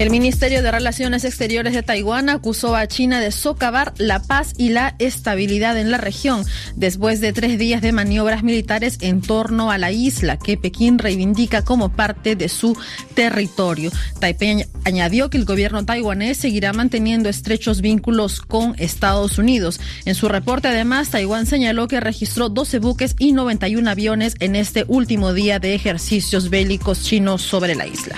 El 0.00 0.08
Ministerio 0.08 0.62
de 0.62 0.70
Relaciones 0.70 1.26
Exteriores 1.26 1.74
de 1.74 1.82
Taiwán 1.82 2.30
acusó 2.30 2.74
a 2.74 2.86
China 2.86 3.20
de 3.20 3.30
socavar 3.30 3.92
la 3.98 4.22
paz 4.22 4.54
y 4.56 4.70
la 4.70 4.94
estabilidad 4.98 5.76
en 5.76 5.90
la 5.90 5.98
región 5.98 6.42
después 6.74 7.20
de 7.20 7.34
tres 7.34 7.58
días 7.58 7.82
de 7.82 7.92
maniobras 7.92 8.42
militares 8.42 8.96
en 9.02 9.20
torno 9.20 9.70
a 9.70 9.76
la 9.76 9.92
isla 9.92 10.38
que 10.38 10.56
Pekín 10.56 10.98
reivindica 10.98 11.66
como 11.66 11.90
parte 11.90 12.34
de 12.34 12.48
su 12.48 12.78
territorio. 13.12 13.90
Taipei 14.20 14.64
añadió 14.86 15.28
que 15.28 15.36
el 15.36 15.44
gobierno 15.44 15.84
taiwanés 15.84 16.38
seguirá 16.38 16.72
manteniendo 16.72 17.28
estrechos 17.28 17.82
vínculos 17.82 18.40
con 18.40 18.74
Estados 18.78 19.36
Unidos. 19.36 19.82
En 20.06 20.14
su 20.14 20.28
reporte, 20.28 20.68
además, 20.68 21.10
Taiwán 21.10 21.44
señaló 21.44 21.88
que 21.88 22.00
registró 22.00 22.48
12 22.48 22.78
buques 22.78 23.16
y 23.18 23.32
91 23.32 23.90
aviones 23.90 24.34
en 24.38 24.56
este 24.56 24.86
último 24.88 25.34
día 25.34 25.58
de 25.58 25.74
ejercicios 25.74 26.48
bélicos 26.48 27.02
chinos 27.02 27.42
sobre 27.42 27.74
la 27.74 27.86
isla. 27.86 28.16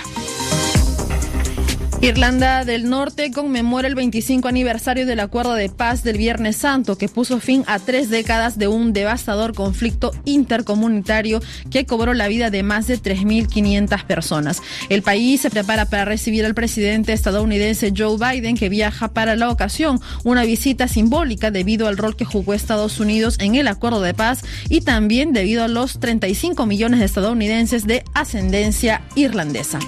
Irlanda 2.03 2.65
del 2.65 2.89
Norte 2.89 3.31
conmemora 3.31 3.87
el 3.87 3.95
25 3.95 4.49
aniversario 4.49 5.05
del 5.05 5.21
acuerdo 5.21 5.53
de 5.53 5.69
paz 5.69 6.03
del 6.03 6.17
Viernes 6.17 6.57
Santo, 6.57 6.97
que 6.97 7.07
puso 7.07 7.39
fin 7.39 7.63
a 7.65 7.79
tres 7.79 8.09
décadas 8.09 8.57
de 8.57 8.67
un 8.67 8.91
devastador 8.91 9.53
conflicto 9.53 10.11
intercomunitario 10.25 11.39
que 11.71 11.85
cobró 11.85 12.13
la 12.13 12.27
vida 12.27 12.49
de 12.49 12.61
más 12.61 12.87
de 12.87 12.99
3.500 12.99 14.05
personas. 14.05 14.61
El 14.89 15.01
país 15.01 15.39
se 15.39 15.49
prepara 15.49 15.85
para 15.85 16.03
recibir 16.03 16.43
al 16.43 16.53
presidente 16.53 17.13
estadounidense 17.13 17.93
Joe 17.95 18.17
Biden, 18.17 18.57
que 18.57 18.67
viaja 18.67 19.07
para 19.07 19.37
la 19.37 19.49
ocasión, 19.49 20.01
una 20.25 20.43
visita 20.43 20.89
simbólica 20.89 21.51
debido 21.51 21.87
al 21.87 21.95
rol 21.95 22.17
que 22.17 22.25
jugó 22.25 22.53
Estados 22.53 22.99
Unidos 22.99 23.37
en 23.39 23.55
el 23.55 23.69
acuerdo 23.69 24.01
de 24.01 24.13
paz 24.13 24.43
y 24.67 24.81
también 24.81 25.31
debido 25.31 25.63
a 25.63 25.69
los 25.69 26.01
35 26.01 26.65
millones 26.65 26.99
de 26.99 27.05
estadounidenses 27.05 27.87
de 27.87 28.03
ascendencia 28.13 29.03
irlandesa. 29.15 29.79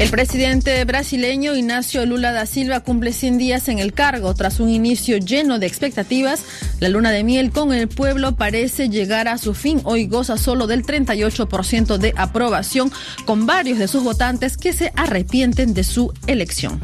El 0.00 0.08
presidente 0.08 0.82
brasileño 0.86 1.54
Ignacio 1.54 2.06
Lula 2.06 2.32
da 2.32 2.46
Silva 2.46 2.80
cumple 2.80 3.12
100 3.12 3.36
días 3.36 3.68
en 3.68 3.80
el 3.80 3.92
cargo. 3.92 4.32
Tras 4.32 4.58
un 4.58 4.70
inicio 4.70 5.18
lleno 5.18 5.58
de 5.58 5.66
expectativas, 5.66 6.42
la 6.80 6.88
luna 6.88 7.10
de 7.10 7.22
miel 7.22 7.50
con 7.50 7.74
el 7.74 7.86
pueblo 7.86 8.34
parece 8.34 8.88
llegar 8.88 9.28
a 9.28 9.36
su 9.36 9.52
fin. 9.52 9.82
Hoy 9.84 10.06
goza 10.06 10.38
solo 10.38 10.66
del 10.66 10.86
38% 10.86 11.98
de 11.98 12.14
aprobación, 12.16 12.90
con 13.26 13.44
varios 13.44 13.78
de 13.78 13.88
sus 13.88 14.02
votantes 14.02 14.56
que 14.56 14.72
se 14.72 14.90
arrepienten 14.96 15.74
de 15.74 15.84
su 15.84 16.14
elección. 16.26 16.80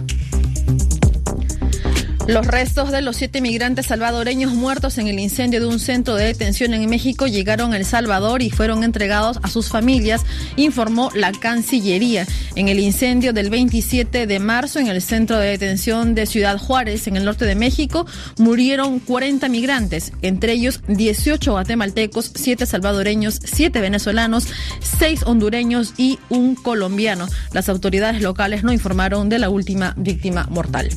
Los 2.26 2.44
restos 2.44 2.90
de 2.90 3.02
los 3.02 3.16
siete 3.16 3.40
migrantes 3.40 3.86
salvadoreños 3.86 4.52
muertos 4.52 4.98
en 4.98 5.06
el 5.06 5.20
incendio 5.20 5.60
de 5.60 5.66
un 5.66 5.78
centro 5.78 6.16
de 6.16 6.24
detención 6.24 6.74
en 6.74 6.90
México 6.90 7.28
llegaron 7.28 7.72
a 7.72 7.76
El 7.76 7.84
Salvador 7.84 8.42
y 8.42 8.50
fueron 8.50 8.82
entregados 8.82 9.38
a 9.44 9.48
sus 9.48 9.68
familias, 9.68 10.26
informó 10.56 11.12
la 11.14 11.30
Cancillería. 11.30 12.26
En 12.56 12.66
el 12.66 12.80
incendio 12.80 13.32
del 13.32 13.48
27 13.48 14.26
de 14.26 14.38
marzo 14.40 14.80
en 14.80 14.88
el 14.88 15.02
centro 15.02 15.38
de 15.38 15.50
detención 15.50 16.16
de 16.16 16.26
Ciudad 16.26 16.58
Juárez, 16.58 17.06
en 17.06 17.16
el 17.16 17.24
norte 17.24 17.44
de 17.44 17.54
México, 17.54 18.06
murieron 18.38 18.98
40 18.98 19.48
migrantes, 19.48 20.12
entre 20.20 20.54
ellos 20.54 20.80
18 20.88 21.52
guatemaltecos, 21.52 22.32
7 22.34 22.66
salvadoreños, 22.66 23.38
7 23.44 23.80
venezolanos, 23.80 24.48
6 24.80 25.22
hondureños 25.26 25.94
y 25.96 26.18
un 26.28 26.56
colombiano. 26.56 27.28
Las 27.52 27.68
autoridades 27.68 28.20
locales 28.20 28.64
no 28.64 28.72
informaron 28.72 29.28
de 29.28 29.38
la 29.38 29.48
última 29.48 29.94
víctima 29.96 30.48
mortal. 30.50 30.90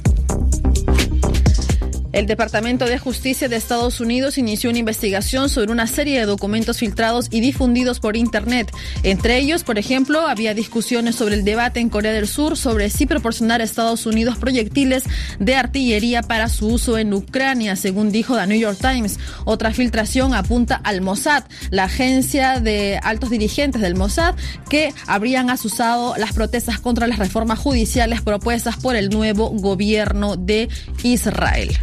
El 2.11 2.25
Departamento 2.25 2.85
de 2.85 2.97
Justicia 2.97 3.47
de 3.47 3.55
Estados 3.55 3.99
Unidos 4.01 4.39
inició 4.39 4.71
una 4.71 4.79
investigación 4.79 5.47
sobre 5.47 5.71
una 5.71 5.85
serie 5.85 6.19
de 6.19 6.25
documentos 6.25 6.79
filtrados 6.79 7.27
y 7.29 7.39
difundidos 7.39 7.99
por 7.99 8.17
Internet. 8.17 8.71
Entre 9.03 9.37
ellos, 9.37 9.63
por 9.63 9.77
ejemplo, 9.77 10.27
había 10.27 10.55
discusiones 10.55 11.15
sobre 11.15 11.35
el 11.35 11.43
debate 11.43 11.79
en 11.79 11.89
Corea 11.89 12.11
del 12.11 12.27
Sur 12.27 12.57
sobre 12.57 12.89
si 12.89 13.05
proporcionar 13.05 13.61
a 13.61 13.63
Estados 13.63 14.07
Unidos 14.07 14.39
proyectiles 14.39 15.03
de 15.39 15.55
artillería 15.55 16.23
para 16.23 16.49
su 16.49 16.67
uso 16.67 16.97
en 16.97 17.13
Ucrania, 17.13 17.75
según 17.75 18.11
dijo 18.11 18.35
The 18.35 18.47
New 18.47 18.59
York 18.59 18.79
Times. 18.81 19.19
Otra 19.45 19.71
filtración 19.71 20.33
apunta 20.33 20.81
al 20.83 21.01
Mossad, 21.01 21.43
la 21.69 21.83
agencia 21.83 22.59
de 22.59 22.99
altos 23.03 23.29
dirigentes 23.29 23.83
del 23.83 23.93
Mossad, 23.93 24.33
que 24.67 24.95
habrían 25.05 25.51
asusado 25.51 26.15
las 26.17 26.33
protestas 26.33 26.79
contra 26.79 27.05
las 27.05 27.19
reformas 27.19 27.59
judiciales 27.59 28.23
propuestas 28.23 28.77
por 28.77 28.95
el 28.95 29.09
nuevo 29.09 29.51
gobierno 29.51 30.37
de 30.37 30.69
Israel. 31.03 31.77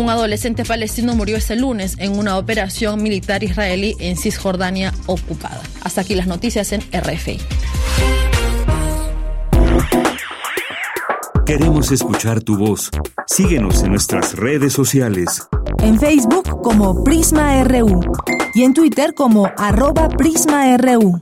Un 0.00 0.08
adolescente 0.08 0.64
palestino 0.64 1.14
murió 1.14 1.36
este 1.36 1.56
lunes 1.56 1.96
en 1.98 2.18
una 2.18 2.38
operación 2.38 3.02
militar 3.02 3.44
israelí 3.44 3.96
en 3.98 4.16
Cisjordania 4.16 4.94
ocupada. 5.04 5.60
Hasta 5.82 6.00
aquí 6.00 6.14
las 6.14 6.26
noticias 6.26 6.72
en 6.72 6.80
RFI. 6.80 7.38
Queremos 11.44 11.92
escuchar 11.92 12.40
tu 12.40 12.56
voz. 12.56 12.88
Síguenos 13.26 13.82
en 13.82 13.90
nuestras 13.90 14.36
redes 14.36 14.72
sociales. 14.72 15.46
En 15.82 16.00
Facebook 16.00 16.62
como 16.62 17.04
Prisma 17.04 17.62
RU 17.64 18.00
y 18.54 18.62
en 18.62 18.72
Twitter 18.72 19.12
como 19.12 19.50
arroba 19.58 20.08
PrismaRU. 20.08 21.20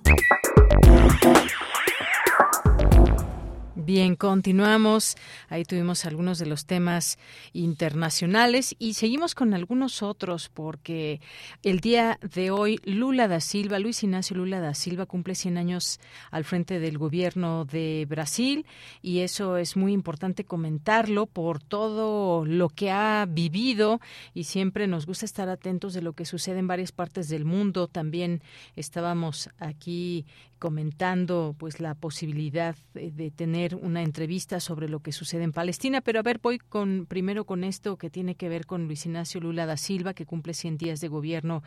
Bien, 3.89 4.17
continuamos. 4.17 5.17
Ahí 5.49 5.65
tuvimos 5.65 6.05
algunos 6.05 6.39
de 6.39 6.45
los 6.45 6.67
temas 6.67 7.19
internacionales 7.55 8.77
y 8.79 8.93
seguimos 8.93 9.35
con 9.35 9.55
algunos 9.55 10.03
otros 10.03 10.51
porque 10.51 11.23
el 11.63 11.81
día 11.81 12.19
de 12.21 12.51
hoy 12.51 12.83
Lula 12.85 13.29
da 13.29 13.41
Silva, 13.41 13.79
Luis 13.79 14.03
Ignacio 14.03 14.37
Lula 14.37 14.61
da 14.61 14.75
Silva 14.75 15.07
cumple 15.07 15.35
100 15.35 15.57
años 15.57 16.01
al 16.31 16.45
frente 16.45 16.81
del 16.81 16.99
gobierno 16.99 17.65
de 17.65 18.07
Brasil 18.07 18.67
y 19.01 19.21
eso 19.21 19.57
es 19.57 19.75
muy 19.75 19.95
importante 19.95 20.45
comentarlo 20.45 21.25
por 21.25 21.63
todo 21.63 22.45
lo 22.45 22.69
que 22.69 22.91
ha 22.91 23.25
vivido 23.27 24.03
y 24.35 24.45
siempre 24.45 24.87
nos 24.87 25.07
gusta 25.07 25.25
estar 25.25 25.49
atentos 25.49 25.95
de 25.95 26.03
lo 26.03 26.13
que 26.13 26.27
sucede 26.27 26.59
en 26.59 26.67
varias 26.67 26.93
partes 26.93 27.31
del 27.31 27.47
mundo. 27.47 27.89
También 27.89 28.43
estábamos 28.77 29.49
aquí 29.59 30.27
comentando 30.59 31.55
pues 31.59 31.81
la 31.81 31.95
posibilidad 31.95 32.77
de, 32.95 33.31
tener 33.31 33.75
una 33.75 34.03
entrevista 34.03 34.61
sobre 34.61 34.89
lo 34.89 35.01
que 35.01 35.13
sucede 35.13 35.45
en 35.45 35.53
Palestina, 35.53 36.01
pero 36.01 36.21
a 36.21 36.23
ver, 36.23 36.41
voy 36.43 36.59
con 36.59 37.07
primero 37.07 37.45
con 37.45 37.65
esto 37.65 37.97
que 37.97 38.11
tiene 38.11 38.35
que 38.35 38.49
ver 38.49 38.67
con 38.67 38.87
Luis 38.87 39.07
Ignacio 39.07 39.41
Lula 39.41 39.67
da 39.67 39.77
Silva, 39.77 40.15
que 40.15 40.27
cumple 40.27 40.55
100 40.55 40.77
días 40.77 41.01
de 41.01 41.09
gobierno 41.09 41.63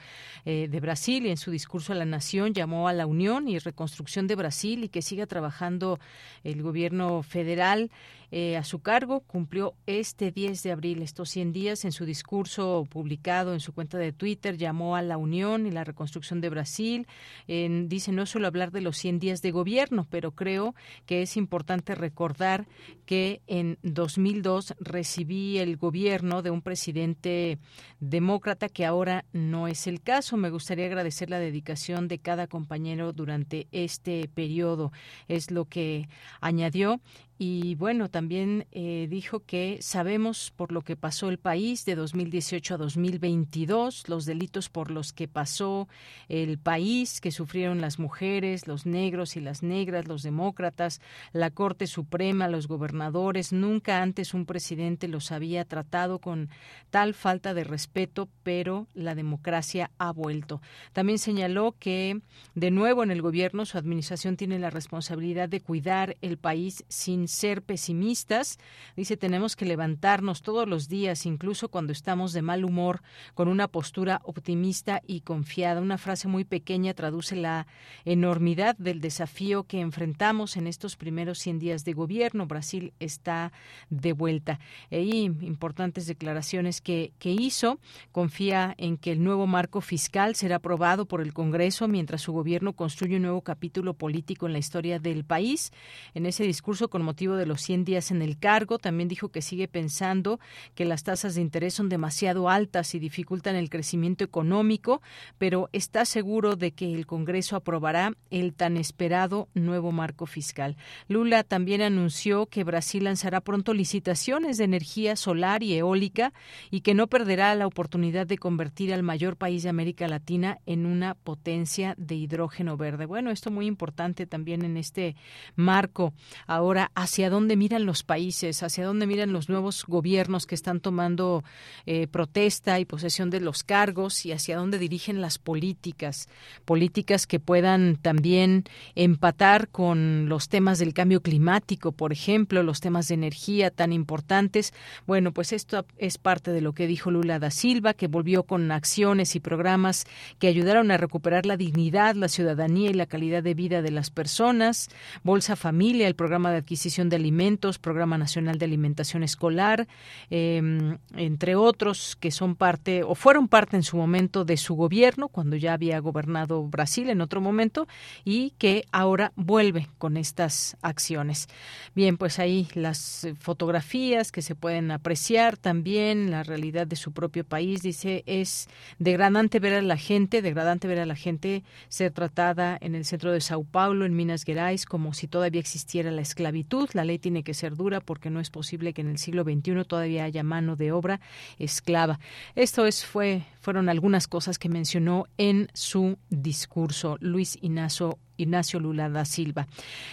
eh, 0.45 0.67
de 0.69 0.79
Brasil 0.79 1.25
y 1.25 1.29
en 1.29 1.37
su 1.37 1.51
discurso 1.51 1.93
a 1.93 1.95
la 1.95 2.05
nación 2.05 2.53
llamó 2.53 2.87
a 2.87 2.93
la 2.93 3.05
unión 3.05 3.47
y 3.47 3.57
reconstrucción 3.59 4.27
de 4.27 4.35
Brasil 4.35 4.83
y 4.83 4.89
que 4.89 5.01
siga 5.01 5.25
trabajando 5.25 5.99
el 6.43 6.61
gobierno 6.61 7.23
federal 7.23 7.91
eh, 8.31 8.57
a 8.57 8.63
su 8.63 8.79
cargo. 8.79 9.21
Cumplió 9.21 9.75
este 9.85 10.31
10 10.31 10.63
de 10.63 10.71
abril 10.71 11.01
estos 11.01 11.29
100 11.29 11.51
días. 11.51 11.85
En 11.85 11.91
su 11.91 12.05
discurso 12.05 12.87
publicado 12.89 13.53
en 13.53 13.59
su 13.59 13.73
cuenta 13.73 13.97
de 13.97 14.13
Twitter 14.13 14.57
llamó 14.57 14.95
a 14.95 15.01
la 15.01 15.17
unión 15.17 15.67
y 15.67 15.71
la 15.71 15.83
reconstrucción 15.83 16.41
de 16.41 16.49
Brasil. 16.49 17.07
dice 17.47 18.11
no 18.11 18.25
solo 18.25 18.47
hablar 18.47 18.71
de 18.71 18.81
los 18.81 18.97
100 18.97 19.19
días 19.19 19.41
de 19.41 19.51
gobierno, 19.51 20.07
pero 20.09 20.31
creo 20.31 20.75
que 21.05 21.21
es 21.21 21.37
importante 21.37 21.95
recordar 21.95 22.67
que 23.05 23.41
en 23.47 23.77
2002 23.83 24.75
recibí 24.79 25.57
el 25.57 25.77
gobierno 25.77 26.41
de 26.41 26.49
un 26.49 26.61
presidente 26.61 27.59
demócrata 27.99 28.69
que 28.69 28.85
ahora 28.85 29.25
no 29.33 29.67
es 29.67 29.87
el 29.87 30.01
caso. 30.01 30.37
Me 30.37 30.49
gustaría 30.49 30.85
agradecer 30.85 31.29
la 31.29 31.39
dedicación 31.39 32.07
de 32.07 32.19
cada 32.19 32.47
compañero 32.47 33.13
durante 33.13 33.67
este 33.71 34.29
periodo. 34.33 34.91
Es 35.27 35.51
lo 35.51 35.65
que 35.65 36.07
añadió 36.39 37.01
y 37.43 37.73
bueno, 37.73 38.07
también 38.07 38.67
eh, 38.71 39.07
dijo 39.09 39.39
que 39.39 39.79
sabemos 39.81 40.53
por 40.55 40.71
lo 40.71 40.83
que 40.83 40.95
pasó 40.95 41.27
el 41.27 41.39
país 41.39 41.85
de 41.85 41.95
2018 41.95 42.75
a 42.75 42.77
2022, 42.77 44.07
los 44.09 44.27
delitos 44.27 44.69
por 44.69 44.91
los 44.91 45.11
que 45.11 45.27
pasó 45.27 45.87
el 46.29 46.59
país, 46.59 47.19
que 47.19 47.31
sufrieron 47.31 47.81
las 47.81 47.97
mujeres, 47.97 48.67
los 48.67 48.85
negros 48.85 49.37
y 49.37 49.39
las 49.39 49.63
negras, 49.63 50.07
los 50.07 50.21
demócratas, 50.21 51.01
la 51.33 51.49
Corte 51.49 51.87
Suprema, 51.87 52.47
los 52.47 52.67
gobernadores. 52.67 53.51
Nunca 53.51 54.03
antes 54.03 54.35
un 54.35 54.45
presidente 54.45 55.07
los 55.07 55.31
había 55.31 55.65
tratado 55.65 56.19
con 56.19 56.47
tal 56.91 57.15
falta 57.15 57.55
de 57.55 57.63
respeto, 57.63 58.29
pero 58.43 58.85
la 58.93 59.15
democracia 59.15 59.89
ha 59.97 60.11
vuelto. 60.11 60.61
También 60.93 61.17
señaló 61.17 61.73
que, 61.79 62.21
de 62.53 62.69
nuevo, 62.69 63.01
en 63.01 63.09
el 63.09 63.23
gobierno 63.23 63.65
su 63.65 63.79
administración 63.79 64.37
tiene 64.37 64.59
la 64.59 64.69
responsabilidad 64.69 65.49
de 65.49 65.61
cuidar 65.61 66.17
el 66.21 66.37
país 66.37 66.85
sin 66.87 67.30
ser 67.31 67.63
pesimistas. 67.63 68.59
Dice, 68.95 69.17
tenemos 69.17 69.55
que 69.55 69.65
levantarnos 69.65 70.41
todos 70.41 70.67
los 70.67 70.87
días, 70.87 71.25
incluso 71.25 71.69
cuando 71.69 71.91
estamos 71.91 72.33
de 72.33 72.41
mal 72.41 72.65
humor, 72.65 73.01
con 73.33 73.47
una 73.47 73.67
postura 73.67 74.21
optimista 74.23 75.01
y 75.07 75.21
confiada. 75.21 75.81
Una 75.81 75.97
frase 75.97 76.27
muy 76.27 76.43
pequeña 76.43 76.93
traduce 76.93 77.35
la 77.35 77.67
enormidad 78.05 78.75
del 78.77 79.01
desafío 79.01 79.63
que 79.63 79.79
enfrentamos 79.79 80.57
en 80.57 80.67
estos 80.67 80.95
primeros 80.95 81.39
100 81.39 81.59
días 81.59 81.85
de 81.85 81.93
gobierno. 81.93 82.45
Brasil 82.45 82.93
está 82.99 83.51
de 83.89 84.13
vuelta. 84.13 84.59
Y 84.89 85.25
importantes 85.25 86.07
declaraciones 86.07 86.81
que, 86.81 87.13
que 87.19 87.31
hizo. 87.31 87.79
Confía 88.11 88.75
en 88.77 88.97
que 88.97 89.11
el 89.11 89.23
nuevo 89.23 89.47
marco 89.47 89.81
fiscal 89.81 90.35
será 90.35 90.57
aprobado 90.57 91.05
por 91.05 91.21
el 91.21 91.33
Congreso 91.33 91.87
mientras 91.87 92.21
su 92.21 92.33
gobierno 92.33 92.73
construye 92.73 93.15
un 93.15 93.23
nuevo 93.23 93.41
capítulo 93.41 93.93
político 93.93 94.47
en 94.47 94.53
la 94.53 94.59
historia 94.59 94.99
del 94.99 95.23
país. 95.23 95.71
En 96.13 96.25
ese 96.25 96.43
discurso 96.43 96.89
con 96.89 97.03
motivo 97.03 97.20
de 97.21 97.45
los 97.45 97.61
100 97.61 97.85
días 97.85 98.09
en 98.09 98.21
el 98.23 98.39
cargo. 98.39 98.79
También 98.79 99.07
dijo 99.07 99.29
que 99.29 99.43
sigue 99.43 99.67
pensando 99.67 100.39
que 100.73 100.85
las 100.85 101.03
tasas 101.03 101.35
de 101.35 101.41
interés 101.41 101.75
son 101.75 101.87
demasiado 101.87 102.49
altas 102.49 102.95
y 102.95 102.99
dificultan 102.99 103.55
el 103.55 103.69
crecimiento 103.69 104.23
económico, 104.23 105.01
pero 105.37 105.69
está 105.71 106.05
seguro 106.05 106.55
de 106.55 106.71
que 106.71 106.93
el 106.95 107.05
Congreso 107.05 107.55
aprobará 107.55 108.13
el 108.31 108.53
tan 108.53 108.75
esperado 108.75 109.47
nuevo 109.53 109.91
marco 109.91 110.25
fiscal. 110.25 110.77
Lula 111.07 111.43
también 111.43 111.81
anunció 111.81 112.47
que 112.47 112.63
Brasil 112.63 113.03
lanzará 113.03 113.41
pronto 113.41 113.73
licitaciones 113.73 114.57
de 114.57 114.63
energía 114.63 115.15
solar 115.15 115.61
y 115.61 115.75
eólica 115.75 116.33
y 116.71 116.81
que 116.81 116.95
no 116.95 117.07
perderá 117.07 117.53
la 117.53 117.67
oportunidad 117.67 118.25
de 118.25 118.39
convertir 118.39 118.93
al 118.93 119.03
mayor 119.03 119.37
país 119.37 119.61
de 119.61 119.69
América 119.69 120.07
Latina 120.07 120.57
en 120.65 120.87
una 120.87 121.13
potencia 121.13 121.93
de 121.97 122.15
hidrógeno 122.15 122.77
verde. 122.77 123.05
Bueno, 123.05 123.29
esto 123.29 123.51
muy 123.51 123.67
importante 123.67 124.25
también 124.25 124.65
en 124.65 124.77
este 124.77 125.15
marco 125.55 126.13
ahora 126.47 126.91
hacia 127.01 127.31
dónde 127.31 127.55
miran 127.55 127.85
los 127.85 128.03
países, 128.03 128.61
hacia 128.61 128.85
dónde 128.85 129.07
miran 129.07 129.33
los 129.33 129.49
nuevos 129.49 129.85
gobiernos 129.87 130.45
que 130.45 130.53
están 130.53 130.79
tomando 130.79 131.43
eh, 131.87 132.07
protesta 132.07 132.79
y 132.79 132.85
posesión 132.85 133.31
de 133.31 133.39
los 133.39 133.63
cargos 133.63 134.23
y 134.25 134.31
hacia 134.31 134.57
dónde 134.57 134.77
dirigen 134.77 135.19
las 135.19 135.39
políticas, 135.39 136.29
políticas 136.63 137.25
que 137.25 137.39
puedan 137.39 137.95
también 137.95 138.65
empatar 138.93 139.69
con 139.69 140.29
los 140.29 140.47
temas 140.47 140.77
del 140.77 140.93
cambio 140.93 141.21
climático, 141.21 141.91
por 141.91 142.13
ejemplo, 142.13 142.61
los 142.61 142.81
temas 142.81 143.07
de 143.07 143.15
energía 143.15 143.71
tan 143.71 143.93
importantes. 143.93 144.71
Bueno, 145.07 145.31
pues 145.31 145.53
esto 145.53 145.85
es 145.97 146.19
parte 146.19 146.51
de 146.51 146.61
lo 146.61 146.73
que 146.73 146.85
dijo 146.85 147.09
Lula 147.09 147.39
da 147.39 147.49
Silva, 147.49 147.95
que 147.95 148.07
volvió 148.07 148.43
con 148.43 148.71
acciones 148.71 149.35
y 149.35 149.39
programas 149.39 150.05
que 150.37 150.47
ayudaron 150.47 150.91
a 150.91 150.97
recuperar 150.97 151.47
la 151.47 151.57
dignidad, 151.57 152.13
la 152.13 152.27
ciudadanía 152.27 152.91
y 152.91 152.93
la 152.93 153.07
calidad 153.07 153.41
de 153.41 153.55
vida 153.55 153.81
de 153.81 153.91
las 153.91 154.11
personas. 154.11 154.89
Bolsa 155.23 155.55
Familia, 155.55 156.07
el 156.07 156.15
programa 156.15 156.51
de 156.51 156.57
adquisición 156.57 156.90
de 156.91 157.15
Alimentos, 157.15 157.79
Programa 157.79 158.17
Nacional 158.17 158.57
de 158.57 158.65
Alimentación 158.65 159.23
Escolar, 159.23 159.87
em, 160.29 160.97
entre 161.15 161.55
otros 161.55 162.17
que 162.19 162.31
son 162.31 162.55
parte 162.55 163.03
o 163.03 163.15
fueron 163.15 163.47
parte 163.47 163.77
en 163.77 163.83
su 163.83 163.95
momento 163.95 164.43
de 164.43 164.57
su 164.57 164.75
gobierno 164.75 165.29
cuando 165.29 165.55
ya 165.55 165.73
había 165.73 165.99
gobernado 165.99 166.63
Brasil 166.63 167.09
en 167.09 167.21
otro 167.21 167.39
momento 167.39 167.87
y 168.25 168.51
que 168.57 168.83
ahora 168.91 169.31
vuelve 169.37 169.87
con 169.97 170.17
estas 170.17 170.75
acciones. 170.81 171.47
Bien, 171.95 172.17
pues 172.17 172.39
ahí 172.39 172.67
las 172.73 173.27
fotografías 173.39 174.33
que 174.33 174.41
se 174.41 174.55
pueden 174.55 174.91
apreciar 174.91 175.55
también 175.55 176.29
la 176.29 176.43
realidad 176.43 176.87
de 176.87 176.97
su 176.97 177.13
propio 177.13 177.45
país 177.45 177.81
dice 177.81 178.23
es 178.25 178.67
degradante 178.99 179.59
ver 179.59 179.75
a 179.75 179.81
la 179.81 179.97
gente, 179.97 180.41
degradante 180.41 180.87
ver 180.89 180.99
a 180.99 181.05
la 181.05 181.15
gente 181.15 181.63
ser 181.87 182.11
tratada 182.11 182.77
en 182.81 182.95
el 182.95 183.05
centro 183.05 183.31
de 183.31 183.39
Sao 183.39 183.63
Paulo, 183.63 184.05
en 184.05 184.15
Minas 184.15 184.43
Gerais, 184.43 184.85
como 184.85 185.13
si 185.13 185.27
todavía 185.27 185.61
existiera 185.61 186.11
la 186.11 186.21
esclavitud 186.21 186.80
la 186.93 187.05
ley 187.05 187.19
tiene 187.19 187.43
que 187.43 187.53
ser 187.53 187.75
dura 187.75 188.01
porque 188.01 188.29
no 188.29 188.39
es 188.39 188.49
posible 188.49 188.93
que 188.93 189.01
en 189.01 189.09
el 189.09 189.17
siglo 189.17 189.43
XXI 189.43 189.85
todavía 189.85 190.23
haya 190.23 190.43
mano 190.43 190.75
de 190.75 190.91
obra 190.91 191.19
esclava. 191.59 192.19
Esto 192.55 192.85
es, 192.85 193.05
fue, 193.05 193.43
fueron 193.59 193.89
algunas 193.89 194.27
cosas 194.27 194.59
que 194.59 194.69
mencionó 194.69 195.25
en 195.37 195.69
su 195.73 196.17
discurso 196.29 197.17
Luis 197.19 197.57
Inazo 197.61 198.19
Ignacio 198.43 198.79
Lula 198.79 199.09
da 199.09 199.25
Silva. 199.25 199.67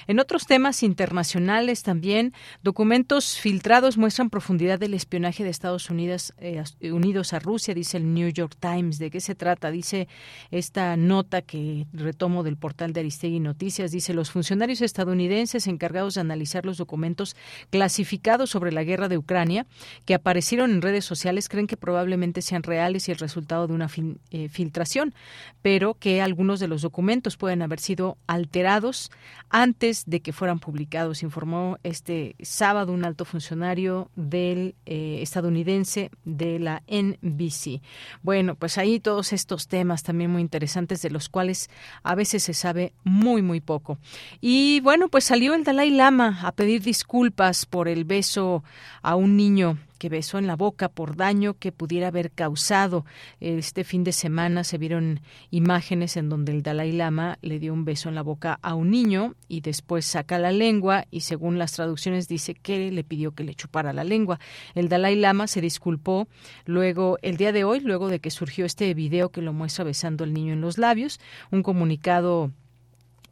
En 0.06 0.20
otros 0.20 0.46
temas 0.46 0.82
internacionales 0.82 1.82
también, 1.82 2.32
documentos 2.62 3.38
filtrados 3.38 3.96
muestran 3.96 4.30
profundidad 4.30 4.78
del 4.78 4.94
espionaje 4.94 5.44
de 5.44 5.50
Estados 5.50 5.90
Unidos, 5.90 6.34
eh, 6.38 6.62
Unidos 6.90 7.32
a 7.32 7.38
Rusia, 7.38 7.74
dice 7.74 7.96
el 7.96 8.14
New 8.14 8.28
York 8.30 8.56
Times. 8.60 8.98
¿De 8.98 9.10
qué 9.10 9.20
se 9.20 9.34
trata? 9.34 9.70
Dice 9.70 10.08
esta 10.50 10.96
nota 10.96 11.42
que 11.42 11.86
retomo 11.92 12.42
del 12.42 12.56
portal 12.56 12.92
de 12.92 13.00
Aristegui 13.00 13.40
Noticias. 13.40 13.90
Dice, 13.90 14.14
los 14.14 14.30
funcionarios 14.30 14.80
estadounidenses 14.80 15.66
encargados 15.66 16.14
de 16.14 16.20
analizar 16.20 16.64
los 16.64 16.76
documentos 16.76 17.36
clasificados 17.70 18.50
sobre 18.50 18.72
la 18.72 18.84
guerra 18.84 19.08
de 19.08 19.18
Ucrania 19.18 19.66
que 20.04 20.14
aparecieron 20.14 20.70
en 20.70 20.82
redes 20.82 21.04
sociales 21.04 21.48
creen 21.48 21.66
que 21.66 21.76
probablemente 21.76 22.42
sean 22.42 22.62
reales 22.62 23.08
y 23.08 23.12
el 23.12 23.18
resultado 23.18 23.66
de 23.66 23.74
una 23.74 23.88
eh, 24.30 24.48
filtración, 24.48 25.14
pero 25.62 25.94
que 25.94 26.20
algunos 26.20 26.60
de 26.60 26.68
los 26.68 26.82
documentos 26.82 27.36
pueden 27.36 27.62
haber 27.62 27.80
sido 27.80 28.17
alterados 28.26 29.10
antes 29.50 30.04
de 30.06 30.20
que 30.20 30.32
fueran 30.32 30.58
publicados, 30.58 31.22
informó 31.22 31.78
este 31.82 32.36
sábado 32.42 32.92
un 32.92 33.04
alto 33.04 33.24
funcionario 33.24 34.10
del 34.14 34.74
eh, 34.84 35.20
estadounidense 35.22 36.10
de 36.24 36.58
la 36.58 36.82
NBC. 36.86 37.80
Bueno, 38.22 38.54
pues 38.54 38.76
ahí 38.76 39.00
todos 39.00 39.32
estos 39.32 39.68
temas 39.68 40.02
también 40.02 40.30
muy 40.30 40.42
interesantes 40.42 41.00
de 41.02 41.10
los 41.10 41.28
cuales 41.28 41.70
a 42.02 42.14
veces 42.14 42.42
se 42.42 42.54
sabe 42.54 42.92
muy 43.04 43.40
muy 43.40 43.60
poco. 43.60 43.98
Y 44.40 44.80
bueno, 44.80 45.08
pues 45.08 45.24
salió 45.24 45.54
el 45.54 45.64
Dalai 45.64 45.90
Lama 45.90 46.40
a 46.42 46.52
pedir 46.52 46.82
disculpas 46.82 47.64
por 47.64 47.88
el 47.88 48.04
beso 48.04 48.62
a 49.02 49.16
un 49.16 49.36
niño 49.36 49.78
que 49.98 50.08
besó 50.08 50.38
en 50.38 50.46
la 50.46 50.56
boca 50.56 50.88
por 50.88 51.16
daño 51.16 51.54
que 51.54 51.72
pudiera 51.72 52.08
haber 52.08 52.30
causado. 52.30 53.04
Este 53.40 53.84
fin 53.84 54.04
de 54.04 54.12
semana 54.12 54.64
se 54.64 54.78
vieron 54.78 55.20
imágenes 55.50 56.16
en 56.16 56.28
donde 56.28 56.52
el 56.52 56.62
Dalai 56.62 56.92
Lama 56.92 57.38
le 57.42 57.58
dio 57.58 57.72
un 57.72 57.84
beso 57.84 58.08
en 58.08 58.14
la 58.14 58.22
boca 58.22 58.58
a 58.62 58.74
un 58.74 58.90
niño 58.90 59.34
y 59.48 59.60
después 59.60 60.06
saca 60.06 60.38
la 60.38 60.52
lengua 60.52 61.04
y 61.10 61.20
según 61.20 61.58
las 61.58 61.72
traducciones 61.72 62.28
dice 62.28 62.54
que 62.54 62.90
le 62.90 63.04
pidió 63.04 63.32
que 63.32 63.44
le 63.44 63.54
chupara 63.54 63.92
la 63.92 64.04
lengua. 64.04 64.38
El 64.74 64.88
Dalai 64.88 65.16
Lama 65.16 65.46
se 65.46 65.60
disculpó 65.60 66.28
luego 66.64 67.18
el 67.22 67.36
día 67.36 67.52
de 67.52 67.64
hoy, 67.64 67.80
luego 67.80 68.08
de 68.08 68.20
que 68.20 68.30
surgió 68.30 68.64
este 68.64 68.92
video 68.94 69.30
que 69.30 69.42
lo 69.42 69.52
muestra 69.52 69.84
besando 69.84 70.24
al 70.24 70.32
niño 70.32 70.52
en 70.52 70.60
los 70.60 70.78
labios, 70.78 71.20
un 71.50 71.62
comunicado 71.62 72.52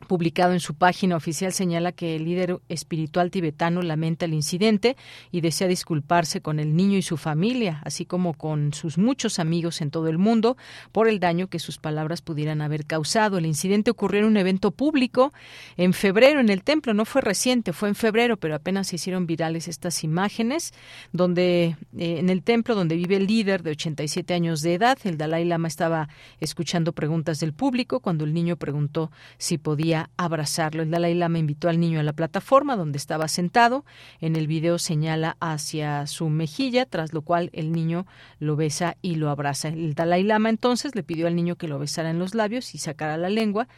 publicado 0.06 0.52
en 0.52 0.60
su 0.60 0.74
página 0.74 1.16
oficial 1.16 1.52
señala 1.52 1.92
que 1.92 2.16
el 2.16 2.24
líder 2.24 2.58
espiritual 2.68 3.30
tibetano 3.30 3.82
lamenta 3.82 4.24
el 4.24 4.34
incidente 4.34 4.96
y 5.32 5.40
desea 5.40 5.68
disculparse 5.68 6.40
con 6.40 6.60
el 6.60 6.76
niño 6.76 6.98
y 6.98 7.02
su 7.02 7.16
familia, 7.16 7.80
así 7.84 8.04
como 8.04 8.34
con 8.34 8.72
sus 8.72 8.98
muchos 8.98 9.38
amigos 9.38 9.80
en 9.80 9.90
todo 9.90 10.08
el 10.08 10.18
mundo 10.18 10.56
por 10.92 11.08
el 11.08 11.18
daño 11.18 11.48
que 11.48 11.58
sus 11.58 11.78
palabras 11.78 12.22
pudieran 12.22 12.60
haber 12.60 12.86
causado. 12.86 13.38
El 13.38 13.46
incidente 13.46 13.90
ocurrió 13.90 14.20
en 14.20 14.26
un 14.26 14.36
evento 14.36 14.70
público 14.70 15.32
en 15.76 15.92
febrero 15.92 16.40
en 16.40 16.50
el 16.50 16.62
templo, 16.62 16.94
no 16.94 17.04
fue 17.04 17.22
reciente, 17.22 17.72
fue 17.72 17.88
en 17.88 17.94
febrero, 17.94 18.36
pero 18.36 18.54
apenas 18.54 18.88
se 18.88 18.96
hicieron 18.96 19.26
virales 19.26 19.66
estas 19.66 20.04
imágenes 20.04 20.72
donde 21.12 21.76
eh, 21.98 22.18
en 22.18 22.30
el 22.30 22.42
templo 22.42 22.74
donde 22.74 22.96
vive 22.96 23.16
el 23.16 23.26
líder 23.26 23.62
de 23.62 23.70
87 23.70 24.34
años 24.34 24.60
de 24.62 24.74
edad, 24.74 24.98
el 25.04 25.18
Dalai 25.18 25.44
Lama 25.44 25.68
estaba 25.68 26.08
escuchando 26.40 26.92
preguntas 26.92 27.40
del 27.40 27.52
público 27.52 28.00
cuando 28.00 28.24
el 28.24 28.34
niño 28.34 28.56
preguntó 28.56 29.10
si 29.38 29.58
podía 29.58 29.85
abrazarlo. 29.94 30.82
El 30.82 30.90
Dalai 30.90 31.14
Lama 31.14 31.38
invitó 31.38 31.68
al 31.68 31.80
niño 31.80 32.00
a 32.00 32.02
la 32.02 32.12
plataforma 32.12 32.76
donde 32.76 32.98
estaba 32.98 33.28
sentado. 33.28 33.84
En 34.20 34.36
el 34.36 34.46
video 34.46 34.78
señala 34.78 35.36
hacia 35.40 36.06
su 36.06 36.28
mejilla, 36.28 36.86
tras 36.86 37.12
lo 37.12 37.22
cual 37.22 37.50
el 37.52 37.72
niño 37.72 38.06
lo 38.38 38.56
besa 38.56 38.96
y 39.02 39.16
lo 39.16 39.30
abraza. 39.30 39.68
El 39.68 39.94
Dalai 39.94 40.22
Lama 40.22 40.50
entonces 40.50 40.94
le 40.94 41.02
pidió 41.02 41.26
al 41.26 41.36
niño 41.36 41.56
que 41.56 41.68
lo 41.68 41.78
besara 41.78 42.10
en 42.10 42.18
los 42.18 42.34
labios 42.34 42.74
y 42.74 42.78
sacara 42.78 43.16
la 43.16 43.28
lengua 43.28 43.68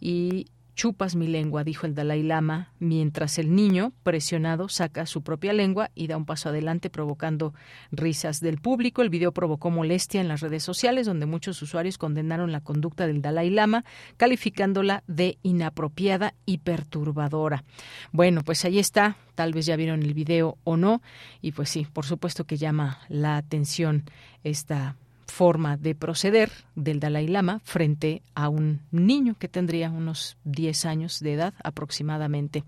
y 0.00 0.46
chupas 0.74 1.16
mi 1.16 1.26
lengua, 1.26 1.64
dijo 1.64 1.86
el 1.86 1.94
Dalai 1.94 2.22
Lama, 2.22 2.72
mientras 2.78 3.38
el 3.38 3.54
niño, 3.54 3.92
presionado, 4.02 4.68
saca 4.68 5.06
su 5.06 5.22
propia 5.22 5.52
lengua 5.52 5.90
y 5.94 6.06
da 6.06 6.16
un 6.16 6.26
paso 6.26 6.48
adelante 6.48 6.90
provocando 6.90 7.54
risas 7.90 8.40
del 8.40 8.58
público. 8.58 9.02
El 9.02 9.10
video 9.10 9.32
provocó 9.32 9.70
molestia 9.70 10.20
en 10.20 10.28
las 10.28 10.40
redes 10.40 10.62
sociales, 10.62 11.06
donde 11.06 11.26
muchos 11.26 11.60
usuarios 11.62 11.98
condenaron 11.98 12.52
la 12.52 12.60
conducta 12.60 13.06
del 13.06 13.22
Dalai 13.22 13.50
Lama, 13.50 13.84
calificándola 14.16 15.04
de 15.06 15.38
inapropiada 15.42 16.34
y 16.46 16.58
perturbadora. 16.58 17.64
Bueno, 18.12 18.42
pues 18.42 18.64
ahí 18.64 18.78
está, 18.78 19.16
tal 19.34 19.52
vez 19.52 19.66
ya 19.66 19.76
vieron 19.76 20.02
el 20.02 20.14
video 20.14 20.58
o 20.64 20.76
no, 20.76 21.02
y 21.40 21.52
pues 21.52 21.70
sí, 21.70 21.86
por 21.92 22.04
supuesto 22.04 22.44
que 22.44 22.56
llama 22.56 22.98
la 23.08 23.36
atención 23.36 24.04
esta 24.42 24.96
forma 25.26 25.76
de 25.76 25.94
proceder 25.94 26.50
del 26.74 26.98
Dalai 27.00 27.28
Lama 27.28 27.60
frente 27.64 28.22
a 28.34 28.48
un 28.48 28.80
niño 28.90 29.36
que 29.38 29.48
tendría 29.48 29.90
unos 29.90 30.38
10 30.44 30.86
años 30.86 31.20
de 31.20 31.34
edad 31.34 31.52
aproximadamente. 31.62 32.64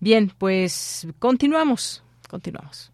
Bien, 0.00 0.32
pues 0.38 1.08
continuamos, 1.18 2.04
continuamos. 2.28 2.92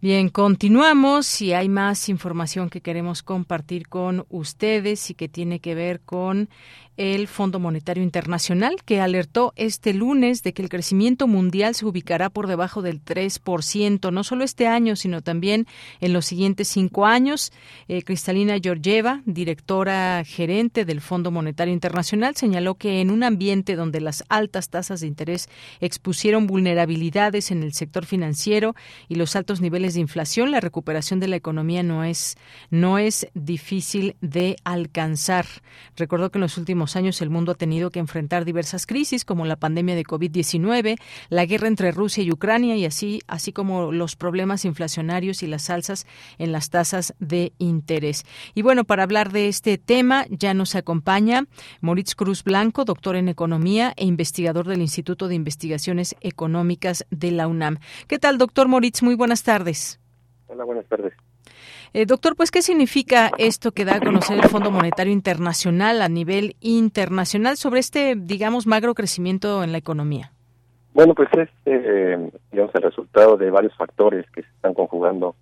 Bien, 0.00 0.28
continuamos 0.28 1.42
y 1.42 1.54
hay 1.54 1.68
más 1.68 2.08
información 2.08 2.70
que 2.70 2.80
queremos 2.80 3.24
compartir 3.24 3.88
con 3.88 4.26
ustedes 4.28 5.10
y 5.10 5.14
que 5.14 5.28
tiene 5.28 5.58
que 5.58 5.74
ver 5.74 5.98
con 5.98 6.48
el 6.98 7.28
Fondo 7.28 7.60
Monetario 7.60 8.02
Internacional, 8.02 8.76
que 8.84 9.00
alertó 9.00 9.52
este 9.54 9.94
lunes 9.94 10.42
de 10.42 10.52
que 10.52 10.62
el 10.62 10.68
crecimiento 10.68 11.28
mundial 11.28 11.76
se 11.76 11.86
ubicará 11.86 12.28
por 12.28 12.48
debajo 12.48 12.82
del 12.82 13.02
3%, 13.02 14.12
no 14.12 14.24
solo 14.24 14.42
este 14.42 14.66
año, 14.66 14.96
sino 14.96 15.22
también 15.22 15.66
en 16.00 16.12
los 16.12 16.26
siguientes 16.26 16.66
cinco 16.66 17.06
años. 17.06 17.52
Eh, 17.86 18.02
Cristalina 18.02 18.58
Georgieva, 18.60 19.22
directora 19.26 20.24
gerente 20.26 20.84
del 20.84 21.00
Fondo 21.00 21.30
Monetario 21.30 21.72
Internacional, 21.72 22.34
señaló 22.34 22.74
que 22.74 23.00
en 23.00 23.12
un 23.12 23.22
ambiente 23.22 23.76
donde 23.76 24.00
las 24.00 24.24
altas 24.28 24.68
tasas 24.68 25.00
de 25.00 25.06
interés 25.06 25.48
expusieron 25.80 26.48
vulnerabilidades 26.48 27.52
en 27.52 27.62
el 27.62 27.74
sector 27.74 28.06
financiero 28.06 28.74
y 29.08 29.14
los 29.14 29.36
altos 29.36 29.60
niveles 29.60 29.87
de 29.94 30.00
inflación, 30.00 30.50
la 30.50 30.60
recuperación 30.60 31.20
de 31.20 31.28
la 31.28 31.36
economía 31.36 31.82
no 31.82 32.04
es, 32.04 32.36
no 32.70 32.98
es 32.98 33.28
difícil 33.34 34.16
de 34.20 34.56
alcanzar. 34.64 35.46
Recordó 35.96 36.30
que 36.30 36.38
en 36.38 36.42
los 36.42 36.58
últimos 36.58 36.96
años 36.96 37.20
el 37.22 37.30
mundo 37.30 37.52
ha 37.52 37.54
tenido 37.54 37.90
que 37.90 37.98
enfrentar 37.98 38.44
diversas 38.44 38.86
crisis 38.86 39.24
como 39.24 39.44
la 39.44 39.56
pandemia 39.56 39.94
de 39.94 40.04
COVID-19, 40.04 40.98
la 41.28 41.46
guerra 41.46 41.68
entre 41.68 41.92
Rusia 41.92 42.22
y 42.22 42.32
Ucrania 42.32 42.76
y 42.76 42.84
así, 42.84 43.20
así 43.26 43.52
como 43.52 43.92
los 43.92 44.16
problemas 44.16 44.64
inflacionarios 44.64 45.42
y 45.42 45.46
las 45.46 45.70
alzas 45.70 46.06
en 46.38 46.52
las 46.52 46.70
tasas 46.70 47.14
de 47.18 47.52
interés. 47.58 48.24
Y 48.54 48.62
bueno, 48.62 48.84
para 48.84 49.02
hablar 49.02 49.32
de 49.32 49.48
este 49.48 49.78
tema 49.78 50.26
ya 50.30 50.54
nos 50.54 50.74
acompaña 50.74 51.46
Moritz 51.80 52.14
Cruz 52.14 52.44
Blanco, 52.44 52.84
doctor 52.84 53.16
en 53.16 53.28
economía 53.28 53.92
e 53.96 54.04
investigador 54.04 54.66
del 54.66 54.80
Instituto 54.80 55.28
de 55.28 55.34
Investigaciones 55.34 56.16
Económicas 56.20 57.06
de 57.10 57.30
la 57.30 57.46
UNAM. 57.46 57.78
¿Qué 58.06 58.18
tal, 58.18 58.38
doctor 58.38 58.68
Moritz? 58.68 59.02
Muy 59.02 59.14
buenas 59.14 59.42
tardes. 59.42 59.77
Hola, 60.48 60.64
buenas 60.64 60.86
tardes. 60.86 61.12
Eh, 61.92 62.06
doctor, 62.06 62.34
pues, 62.34 62.50
¿qué 62.50 62.62
significa 62.62 63.30
esto 63.38 63.72
que 63.72 63.84
da 63.84 63.96
a 63.96 64.00
conocer 64.00 64.38
el 64.38 64.48
Fondo 64.48 64.70
Monetario 64.70 65.12
Internacional 65.12 66.00
a 66.00 66.08
nivel 66.08 66.56
internacional 66.60 67.56
sobre 67.56 67.80
este, 67.80 68.14
digamos, 68.16 68.66
magro 68.66 68.94
crecimiento 68.94 69.62
en 69.62 69.72
la 69.72 69.78
economía? 69.78 70.32
Bueno, 70.94 71.14
pues 71.14 71.28
es, 71.34 71.50
eh, 71.66 72.30
digamos, 72.50 72.74
el 72.74 72.82
resultado 72.82 73.36
de 73.36 73.50
varios 73.50 73.74
factores 73.76 74.28
que 74.30 74.42
se 74.42 74.48
están 74.48 74.74
conjugando, 74.74 75.36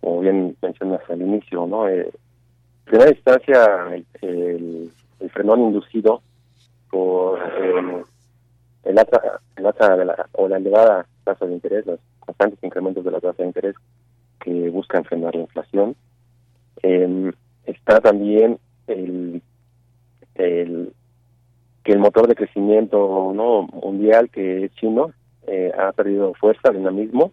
como 0.00 0.20
bien 0.20 0.56
mencionas 0.60 1.00
al 1.08 1.22
inicio, 1.22 1.66
¿no? 1.66 1.88
Eh, 1.88 2.02
en 2.02 2.84
primera 2.84 3.10
instancia, 3.10 3.88
el, 4.20 4.90
frenón 5.32 5.60
inducido 5.60 6.20
por 6.90 7.38
eh, 7.38 8.04
el 8.84 8.98
alta, 8.98 9.40
el 9.56 9.66
alta 9.66 9.96
de 9.96 10.04
la, 10.04 10.28
o 10.32 10.46
la 10.46 10.58
elevada 10.58 11.06
tasa 11.24 11.46
de 11.46 11.54
interés, 11.54 11.86
los 11.86 12.00
constantes 12.20 12.62
incrementos 12.62 13.02
de 13.02 13.10
la 13.10 13.20
tasa 13.20 13.42
de 13.42 13.46
interés 13.46 13.76
que 14.42 14.70
buscan 14.70 15.04
frenar 15.04 15.34
la 15.34 15.42
inflación. 15.42 15.96
Em, 16.82 17.32
está 17.64 18.00
también 18.00 18.58
el, 18.86 19.42
que 20.34 21.92
el 21.92 21.98
motor 21.98 22.26
de 22.26 22.34
crecimiento 22.34 23.32
no 23.34 23.62
mundial 23.62 24.30
que 24.30 24.64
es 24.64 24.74
chino 24.74 25.12
eh, 25.46 25.72
ha 25.78 25.92
perdido 25.92 26.34
fuerza, 26.34 26.70
dinamismo 26.70 27.32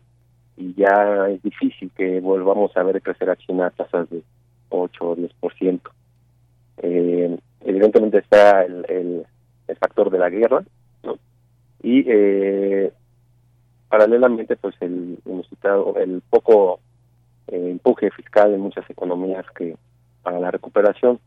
y 0.57 0.73
ya 0.73 1.29
es 1.29 1.41
difícil 1.41 1.91
que 1.95 2.19
volvamos 2.19 2.75
a 2.75 2.83
ver 2.83 3.01
crecer 3.01 3.29
a 3.29 3.37
China 3.37 3.67
a 3.67 3.69
tasas 3.71 4.09
de 4.09 4.21
8 4.69 5.05
o 5.05 5.15
10%. 5.15 5.79
Eh, 6.81 7.37
evidentemente 7.61 8.19
está 8.19 8.63
el, 8.63 8.85
el, 8.87 9.25
factor 9.77 10.09
de 10.09 10.17
la 10.17 10.29
guerra 10.29 10.63
y 11.83 12.03
eh, 12.07 12.91
paralelamente 13.87 14.55
pues 14.55 14.75
el, 14.81 15.19
el 15.95 16.21
poco 16.29 16.79
eh, 17.51 17.71
empuje 17.71 18.11
fiscal 18.11 18.53
en 18.53 18.61
muchas 18.61 18.87
economías 18.89 19.45
que 19.55 19.75
para 20.21 20.39
la 20.39 20.51
recuperación. 20.51 21.19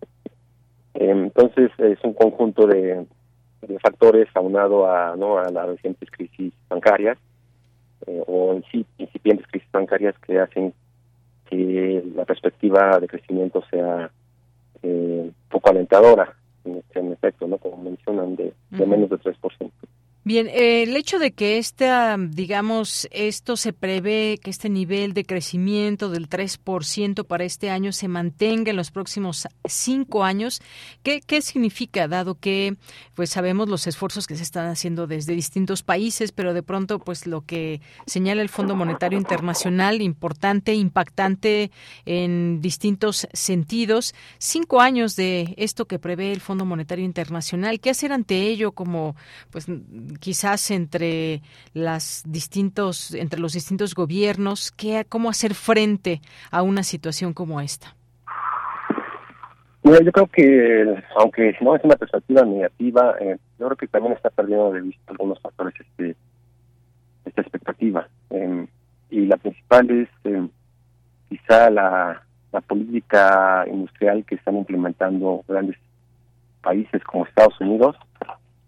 Eh, 0.95 1.11
entonces 1.11 1.71
es 1.79 1.99
un 2.05 2.15
conjunto 2.15 2.67
de, 2.67 3.07
factores 3.81 4.29
aunado 4.35 4.91
a 4.91 5.17
no 5.17 5.39
a 5.39 5.49
las 5.51 5.67
recientes 5.67 6.11
crisis 6.11 6.53
bancarias 6.69 7.17
eh, 8.07 8.23
o 8.27 8.55
en 8.55 8.65
sí 8.71 8.85
incipientes 8.99 9.47
crisis 9.47 9.71
bancarias 9.71 10.17
que 10.19 10.41
hacen 10.41 10.75
que 11.49 12.03
la 12.15 12.25
perspectiva 12.25 12.99
de 12.99 13.07
crecimiento 13.07 13.63
sea 13.71 14.11
poco 15.49 15.71
alentadora 15.71 16.35
en, 16.65 16.83
en 16.95 17.13
efecto 17.13 17.47
no 17.47 17.59
como 17.59 17.77
mencionan 17.83 18.35
de, 18.35 18.53
de 18.71 18.87
menos 18.87 19.11
de 19.11 19.17
3%. 19.17 19.71
Bien, 20.25 20.47
eh, 20.47 20.85
el 20.85 20.97
hecho 20.97 21.19
de 21.19 21.33
que 21.33 21.59
esta, 21.59 22.17
digamos, 22.17 23.09
esto 23.11 23.57
se 23.57 23.73
prevé 23.73 24.39
que 24.41 24.51
este 24.51 24.69
nivel 24.69 25.15
de 25.15 25.25
crecimiento 25.25 26.11
del 26.11 26.29
3% 26.29 27.25
para 27.25 27.43
este 27.43 27.71
año 27.71 27.91
se 27.91 28.07
mantenga 28.07 28.71
en 28.71 28.77
los 28.77 28.93
próximos 28.93 29.49
cinco 29.65 30.23
años, 30.23 30.63
¿qué, 31.03 31.23
¿qué 31.23 31.43
significa? 31.43 32.07
Dado 32.07 32.37
que, 32.37 32.77
pues, 33.17 33.31
sabemos 33.31 33.69
los 33.69 33.89
esfuerzos 33.89 34.29
que 34.29 34.37
se 34.37 34.45
están 34.45 34.69
haciendo 34.69 35.09
desde 35.09 35.35
distintos 35.35 35.83
países, 35.83 36.31
pero 36.31 36.55
de 36.55 36.63
pronto, 36.63 37.01
pues, 37.01 37.27
lo 37.27 37.41
que 37.45 37.81
señala 38.07 38.43
el 38.43 38.49
Fondo 38.49 38.77
Monetario 38.77 39.19
Internacional, 39.19 40.01
importante, 40.03 40.73
impactante 40.73 41.73
en 42.07 42.61
distintos 42.61 43.27
sentidos, 43.33 44.15
cinco 44.39 44.81
años 44.81 45.17
de 45.17 45.55
esto 45.57 45.87
que 45.87 45.99
prevé 45.99 46.31
el 46.31 46.41
Fondo 46.41 46.65
Monetario 46.65 47.05
Internacional, 47.05 47.81
¿qué 47.81 47.91
hacer 47.91 48.13
ante 48.13 48.43
ello 48.43 48.71
como, 48.71 49.17
pues, 49.51 49.67
quizás 50.21 50.71
entre 50.71 51.43
las 51.75 52.23
distintos 52.27 53.15
entre 53.15 53.41
los 53.41 53.53
distintos 53.53 53.95
gobiernos 53.95 54.73
qué 54.73 55.05
cómo 55.09 55.31
hacer 55.31 55.55
frente 55.55 56.21
a 56.51 56.63
una 56.63 56.83
situación 56.83 57.33
como 57.33 57.61
esta 57.61 57.95
yo 59.85 60.13
creo 60.13 60.27
que 60.29 61.03
aunque 61.17 61.57
no 61.61 61.77
es 61.77 61.85
una 61.85 61.97
perspectiva 61.97 62.43
negativa 62.43 63.17
eh, 63.21 63.37
yo 63.59 63.67
creo 63.67 63.77
que 63.77 63.89
también 63.89 64.15
está 64.15 64.31
perdiendo 64.31 64.73
de 64.73 64.81
vista 64.81 65.13
algunos 65.13 65.41
factores 65.41 65.75
este 65.81 66.17
esta 67.25 67.43
expectativa. 67.43 68.09
Em, 68.31 68.67
y 69.11 69.27
la 69.27 69.37
principal 69.37 69.91
es 69.91 70.09
em, 70.25 70.49
quizá 71.29 71.71
la 71.71 72.23
política 72.67 73.65
industrial 73.67 74.25
que 74.25 74.35
están 74.35 74.57
implementando 74.57 75.43
grandes 75.49 75.77
países 76.63 77.03
como 77.05 77.27
Estados 77.27 77.59
Unidos 77.61 77.97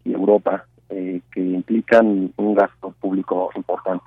y 0.05 0.13
Europa 0.13 0.67
eh, 0.91 1.23
que 1.33 1.41
implican 1.41 2.33
un 2.37 2.55
gasto 2.55 2.95
público 3.01 3.51
importante. 3.57 4.05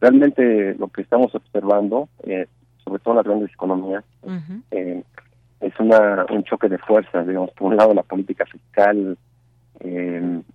Realmente 0.00 0.74
lo 0.74 0.88
que 0.88 1.00
estamos 1.00 1.34
observando, 1.34 2.10
eh, 2.24 2.46
sobre 2.84 2.98
todo 3.00 3.14
en 3.14 3.16
las 3.16 3.26
grandes 3.26 3.52
economías, 3.52 4.04
eh, 4.70 5.02
es 5.60 5.72
una, 5.80 6.26
un 6.30 6.44
choque 6.44 6.68
de 6.68 6.76
fuerzas, 6.76 7.26
digamos, 7.26 7.50
por 7.52 7.68
un 7.68 7.76
lado 7.78 7.94
la 7.94 8.02
política 8.02 8.44
fiscal 8.44 9.16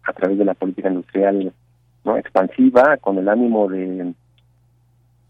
a 0.04 0.14
través 0.14 0.38
de 0.38 0.46
la 0.46 0.54
política 0.54 0.88
industrial 0.88 1.52
no 2.06 2.18
expansiva, 2.18 2.98
con 2.98 3.18
el 3.18 3.28
ánimo 3.28 3.68
de, 3.68 4.14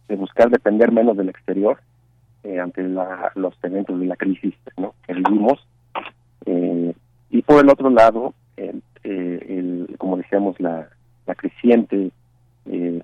de 0.07 0.15
buscar 0.15 0.49
depender 0.49 0.91
menos 0.91 1.17
del 1.17 1.29
exterior 1.29 1.79
ante 2.61 2.83
la, 2.83 3.31
los 3.35 3.53
eventos 3.63 3.99
de 3.99 4.05
la 4.05 4.15
crisis 4.15 4.53
¿no? 4.77 4.93
que 5.07 5.13
vivimos. 5.13 5.65
y 6.45 7.41
por 7.41 7.63
el 7.63 7.69
otro 7.69 7.89
lado, 7.89 8.33
eh, 9.03 9.45
el, 9.47 9.95
como 9.97 10.17
decíamos, 10.17 10.59
la, 10.59 10.89
la 11.25 11.35
creciente 11.35 12.11
eh, 12.65 13.01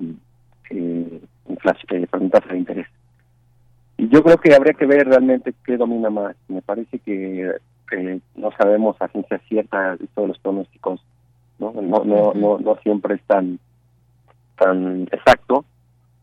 eh, 0.69 1.21
inflación, 1.47 2.03
eh, 2.03 2.07
de 2.49 2.57
interés. 2.57 2.87
Y 3.97 4.09
yo 4.09 4.23
creo 4.23 4.37
que 4.37 4.53
habría 4.53 4.73
que 4.73 4.85
ver 4.85 5.07
realmente 5.07 5.53
qué 5.65 5.77
domina 5.77 6.09
más. 6.09 6.35
Me 6.47 6.61
parece 6.61 6.99
que 6.99 7.51
no 8.35 8.51
sabemos 8.57 8.97
a 8.99 9.07
ciencia 9.07 9.39
cierta 9.47 9.95
de 9.95 10.07
todos 10.13 10.29
los 10.29 10.39
pronósticos 10.39 11.01
no 11.59 11.71
no 11.71 12.03
no 12.03 12.33
no, 12.33 12.57
no 12.59 12.75
siempre 12.77 13.15
es 13.15 13.21
tan 13.23 13.59
tan 14.57 15.03
exacto 15.11 15.65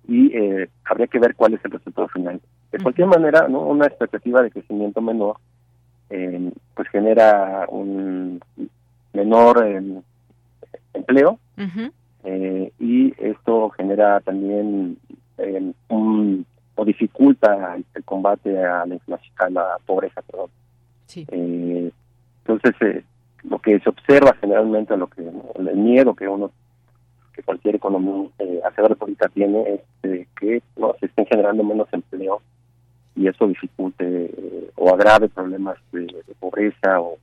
y 0.08 0.36
eh, 0.36 0.68
habría 0.84 1.06
que 1.06 1.18
ver 1.18 1.34
cuál 1.34 1.54
es 1.54 1.64
el 1.64 1.70
resultado 1.70 2.08
final. 2.08 2.40
De 2.72 2.78
cualquier 2.78 3.06
manera, 3.06 3.46
¿no? 3.48 3.60
una 3.60 3.86
expectativa 3.86 4.42
de 4.42 4.50
crecimiento 4.50 5.00
menor 5.00 5.36
eh, 6.10 6.50
pues 6.74 6.88
genera 6.88 7.66
un 7.68 8.40
menor 9.12 9.64
eh, 9.66 10.02
empleo 10.94 11.38
eh, 12.24 12.72
y 12.78 13.14
esto 13.18 13.70
genera 13.70 14.20
también 14.20 14.98
eh, 15.38 15.72
un 15.88 16.46
o 16.74 16.84
dificulta 16.84 17.76
el 17.94 18.04
combate 18.04 18.64
a 18.64 18.86
la 18.86 18.94
inflación, 18.94 19.34
a 19.38 19.50
la 19.50 19.76
pobreza, 19.84 20.22
perdón. 20.22 20.50
Eh, 21.14 21.92
entonces, 22.46 23.04
lo 23.42 23.58
que 23.58 23.78
se 23.80 23.88
observa 23.88 24.34
generalmente, 24.40 24.96
lo 24.96 25.08
que 25.08 25.22
el 25.22 25.76
miedo 25.76 26.14
que 26.14 26.26
uno, 26.28 26.50
que 27.34 27.42
cualquier 27.42 27.76
economía 27.76 28.28
eh, 28.38 28.60
hacedor 28.64 28.96
política 28.96 29.28
tiene 29.28 29.82
es 30.02 30.28
que 30.40 30.62
no 30.76 30.94
se 30.98 31.06
estén 31.06 31.26
generando 31.26 31.62
menos 31.62 31.88
empleo 31.92 32.40
y 33.14 33.26
eso 33.26 33.46
dificulte 33.46 34.70
o 34.76 34.88
agrave 34.88 35.28
problemas 35.28 35.76
de, 35.92 36.06
pobreza 36.40 37.00
o, 37.00 37.18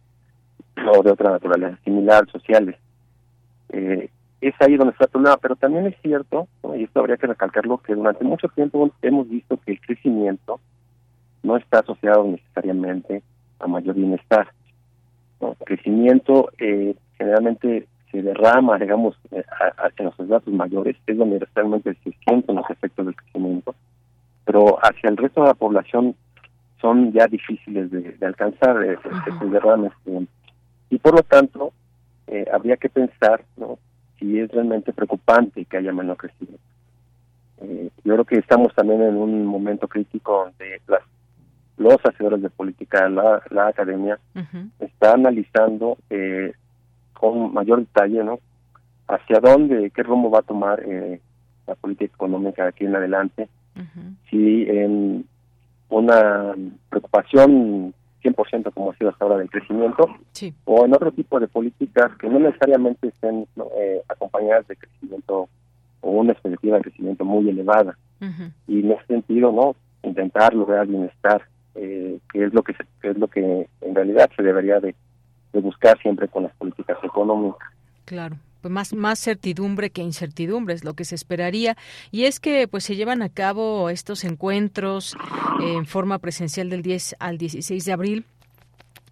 o, 0.88 1.04
de 1.04 1.12
otra 1.12 1.32
naturaleza 1.32 1.78
similar, 1.84 2.30
sociales. 2.32 2.76
Eh, 3.70 4.10
es 4.42 4.54
ahí 4.60 4.78
donde 4.78 4.94
está 4.94 5.06
el 5.06 5.12
problema, 5.12 5.38
pero 5.38 5.56
también 5.56 5.88
es 5.88 5.96
cierto, 6.02 6.48
y 6.76 6.84
esto 6.84 7.00
habría 7.00 7.18
que 7.18 7.28
recalcarlo, 7.28 7.80
que 7.80 7.94
durante 7.94 8.24
mucho 8.24 8.48
tiempo 8.50 8.90
hemos 9.02 9.30
visto 9.30 9.58
que 9.58 9.74
el 9.74 9.82
crecimiento 9.82 10.60
no 11.44 11.58
está 11.58 11.80
asociado 11.80 12.24
necesariamente 12.24 13.22
a 13.60 13.68
mayor 13.68 13.96
bienestar. 13.96 14.50
El 15.42 15.56
crecimiento 15.66 16.52
eh, 16.58 16.96
generalmente 17.18 17.88
se 18.12 18.22
derrama, 18.22 18.78
digamos, 18.78 19.16
eh, 19.32 19.44
hacia 19.78 20.06
los 20.06 20.28
datos 20.28 20.54
mayores, 20.54 20.96
es 21.06 21.18
donde 21.18 21.46
realmente 21.54 21.96
se 22.04 22.12
sienten 22.26 22.56
los 22.56 22.70
efectos 22.70 23.06
del 23.06 23.16
crecimiento, 23.16 23.76
pero 24.46 24.78
hacia 24.82 25.10
el 25.10 25.18
resto 25.18 25.42
de 25.42 25.48
la 25.48 25.54
población 25.54 26.16
son 26.82 27.12
ya 27.12 27.28
difíciles 27.28 27.92
de, 27.92 28.26
alcanzar 28.26 28.84
eh, 28.84 28.98
ese 29.28 29.46
derrame. 29.46 29.92
Y 30.90 30.98
por 30.98 31.16
lo 31.16 31.24
tanto, 31.24 31.74
eh, 32.28 32.46
habría 32.52 32.78
que 32.78 32.90
pensar 32.90 33.44
¿no? 33.58 33.80
si 34.18 34.40
es 34.40 34.52
realmente 34.52 34.94
preocupante 34.94 35.66
que 35.66 35.78
haya 35.78 35.94
menos 35.94 36.18
crecimiento. 36.18 36.64
Eh, 37.62 37.90
yo 38.04 38.14
creo 38.14 38.26
que 38.26 38.38
estamos 38.38 38.74
también 38.74 39.02
en 39.02 39.18
un 39.18 39.46
momento 39.46 39.88
crítico 39.88 40.46
donde 40.46 40.82
las, 40.88 41.02
los 41.78 41.98
hacedores 42.04 42.42
de 42.42 42.50
política, 42.50 43.10
la, 43.10 43.42
la 43.50 43.68
academia, 43.68 44.20
está 44.80 45.14
analizando 45.14 45.98
eh, 46.10 46.54
con 47.14 47.54
mayor 47.54 47.80
detalle 47.80 48.24
¿no? 48.24 48.40
hacia 49.08 49.40
dónde, 49.40 49.92
qué 49.92 50.04
rumbo 50.04 50.30
va 50.30 50.40
a 50.40 50.44
tomar 50.44 50.82
eh, 50.86 51.20
la 51.68 51.76
política 51.76 52.14
económica 52.14 52.68
aquí 52.68 52.86
en 52.86 52.96
adelante. 52.96 53.50
Si 54.30 54.66
en 54.70 55.26
una 55.88 56.54
preocupación 56.90 57.94
100% 58.24 58.74
como 58.74 58.92
ha 58.92 58.96
sido 58.96 59.10
hasta 59.10 59.26
ahora 59.26 59.38
del 59.38 59.50
crecimiento, 59.50 60.08
o 60.66 60.86
en 60.86 60.94
otro 60.94 61.12
tipo 61.12 61.40
de 61.40 61.48
políticas 61.48 62.12
que 62.18 62.28
no 62.28 62.40
necesariamente 62.40 63.08
estén 63.08 63.48
eh, 63.76 64.02
acompañadas 64.08 64.68
de 64.68 64.76
crecimiento 64.76 65.50
o 66.02 66.12
una 66.12 66.34
expectativa 66.34 66.78
de 66.78 66.84
crecimiento 66.84 67.26
muy 67.26 67.50
elevada. 67.50 67.98
Y 68.68 68.82
en 68.82 68.92
ese 68.92 69.06
sentido, 69.06 69.52
no 69.52 69.76
intentar 70.04 70.54
lograr 70.54 70.88
bienestar, 70.88 71.42
eh, 71.76 72.20
que 72.32 72.46
es 72.46 72.54
lo 72.54 72.64
que 72.64 72.76
es 73.04 73.18
lo 73.18 73.28
que 73.28 73.68
en 73.82 73.96
realidad 73.96 74.30
se 74.36 74.44
debería 74.44 74.80
de, 74.80 74.94
de 75.54 75.60
buscar 75.62 75.98
siempre 76.02 76.28
con 76.28 76.44
las 76.44 76.54
políticas 76.56 76.98
económicas. 77.04 77.70
Claro 78.06 78.36
pues 78.62 78.72
más 78.72 78.94
más 78.94 79.20
certidumbre 79.20 79.90
que 79.90 80.02
incertidumbre 80.02 80.74
es 80.74 80.84
lo 80.84 80.94
que 80.94 81.06
se 81.06 81.16
esperaría. 81.16 81.78
Y 82.12 82.26
es 82.26 82.40
que 82.40 82.68
pues 82.68 82.84
se 82.84 82.96
llevan 82.96 83.22
a 83.22 83.30
cabo 83.30 83.90
estos 83.90 84.24
encuentros 84.24 85.16
en 85.62 85.86
forma 85.86 86.20
presencial 86.20 86.70
del 86.70 86.82
10 86.82 87.16
al 87.20 87.38
16 87.38 87.86
de 87.86 87.92
abril 87.92 88.26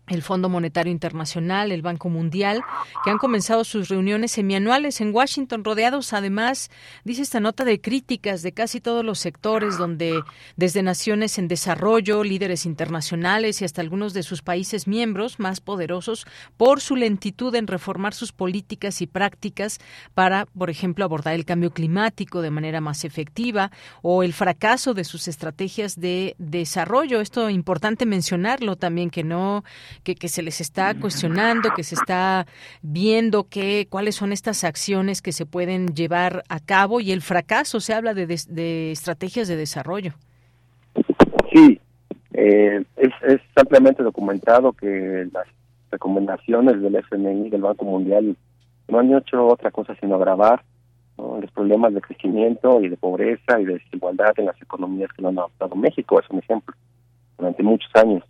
el 0.08 0.22
Fondo 0.22 0.50
Monetario 0.50 0.92
Internacional, 0.92 1.72
el 1.72 1.82
Banco 1.82 2.10
Mundial, 2.10 2.64
que 3.04 3.12
han 3.12 3.18
comenzado 3.18 3.64
sus 3.64 3.90
reuniones 3.90 4.32
semianuales 4.32 5.02
en 5.02 5.14
Washington, 5.14 5.64
rodeados 5.64 6.14
además, 6.14 6.70
dice 7.04 7.22
esta 7.22 7.40
nota, 7.40 7.66
de 7.66 7.82
críticas 7.82 8.42
de 8.42 8.54
casi 8.54 8.80
todos 8.80 9.04
los 9.04 9.20
sectores, 9.20 9.78
donde 9.78 10.22
desde 10.56 10.82
naciones 10.82 11.38
en 11.38 11.48
desarrollo, 11.48 12.24
líderes 12.24 12.66
internacionales 12.66 13.62
y 13.62 13.66
hasta 13.66 13.82
algunos 13.82 14.14
de 14.14 14.24
sus 14.24 14.42
países 14.42 14.88
miembros 14.88 15.40
más 15.40 15.60
poderosos, 15.60 16.26
por 16.56 16.80
su 16.80 16.96
lentitud 16.96 17.54
en 17.56 17.68
reformar 17.68 18.14
sus 18.14 18.32
políticas 18.32 19.02
y 19.02 19.08
prácticas 19.08 19.80
para, 20.14 20.46
por 20.46 20.70
ejemplo, 20.70 21.04
abordar 21.04 21.34
el 21.34 21.46
cambio 21.46 21.72
climático 21.72 22.42
de 22.42 22.52
manera 22.52 22.82
más 22.82 23.04
efectiva 23.04 23.72
o 24.02 24.24
el 24.24 24.34
fracaso 24.34 24.94
de 24.94 25.04
sus 25.04 25.28
estrategias 25.28 26.00
de 26.00 26.36
desarrollo. 26.38 27.22
Esto 27.22 27.48
es 27.48 27.56
importante 27.56 28.06
mencionarlo 28.06 28.76
también, 28.76 29.10
que 29.10 29.24
no 29.24 29.64
que, 30.04 30.28
se 30.28 30.42
les 30.42 30.62
está 30.62 30.94
cuestionando, 31.00 31.70
que 31.76 31.84
se 31.84 31.96
está 31.96 32.46
viendo 32.82 33.46
que, 33.46 33.88
cuáles 33.90 34.16
son 34.16 34.32
estas 34.32 34.64
acciones 34.64 35.22
que 35.22 35.32
se 35.32 35.46
pueden 35.46 35.88
llevar 35.88 36.44
a 36.50 36.60
cabo 36.60 37.00
y 37.00 37.12
el 37.12 37.22
fracaso, 37.22 37.80
se 37.80 37.94
habla 37.94 38.14
de, 38.14 38.28
de, 38.28 38.92
estrategias 38.92 39.48
de 39.48 39.56
desarrollo. 39.56 40.14
Sí, 41.54 41.80
eh, 42.34 42.84
es, 42.98 43.14
es 43.28 43.42
ampliamente 43.56 44.04
documentado 44.04 44.74
que 44.74 45.28
las 45.32 45.48
recomendaciones 45.92 46.82
del 46.82 46.96
FMI, 46.96 47.50
del 47.50 47.62
Banco 47.62 47.86
Mundial, 47.86 48.36
no 48.88 49.00
han 49.00 49.14
hecho 49.16 49.46
otra 49.48 49.72
cosa 49.72 49.96
sino 50.00 50.16
agravar 50.16 50.64
los 51.18 51.52
problemas 51.52 51.94
de 51.94 52.02
crecimiento 52.02 52.82
y 52.82 52.90
de 52.90 52.98
pobreza 52.98 53.60
y 53.60 53.66
de 53.66 53.74
desigualdad 53.76 54.34
en 54.38 54.46
las 54.46 54.62
economías 54.62 55.12
que 55.14 55.22
lo 55.22 55.30
han 55.30 55.40
adoptado. 55.40 55.76
México 55.76 56.20
es 56.20 56.30
un 56.30 56.40
ejemplo, 56.40 56.76
durante 57.38 57.64
muchos 57.64 57.90
años. 57.96 58.24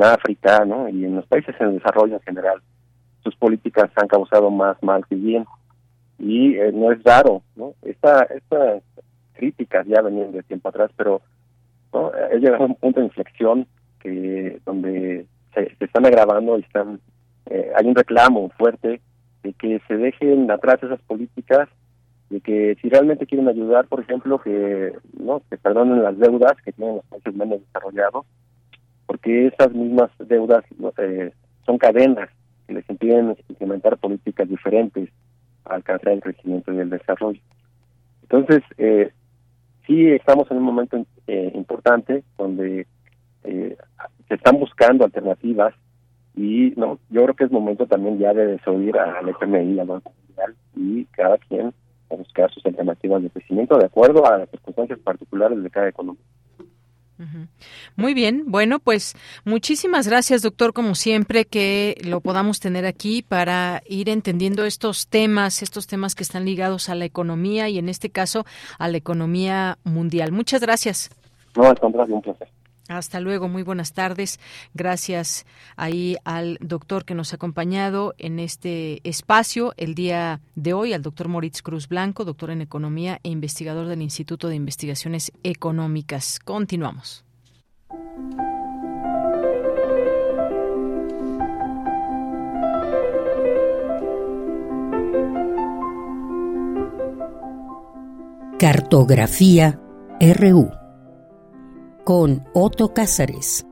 En 0.00 0.06
África 0.06 0.64
¿no? 0.64 0.88
y 0.88 1.04
en 1.04 1.16
los 1.16 1.26
países 1.26 1.54
en 1.60 1.74
desarrollo 1.74 2.14
en 2.14 2.22
general, 2.22 2.62
sus 3.22 3.36
políticas 3.36 3.90
han 3.96 4.08
causado 4.08 4.50
más 4.50 4.82
mal 4.82 5.04
que 5.06 5.14
bien. 5.14 5.44
Y 6.18 6.54
eh, 6.54 6.72
no 6.72 6.90
es 6.90 7.02
raro, 7.02 7.42
¿no? 7.54 7.74
Esta, 7.82 8.22
estas 8.22 8.82
críticas 9.34 9.86
ya 9.86 10.00
venían 10.00 10.32
de 10.32 10.42
tiempo 10.42 10.70
atrás, 10.70 10.90
pero 10.96 11.20
¿no? 11.92 12.06
ha 12.08 12.34
llegado 12.34 12.62
a 12.62 12.66
un 12.66 12.76
punto 12.76 13.00
de 13.00 13.06
inflexión 13.06 13.66
que 13.98 14.58
donde 14.64 15.26
se, 15.52 15.76
están 15.78 16.06
agravando 16.06 16.58
y 16.58 16.62
están 16.62 16.98
eh, 17.50 17.70
hay 17.76 17.86
un 17.86 17.94
reclamo 17.94 18.50
fuerte 18.56 19.02
de 19.42 19.52
que 19.52 19.82
se 19.86 19.98
dejen 19.98 20.50
atrás 20.50 20.82
esas 20.82 21.00
políticas 21.02 21.68
de 22.30 22.40
que 22.40 22.76
si 22.80 22.88
realmente 22.88 23.26
quieren 23.26 23.48
ayudar, 23.48 23.86
por 23.86 24.00
ejemplo, 24.00 24.40
que 24.40 24.94
no 25.18 25.42
que 25.50 25.58
perdonen 25.58 26.02
las 26.02 26.16
deudas 26.18 26.56
que 26.64 26.72
tienen 26.72 26.96
los 26.96 27.04
países 27.04 27.34
menos 27.34 27.60
desarrollados 27.66 28.24
porque 29.10 29.48
esas 29.48 29.74
mismas 29.74 30.08
deudas 30.20 30.64
eh, 30.98 31.32
son 31.66 31.78
cadenas 31.78 32.30
que 32.68 32.74
les 32.74 32.88
impiden 32.88 33.36
implementar 33.48 33.98
políticas 33.98 34.48
diferentes 34.48 35.10
a 35.64 35.74
alcanzar 35.74 36.12
el 36.12 36.20
crecimiento 36.20 36.72
y 36.72 36.78
el 36.78 36.90
desarrollo. 36.90 37.40
Entonces, 38.22 38.62
eh, 38.78 39.10
sí 39.84 40.06
estamos 40.12 40.48
en 40.52 40.58
un 40.58 40.62
momento 40.62 41.04
eh, 41.26 41.50
importante 41.56 42.22
donde 42.38 42.86
eh, 43.42 43.76
se 44.28 44.34
están 44.34 44.60
buscando 44.60 45.04
alternativas 45.04 45.74
y 46.36 46.72
no 46.76 47.00
yo 47.10 47.24
creo 47.24 47.34
que 47.34 47.44
es 47.46 47.50
momento 47.50 47.88
también 47.88 48.16
ya 48.16 48.32
de 48.32 48.46
desoír 48.46 48.96
al 48.96 49.28
FMI, 49.28 49.80
al 49.80 49.88
Banco 49.88 50.12
Mundial 50.28 50.54
y 50.76 51.04
cada 51.06 51.36
quien 51.38 51.74
a 52.12 52.14
buscar 52.14 52.48
sus 52.52 52.64
alternativas 52.64 53.24
de 53.24 53.30
crecimiento 53.30 53.76
de 53.76 53.86
acuerdo 53.86 54.24
a 54.24 54.38
las 54.38 54.50
circunstancias 54.50 55.00
particulares 55.00 55.60
de 55.60 55.70
cada 55.70 55.88
economía. 55.88 56.22
Muy 57.96 58.14
bien, 58.14 58.44
bueno, 58.46 58.78
pues 58.78 59.14
muchísimas 59.44 60.06
gracias, 60.06 60.42
doctor, 60.42 60.72
como 60.72 60.94
siempre, 60.94 61.44
que 61.44 62.00
lo 62.04 62.20
podamos 62.20 62.60
tener 62.60 62.86
aquí 62.86 63.22
para 63.22 63.82
ir 63.86 64.08
entendiendo 64.08 64.64
estos 64.64 65.08
temas, 65.08 65.62
estos 65.62 65.86
temas 65.86 66.14
que 66.14 66.22
están 66.22 66.44
ligados 66.44 66.88
a 66.88 66.94
la 66.94 67.04
economía 67.04 67.68
y 67.68 67.78
en 67.78 67.88
este 67.88 68.10
caso 68.10 68.44
a 68.78 68.88
la 68.88 68.96
economía 68.96 69.78
mundial. 69.84 70.32
Muchas 70.32 70.60
gracias. 70.60 71.10
No, 71.56 71.64
al 71.64 71.78
contrario, 71.78 72.14
un 72.14 72.22
placer. 72.22 72.48
Hasta 72.90 73.20
luego, 73.20 73.48
muy 73.48 73.62
buenas 73.62 73.92
tardes. 73.92 74.40
Gracias 74.74 75.46
ahí 75.76 76.16
al 76.24 76.58
doctor 76.60 77.04
que 77.04 77.14
nos 77.14 77.32
ha 77.32 77.36
acompañado 77.36 78.14
en 78.18 78.40
este 78.40 79.00
espacio 79.08 79.74
el 79.76 79.94
día 79.94 80.40
de 80.56 80.72
hoy, 80.72 80.92
al 80.92 81.00
doctor 81.00 81.28
Moritz 81.28 81.62
Cruz 81.62 81.86
Blanco, 81.86 82.24
doctor 82.24 82.50
en 82.50 82.62
Economía 82.62 83.20
e 83.22 83.28
investigador 83.28 83.86
del 83.86 84.02
Instituto 84.02 84.48
de 84.48 84.56
Investigaciones 84.56 85.30
Económicas. 85.44 86.40
Continuamos. 86.40 87.24
Cartografía 98.58 99.80
RU 100.20 100.79
con 102.10 102.40
Otto 102.54 102.92
Cázares. 102.92 103.64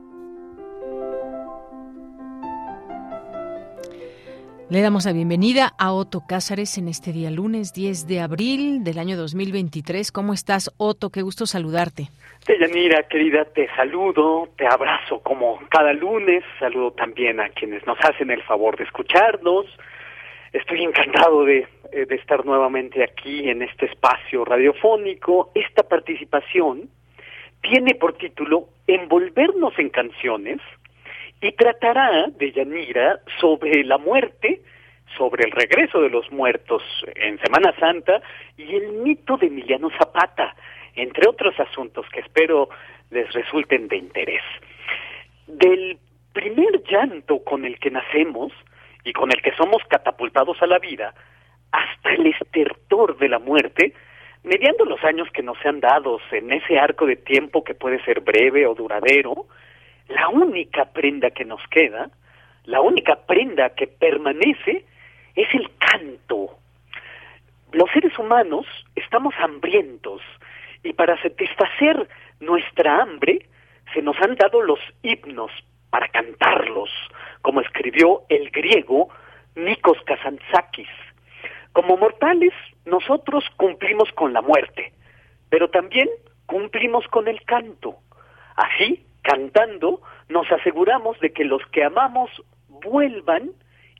Le 4.69 4.81
damos 4.81 5.05
la 5.05 5.11
bienvenida 5.11 5.73
a 5.77 5.91
Otto 5.91 6.21
Cázares 6.25 6.77
en 6.77 6.87
este 6.87 7.11
día 7.11 7.31
lunes 7.31 7.73
10 7.73 8.07
de 8.07 8.21
abril 8.21 8.85
del 8.85 8.97
año 8.97 9.17
2023. 9.17 10.13
¿Cómo 10.13 10.31
estás, 10.31 10.71
Otto? 10.77 11.09
Qué 11.09 11.21
gusto 11.21 11.45
saludarte. 11.45 12.07
Deyanira, 12.47 13.03
querida, 13.09 13.43
te 13.43 13.67
saludo, 13.75 14.47
te 14.55 14.65
abrazo 14.65 15.19
como 15.19 15.59
cada 15.69 15.91
lunes, 15.91 16.41
saludo 16.61 16.91
también 16.91 17.41
a 17.41 17.49
quienes 17.49 17.85
nos 17.85 17.97
hacen 17.99 18.31
el 18.31 18.41
favor 18.43 18.77
de 18.77 18.85
escucharnos. 18.85 19.65
Estoy 20.53 20.85
encantado 20.85 21.43
de, 21.43 21.67
eh, 21.91 22.05
de 22.05 22.15
estar 22.15 22.45
nuevamente 22.45 23.03
aquí 23.03 23.49
en 23.49 23.63
este 23.63 23.87
espacio 23.87 24.45
radiofónico. 24.45 25.51
Esta 25.53 25.83
participación 25.83 26.89
tiene 27.61 27.95
por 27.95 28.17
título 28.17 28.69
Envolvernos 28.87 29.77
en 29.77 29.89
canciones 29.89 30.59
y 31.41 31.51
tratará 31.53 32.27
de 32.27 32.51
Yanira 32.51 33.19
sobre 33.39 33.83
la 33.83 33.97
muerte, 33.97 34.61
sobre 35.17 35.45
el 35.45 35.51
regreso 35.51 36.01
de 36.01 36.09
los 36.09 36.31
muertos 36.31 36.83
en 37.15 37.39
Semana 37.39 37.73
Santa 37.79 38.21
y 38.57 38.75
el 38.75 38.93
mito 38.93 39.37
de 39.37 39.47
Emiliano 39.47 39.89
Zapata, 39.97 40.55
entre 40.95 41.27
otros 41.27 41.57
asuntos 41.59 42.05
que 42.11 42.21
espero 42.21 42.69
les 43.09 43.31
resulten 43.33 43.87
de 43.87 43.97
interés. 43.97 44.43
Del 45.47 45.97
primer 46.33 46.83
llanto 46.83 47.43
con 47.43 47.65
el 47.65 47.79
que 47.79 47.91
nacemos 47.91 48.51
y 49.03 49.13
con 49.13 49.31
el 49.31 49.41
que 49.41 49.55
somos 49.55 49.81
catapultados 49.87 50.61
a 50.61 50.67
la 50.67 50.79
vida, 50.79 51.13
hasta 51.71 52.11
el 52.13 52.27
estertor 52.27 53.17
de 53.17 53.29
la 53.29 53.39
muerte, 53.39 53.93
mediando 54.43 54.85
los 54.85 55.03
años 55.03 55.27
que 55.33 55.43
nos 55.43 55.57
sean 55.59 55.79
dados 55.79 56.21
en 56.31 56.51
ese 56.51 56.79
arco 56.79 57.05
de 57.05 57.15
tiempo 57.15 57.63
que 57.63 57.75
puede 57.75 58.03
ser 58.03 58.21
breve 58.21 58.65
o 58.65 58.75
duradero, 58.75 59.47
la 60.07 60.29
única 60.29 60.85
prenda 60.85 61.31
que 61.31 61.45
nos 61.45 61.61
queda, 61.69 62.09
la 62.65 62.81
única 62.81 63.15
prenda 63.25 63.69
que 63.71 63.87
permanece, 63.87 64.85
es 65.35 65.47
el 65.53 65.69
canto. 65.77 66.57
Los 67.71 67.89
seres 67.91 68.17
humanos 68.17 68.65
estamos 68.95 69.33
hambrientos 69.39 70.21
y 70.83 70.93
para 70.93 71.21
satisfacer 71.21 72.07
nuestra 72.39 73.01
hambre 73.01 73.45
se 73.93 74.01
nos 74.01 74.17
han 74.21 74.35
dado 74.35 74.61
los 74.61 74.79
himnos 75.03 75.51
para 75.89 76.07
cantarlos, 76.09 76.89
como 77.41 77.61
escribió 77.61 78.23
el 78.29 78.49
griego 78.51 79.09
Nikos 79.55 79.97
Kazantzakis. 80.05 80.89
Como 81.79 81.95
mortales, 81.95 82.51
nosotros 82.83 83.45
cumplimos 83.55 84.11
con 84.11 84.33
la 84.33 84.41
muerte, 84.41 84.91
pero 85.49 85.69
también 85.69 86.09
cumplimos 86.45 87.07
con 87.07 87.29
el 87.29 87.41
canto. 87.45 87.95
Así, 88.57 89.05
cantando, 89.21 90.01
nos 90.27 90.51
aseguramos 90.51 91.17
de 91.21 91.31
que 91.31 91.45
los 91.45 91.65
que 91.67 91.85
amamos 91.85 92.29
vuelvan 92.67 93.51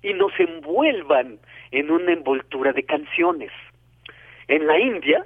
y 0.02 0.12
nos 0.12 0.38
envuelvan 0.38 1.40
en 1.72 1.90
una 1.90 2.12
envoltura 2.12 2.74
de 2.74 2.84
canciones. 2.84 3.52
En 4.50 4.68
la 4.68 4.78
India, 4.78 5.26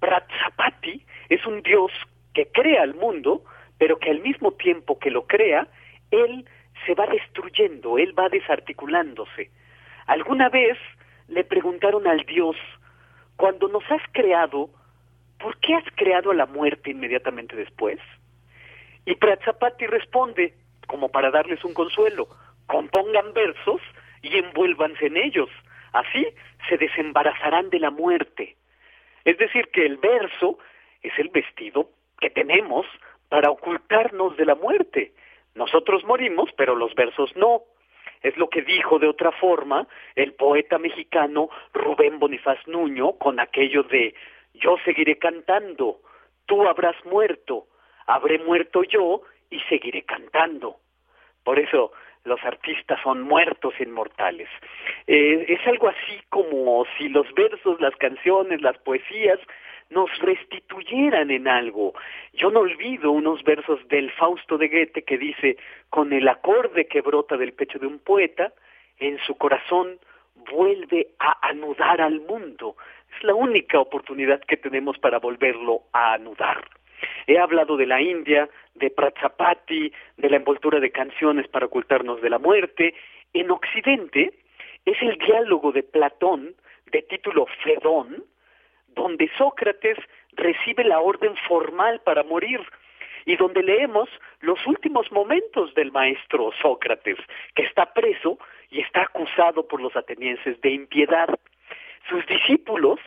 Pratsapati 0.00 1.04
es 1.28 1.44
un 1.44 1.60
dios 1.60 1.92
que 2.32 2.46
crea 2.46 2.82
el 2.82 2.94
mundo, 2.94 3.42
pero 3.76 3.98
que 3.98 4.08
al 4.10 4.20
mismo 4.20 4.52
tiempo 4.52 4.98
que 4.98 5.10
lo 5.10 5.26
crea, 5.26 5.68
él 6.12 6.46
se 6.86 6.94
va 6.94 7.06
destruyendo, 7.08 7.98
él 7.98 8.18
va 8.18 8.30
desarticulándose. 8.30 9.50
Alguna 10.06 10.48
vez 10.48 10.78
le 11.28 11.44
preguntaron 11.44 12.06
al 12.06 12.24
dios, 12.26 12.56
cuando 13.36 13.68
nos 13.68 13.84
has 13.90 14.02
creado, 14.12 14.70
¿por 15.38 15.58
qué 15.58 15.74
has 15.74 15.84
creado 15.94 16.30
a 16.30 16.34
la 16.34 16.46
muerte 16.46 16.90
inmediatamente 16.90 17.54
después? 17.54 17.98
Y 19.04 19.14
Pratzapati 19.14 19.86
responde, 19.86 20.54
como 20.86 21.10
para 21.10 21.30
darles 21.30 21.64
un 21.64 21.74
consuelo, 21.74 22.28
compongan 22.66 23.32
versos 23.32 23.80
y 24.22 24.36
envuélvanse 24.36 25.06
en 25.06 25.16
ellos. 25.16 25.48
Así 25.92 26.26
se 26.68 26.76
desembarazarán 26.76 27.70
de 27.70 27.80
la 27.80 27.90
muerte. 27.90 28.56
Es 29.24 29.38
decir, 29.38 29.68
que 29.72 29.86
el 29.86 29.98
verso 29.98 30.58
es 31.02 31.12
el 31.18 31.28
vestido 31.28 31.90
que 32.20 32.30
tenemos 32.30 32.86
para 33.28 33.50
ocultarnos 33.50 34.36
de 34.36 34.46
la 34.46 34.54
muerte. 34.54 35.12
Nosotros 35.54 36.04
morimos, 36.04 36.50
pero 36.56 36.74
los 36.74 36.94
versos 36.94 37.34
no. 37.36 37.62
Es 38.22 38.36
lo 38.36 38.48
que 38.48 38.62
dijo 38.62 38.98
de 38.98 39.08
otra 39.08 39.32
forma 39.32 39.86
el 40.14 40.34
poeta 40.34 40.78
mexicano 40.78 41.48
Rubén 41.72 42.18
Bonifaz 42.18 42.58
Nuño 42.66 43.12
con 43.12 43.40
aquello 43.40 43.82
de 43.84 44.14
yo 44.54 44.76
seguiré 44.84 45.18
cantando, 45.18 46.00
tú 46.46 46.66
habrás 46.66 46.96
muerto, 47.04 47.66
habré 48.06 48.38
muerto 48.38 48.82
yo 48.82 49.22
y 49.50 49.60
seguiré 49.68 50.02
cantando. 50.02 50.76
Por 51.44 51.58
eso 51.58 51.92
los 52.24 52.42
artistas 52.44 53.00
son 53.02 53.22
muertos 53.22 53.74
inmortales. 53.80 54.48
Eh, 55.06 55.46
es 55.48 55.66
algo 55.66 55.88
así 55.88 56.20
como 56.28 56.84
si 56.96 57.08
los 57.08 57.32
versos, 57.34 57.80
las 57.80 57.94
canciones, 57.96 58.60
las 58.60 58.76
poesías 58.78 59.38
nos 59.90 60.10
restituyeran 60.18 61.30
en 61.30 61.48
algo. 61.48 61.94
Yo 62.34 62.50
no 62.50 62.60
olvido 62.60 63.10
unos 63.10 63.42
versos 63.42 63.86
del 63.88 64.10
Fausto 64.12 64.58
de 64.58 64.68
Goethe 64.68 65.02
que 65.02 65.18
dice, 65.18 65.56
con 65.90 66.12
el 66.12 66.28
acorde 66.28 66.86
que 66.86 67.00
brota 67.00 67.36
del 67.36 67.52
pecho 67.52 67.78
de 67.78 67.86
un 67.86 67.98
poeta, 67.98 68.52
en 68.98 69.18
su 69.20 69.36
corazón 69.36 69.98
vuelve 70.50 71.08
a 71.18 71.48
anudar 71.48 72.00
al 72.00 72.20
mundo. 72.20 72.76
Es 73.16 73.24
la 73.24 73.34
única 73.34 73.80
oportunidad 73.80 74.40
que 74.40 74.56
tenemos 74.56 74.98
para 74.98 75.18
volverlo 75.18 75.82
a 75.92 76.14
anudar. 76.14 76.64
He 77.26 77.38
hablado 77.38 77.76
de 77.76 77.86
la 77.86 78.00
India, 78.00 78.48
de 78.74 78.90
Pratsapati, 78.90 79.92
de 80.16 80.30
la 80.30 80.36
envoltura 80.36 80.80
de 80.80 80.90
canciones 80.90 81.48
para 81.48 81.66
ocultarnos 81.66 82.20
de 82.20 82.30
la 82.30 82.38
muerte. 82.38 82.94
En 83.32 83.50
Occidente 83.50 84.32
es 84.84 85.00
el 85.02 85.16
diálogo 85.18 85.72
de 85.72 85.82
Platón, 85.82 86.54
de 86.90 87.02
título 87.02 87.46
Fedón, 87.62 88.24
donde 88.98 89.30
Sócrates 89.38 89.96
recibe 90.32 90.82
la 90.82 90.98
orden 91.00 91.34
formal 91.46 92.00
para 92.00 92.24
morir 92.24 92.60
y 93.24 93.36
donde 93.36 93.62
leemos 93.62 94.08
los 94.40 94.58
últimos 94.66 95.10
momentos 95.12 95.72
del 95.74 95.92
maestro 95.92 96.50
Sócrates, 96.60 97.18
que 97.54 97.62
está 97.62 97.92
preso 97.92 98.38
y 98.70 98.80
está 98.80 99.02
acusado 99.02 99.68
por 99.68 99.80
los 99.80 99.94
atenienses 99.94 100.60
de 100.62 100.70
impiedad. 100.70 101.28
Sus 102.08 102.26
discípulos 102.26 102.98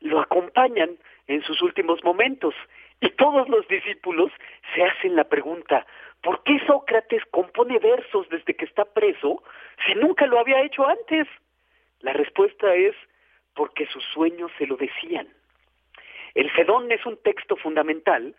lo 0.00 0.20
acompañan 0.20 0.90
en 1.26 1.42
sus 1.42 1.62
últimos 1.62 2.04
momentos 2.04 2.54
y 3.00 3.08
todos 3.10 3.48
los 3.48 3.66
discípulos 3.68 4.30
se 4.74 4.84
hacen 4.84 5.16
la 5.16 5.24
pregunta, 5.24 5.86
¿por 6.22 6.42
qué 6.42 6.60
Sócrates 6.66 7.22
compone 7.30 7.78
versos 7.78 8.28
desde 8.28 8.54
que 8.54 8.66
está 8.66 8.84
preso 8.84 9.42
si 9.86 9.94
nunca 9.94 10.26
lo 10.26 10.38
había 10.38 10.60
hecho 10.62 10.86
antes? 10.86 11.26
La 12.00 12.12
respuesta 12.12 12.74
es 12.74 12.94
porque 13.54 13.86
sus 13.86 14.04
sueños 14.04 14.50
se 14.58 14.66
lo 14.66 14.76
decían. 14.76 15.28
El 16.34 16.50
Fedón 16.50 16.90
es 16.92 17.04
un 17.06 17.16
texto 17.22 17.56
fundamental 17.56 18.34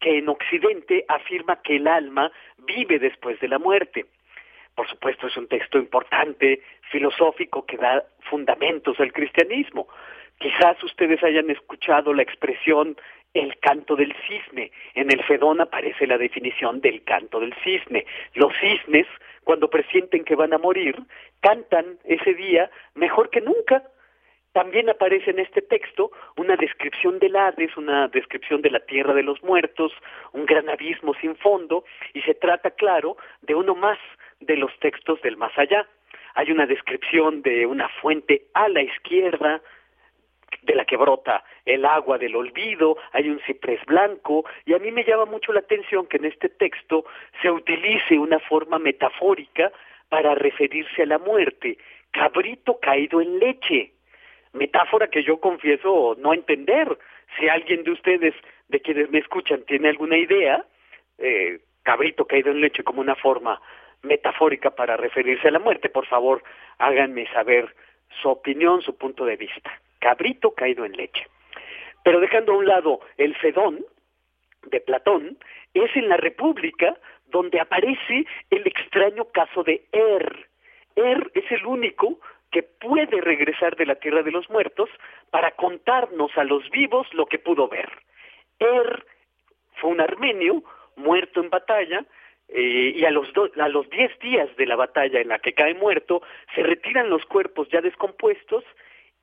que 0.00 0.18
en 0.18 0.28
Occidente 0.28 1.04
afirma 1.08 1.60
que 1.62 1.76
el 1.76 1.86
alma 1.86 2.30
vive 2.58 2.98
después 2.98 3.38
de 3.40 3.48
la 3.48 3.58
muerte. 3.58 4.06
Por 4.74 4.88
supuesto 4.88 5.26
es 5.26 5.36
un 5.36 5.48
texto 5.48 5.78
importante, 5.78 6.62
filosófico, 6.90 7.64
que 7.64 7.78
da 7.78 8.04
fundamentos 8.20 9.00
al 9.00 9.12
cristianismo. 9.12 9.88
Quizás 10.38 10.82
ustedes 10.82 11.22
hayan 11.24 11.48
escuchado 11.50 12.12
la 12.12 12.22
expresión 12.22 12.96
el 13.32 13.58
canto 13.58 13.96
del 13.96 14.14
cisne. 14.26 14.70
En 14.94 15.10
el 15.10 15.22
Fedón 15.24 15.60
aparece 15.60 16.06
la 16.06 16.18
definición 16.18 16.80
del 16.80 17.02
canto 17.04 17.40
del 17.40 17.54
cisne. 17.62 18.06
Los 18.34 18.52
cisnes, 18.58 19.06
cuando 19.44 19.68
presienten 19.68 20.24
que 20.24 20.36
van 20.36 20.52
a 20.52 20.58
morir, 20.58 20.96
cantan 21.40 21.98
ese 22.04 22.34
día 22.34 22.70
mejor 22.94 23.30
que 23.30 23.40
nunca. 23.40 23.82
También 24.56 24.88
aparece 24.88 25.32
en 25.32 25.38
este 25.38 25.60
texto 25.60 26.10
una 26.38 26.56
descripción 26.56 27.18
del 27.18 27.36
Hades, 27.36 27.76
una 27.76 28.08
descripción 28.08 28.62
de 28.62 28.70
la 28.70 28.80
tierra 28.80 29.12
de 29.12 29.22
los 29.22 29.42
muertos, 29.42 29.92
un 30.32 30.46
gran 30.46 30.70
abismo 30.70 31.12
sin 31.20 31.36
fondo, 31.36 31.84
y 32.14 32.22
se 32.22 32.32
trata, 32.32 32.70
claro, 32.70 33.18
de 33.42 33.54
uno 33.54 33.74
más 33.74 33.98
de 34.40 34.56
los 34.56 34.72
textos 34.78 35.20
del 35.20 35.36
más 35.36 35.52
allá. 35.58 35.86
Hay 36.36 36.50
una 36.50 36.64
descripción 36.64 37.42
de 37.42 37.66
una 37.66 37.90
fuente 38.00 38.46
a 38.54 38.70
la 38.70 38.80
izquierda, 38.80 39.60
de 40.62 40.74
la 40.74 40.86
que 40.86 40.96
brota 40.96 41.44
el 41.66 41.84
agua 41.84 42.16
del 42.16 42.34
olvido, 42.34 42.96
hay 43.12 43.28
un 43.28 43.40
ciprés 43.40 43.84
blanco, 43.84 44.46
y 44.64 44.72
a 44.72 44.78
mí 44.78 44.90
me 44.90 45.04
llama 45.04 45.26
mucho 45.26 45.52
la 45.52 45.60
atención 45.60 46.06
que 46.06 46.16
en 46.16 46.24
este 46.24 46.48
texto 46.48 47.04
se 47.42 47.50
utilice 47.50 48.18
una 48.18 48.38
forma 48.38 48.78
metafórica 48.78 49.70
para 50.08 50.34
referirse 50.34 51.02
a 51.02 51.06
la 51.06 51.18
muerte, 51.18 51.76
cabrito 52.10 52.80
caído 52.80 53.20
en 53.20 53.38
leche, 53.38 53.92
metáfora 54.56 55.08
que 55.08 55.22
yo 55.22 55.38
confieso 55.38 56.16
no 56.18 56.34
entender. 56.34 56.98
Si 57.38 57.48
alguien 57.48 57.84
de 57.84 57.92
ustedes, 57.92 58.34
de 58.68 58.80
quienes 58.80 59.10
me 59.10 59.18
escuchan, 59.18 59.62
tiene 59.66 59.88
alguna 59.88 60.16
idea, 60.16 60.64
eh, 61.18 61.60
cabrito 61.82 62.26
caído 62.26 62.50
en 62.50 62.60
leche 62.60 62.82
como 62.82 63.00
una 63.00 63.14
forma 63.14 63.60
metafórica 64.02 64.70
para 64.70 64.96
referirse 64.96 65.48
a 65.48 65.52
la 65.52 65.58
muerte, 65.58 65.88
por 65.88 66.06
favor 66.06 66.42
háganme 66.78 67.26
saber 67.32 67.74
su 68.20 68.28
opinión, 68.28 68.82
su 68.82 68.96
punto 68.96 69.24
de 69.24 69.36
vista 69.36 69.80
cabrito 70.06 70.52
caído 70.52 70.84
en 70.84 70.92
leche. 70.92 71.26
Pero 72.04 72.20
dejando 72.20 72.52
a 72.52 72.58
un 72.58 72.66
lado 72.66 73.00
el 73.16 73.34
Fedón 73.36 73.84
de 74.70 74.80
Platón, 74.80 75.36
es 75.74 75.94
en 75.96 76.08
la 76.08 76.16
República 76.16 76.96
donde 77.26 77.60
aparece 77.60 78.24
el 78.50 78.66
extraño 78.66 79.24
caso 79.32 79.64
de 79.64 79.84
Er. 79.90 80.48
Er 80.94 81.30
es 81.34 81.50
el 81.50 81.58
el 81.58 81.66
único 81.66 82.20
que 82.50 82.62
puede 82.62 83.20
regresar 83.20 83.76
de 83.76 83.86
la 83.86 83.96
tierra 83.96 84.22
de 84.22 84.30
los 84.30 84.48
muertos 84.50 84.88
para 85.30 85.52
contarnos 85.52 86.30
a 86.36 86.44
los 86.44 86.68
vivos 86.70 87.06
lo 87.12 87.26
que 87.26 87.38
pudo 87.38 87.68
ver. 87.68 87.90
Er 88.58 89.04
fue 89.76 89.90
un 89.90 90.00
armenio 90.00 90.62
muerto 90.96 91.40
en 91.40 91.50
batalla 91.50 92.04
eh, 92.48 92.92
y 92.94 93.04
a 93.04 93.10
los, 93.10 93.28
a 93.58 93.68
los 93.68 93.88
diez 93.90 94.16
días 94.20 94.54
de 94.56 94.66
la 94.66 94.76
batalla 94.76 95.20
en 95.20 95.28
la 95.28 95.38
que 95.38 95.52
cae 95.52 95.74
muerto 95.74 96.22
se 96.54 96.62
retiran 96.62 97.10
los 97.10 97.24
cuerpos 97.26 97.68
ya 97.70 97.80
descompuestos, 97.80 98.64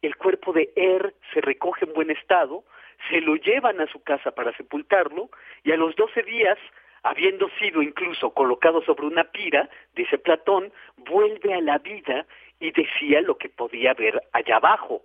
el 0.01 0.15
cuerpo 0.17 0.51
de 0.51 0.71
Er 0.75 1.13
se 1.33 1.41
recoge 1.41 1.85
en 1.85 1.93
buen 1.93 2.11
estado, 2.11 2.65
se 3.09 3.21
lo 3.21 3.35
llevan 3.35 3.79
a 3.79 3.87
su 3.87 4.03
casa 4.03 4.31
para 4.31 4.55
sepultarlo 4.57 5.29
y 5.63 5.71
a 5.71 5.77
los 5.77 5.95
doce 5.95 6.21
días 6.23 6.59
habiendo 7.03 7.49
sido 7.59 7.81
incluso 7.81 8.33
colocado 8.33 8.81
sobre 8.83 9.05
una 9.05 9.25
pira, 9.25 9.69
dice 9.93 10.17
Platón, 10.17 10.71
vuelve 10.97 11.53
a 11.53 11.61
la 11.61 11.77
vida 11.77 12.25
y 12.64 12.72
decía 12.72 13.19
lo 13.19 13.38
que 13.38 13.49
podía 13.49 13.94
ver 13.94 14.23
allá 14.31 14.56
abajo. 14.56 15.02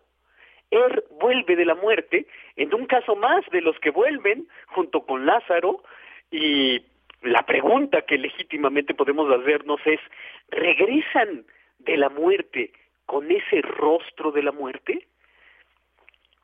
Él 0.71 1.03
vuelve 1.21 1.57
de 1.57 1.65
la 1.65 1.75
muerte, 1.75 2.27
en 2.55 2.73
un 2.73 2.87
caso 2.87 3.17
más 3.17 3.45
de 3.51 3.61
los 3.61 3.77
que 3.81 3.91
vuelven, 3.91 4.47
junto 4.69 5.01
con 5.05 5.27
Lázaro, 5.27 5.83
y 6.31 6.81
la 7.23 7.43
pregunta 7.43 8.03
que 8.03 8.17
legítimamente 8.17 8.95
podemos 8.95 9.29
hacernos 9.29 9.81
es, 9.87 9.99
¿regresan 10.51 11.47
de 11.81 11.97
la 11.97 12.11
muerte 12.11 12.71
con 13.07 13.29
ese 13.29 13.61
rostro 13.61 14.31
de 14.31 14.45
la 14.45 14.53
muerte? 14.53 15.09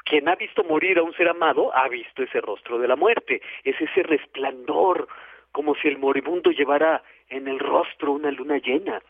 Quien 0.05 0.29
ha 0.29 0.35
visto 0.35 0.65
morir 0.65 0.99
a 0.99 1.05
un 1.05 1.15
ser 1.15 1.29
amado 1.29 1.73
ha 1.77 1.87
visto 1.89 2.25
ese 2.25 2.41
rostro 2.41 2.79
de 2.79 2.89
la 2.89 2.97
muerte, 2.97 3.41
es 3.63 3.81
ese 3.81 4.03
resplandor, 4.03 5.07
como 5.53 5.77
si 5.77 5.87
el 5.87 5.99
moribundo 5.99 6.51
llevara 6.51 7.05
en 7.29 7.47
el 7.47 7.61
rostro 7.61 8.11
una 8.11 8.33
luna 8.33 8.59
llena. 8.59 9.01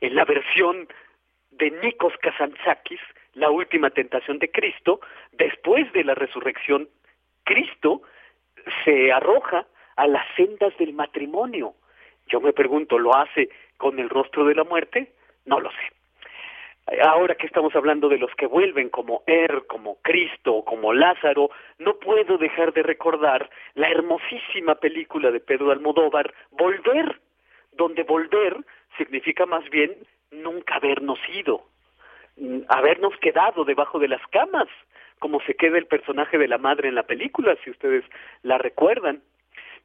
En 0.00 0.16
la 0.16 0.24
versión 0.24 0.88
de 1.58 1.70
Nikos 1.70 2.14
Kazantzakis, 2.18 3.00
La 3.34 3.50
última 3.50 3.90
tentación 3.90 4.38
de 4.38 4.50
Cristo, 4.50 5.00
después 5.32 5.92
de 5.92 6.04
la 6.04 6.14
resurrección, 6.14 6.88
Cristo 7.44 8.02
se 8.84 9.12
arroja 9.12 9.66
a 9.96 10.06
las 10.06 10.24
sendas 10.36 10.76
del 10.78 10.92
matrimonio. 10.92 11.74
Yo 12.28 12.40
me 12.40 12.52
pregunto, 12.52 12.98
¿lo 12.98 13.14
hace 13.14 13.48
con 13.76 13.98
el 13.98 14.08
rostro 14.08 14.44
de 14.44 14.54
la 14.54 14.64
muerte? 14.64 15.12
No 15.44 15.60
lo 15.60 15.70
sé. 15.70 17.00
Ahora 17.02 17.34
que 17.34 17.46
estamos 17.46 17.74
hablando 17.74 18.08
de 18.08 18.18
los 18.18 18.30
que 18.34 18.46
vuelven 18.46 18.90
como 18.90 19.22
Er, 19.26 19.64
como 19.66 19.96
Cristo, 20.02 20.62
como 20.64 20.92
Lázaro, 20.92 21.50
no 21.78 21.98
puedo 21.98 22.36
dejar 22.36 22.72
de 22.74 22.82
recordar 22.82 23.48
la 23.74 23.88
hermosísima 23.88 24.74
película 24.74 25.30
de 25.30 25.40
Pedro 25.40 25.70
Almodóvar, 25.70 26.34
Volver, 26.50 27.20
donde 27.72 28.02
volver 28.02 28.56
significa 28.98 29.46
más 29.46 29.68
bien 29.70 29.96
nunca 30.42 30.76
habernos 30.76 31.18
ido, 31.28 31.64
habernos 32.68 33.16
quedado 33.18 33.64
debajo 33.64 33.98
de 33.98 34.08
las 34.08 34.26
camas, 34.28 34.68
como 35.18 35.40
se 35.42 35.54
queda 35.54 35.78
el 35.78 35.86
personaje 35.86 36.38
de 36.38 36.48
la 36.48 36.58
madre 36.58 36.88
en 36.88 36.94
la 36.94 37.04
película, 37.04 37.56
si 37.64 37.70
ustedes 37.70 38.04
la 38.42 38.58
recuerdan. 38.58 39.22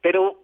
Pero 0.00 0.36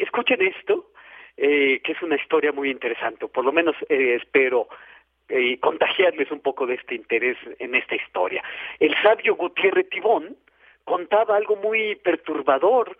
escuchen 0.00 0.40
esto, 0.42 0.90
eh, 1.36 1.80
que 1.82 1.92
es 1.92 2.02
una 2.02 2.16
historia 2.16 2.52
muy 2.52 2.70
interesante, 2.70 3.26
por 3.28 3.44
lo 3.44 3.52
menos 3.52 3.74
eh, 3.88 4.18
espero 4.20 4.68
eh, 5.28 5.58
contagiarles 5.60 6.30
un 6.30 6.40
poco 6.40 6.66
de 6.66 6.74
este 6.74 6.94
interés 6.94 7.36
en 7.58 7.74
esta 7.74 7.94
historia. 7.94 8.42
El 8.78 8.94
sabio 9.02 9.36
Gutiérrez 9.36 9.88
Tibón 9.88 10.36
contaba 10.84 11.36
algo 11.36 11.56
muy 11.56 11.96
perturbador 11.96 12.96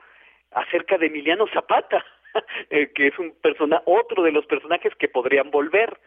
acerca 0.52 0.96
de 0.96 1.06
Emiliano 1.06 1.46
Zapata, 1.48 2.04
que 2.70 3.06
es 3.08 3.18
un 3.18 3.32
persona, 3.40 3.82
otro 3.84 4.22
de 4.22 4.32
los 4.32 4.46
personajes 4.46 4.94
que 4.94 5.08
podrían 5.08 5.50
volver 5.50 5.98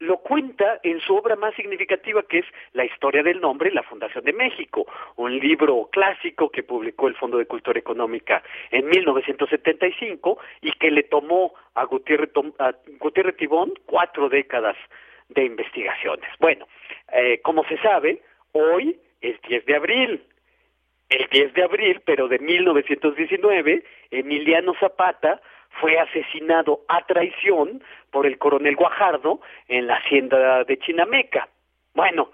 lo 0.00 0.18
cuenta 0.18 0.78
en 0.82 1.00
su 1.00 1.16
obra 1.16 1.36
más 1.36 1.54
significativa 1.54 2.22
que 2.22 2.38
es 2.38 2.46
La 2.72 2.84
historia 2.84 3.22
del 3.22 3.40
nombre, 3.40 3.70
la 3.70 3.82
Fundación 3.82 4.24
de 4.24 4.32
México, 4.32 4.86
un 5.16 5.38
libro 5.38 5.88
clásico 5.90 6.50
que 6.50 6.62
publicó 6.62 7.08
el 7.08 7.16
Fondo 7.16 7.38
de 7.38 7.46
Cultura 7.46 7.78
Económica 7.78 8.42
en 8.70 8.88
1975 8.88 10.38
y 10.62 10.72
que 10.72 10.90
le 10.90 11.02
tomó 11.04 11.54
a 11.74 11.84
Gutiérrez, 11.84 12.30
Tibón 13.36 13.74
cuatro 13.86 14.28
décadas 14.28 14.76
de 15.28 15.44
investigaciones. 15.44 16.28
Bueno, 16.38 16.66
eh, 17.12 17.40
como 17.42 17.64
se 17.64 17.76
sabe, 17.78 18.22
hoy 18.52 18.98
es 19.20 19.40
10 19.42 19.66
de 19.66 19.76
abril. 19.76 20.22
El 21.08 21.26
10 21.30 21.54
de 21.54 21.64
abril, 21.64 22.02
pero 22.04 22.28
de 22.28 22.38
1919, 22.38 23.82
Emiliano 24.10 24.74
Zapata 24.78 25.40
fue 25.70 25.98
asesinado 25.98 26.80
a 26.88 27.04
traición 27.06 27.82
por 28.10 28.26
el 28.26 28.38
coronel 28.38 28.76
Guajardo 28.76 29.40
en 29.68 29.86
la 29.86 29.96
hacienda 29.96 30.64
de 30.64 30.78
Chinameca. 30.78 31.48
Bueno, 31.94 32.30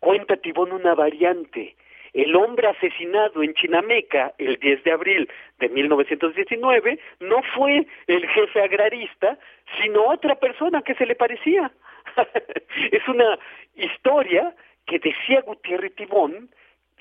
cuenta 0.00 0.36
Tibón 0.36 0.72
una 0.72 0.94
variante. 0.94 1.76
El 2.12 2.36
hombre 2.36 2.68
asesinado 2.68 3.42
en 3.42 3.54
Chinameca 3.54 4.34
el 4.36 4.58
10 4.58 4.84
de 4.84 4.92
abril 4.92 5.30
de 5.58 5.68
1919 5.70 6.98
no 7.20 7.42
fue 7.54 7.86
el 8.06 8.28
jefe 8.28 8.60
agrarista, 8.60 9.38
sino 9.80 10.04
otra 10.04 10.34
persona 10.34 10.82
que 10.82 10.94
se 10.94 11.06
le 11.06 11.14
parecía. 11.14 11.72
es 12.92 13.08
una 13.08 13.38
historia 13.76 14.54
que 14.86 14.98
decía 14.98 15.40
Gutiérrez 15.40 15.94
Tibón 15.94 16.50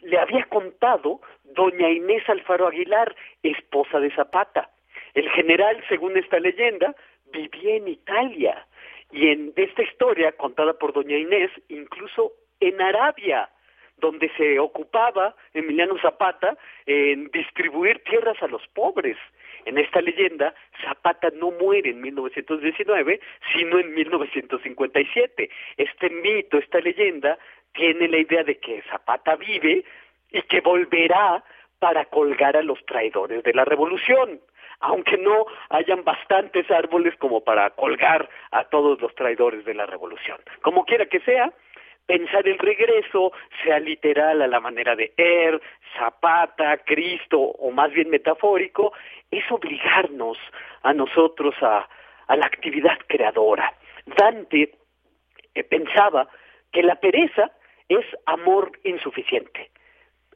le 0.02 0.18
había 0.18 0.46
contado 0.46 1.22
doña 1.44 1.90
Inés 1.90 2.28
Alfaro 2.28 2.68
Aguilar, 2.68 3.16
esposa 3.44 4.00
de 4.00 4.12
Zapata. 4.12 4.70
El 5.14 5.30
general, 5.32 5.84
según 5.90 6.18
esta 6.18 6.40
leyenda, 6.40 6.96
vivía 7.32 7.76
en 7.76 7.88
Italia 7.88 8.66
y 9.12 9.30
en 9.30 9.54
esta 9.56 9.84
historia 9.84 10.32
contada 10.34 10.74
por 10.74 10.94
doña 10.94 11.18
Inés, 11.18 11.52
incluso 11.70 12.34
en 12.60 12.82
Arabia, 12.82 13.50
donde 13.98 14.32
se 14.36 14.60
ocupaba 14.60 15.36
Emiliano 15.54 15.98
Zapata 16.02 16.58
en 16.86 17.30
distribuir 17.32 18.04
tierras 18.04 18.42
a 18.42 18.48
los 18.48 18.68
pobres. 18.70 19.18
En 19.66 19.78
esta 19.78 20.02
leyenda, 20.02 20.56
Zapata 20.84 21.30
no 21.36 21.52
muere 21.52 21.92
en 21.92 22.02
1919, 22.02 23.20
sino 23.54 23.80
en 23.80 23.94
1957. 23.94 25.50
Este 25.78 26.10
mito, 26.10 26.58
esta 26.58 26.80
leyenda, 26.80 27.38
tiene 27.74 28.08
la 28.08 28.18
idea 28.18 28.44
de 28.44 28.58
que 28.58 28.82
Zapata 28.90 29.36
vive 29.36 29.86
y 30.32 30.42
que 30.44 30.62
volverá 30.62 31.44
para 31.80 32.06
colgar 32.06 32.58
a 32.58 32.64
los 32.64 32.84
traidores 32.86 33.44
de 33.44 33.54
la 33.54 33.66
revolución 33.66 34.42
aunque 34.82 35.18
no 35.18 35.46
hayan 35.70 36.04
bastantes 36.04 36.70
árboles 36.70 37.16
como 37.18 37.42
para 37.42 37.70
colgar 37.72 38.30
a 38.52 38.66
todos 38.66 39.00
los 39.02 39.14
traidores 39.16 39.64
de 39.66 39.74
la 39.74 39.86
revolución. 39.86 40.38
Como 40.62 40.86
quiera 40.86 41.06
que 41.06 41.20
sea, 41.22 41.54
pensar 42.06 42.48
el 42.48 42.58
regreso, 42.58 43.32
sea 43.64 43.80
literal 43.80 44.42
a 44.42 44.48
la 44.48 44.60
manera 44.60 44.96
de 44.96 45.14
Er, 45.16 45.62
Zapata, 45.98 46.78
Cristo, 46.80 47.40
o 47.40 47.72
más 47.72 47.92
bien 47.92 48.10
metafórico, 48.10 48.92
es 49.30 49.50
obligarnos 49.52 50.38
a 50.84 50.94
nosotros 50.94 51.56
a, 51.62 51.88
la 52.28 52.46
actividad 52.46 52.98
creadora. 53.08 53.74
Dante 54.06 54.72
eh, 55.54 55.64
pensaba 55.64 56.30
que 56.72 56.82
la 56.82 56.96
pereza 56.96 57.52
es 57.90 58.06
amor 58.26 58.72
insuficiente. 58.86 59.70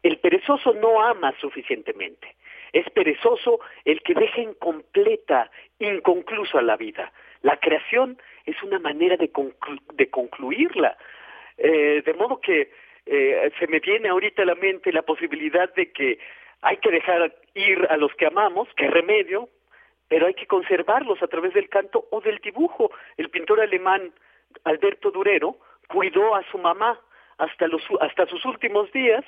El 0.03 0.17
perezoso 0.19 0.73
no 0.73 1.01
ama 1.01 1.34
suficientemente. 1.39 2.35
Es 2.76 2.89
perezoso 2.89 3.61
el 3.85 4.02
que 4.02 4.14
deja 4.14 4.41
incompleta, 4.41 5.49
inconclusa 5.80 6.61
la 6.61 6.76
vida. 6.76 7.14
La 7.41 7.56
creación 7.56 8.18
es 8.45 8.61
una 8.64 8.80
manera 8.80 9.15
de, 9.15 9.31
de 9.93 10.10
concluirla. 10.10 10.97
Eh, 11.57 12.03
de 12.06 12.14
modo 12.15 12.41
que 12.41 12.73
eh, 13.06 13.49
se 13.57 13.68
me 13.68 13.80
viene 13.80 14.10
ahorita 14.10 14.41
a 14.41 14.45
la 14.47 14.56
mente 14.56 14.91
la 14.91 15.03
posibilidad 15.03 15.73
de 15.73 15.93
que 15.93 16.19
hay 16.64 16.76
que 16.76 16.91
dejar 16.91 17.34
ir 17.53 17.88
a 17.89 17.95
los 17.95 18.14
que 18.15 18.26
amamos, 18.26 18.68
que 18.76 18.89
remedio, 18.89 19.47
pero 20.10 20.27
hay 20.27 20.34
que 20.34 20.45
conservarlos 20.45 21.23
a 21.23 21.27
través 21.27 21.53
del 21.53 21.69
canto 21.69 22.06
o 22.11 22.19
del 22.19 22.39
dibujo. 22.39 22.91
El 23.15 23.30
pintor 23.30 23.61
alemán 23.61 24.11
Alberto 24.65 25.11
Durero 25.11 25.56
cuidó 25.88 26.35
a 26.35 26.43
su 26.52 26.57
mamá 26.57 26.99
hasta, 27.38 27.68
los, 27.68 27.84
hasta 28.02 28.26
sus 28.26 28.43
últimos 28.43 28.91
días 28.91 29.23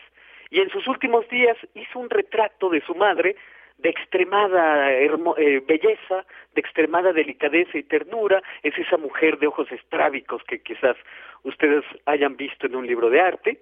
y 0.49 0.61
en 0.61 0.69
sus 0.69 0.87
últimos 0.87 1.27
días 1.29 1.57
hizo 1.73 1.99
un 1.99 2.09
retrato 2.09 2.69
de 2.69 2.81
su 2.81 2.95
madre 2.95 3.35
de 3.77 3.89
extremada 3.89 4.91
eh, 4.91 5.63
belleza, 5.67 6.25
de 6.55 6.61
extremada 6.61 7.13
delicadeza 7.13 7.77
y 7.77 7.83
ternura, 7.83 8.41
es 8.63 8.77
esa 8.77 8.97
mujer 8.97 9.37
de 9.37 9.47
ojos 9.47 9.71
estrábicos 9.71 10.43
que 10.43 10.61
quizás 10.61 10.97
ustedes 11.43 11.83
hayan 12.05 12.37
visto 12.37 12.65
en 12.65 12.75
un 12.75 12.87
libro 12.87 13.09
de 13.09 13.21
arte, 13.21 13.61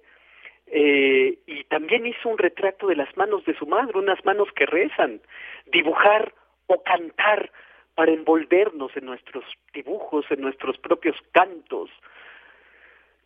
eh, 0.68 1.38
y 1.46 1.64
también 1.64 2.06
hizo 2.06 2.28
un 2.28 2.38
retrato 2.38 2.88
de 2.88 2.96
las 2.96 3.14
manos 3.16 3.44
de 3.44 3.56
su 3.56 3.66
madre, 3.66 3.98
unas 3.98 4.24
manos 4.24 4.48
que 4.52 4.66
rezan, 4.66 5.20
dibujar 5.66 6.32
o 6.66 6.82
cantar 6.82 7.50
para 7.94 8.12
envolvernos 8.12 8.96
en 8.96 9.06
nuestros 9.06 9.44
dibujos, 9.72 10.26
en 10.30 10.40
nuestros 10.40 10.76
propios 10.78 11.16
cantos. 11.32 11.90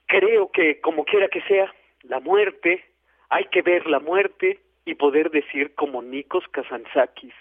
Creo 0.06 0.50
que, 0.50 0.80
como 0.80 1.04
quiera 1.04 1.28
que 1.28 1.40
sea, 1.42 1.72
la 2.02 2.20
muerte, 2.20 2.84
hay 3.30 3.44
que 3.46 3.62
ver 3.62 3.86
la 3.86 4.00
muerte 4.00 4.60
y 4.84 4.94
poder 4.94 5.30
decir 5.30 5.74
como 5.74 6.02
Nikos 6.02 6.46
Kazantzakis, 6.48 7.34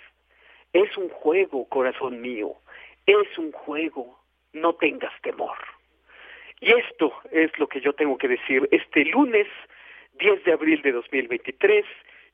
es 0.72 0.96
un 0.98 1.10
juego, 1.10 1.68
corazón 1.68 2.22
mío, 2.22 2.54
es 3.06 3.38
un 3.38 3.52
juego, 3.52 4.20
no 4.54 4.74
tengas 4.76 5.14
temor. 5.22 5.58
Y 6.62 6.72
esto 6.72 7.14
es 7.32 7.58
lo 7.58 7.68
que 7.68 7.82
yo 7.82 7.94
tengo 7.94 8.18
que 8.18 8.28
decir 8.28 8.68
este 8.72 9.06
lunes 9.06 9.48
10 10.20 10.44
de 10.44 10.54
abril 10.54 10.82
de 10.82 10.92
2023 10.92 11.86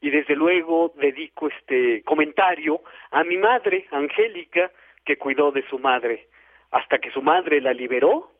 y 0.02 0.10
desde 0.10 0.36
luego 0.36 0.94
dedico 0.95 1.48
este 1.48 2.03
comentario 2.03 2.82
a 3.11 3.23
mi 3.23 3.38
madre, 3.38 3.86
Angélica, 3.91 4.72
que 5.06 5.18
cuidó 5.18 5.52
de 5.52 5.65
su 5.69 5.80
madre 5.80 6.27
hasta 6.72 6.98
que 6.98 7.11
su 7.11 7.22
madre 7.22 7.61
la 7.61 7.73
liberó 7.73 8.32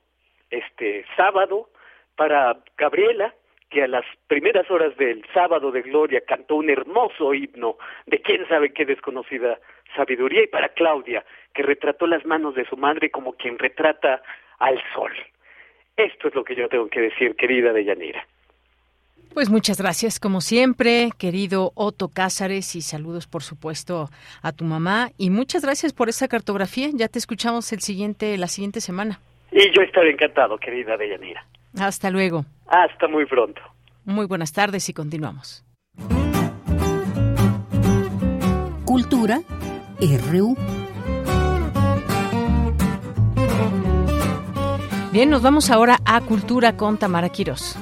este 0.49 1.05
sábado 1.15 1.69
para 2.15 2.59
Gabriela, 2.77 3.33
que 3.76 3.84
a 3.84 3.88
las 3.89 4.06
primeras 4.27 4.72
horas 4.72 4.95
del 4.95 5.22
sábado 5.34 5.69
de 5.69 5.81
gloria 5.81 6.22
cantó 6.26 6.56
un 6.56 6.69
hermoso 6.69 7.34
himno 7.34 7.76
de 8.06 8.22
quién 8.22 8.47
sabe 8.47 8.72
qué 8.72 8.85
desconocida 8.85 9.60
sabiduría, 9.97 10.43
y 10.43 10.47
para 10.47 10.69
Claudia, 10.69 11.26
que 11.53 11.61
retrató 11.61 12.07
las 12.07 12.26
manos 12.26 12.56
de 12.56 12.64
su 12.69 12.77
madre 12.77 13.10
como 13.11 13.34
quien 13.34 13.60
retrata 13.60 14.22
al 14.60 14.81
sol. 14.93 15.11
Esto 15.97 16.30
es 16.30 16.35
lo 16.35 16.45
que 16.45 16.56
yo 16.56 16.69
tengo 16.69 16.88
que 16.88 17.02
decir, 17.02 17.35
querida 17.35 17.73
Deyanira. 17.73 18.26
Pues 19.34 19.49
muchas 19.49 19.81
gracias, 19.81 20.22
como 20.22 20.39
siempre, 20.39 21.10
querido 21.19 21.73
Otto 21.76 22.07
Cázares, 22.07 22.77
y 22.77 22.81
saludos, 22.81 23.27
por 23.27 23.43
supuesto, 23.43 24.07
a 24.41 24.53
tu 24.53 24.64
mamá. 24.64 25.10
Y 25.18 25.31
muchas 25.31 25.65
gracias 25.65 25.91
por 25.91 26.07
esa 26.07 26.30
cartografía. 26.30 26.88
Ya 26.93 27.10
te 27.10 27.19
escuchamos 27.19 27.73
el 27.73 27.81
siguiente, 27.81 28.38
la 28.38 28.47
siguiente 28.47 28.80
semana. 28.80 29.19
Y 29.52 29.69
yo 29.76 29.81
estaré 29.81 30.11
encantado, 30.11 30.57
querida 30.57 30.95
Deyanira. 30.95 31.45
Hasta 31.80 32.10
luego. 32.10 32.45
Hasta 32.68 33.07
muy 33.07 33.26
pronto. 33.26 33.61
Muy 34.06 34.26
buenas 34.26 34.53
tardes 34.53 34.88
y 34.89 34.93
continuamos. 34.93 35.64
Cultura 38.85 39.41
RU. 39.99 40.56
Bien, 45.11 45.30
nos 45.30 45.41
vamos 45.41 45.69
ahora 45.69 45.97
a 46.06 46.19
Cultura 46.22 46.76
con 46.76 46.97
Tamara 46.97 47.30
Quirós. 47.30 47.77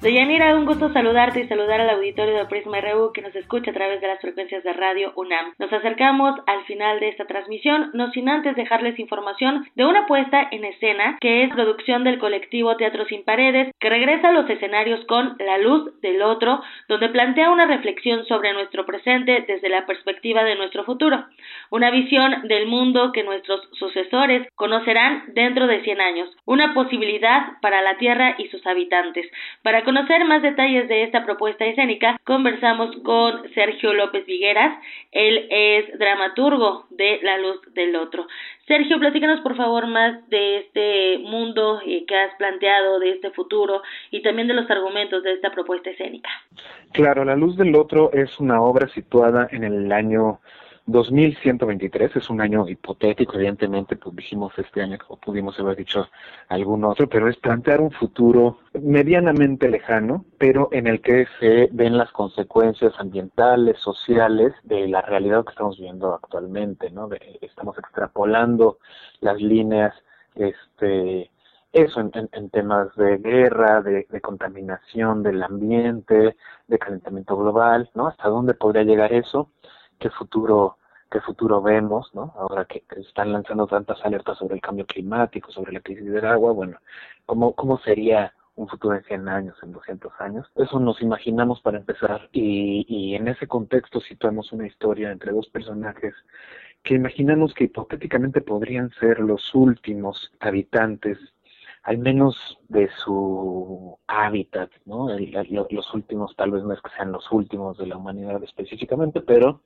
Deyanira, 0.00 0.56
un 0.56 0.64
gusto 0.64 0.90
saludarte 0.94 1.40
y 1.40 1.46
saludar 1.46 1.82
al 1.82 1.90
auditorio 1.90 2.34
de 2.34 2.46
Prisma 2.46 2.80
RU 2.80 3.12
que 3.12 3.20
nos 3.20 3.36
escucha 3.36 3.70
a 3.70 3.74
través 3.74 4.00
de 4.00 4.06
las 4.06 4.18
frecuencias 4.18 4.64
de 4.64 4.72
Radio 4.72 5.12
UNAM. 5.14 5.52
Nos 5.58 5.70
acercamos 5.70 6.40
al 6.46 6.64
final 6.64 7.00
de 7.00 7.10
esta 7.10 7.26
transmisión, 7.26 7.90
no 7.92 8.10
sin 8.12 8.30
antes 8.30 8.56
dejarles 8.56 8.98
información 8.98 9.66
de 9.74 9.84
una 9.84 10.06
puesta 10.06 10.48
en 10.52 10.64
escena 10.64 11.18
que 11.20 11.42
es 11.42 11.50
producción 11.50 12.02
del 12.02 12.18
colectivo 12.18 12.78
Teatro 12.78 13.04
Sin 13.04 13.24
Paredes, 13.24 13.74
que 13.78 13.90
regresa 13.90 14.30
a 14.30 14.32
los 14.32 14.48
escenarios 14.48 15.04
con 15.04 15.36
La 15.38 15.58
Luz 15.58 16.00
del 16.00 16.22
Otro, 16.22 16.62
donde 16.88 17.10
plantea 17.10 17.50
una 17.50 17.66
reflexión 17.66 18.24
sobre 18.24 18.54
nuestro 18.54 18.86
presente 18.86 19.44
desde 19.46 19.68
la 19.68 19.84
perspectiva 19.84 20.44
de 20.44 20.56
nuestro 20.56 20.84
futuro, 20.84 21.26
una 21.68 21.90
visión 21.90 22.48
del 22.48 22.68
mundo 22.68 23.12
que 23.12 23.22
nuestros 23.22 23.68
sucesores 23.72 24.48
conocerán 24.54 25.24
dentro 25.34 25.66
de 25.66 25.82
100 25.82 26.00
años, 26.00 26.30
una 26.46 26.72
posibilidad 26.72 27.60
para 27.60 27.82
la 27.82 27.98
Tierra 27.98 28.36
y 28.38 28.48
sus 28.48 28.66
habitantes. 28.66 29.30
Para 29.62 29.84
conocer 29.90 30.24
más 30.24 30.40
detalles 30.40 30.88
de 30.88 31.02
esta 31.02 31.24
propuesta 31.24 31.64
escénica, 31.64 32.16
conversamos 32.22 32.94
con 33.02 33.42
Sergio 33.54 33.92
López 33.92 34.24
Vigueras. 34.24 34.78
Él 35.10 35.48
es 35.50 35.98
dramaturgo 35.98 36.86
de 36.90 37.18
La 37.24 37.38
Luz 37.38 37.60
del 37.74 37.96
Otro. 37.96 38.28
Sergio, 38.68 39.00
platícanos 39.00 39.40
por 39.40 39.56
favor 39.56 39.88
más 39.88 40.28
de 40.28 40.58
este 40.58 41.18
mundo 41.18 41.80
eh, 41.84 42.04
que 42.06 42.16
has 42.16 42.32
planteado, 42.36 43.00
de 43.00 43.10
este 43.10 43.32
futuro 43.32 43.82
y 44.12 44.22
también 44.22 44.46
de 44.46 44.54
los 44.54 44.70
argumentos 44.70 45.24
de 45.24 45.32
esta 45.32 45.50
propuesta 45.50 45.90
escénica. 45.90 46.30
Claro, 46.92 47.24
La 47.24 47.34
Luz 47.34 47.56
del 47.56 47.74
Otro 47.74 48.12
es 48.12 48.38
una 48.38 48.62
obra 48.62 48.86
situada 48.90 49.48
en 49.50 49.64
el 49.64 49.90
año 49.90 50.38
2123 50.86 52.16
es 52.16 52.30
un 52.30 52.40
año 52.40 52.68
hipotético, 52.68 53.34
evidentemente, 53.36 53.96
pues 53.96 54.16
dijimos 54.16 54.52
este 54.58 54.82
año, 54.82 54.98
como 54.98 55.20
pudimos 55.20 55.58
haber 55.60 55.76
dicho 55.76 56.08
algún 56.48 56.84
otro, 56.84 57.08
pero 57.08 57.28
es 57.28 57.36
plantear 57.36 57.80
un 57.80 57.90
futuro 57.90 58.58
medianamente 58.74 59.68
lejano, 59.68 60.24
pero 60.38 60.68
en 60.72 60.86
el 60.86 61.00
que 61.00 61.26
se 61.38 61.68
ven 61.72 61.96
las 61.96 62.10
consecuencias 62.12 62.92
ambientales, 62.98 63.78
sociales 63.78 64.52
de 64.64 64.88
la 64.88 65.02
realidad 65.02 65.44
que 65.44 65.50
estamos 65.50 65.76
viviendo 65.76 66.14
actualmente, 66.14 66.90
¿no? 66.90 67.08
estamos 67.40 67.78
extrapolando 67.78 68.78
las 69.20 69.40
líneas, 69.40 69.94
este, 70.34 71.30
eso 71.72 72.00
en, 72.00 72.50
temas 72.50 72.94
de 72.96 73.18
guerra, 73.18 73.80
de, 73.80 74.06
de, 74.10 74.20
contaminación 74.20 75.22
del 75.22 75.42
ambiente, 75.42 76.36
de 76.66 76.78
calentamiento 76.78 77.36
global, 77.36 77.90
¿no? 77.94 78.08
¿Hasta 78.08 78.28
dónde 78.28 78.54
podría 78.54 78.82
llegar 78.82 79.12
eso? 79.12 79.50
¿Qué 80.00 80.10
futuro 80.10 80.78
qué 81.10 81.20
futuro 81.20 81.60
vemos, 81.60 82.14
¿no? 82.14 82.32
Ahora 82.36 82.64
que, 82.64 82.84
están 82.96 83.32
lanzando 83.32 83.66
tantas 83.66 84.02
alertas 84.04 84.38
sobre 84.38 84.54
el 84.54 84.60
cambio 84.60 84.86
climático, 84.86 85.50
sobre 85.50 85.72
la 85.72 85.80
crisis 85.80 86.10
del 86.10 86.24
agua, 86.24 86.52
bueno, 86.52 86.78
¿cómo, 87.26 87.54
cómo 87.54 87.78
sería 87.78 88.32
un 88.54 88.68
futuro 88.68 88.94
en 88.94 89.02
100 89.04 89.28
años, 89.28 89.56
en 89.62 89.72
200 89.72 90.12
años? 90.20 90.46
Eso 90.54 90.78
nos 90.78 91.02
imaginamos 91.02 91.60
para 91.62 91.78
empezar 91.78 92.28
y, 92.32 92.86
y 92.88 93.16
en 93.16 93.28
ese 93.28 93.48
contexto 93.48 94.00
situamos 94.00 94.52
una 94.52 94.66
historia 94.66 95.10
entre 95.10 95.32
dos 95.32 95.48
personajes 95.48 96.14
que 96.82 96.94
imaginamos 96.94 97.52
que 97.54 97.64
hipotéticamente 97.64 98.40
podrían 98.40 98.90
ser 99.00 99.18
los 99.18 99.54
últimos 99.54 100.32
habitantes 100.40 101.18
al 101.82 101.98
menos 101.98 102.58
de 102.68 102.88
su 103.04 103.98
hábitat, 104.06 104.70
¿no? 104.84 105.08
los 105.70 105.94
últimos, 105.94 106.34
tal 106.36 106.50
vez 106.50 106.62
no 106.62 106.72
es 106.72 106.80
que 106.80 106.90
sean 106.96 107.12
los 107.12 107.30
últimos 107.32 107.78
de 107.78 107.86
la 107.86 107.96
humanidad 107.96 108.42
específicamente, 108.42 109.20
pero 109.20 109.62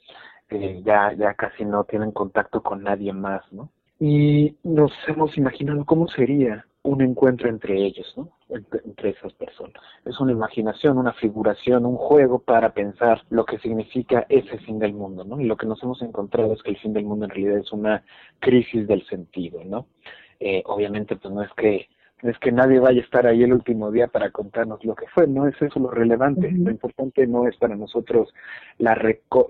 eh, 0.51 0.83
ya, 0.85 1.13
ya 1.15 1.35
casi 1.35 1.65
no 1.65 1.85
tienen 1.85 2.13
contacto 2.13 2.63
con 2.63 2.83
nadie 2.83 3.13
más, 3.13 3.43
¿no? 3.53 3.71
Y 3.99 4.57
nos 4.63 4.93
hemos 5.07 5.37
imaginado 5.39 5.85
cómo 5.85 6.09
sería 6.09 6.67
un 6.83 7.01
encuentro 7.01 7.49
entre 7.49 7.83
ellos, 7.83 8.13
¿no? 8.17 8.31
Entre, 8.51 9.11
esas 9.11 9.33
personas. 9.33 9.83
Es 10.05 10.21
una 10.21 10.33
imaginación, 10.33 10.99
una 10.99 11.15
figuración, 11.15 11.87
un 11.87 11.97
juego 11.97 12.41
para 12.41 12.75
pensar 12.75 13.23
lo 13.31 13.47
que 13.47 13.59
significa 13.59 14.27
ese 14.29 14.59
fin 14.59 14.79
del 14.79 14.93
mundo, 14.93 15.25
¿no? 15.25 15.41
Y 15.41 15.45
lo 15.45 15.57
que 15.57 15.67
nos 15.67 15.83
hemos 15.83 16.03
encontrado 16.03 16.53
es 16.53 16.63
que 16.63 16.71
el 16.71 16.79
fin 16.79 16.93
del 16.93 17.05
mundo 17.05 17.25
en 17.25 17.31
realidad 17.31 17.59
es 17.59 17.73
una 17.73 18.05
crisis 18.39 18.87
del 18.87 19.05
sentido, 19.07 19.65
¿no? 19.65 19.87
Eh, 20.41 20.63
obviamente, 20.67 21.17
pues 21.17 21.33
no 21.33 21.43
es 21.43 21.51
que 21.57 21.89
es 22.23 22.39
que 22.39 22.53
nadie 22.53 22.79
vaya 22.79 23.01
a 23.01 23.05
estar 23.05 23.27
ahí 23.27 23.43
el 23.43 23.53
último 23.53 23.91
día 23.91 24.09
para 24.09 24.31
contarnos 24.31 24.85
lo 24.85 24.95
que 24.95 25.07
fue, 25.09 25.27
no 25.27 25.47
es 25.47 25.61
eso 25.61 25.79
lo 25.79 25.91
relevante, 25.91 26.51
lo 26.51 26.71
importante 26.71 27.27
no 27.27 27.47
es 27.47 27.57
para 27.57 27.77
nosotros 27.77 28.33
la, 28.79 28.97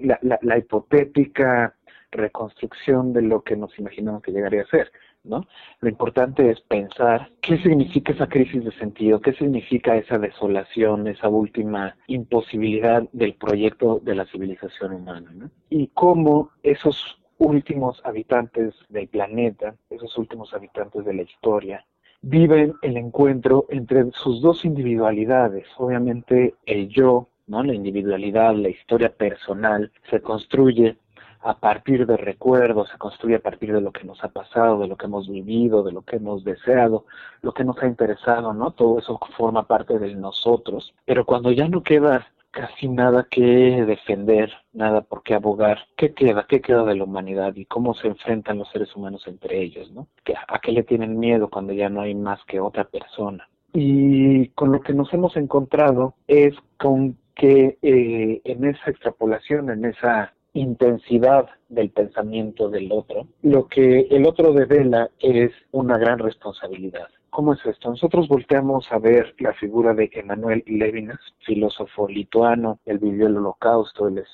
la, 0.00 0.38
la, 0.42 0.58
hipotética 0.58 1.74
reconstrucción 2.10 3.12
de 3.12 3.22
lo 3.22 3.42
que 3.42 3.56
nos 3.56 3.78
imaginamos 3.78 4.22
que 4.22 4.32
llegaría 4.32 4.62
a 4.62 4.66
ser, 4.66 4.90
¿no? 5.24 5.46
Lo 5.80 5.88
importante 5.88 6.50
es 6.50 6.60
pensar 6.60 7.30
qué 7.40 7.58
significa 7.58 8.12
esa 8.12 8.28
crisis 8.28 8.64
de 8.64 8.72
sentido, 8.72 9.20
qué 9.20 9.32
significa 9.34 9.96
esa 9.96 10.18
desolación, 10.18 11.08
esa 11.08 11.28
última 11.28 11.96
imposibilidad 12.06 13.08
del 13.12 13.34
proyecto 13.34 14.00
de 14.02 14.14
la 14.14 14.26
civilización 14.26 14.94
humana, 14.94 15.30
¿no? 15.32 15.50
Y 15.70 15.88
cómo 15.88 16.50
esos 16.62 17.20
últimos 17.38 18.00
habitantes 18.04 18.74
del 18.88 19.08
planeta, 19.08 19.74
esos 19.90 20.16
últimos 20.18 20.52
habitantes 20.54 21.04
de 21.04 21.14
la 21.14 21.22
historia, 21.22 21.84
viven 22.26 22.74
el 22.80 22.96
encuentro 22.96 23.66
entre 23.68 24.10
sus 24.12 24.40
dos 24.40 24.64
individualidades. 24.64 25.66
Obviamente 25.76 26.54
el 26.64 26.88
yo, 26.88 27.28
¿no? 27.46 27.62
La 27.62 27.74
individualidad, 27.74 28.54
la 28.54 28.70
historia 28.70 29.14
personal 29.14 29.92
se 30.10 30.20
construye 30.20 30.96
a 31.42 31.58
partir 31.58 32.06
de 32.06 32.16
recuerdos, 32.16 32.88
se 32.88 32.96
construye 32.96 33.36
a 33.36 33.40
partir 33.40 33.74
de 33.74 33.82
lo 33.82 33.92
que 33.92 34.04
nos 34.04 34.24
ha 34.24 34.28
pasado, 34.28 34.78
de 34.78 34.88
lo 34.88 34.96
que 34.96 35.04
hemos 35.04 35.28
vivido, 35.28 35.82
de 35.82 35.92
lo 35.92 36.00
que 36.00 36.16
hemos 36.16 36.42
deseado, 36.42 37.04
lo 37.42 37.52
que 37.52 37.64
nos 37.64 37.76
ha 37.82 37.86
interesado, 37.86 38.54
¿no? 38.54 38.70
Todo 38.70 38.98
eso 38.98 39.20
forma 39.36 39.66
parte 39.66 39.98
de 39.98 40.14
nosotros. 40.14 40.94
Pero 41.04 41.26
cuando 41.26 41.52
ya 41.52 41.68
no 41.68 41.82
queda 41.82 42.26
casi 42.54 42.88
nada 42.88 43.26
que 43.28 43.40
defender, 43.40 44.50
nada 44.72 45.02
por 45.02 45.22
qué 45.22 45.34
abogar. 45.34 45.80
¿Qué 45.96 46.14
queda? 46.14 46.46
¿Qué 46.48 46.60
queda 46.60 46.84
de 46.84 46.94
la 46.94 47.04
humanidad? 47.04 47.54
¿Y 47.56 47.66
cómo 47.66 47.94
se 47.94 48.06
enfrentan 48.06 48.58
los 48.58 48.70
seres 48.70 48.94
humanos 48.94 49.24
entre 49.26 49.60
ellos? 49.60 49.90
¿no? 49.92 50.06
¿A 50.48 50.60
qué 50.60 50.72
le 50.72 50.84
tienen 50.84 51.18
miedo 51.18 51.50
cuando 51.50 51.72
ya 51.72 51.88
no 51.88 52.00
hay 52.00 52.14
más 52.14 52.40
que 52.46 52.60
otra 52.60 52.84
persona? 52.84 53.48
Y 53.72 54.48
con 54.50 54.70
lo 54.70 54.80
que 54.80 54.94
nos 54.94 55.12
hemos 55.12 55.36
encontrado 55.36 56.14
es 56.28 56.54
con 56.78 57.16
que 57.34 57.76
eh, 57.82 58.40
en 58.44 58.64
esa 58.64 58.90
extrapolación, 58.90 59.70
en 59.70 59.86
esa 59.86 60.32
intensidad 60.52 61.48
del 61.68 61.90
pensamiento 61.90 62.68
del 62.68 62.92
otro, 62.92 63.26
lo 63.42 63.66
que 63.66 64.06
el 64.10 64.26
otro 64.26 64.52
devela 64.52 65.10
es 65.18 65.50
una 65.72 65.98
gran 65.98 66.20
responsabilidad. 66.20 67.08
¿Cómo 67.34 67.52
es 67.52 67.66
esto? 67.66 67.90
Nosotros 67.90 68.28
volteamos 68.28 68.86
a 68.92 68.98
ver 69.00 69.34
la 69.40 69.52
figura 69.54 69.92
de 69.92 70.08
Emanuel 70.12 70.62
Levinas, 70.68 71.18
filósofo 71.44 72.06
lituano, 72.06 72.78
él 72.84 72.98
vivió 73.00 73.26
el 73.26 73.36
holocausto, 73.38 74.06
él 74.06 74.18
es, 74.18 74.28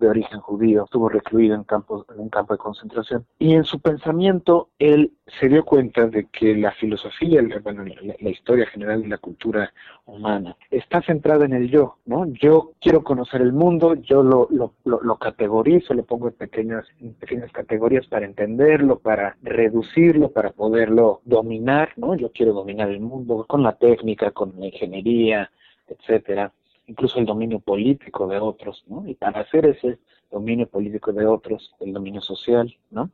de 0.00 0.08
origen 0.08 0.40
judío, 0.40 0.82
estuvo 0.82 1.08
recluido 1.08 1.54
en, 1.54 1.64
en 1.70 2.20
un 2.20 2.28
campo 2.28 2.54
de 2.54 2.58
concentración, 2.58 3.24
y 3.38 3.54
en 3.54 3.62
su 3.62 3.78
pensamiento 3.78 4.70
él 4.80 5.12
se 5.38 5.48
dio 5.48 5.64
cuenta 5.64 6.06
de 6.06 6.26
que 6.26 6.56
la 6.56 6.72
filosofía, 6.72 7.40
bueno, 7.62 7.84
la, 7.84 8.30
historia 8.30 8.66
general 8.66 9.02
de 9.02 9.08
la 9.08 9.18
cultura 9.18 9.72
humana 10.06 10.56
está 10.70 11.02
centrada 11.02 11.44
en 11.44 11.52
el 11.52 11.70
yo, 11.70 11.98
¿no? 12.06 12.26
Yo 12.26 12.72
quiero 12.80 13.04
conocer 13.04 13.42
el 13.42 13.52
mundo, 13.52 13.94
yo 13.94 14.22
lo, 14.22 14.48
lo, 14.50 14.72
lo, 14.84 15.16
categorizo, 15.16 15.94
lo 15.94 16.04
pongo 16.04 16.28
en 16.28 16.34
pequeñas, 16.34 16.84
pequeñas 17.20 17.52
categorías 17.52 18.06
para 18.06 18.26
entenderlo, 18.26 18.98
para 18.98 19.36
reducirlo, 19.42 20.30
para 20.32 20.50
poderlo 20.50 21.20
dominar, 21.24 21.90
¿no? 21.96 22.16
Yo 22.16 22.30
quiere 22.40 22.52
dominar 22.52 22.88
el 22.88 23.00
mundo 23.00 23.44
con 23.46 23.62
la 23.62 23.76
técnica, 23.76 24.30
con 24.30 24.54
la 24.58 24.64
ingeniería, 24.64 25.50
etcétera, 25.86 26.50
incluso 26.86 27.18
el 27.18 27.26
dominio 27.26 27.60
político 27.60 28.26
de 28.26 28.38
otros, 28.38 28.82
¿no? 28.86 29.06
Y 29.06 29.12
para 29.12 29.40
hacer 29.42 29.66
ese 29.66 29.98
dominio 30.30 30.66
político 30.66 31.12
de 31.12 31.26
otros, 31.26 31.74
el 31.80 31.92
dominio 31.92 32.22
social, 32.22 32.74
¿no? 32.90 33.10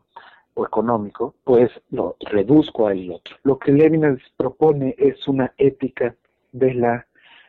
o 0.54 0.64
económico, 0.64 1.34
pues 1.42 1.72
lo 1.90 2.16
reduzco 2.20 2.86
al 2.86 3.10
otro. 3.10 3.36
Lo 3.42 3.58
que 3.58 3.72
Levinas 3.72 4.20
propone 4.36 4.94
es 4.96 5.26
una 5.26 5.52
ética 5.58 6.14
de 6.52 6.74
la 6.74 7.08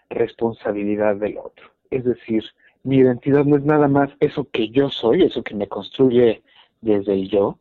responsabilidad 0.09 1.15
del 1.17 1.37
otro. 1.37 1.69
Es 1.91 2.03
decir, 2.05 2.43
mi 2.81 2.97
identidad 2.97 3.45
no 3.45 3.55
es 3.55 3.63
nada 3.63 3.87
más 3.87 4.09
eso 4.19 4.47
que 4.51 4.69
yo 4.69 4.89
soy, 4.89 5.21
eso 5.21 5.43
que 5.43 5.53
me 5.53 5.67
construye 5.67 6.41
desde 6.81 7.13
el 7.13 7.29
yo, 7.29 7.59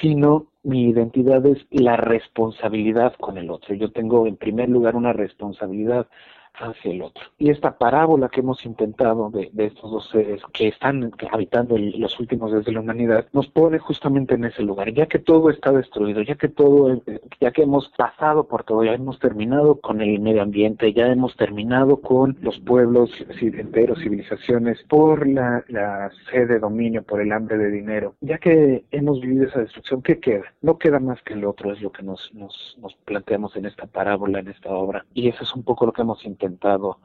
sino 0.00 0.48
mi 0.64 0.88
identidad 0.88 1.44
es 1.46 1.58
la 1.70 1.96
responsabilidad 1.96 3.14
con 3.20 3.38
el 3.38 3.50
otro. 3.50 3.74
Yo 3.74 3.92
tengo 3.92 4.26
en 4.26 4.36
primer 4.36 4.68
lugar 4.68 4.96
una 4.96 5.12
responsabilidad 5.12 6.08
hacia 6.54 6.92
el 6.92 7.02
otro. 7.02 7.24
Y 7.38 7.50
esta 7.50 7.76
parábola 7.76 8.28
que 8.28 8.40
hemos 8.40 8.64
intentado 8.64 9.30
de, 9.30 9.50
estos 9.56 9.90
dos 9.90 10.08
seres 10.10 10.42
que 10.52 10.68
están 10.68 11.12
habitando 11.30 11.76
los 11.76 12.18
últimos 12.20 12.52
días 12.52 12.64
de 12.64 12.72
la 12.72 12.80
humanidad 12.80 13.26
nos 13.32 13.48
pone 13.48 13.78
justamente 13.78 14.34
en 14.34 14.44
ese 14.44 14.62
lugar, 14.62 14.92
ya 14.92 15.06
que 15.06 15.18
todo 15.18 15.50
está 15.50 15.72
destruido, 15.72 16.22
ya 16.22 16.36
que 16.36 16.48
todo, 16.48 17.00
ya 17.40 17.50
que 17.50 17.62
hemos 17.62 17.88
pasado 17.96 18.46
por 18.46 18.64
todo, 18.64 18.84
ya 18.84 18.92
hemos 18.92 19.18
terminado 19.18 19.80
con 19.80 20.00
el 20.00 20.20
medio 20.20 20.42
ambiente, 20.42 20.92
ya 20.92 21.06
hemos 21.06 21.36
terminado 21.36 22.00
con 22.00 22.36
los 22.40 22.58
pueblos 22.60 23.10
enteros, 23.40 24.00
civilizaciones, 24.00 24.82
por 24.88 25.26
la, 25.26 25.64
la 25.68 26.10
sed 26.30 26.48
de 26.48 26.58
dominio, 26.58 27.02
por 27.02 27.20
el 27.20 27.32
hambre 27.32 27.58
de 27.58 27.70
dinero, 27.70 28.14
ya 28.20 28.38
que 28.38 28.84
hemos 28.90 29.20
vivido 29.20 29.46
esa 29.46 29.60
destrucción, 29.60 30.02
¿qué 30.02 30.18
queda? 30.20 30.44
No 30.62 30.78
queda 30.78 30.98
más 30.98 31.20
que 31.22 31.34
el 31.34 31.44
otro, 31.44 31.72
es 31.72 31.80
lo 31.80 31.92
que 31.92 32.02
nos, 32.02 32.32
nos, 32.34 32.76
nos 32.80 32.94
planteamos 33.04 33.56
en 33.56 33.66
esta 33.66 33.86
parábola, 33.86 34.40
en 34.40 34.48
esta 34.48 34.70
obra, 34.70 35.04
y 35.14 35.28
eso 35.28 35.42
es 35.42 35.54
un 35.54 35.62
poco 35.62 35.86
lo 35.86 35.92
que 35.92 36.02
hemos 36.02 36.24
intentado 36.24 36.43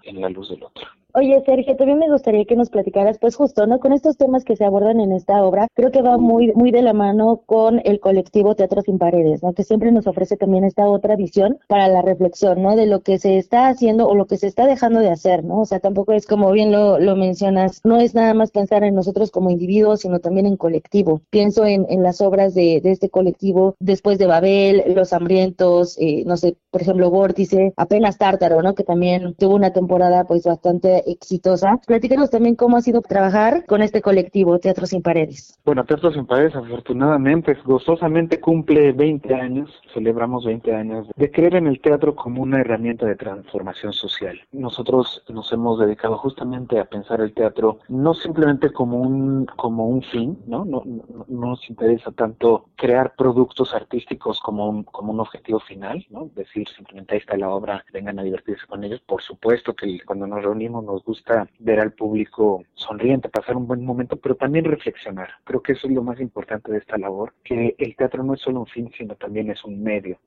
en 0.04 0.22
la 0.22 0.30
luz 0.30 0.50
del 0.50 0.64
otro. 0.64 0.86
Oye, 1.16 1.42
Sergio, 1.44 1.76
también 1.76 1.98
me 1.98 2.10
gustaría 2.10 2.46
que 2.46 2.56
nos 2.56 2.70
platicaras, 2.70 3.18
pues 3.18 3.36
justo, 3.36 3.66
¿no? 3.66 3.80
Con 3.80 3.94
estos 3.94 4.16
temas 4.16 4.44
que 4.44 4.56
se 4.56 4.64
abordan 4.64 5.00
en 5.00 5.12
esta 5.12 5.44
obra, 5.44 5.68
creo 5.74 5.90
que 5.92 6.04
va 6.04 6.20
muy, 6.20 6.52
muy 6.54 6.70
de 6.70 6.84
la 6.84 6.94
mano 6.94 7.42
con 7.48 7.82
el 7.84 8.00
colectivo 8.00 8.54
Teatro 8.54 8.84
Sin 8.84 9.00
Paredes, 9.00 9.42
¿no? 9.42 9.54
Que 9.54 9.64
siempre 9.64 9.92
nos 9.92 10.06
ofrece 10.06 10.38
también 10.38 10.66
esta 10.66 10.88
otra 10.88 11.16
visión 11.16 11.58
para 11.68 11.88
la 11.88 12.04
reflexión, 12.04 12.62
¿no? 12.62 12.76
De 12.76 12.86
lo 12.86 13.02
que 13.02 13.18
se 13.18 13.38
está 13.38 13.70
haciendo 13.70 14.08
o 14.08 14.14
lo 14.14 14.28
que 14.28 14.38
se 14.38 14.46
está 14.46 14.68
dejando 14.68 15.00
de 15.00 15.10
hacer, 15.10 15.44
¿no? 15.44 15.62
O 15.62 15.66
sea, 15.66 15.80
tampoco 15.80 16.14
es 16.14 16.28
como 16.28 16.52
bien 16.52 16.72
lo, 16.72 17.00
lo 17.00 17.16
mencionas, 17.16 17.82
no 17.84 17.98
es 17.98 18.14
nada 18.14 18.36
más 18.36 18.52
pensar 18.52 18.84
en 18.84 18.94
nosotros 18.94 19.32
como 19.32 19.50
individuos, 19.50 20.02
sino 20.02 20.20
también 20.20 20.46
en 20.46 20.58
colectivo. 20.58 21.22
Pienso 21.32 21.66
en, 21.66 21.88
en 21.90 22.04
las 22.04 22.22
obras 22.22 22.54
de, 22.54 22.82
de 22.82 22.92
este 22.92 23.10
colectivo 23.10 23.76
después 23.80 24.20
de 24.20 24.28
Babel, 24.28 24.84
Los 24.96 25.12
Hambrientos, 25.12 25.98
eh, 26.00 26.24
no 26.28 26.38
sé, 26.38 26.56
por 26.70 26.84
ejemplo, 26.84 27.10
Vórtice, 27.10 27.74
apenas 27.78 28.20
Tártaro, 28.20 28.62
¿no? 28.62 28.76
Que 28.76 28.84
también 28.84 29.34
tuvo 29.40 29.56
una 29.56 29.74
temporada 29.74 30.26
pues 30.26 30.44
bastante 30.44 30.99
exitosa. 31.06 31.80
Platícanos 31.86 32.30
también 32.30 32.56
cómo 32.56 32.78
ha 32.78 32.82
sido 32.82 33.02
trabajar 33.02 33.66
con 33.66 33.82
este 33.82 34.02
colectivo 34.02 34.60
Teatro 34.60 34.86
Sin 34.86 35.02
Paredes. 35.02 35.60
Bueno, 35.66 35.86
Teatro 35.86 36.12
Sin 36.12 36.26
Paredes 36.26 36.56
afortunadamente, 36.56 37.58
gozosamente 37.66 38.40
cumple 38.40 38.92
20 38.92 39.34
años, 39.34 39.70
celebramos 39.94 40.46
20 40.46 40.74
años 40.74 41.08
de 41.16 41.32
creer 41.32 41.56
en 41.56 41.68
el 41.68 41.80
teatro 41.82 42.16
como 42.16 42.42
una 42.42 42.60
herramienta 42.62 43.06
de 43.06 43.16
transformación 43.16 43.94
social. 43.94 44.40
Nosotros 44.52 45.24
nos 45.30 45.52
hemos 45.52 45.80
dedicado 45.80 46.18
justamente 46.18 46.80
a 46.80 46.86
pensar 46.86 47.22
el 47.22 47.34
teatro 47.34 47.80
no 47.88 48.14
simplemente 48.14 48.72
como 48.72 48.98
un 48.98 49.46
como 49.46 49.88
un 49.88 50.02
fin, 50.02 50.38
¿no? 50.48 50.66
No, 50.66 50.84
no, 50.86 51.26
nos 51.28 51.70
interesa 51.70 52.12
tanto 52.12 52.66
crear 52.76 53.16
productos 53.16 53.74
artísticos 53.74 54.40
como 54.40 54.70
un 54.70 54.84
como 54.84 55.12
un 55.12 55.20
objetivo 55.20 55.60
final, 55.60 56.06
¿no? 56.10 56.30
Decir 56.36 56.68
simplemente 56.76 57.14
ahí 57.14 57.20
está 57.20 57.38
la 57.38 57.50
obra, 57.50 57.84
vengan 57.94 58.20
a 58.20 58.24
divertirse 58.24 58.66
con 58.68 58.84
ellos. 58.84 59.02
Por 59.02 59.22
supuesto 59.22 59.76
que 59.76 60.00
cuando 60.06 60.28
nos 60.28 60.44
reunimos 60.44 60.84
nos 60.90 61.04
gusta 61.04 61.48
ver 61.60 61.80
al 61.80 61.94
público 61.94 62.64
sonriente, 62.74 63.30
pasar 63.30 63.56
un 63.56 63.68
buen 63.68 63.86
momento, 63.86 64.18
pero 64.18 64.36
también 64.36 64.66
reflexionar. 64.66 65.30
Creo 65.44 65.62
que 65.62 65.74
eso 65.74 65.88
es 65.88 65.94
lo 65.94 66.04
más 66.04 66.20
importante 66.20 66.72
de 66.72 66.80
esta 66.80 66.98
labor, 66.98 67.34
que 67.44 67.76
el 67.78 67.96
teatro 67.96 68.24
no 68.24 68.34
es 68.34 68.42
solo 68.42 68.62
un 68.62 68.68
fin, 68.68 68.92
sino 68.98 69.16
también 69.16 69.52
es 69.52 69.64
un 69.64 69.84
medio 69.84 70.20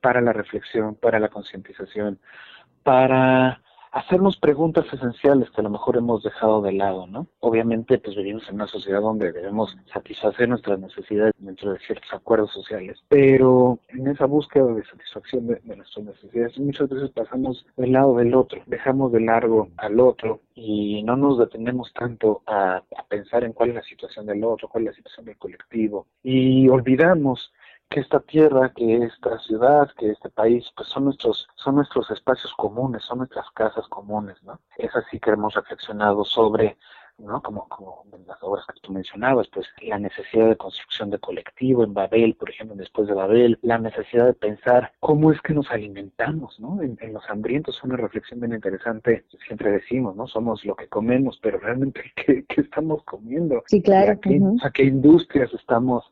para 0.00 0.20
la 0.20 0.32
reflexión, 0.32 0.94
para 0.94 1.18
la 1.18 1.28
concientización, 1.28 2.18
para 2.82 3.60
hacernos 3.96 4.36
preguntas 4.36 4.84
esenciales 4.92 5.50
que 5.50 5.60
a 5.62 5.64
lo 5.64 5.70
mejor 5.70 5.96
hemos 5.96 6.22
dejado 6.22 6.60
de 6.60 6.72
lado, 6.72 7.06
¿no? 7.06 7.26
Obviamente, 7.40 7.98
pues 7.98 8.14
vivimos 8.14 8.46
en 8.48 8.56
una 8.56 8.66
sociedad 8.66 9.00
donde 9.00 9.32
debemos 9.32 9.74
satisfacer 9.92 10.50
nuestras 10.50 10.78
necesidades 10.78 11.32
dentro 11.38 11.72
de 11.72 11.78
ciertos 11.78 12.12
acuerdos 12.12 12.52
sociales, 12.52 12.98
pero 13.08 13.78
en 13.88 14.06
esa 14.08 14.26
búsqueda 14.26 14.66
de 14.66 14.84
satisfacción 14.84 15.46
de, 15.46 15.60
nuestras 15.64 16.04
necesidades 16.04 16.58
muchas 16.58 16.90
veces 16.90 17.10
pasamos 17.10 17.66
del 17.76 17.92
lado 17.92 18.16
del 18.16 18.34
otro, 18.34 18.60
dejamos 18.66 19.12
de 19.12 19.20
largo 19.20 19.68
al 19.78 19.98
otro 19.98 20.40
y 20.54 21.02
no 21.02 21.16
nos 21.16 21.38
detenemos 21.38 21.90
tanto 21.94 22.42
a, 22.46 22.76
a 22.76 23.06
pensar 23.08 23.44
en 23.44 23.54
cuál 23.54 23.70
es 23.70 23.76
la 23.76 23.82
situación 23.82 24.26
del 24.26 24.44
otro, 24.44 24.68
cuál 24.68 24.84
es 24.84 24.90
la 24.90 24.96
situación 24.96 25.26
del 25.26 25.38
colectivo 25.38 26.06
y 26.22 26.68
olvidamos 26.68 27.50
que 27.88 28.00
esta 28.00 28.20
tierra, 28.20 28.72
que 28.74 29.04
esta 29.04 29.38
ciudad, 29.40 29.90
que 29.96 30.10
este 30.10 30.28
país, 30.30 30.64
pues 30.76 30.88
son 30.88 31.04
nuestros, 31.04 31.48
son 31.54 31.76
nuestros 31.76 32.10
espacios 32.10 32.52
comunes, 32.56 33.04
son 33.04 33.18
nuestras 33.18 33.50
casas 33.52 33.86
comunes, 33.88 34.36
¿no? 34.42 34.60
Es 34.76 34.94
así 34.96 35.20
que 35.20 35.30
hemos 35.30 35.54
reflexionado 35.54 36.24
sobre, 36.24 36.76
¿no? 37.18 37.40
Como, 37.40 37.68
como 37.68 38.04
en 38.12 38.26
las 38.26 38.42
obras 38.42 38.66
que 38.66 38.80
tú 38.80 38.92
mencionabas, 38.92 39.46
pues 39.52 39.66
la 39.82 39.98
necesidad 40.00 40.48
de 40.48 40.56
construcción 40.56 41.10
de 41.10 41.20
colectivo 41.20 41.84
en 41.84 41.94
Babel, 41.94 42.34
por 42.34 42.50
ejemplo, 42.50 42.74
después 42.74 43.06
de 43.06 43.14
Babel, 43.14 43.58
la 43.62 43.78
necesidad 43.78 44.26
de 44.26 44.34
pensar 44.34 44.92
cómo 44.98 45.30
es 45.30 45.40
que 45.40 45.54
nos 45.54 45.70
alimentamos, 45.70 46.58
¿no? 46.58 46.82
En, 46.82 46.96
los 47.12 47.30
hambrientos, 47.30 47.82
una 47.84 47.96
reflexión 47.96 48.40
bien 48.40 48.52
interesante, 48.52 49.24
siempre 49.46 49.70
decimos, 49.70 50.16
¿no? 50.16 50.26
Somos 50.26 50.64
lo 50.64 50.74
que 50.74 50.88
comemos, 50.88 51.38
pero 51.40 51.58
realmente, 51.60 52.02
¿qué, 52.16 52.44
qué 52.48 52.62
estamos 52.62 53.04
comiendo? 53.04 53.62
Sí, 53.66 53.80
claro. 53.80 54.12
¿A 54.12 54.16
qué, 54.16 54.40
¿A 54.62 54.70
qué 54.70 54.82
industrias 54.82 55.54
estamos 55.54 56.04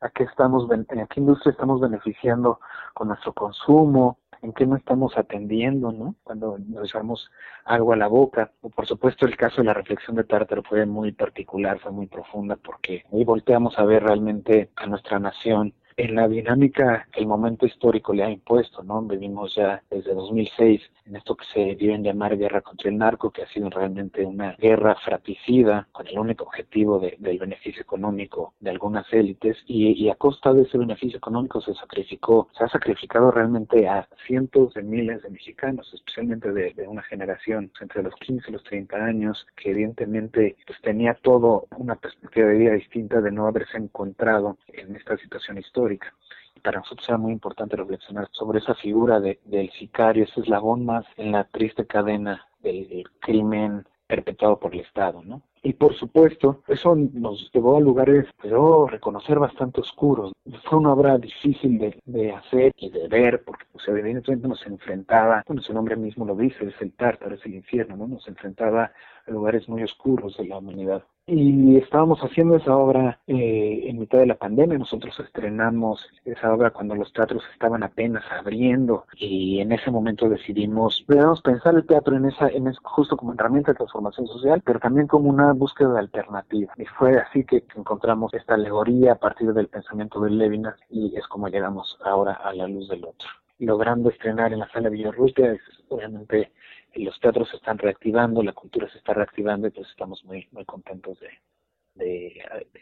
a 0.00 0.10
qué 0.10 0.24
estamos, 0.24 0.70
en 0.70 0.86
qué 0.86 1.20
industria 1.20 1.52
estamos 1.52 1.80
beneficiando 1.80 2.60
con 2.94 3.08
nuestro 3.08 3.32
consumo, 3.32 4.18
en 4.42 4.52
qué 4.52 4.66
no 4.66 4.76
estamos 4.76 5.16
atendiendo, 5.16 5.92
¿no? 5.92 6.14
Cuando 6.22 6.58
nos 6.58 6.88
echamos 6.88 7.30
algo 7.64 7.92
a 7.92 7.96
la 7.96 8.06
boca. 8.06 8.52
O 8.60 8.70
por 8.70 8.86
supuesto 8.86 9.26
el 9.26 9.36
caso 9.36 9.56
de 9.58 9.64
la 9.64 9.74
reflexión 9.74 10.16
de 10.16 10.24
Tártaro 10.24 10.62
fue 10.62 10.86
muy 10.86 11.12
particular, 11.12 11.78
fue 11.80 11.92
muy 11.92 12.06
profunda, 12.06 12.56
porque 12.56 13.04
ahí 13.12 13.24
volteamos 13.24 13.78
a 13.78 13.84
ver 13.84 14.04
realmente 14.04 14.70
a 14.76 14.86
nuestra 14.86 15.18
nación 15.18 15.74
en 15.96 16.14
la 16.14 16.28
dinámica 16.28 17.08
que 17.10 17.20
el 17.20 17.26
momento 17.26 17.64
histórico 17.64 18.12
le 18.12 18.22
ha 18.22 18.30
impuesto, 18.30 18.82
¿no? 18.82 19.00
Vivimos 19.02 19.54
ya 19.54 19.82
desde 19.90 20.14
2006 20.14 20.82
en 21.06 21.16
esto 21.16 21.36
que 21.36 21.46
se 21.54 21.74
dio 21.76 21.94
en 21.94 22.02
llamar 22.02 22.36
guerra 22.36 22.60
contra 22.60 22.90
el 22.90 22.98
narco, 22.98 23.30
que 23.30 23.42
ha 23.42 23.48
sido 23.48 23.70
realmente 23.70 24.24
una 24.24 24.56
guerra 24.58 24.96
fratricida 25.04 25.88
con 25.92 26.06
el 26.08 26.18
único 26.18 26.44
objetivo 26.44 26.98
del 26.98 27.38
beneficio 27.38 27.80
económico 27.80 28.54
de 28.60 28.70
algunas 28.70 29.10
élites 29.12 29.56
y, 29.66 30.08
a 30.08 30.16
costa 30.16 30.52
de 30.52 30.62
ese 30.62 30.78
beneficio 30.78 31.18
económico 31.18 31.60
se 31.60 31.74
sacrificó, 31.74 32.48
se 32.58 32.64
ha 32.64 32.68
sacrificado 32.68 33.30
realmente 33.30 33.88
a 33.88 34.08
cientos 34.26 34.74
de 34.74 34.82
miles 34.82 35.22
de 35.22 35.30
mexicanos, 35.30 35.92
especialmente 35.94 36.52
de, 36.52 36.74
una 36.86 37.02
generación 37.02 37.70
entre 37.80 38.02
los 38.02 38.14
15 38.16 38.48
y 38.48 38.52
los 38.52 38.62
30 38.64 38.96
años, 38.96 39.46
que 39.56 39.70
evidentemente 39.70 40.56
pues, 40.66 40.80
tenía 40.82 41.14
todo 41.14 41.66
una 41.76 41.96
perspectiva 41.96 42.48
de 42.48 42.58
vida 42.58 42.72
distinta 42.72 43.20
de 43.20 43.30
no 43.30 43.46
haberse 43.46 43.76
encontrado 43.76 44.58
en 44.68 44.94
esta 44.94 45.16
situación 45.16 45.58
histórica 45.58 45.85
y 45.94 46.60
para 46.60 46.80
nosotros 46.80 47.08
era 47.08 47.18
muy 47.18 47.32
importante 47.32 47.76
reflexionar 47.76 48.28
sobre 48.32 48.58
esa 48.58 48.74
figura 48.74 49.20
de, 49.20 49.40
del 49.44 49.70
sicario, 49.72 50.24
ese 50.24 50.40
eslabón 50.40 50.84
más 50.84 51.04
en 51.16 51.32
la 51.32 51.44
triste 51.44 51.86
cadena 51.86 52.46
del, 52.60 53.04
crimen 53.20 53.86
perpetrado 54.06 54.58
por 54.58 54.74
el 54.74 54.80
Estado, 54.80 55.22
¿no? 55.22 55.42
Y 55.62 55.72
por 55.72 55.94
supuesto, 55.94 56.62
eso 56.68 56.94
nos 56.94 57.50
llevó 57.52 57.76
a 57.76 57.80
lugares, 57.80 58.26
pero 58.40 58.86
reconocer 58.86 59.38
bastante 59.38 59.80
oscuros. 59.80 60.32
Fue 60.64 60.78
una 60.78 60.92
obra 60.92 61.18
difícil 61.18 61.78
de, 61.78 62.00
de 62.04 62.32
hacer 62.32 62.72
y 62.76 62.90
de 62.90 63.08
ver, 63.08 63.42
porque 63.44 63.64
pues, 63.72 63.86
evidentemente 63.88 64.46
nos 64.48 64.64
enfrentaba, 64.66 65.42
bueno, 65.46 65.62
su 65.62 65.72
nombre 65.72 65.96
mismo 65.96 66.24
lo 66.24 66.36
dice, 66.36 66.66
es 66.66 66.80
el 66.80 66.92
tártaro, 66.92 67.34
es 67.34 67.44
el 67.46 67.54
infierno, 67.54 67.96
¿no? 67.96 68.06
Nos 68.06 68.28
enfrentaba 68.28 68.92
a 69.26 69.30
lugares 69.30 69.68
muy 69.68 69.82
oscuros 69.82 70.36
de 70.36 70.46
la 70.46 70.58
humanidad 70.58 71.04
y 71.28 71.76
estábamos 71.78 72.20
haciendo 72.20 72.54
esa 72.54 72.76
obra 72.76 73.18
eh, 73.26 73.82
en 73.86 73.98
mitad 73.98 74.18
de 74.18 74.26
la 74.26 74.36
pandemia. 74.36 74.78
Nosotros 74.78 75.18
estrenamos 75.18 76.06
esa 76.24 76.54
obra 76.54 76.70
cuando 76.70 76.94
los 76.94 77.12
teatros 77.12 77.42
estaban 77.52 77.82
apenas 77.82 78.22
abriendo 78.30 79.06
y 79.16 79.58
en 79.58 79.72
ese 79.72 79.90
momento 79.90 80.28
decidimos, 80.28 81.04
debemos 81.08 81.42
pensar 81.42 81.74
el 81.74 81.86
teatro 81.86 82.16
en 82.16 82.26
esa, 82.26 82.48
en 82.48 82.72
justo 82.74 83.16
como 83.16 83.32
herramienta 83.34 83.72
de 83.72 83.78
transformación 83.78 84.28
social, 84.28 84.62
pero 84.64 84.78
también 84.78 85.08
como 85.08 85.28
una 85.28 85.45
búsqueda 85.52 85.94
de 85.94 85.98
alternativa. 86.00 86.72
Y 86.76 86.84
fue 86.84 87.18
así 87.18 87.44
que, 87.44 87.64
encontramos 87.76 88.32
esta 88.34 88.54
alegoría 88.54 89.12
a 89.12 89.18
partir 89.18 89.52
del 89.52 89.68
pensamiento 89.68 90.20
de 90.20 90.30
Levinas 90.30 90.76
y 90.90 91.16
es 91.16 91.26
como 91.28 91.48
llegamos 91.48 91.98
ahora 92.04 92.34
a 92.34 92.52
la 92.52 92.66
luz 92.66 92.88
del 92.88 93.04
otro. 93.04 93.28
Logrando 93.58 94.10
estrenar 94.10 94.52
en 94.52 94.58
la 94.60 94.68
sala 94.70 94.88
Villarrutia 94.88 95.52
es 95.52 95.60
obviamente 95.88 96.52
los 96.94 97.18
teatros 97.20 97.48
se 97.50 97.56
están 97.56 97.78
reactivando, 97.78 98.42
la 98.42 98.52
cultura 98.52 98.88
se 98.90 98.98
está 98.98 99.12
reactivando 99.14 99.66
y 99.66 99.70
pues 99.70 99.88
estamos 99.88 100.24
muy, 100.24 100.48
muy 100.52 100.64
contentos 100.64 101.18
de, 101.20 101.28
de, 101.96 102.32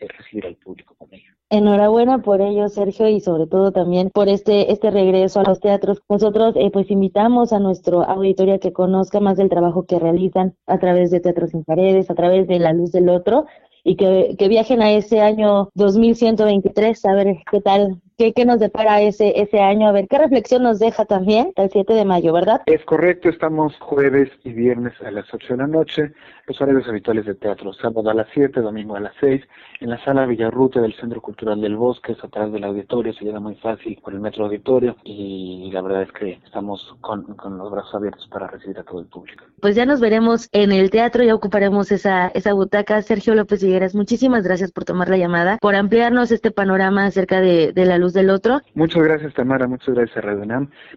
recibir 0.01 0.47
al 0.47 0.57
público 0.57 0.95
con 0.97 1.13
ello. 1.13 1.33
Enhorabuena 1.51 2.23
por 2.23 2.41
ello, 2.41 2.69
Sergio, 2.69 3.09
y 3.09 3.21
sobre 3.21 3.47
todo 3.47 3.73
también 3.73 4.11
por 4.11 4.29
este 4.29 4.73
este 4.73 4.91
regreso 4.91 5.41
a 5.41 5.45
los 5.45 5.61
teatros. 5.61 6.03
Nosotros 6.09 6.55
eh, 6.57 6.71
pues 6.73 6.91
invitamos 6.91 7.53
a 7.53 7.61
nuestro 7.61 8.03
auditorio 8.03 8.55
a 8.55 8.59
que 8.59 8.73
conozca 8.73 9.21
más 9.21 9.37
del 9.37 9.49
trabajo 9.49 9.87
que 9.87 9.99
realizan 9.99 10.57
a 10.67 10.79
través 10.79 11.11
de 11.11 11.21
Teatros 11.21 11.51
sin 11.51 11.65
Paredes, 11.65 12.11
a 12.11 12.15
través 12.15 12.49
de 12.49 12.59
La 12.59 12.73
Luz 12.73 12.93
del 12.93 13.09
Otro, 13.09 13.47
y 13.85 13.97
que, 13.97 14.35
que 14.39 14.49
viajen 14.49 14.83
a 14.83 14.93
ese 14.93 15.21
año 15.21 15.69
2123 15.75 17.05
a 17.05 17.15
ver 17.15 17.37
qué 17.51 17.61
tal 17.61 18.01
¿Qué, 18.17 18.33
¿Qué, 18.33 18.45
nos 18.45 18.61
depara 18.61 19.01
ese, 19.01 19.41
ese 19.41 19.61
año? 19.61 19.89
A 19.89 19.93
ver, 19.93 20.07
¿qué 20.07 20.19
reflexión 20.19 20.63
nos 20.63 20.79
deja 20.79 21.05
también 21.05 21.53
el 21.57 21.69
7 21.69 21.95
de 21.95 22.05
mayo, 22.05 22.33
verdad? 22.33 22.63
Es 22.67 22.85
correcto, 22.85 23.29
estamos 23.29 23.75
jueves 23.81 24.31
y 24.45 24.53
viernes 24.53 24.93
a 25.05 25.11
las 25.11 25.27
8 25.35 25.55
de 25.55 25.57
la 25.57 25.67
noche, 25.67 26.13
los 26.47 26.61
horarios 26.61 26.87
habituales 26.87 27.27
de 27.27 27.35
teatro, 27.35 27.73
sábado 27.73 28.09
a 28.09 28.15
las 28.15 28.29
7, 28.33 28.61
domingo 28.61 28.95
a 28.95 29.01
las 29.01 29.15
6, 29.19 29.43
en 29.81 29.91
la 29.91 30.05
sala 30.05 30.27
Villarrute 30.27 30.81
del 30.81 30.95
Centro 30.95 31.21
Cultural 31.21 31.61
del 31.61 31.75
Bosque, 31.75 32.13
es 32.13 32.23
atrás 32.23 32.53
del 32.53 32.63
auditorio, 32.63 33.13
se 33.15 33.25
llega 33.25 33.41
muy 33.41 33.57
fácil 33.57 33.99
por 34.01 34.13
el 34.13 34.21
metro 34.21 34.45
auditorio 34.45 34.95
y 35.03 35.69
la 35.73 35.83
verdad 35.83 36.03
es 36.03 36.13
que 36.13 36.39
estamos 36.45 36.95
con, 37.01 37.25
con 37.35 37.59
los 37.59 37.69
brazos 37.73 37.97
abiertos 37.97 38.29
para 38.29 38.47
recibir 38.47 38.79
a 38.79 38.85
todo 38.85 39.01
el 39.01 39.07
público. 39.07 39.45
Pues 39.61 39.75
ya 39.75 39.87
nos 39.87 39.99
veremos 39.99 40.49
en 40.53 40.71
el 40.71 40.91
teatro, 40.91 41.25
ya 41.25 41.35
ocuparemos 41.35 41.91
esa, 41.91 42.29
esa 42.29 42.53
butaca. 42.53 43.03
Sergio 43.03 43.35
López 43.35 43.61
Higueras, 43.63 43.97
muchísimas 43.97 44.45
gracias 44.45 44.71
por 44.71 44.85
tomar 44.85 45.09
la 45.09 45.17
llamada, 45.17 45.59
por 45.61 45.75
ampliarnos 45.75 46.31
este 46.31 46.53
panorama 46.53 47.07
acerca 47.07 47.41
de, 47.41 47.73
de 47.73 47.87
la 47.87 47.99
del 48.13 48.31
otro. 48.31 48.61
Muchas 48.75 49.03
gracias, 49.03 49.35
Tamara. 49.35 49.67
Muchas 49.67 49.95
gracias 49.95 50.17
a 50.17 50.21
Radio 50.21 50.45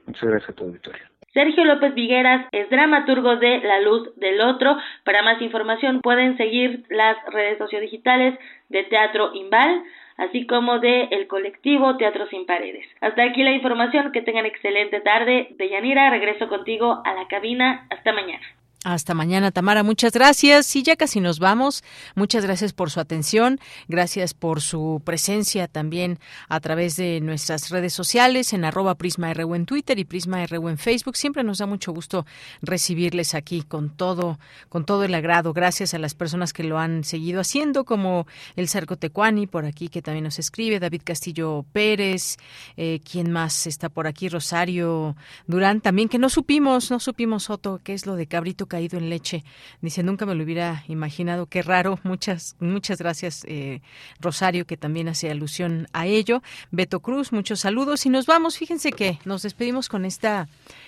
Muchas 0.05 0.23
gracias 0.23 0.49
a 0.49 0.53
tu 0.53 0.65
auditorio. 0.65 1.03
Sergio 1.33 1.65
López 1.65 1.93
Vigueras 1.93 2.47
es 2.51 2.67
dramaturgo 2.71 3.35
de 3.35 3.59
La 3.59 3.79
Luz 3.81 4.09
del 4.15 4.41
Otro. 4.41 4.75
Para 5.03 5.21
más 5.21 5.39
información 5.41 6.01
pueden 6.01 6.35
seguir 6.35 6.83
las 6.89 7.15
redes 7.31 7.59
sociodigitales 7.59 8.39
de 8.69 8.83
Teatro 8.85 9.31
Imbal, 9.35 9.83
así 10.17 10.47
como 10.47 10.79
de 10.79 11.03
el 11.11 11.27
colectivo 11.27 11.95
Teatro 11.97 12.25
Sin 12.27 12.47
Paredes. 12.47 12.87
Hasta 13.01 13.23
aquí 13.23 13.43
la 13.43 13.51
información. 13.51 14.11
Que 14.11 14.23
tengan 14.23 14.47
excelente 14.47 14.99
tarde. 15.01 15.49
De 15.57 15.69
Yanira, 15.69 16.09
regreso 16.09 16.47
contigo 16.49 17.03
a 17.05 17.13
la 17.13 17.27
cabina. 17.27 17.85
Hasta 17.91 18.13
mañana. 18.13 18.45
Hasta 18.87 19.13
mañana, 19.13 19.51
Tamara. 19.51 19.83
Muchas 19.83 20.13
gracias. 20.13 20.73
Y 20.77 20.81
ya 20.81 20.95
casi 20.95 21.19
nos 21.19 21.39
vamos. 21.39 21.83
Muchas 22.15 22.45
gracias 22.45 22.71
por 22.71 22.89
su 22.89 23.01
atención. 23.01 23.59
Gracias 23.89 24.33
por 24.33 24.61
su 24.61 25.01
presencia 25.03 25.67
también 25.67 26.19
a 26.47 26.61
través 26.61 26.95
de 26.95 27.19
nuestras 27.19 27.69
redes 27.69 27.91
sociales 27.91 28.53
en 28.53 28.63
arroba 28.63 28.95
Prisma 28.95 29.33
RU 29.33 29.55
en 29.55 29.65
Twitter 29.65 29.99
y 29.99 30.05
Prisma 30.05 30.45
RU 30.45 30.69
en 30.69 30.77
Facebook. 30.77 31.17
Siempre 31.17 31.43
nos 31.43 31.57
da 31.57 31.65
mucho 31.65 31.91
gusto 31.91 32.25
recibirles 32.61 33.35
aquí 33.35 33.61
con 33.61 33.89
todo, 33.89 34.39
con 34.69 34.85
todo 34.85 35.03
el 35.03 35.13
agrado. 35.15 35.51
Gracias 35.51 35.93
a 35.93 35.99
las 35.99 36.13
personas 36.13 36.53
que 36.53 36.63
lo 36.63 36.79
han 36.79 37.03
seguido 37.03 37.41
haciendo, 37.41 37.83
como 37.83 38.25
el 38.55 38.69
Cerco 38.69 38.95
Tecuani 38.95 39.47
por 39.47 39.65
aquí, 39.65 39.89
que 39.89 40.01
también 40.01 40.23
nos 40.23 40.39
escribe, 40.39 40.79
David 40.79 41.01
Castillo 41.03 41.65
Pérez, 41.73 42.37
eh, 42.77 43.01
¿quién 43.03 43.31
más 43.31 43.67
está 43.67 43.89
por 43.89 44.07
aquí? 44.07 44.29
Rosario 44.29 45.17
Durán, 45.45 45.81
también 45.81 46.07
que 46.07 46.19
no 46.19 46.29
supimos, 46.29 46.89
no 46.89 47.01
supimos, 47.01 47.49
Otto, 47.49 47.81
qué 47.83 47.93
es 47.93 48.05
lo 48.05 48.15
de 48.15 48.27
Cabrito 48.27 48.65
caído 48.77 48.99
en 48.99 49.09
leche. 49.09 49.43
Dice, 49.81 50.03
nunca 50.03 50.27
me 50.27 50.35
lo 50.35 50.43
hubiera 50.43 50.83
imaginado, 50.87 51.47
qué 51.47 51.63
raro. 51.63 51.99
Muchas, 52.03 52.55
muchas 52.59 52.99
gracias, 52.99 53.43
eh, 53.47 53.81
Rosario, 54.19 54.67
que 54.67 54.77
también 54.77 55.07
hace 55.07 55.31
alusión 55.31 55.87
a 55.93 56.05
ello. 56.05 56.43
Beto 56.69 56.99
Cruz, 56.99 57.31
muchos 57.31 57.61
saludos 57.61 58.05
y 58.05 58.09
nos 58.09 58.27
vamos. 58.27 58.59
Fíjense 58.59 58.91
que 58.91 59.17
nos 59.25 59.41
despedimos 59.41 59.89
con 59.89 60.05
esta, 60.05 60.47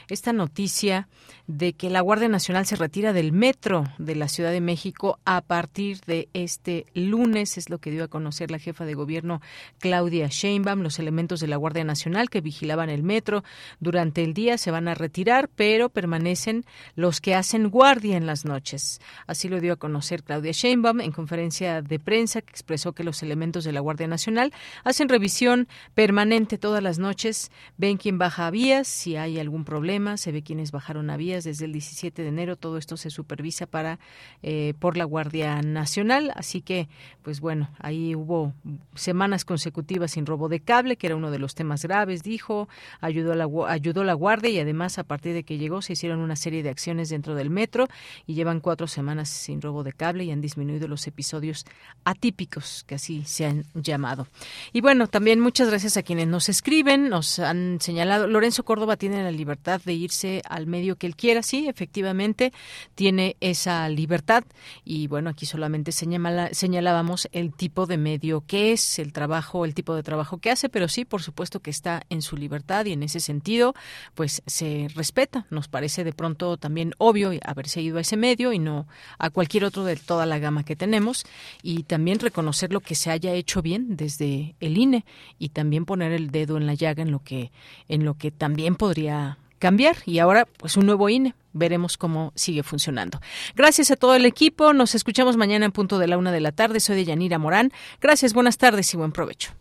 esta 0.09 0.33
noticia 0.33 1.07
de 1.47 1.73
que 1.73 1.89
la 1.89 2.01
Guardia 2.01 2.29
Nacional 2.29 2.65
se 2.65 2.75
retira 2.75 3.13
del 3.13 3.31
metro 3.31 3.83
de 3.97 4.15
la 4.15 4.27
Ciudad 4.27 4.51
de 4.51 4.61
México 4.61 5.19
a 5.25 5.41
partir 5.41 5.99
de 6.01 6.29
este 6.33 6.85
lunes, 6.93 7.57
es 7.57 7.69
lo 7.69 7.79
que 7.79 7.91
dio 7.91 8.03
a 8.03 8.07
conocer 8.07 8.51
la 8.51 8.59
jefa 8.59 8.85
de 8.85 8.93
gobierno 8.93 9.41
Claudia 9.79 10.27
Sheinbaum. 10.27 10.81
Los 10.81 10.99
elementos 10.99 11.39
de 11.39 11.47
la 11.47 11.57
Guardia 11.57 11.83
Nacional 11.83 12.29
que 12.29 12.41
vigilaban 12.41 12.89
el 12.89 13.03
metro 13.03 13.43
durante 13.79 14.23
el 14.23 14.33
día 14.33 14.57
se 14.57 14.71
van 14.71 14.87
a 14.87 14.95
retirar, 14.95 15.49
pero 15.55 15.89
permanecen 15.89 16.65
los 16.95 17.21
que 17.21 17.35
hacen 17.35 17.69
guardia 17.69 18.17
en 18.17 18.25
las 18.25 18.45
noches. 18.45 19.01
Así 19.27 19.47
lo 19.49 19.59
dio 19.59 19.73
a 19.73 19.77
conocer 19.77 20.23
Claudia 20.23 20.51
Sheinbaum 20.51 21.01
en 21.01 21.11
conferencia 21.11 21.81
de 21.81 21.99
prensa 21.99 22.41
que 22.41 22.51
expresó 22.51 22.93
que 22.93 23.03
los 23.03 23.23
elementos 23.23 23.63
de 23.63 23.71
la 23.71 23.79
Guardia 23.79 24.07
Nacional 24.07 24.53
hacen 24.83 25.09
revisión 25.09 25.67
permanente 25.93 26.57
todas 26.57 26.83
las 26.83 26.99
noches, 26.99 27.51
ven 27.77 27.97
quién 27.97 28.17
baja 28.17 28.47
a 28.47 28.51
vías, 28.51 28.87
si 28.87 29.15
hay 29.15 29.39
algún 29.39 29.65
problema, 29.65 29.98
se 30.17 30.31
ve 30.31 30.41
quiénes 30.41 30.71
bajaron 30.71 31.09
a 31.09 31.17
vías 31.17 31.43
desde 31.43 31.65
el 31.65 31.73
17 31.73 32.21
de 32.21 32.27
enero. 32.27 32.55
Todo 32.55 32.77
esto 32.77 32.97
se 32.97 33.09
supervisa 33.09 33.65
para 33.65 33.99
eh, 34.41 34.73
por 34.79 34.97
la 34.97 35.03
Guardia 35.03 35.61
Nacional, 35.61 36.31
así 36.35 36.61
que 36.61 36.87
pues 37.21 37.41
bueno, 37.41 37.69
ahí 37.79 38.15
hubo 38.15 38.53
semanas 38.95 39.45
consecutivas 39.45 40.11
sin 40.11 40.25
robo 40.25 40.49
de 40.49 40.59
cable, 40.59 40.95
que 40.95 41.07
era 41.07 41.15
uno 41.15 41.31
de 41.31 41.39
los 41.39 41.55
temas 41.55 41.83
graves, 41.83 42.23
dijo, 42.23 42.67
ayudó 43.01 43.33
a 43.33 43.35
la 43.35 43.47
ayudó 43.67 44.03
la 44.03 44.13
Guardia 44.13 44.49
y 44.49 44.59
además 44.59 44.97
a 44.99 45.03
partir 45.03 45.33
de 45.33 45.43
que 45.43 45.57
llegó 45.57 45.81
se 45.81 45.93
hicieron 45.93 46.19
una 46.19 46.35
serie 46.35 46.63
de 46.63 46.69
acciones 46.69 47.09
dentro 47.09 47.35
del 47.35 47.49
metro 47.49 47.87
y 48.25 48.33
llevan 48.33 48.59
cuatro 48.59 48.87
semanas 48.87 49.29
sin 49.29 49.61
robo 49.61 49.83
de 49.83 49.93
cable 49.93 50.23
y 50.23 50.31
han 50.31 50.41
disminuido 50.41 50.87
los 50.87 51.05
episodios 51.07 51.65
atípicos, 52.03 52.83
que 52.87 52.95
así 52.95 53.23
se 53.25 53.45
han 53.45 53.65
llamado. 53.73 54.27
Y 54.73 54.81
bueno, 54.81 55.07
también 55.07 55.39
muchas 55.39 55.69
gracias 55.69 55.97
a 55.97 56.03
quienes 56.03 56.27
nos 56.27 56.49
escriben, 56.49 57.09
nos 57.09 57.39
han 57.39 57.79
señalado, 57.81 58.27
Lorenzo 58.27 58.63
Córdoba 58.63 58.97
tiene 58.97 59.23
la 59.23 59.31
libertad 59.31 59.81
de 59.89 59.95
irse 59.95 60.43
al 60.47 60.67
medio 60.67 60.97
que 60.97 61.07
él 61.07 61.15
quiera, 61.15 61.41
sí, 61.41 61.67
efectivamente, 61.67 62.53
tiene 62.93 63.35
esa 63.39 63.89
libertad. 63.89 64.43
Y 64.85 65.07
bueno, 65.07 65.31
aquí 65.31 65.47
solamente 65.47 65.91
señalábamos 65.91 67.27
el 67.31 67.53
tipo 67.55 67.87
de 67.87 67.97
medio 67.97 68.43
que 68.45 68.71
es, 68.71 68.99
el 68.99 69.13
trabajo, 69.13 69.65
el 69.65 69.73
tipo 69.73 69.95
de 69.95 70.03
trabajo 70.03 70.37
que 70.37 70.51
hace, 70.51 70.69
pero 70.69 70.87
sí, 70.87 71.05
por 71.05 71.23
supuesto 71.23 71.59
que 71.59 71.71
está 71.71 72.03
en 72.09 72.21
su 72.21 72.37
libertad 72.37 72.85
y 72.85 72.93
en 72.93 73.01
ese 73.01 73.19
sentido, 73.19 73.73
pues 74.13 74.43
se 74.45 74.89
respeta, 74.93 75.47
nos 75.49 75.67
parece 75.67 76.03
de 76.03 76.13
pronto 76.13 76.57
también 76.57 76.93
obvio 76.99 77.31
haberse 77.43 77.81
ido 77.81 77.97
a 77.97 78.01
ese 78.01 78.15
medio 78.15 78.53
y 78.53 78.59
no 78.59 78.87
a 79.17 79.31
cualquier 79.31 79.65
otro 79.65 79.85
de 79.85 79.95
toda 79.95 80.27
la 80.27 80.37
gama 80.37 80.63
que 80.63 80.75
tenemos. 80.75 81.25
Y 81.63 81.83
también 81.83 82.19
reconocer 82.19 82.71
lo 82.71 82.81
que 82.81 82.93
se 82.93 83.09
haya 83.09 83.33
hecho 83.33 83.63
bien 83.63 83.97
desde 83.97 84.55
el 84.59 84.77
INE 84.77 85.03
y 85.39 85.49
también 85.49 85.85
poner 85.85 86.11
el 86.11 86.29
dedo 86.29 86.57
en 86.57 86.67
la 86.67 86.75
llaga 86.75 87.01
en 87.01 87.09
lo 87.09 87.23
que 87.23 87.51
en 87.87 88.05
lo 88.05 88.13
que 88.13 88.29
también 88.29 88.75
podría 88.75 89.39
cambiar 89.59 89.97
y 90.05 90.19
ahora 90.19 90.45
pues 90.45 90.77
un 90.77 90.85
nuevo 90.85 91.09
INE. 91.09 91.35
Veremos 91.51 91.97
cómo 91.97 92.31
sigue 92.35 92.63
funcionando. 92.63 93.19
Gracias 93.55 93.91
a 93.91 93.95
todo 93.95 94.15
el 94.15 94.25
equipo. 94.25 94.73
Nos 94.73 94.95
escuchamos 94.95 95.35
mañana 95.35 95.65
en 95.65 95.71
punto 95.71 95.99
de 95.99 96.07
la 96.07 96.17
una 96.17 96.31
de 96.31 96.39
la 96.39 96.51
tarde. 96.51 96.79
Soy 96.79 96.95
de 96.95 97.05
Yanira 97.05 97.39
Morán. 97.39 97.71
Gracias, 98.01 98.33
buenas 98.33 98.57
tardes 98.57 98.93
y 98.93 98.97
buen 98.97 99.11
provecho. 99.11 99.51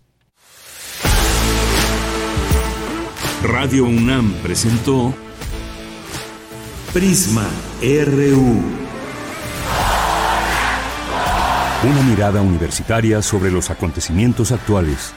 Radio 3.43 3.85
UNAM 3.85 4.33
presentó 4.43 5.15
Prisma 6.93 7.49
RU. 7.81 8.63
Una 11.85 12.03
mirada 12.03 12.43
universitaria 12.43 13.23
sobre 13.23 13.53
los 13.53 13.71
acontecimientos 13.71 14.51
actuales. 14.51 15.15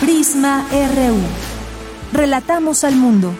Prisma 0.00 0.66
RU. 0.70 1.55
Relatamos 2.12 2.84
al 2.84 2.96
mundo. 2.96 3.32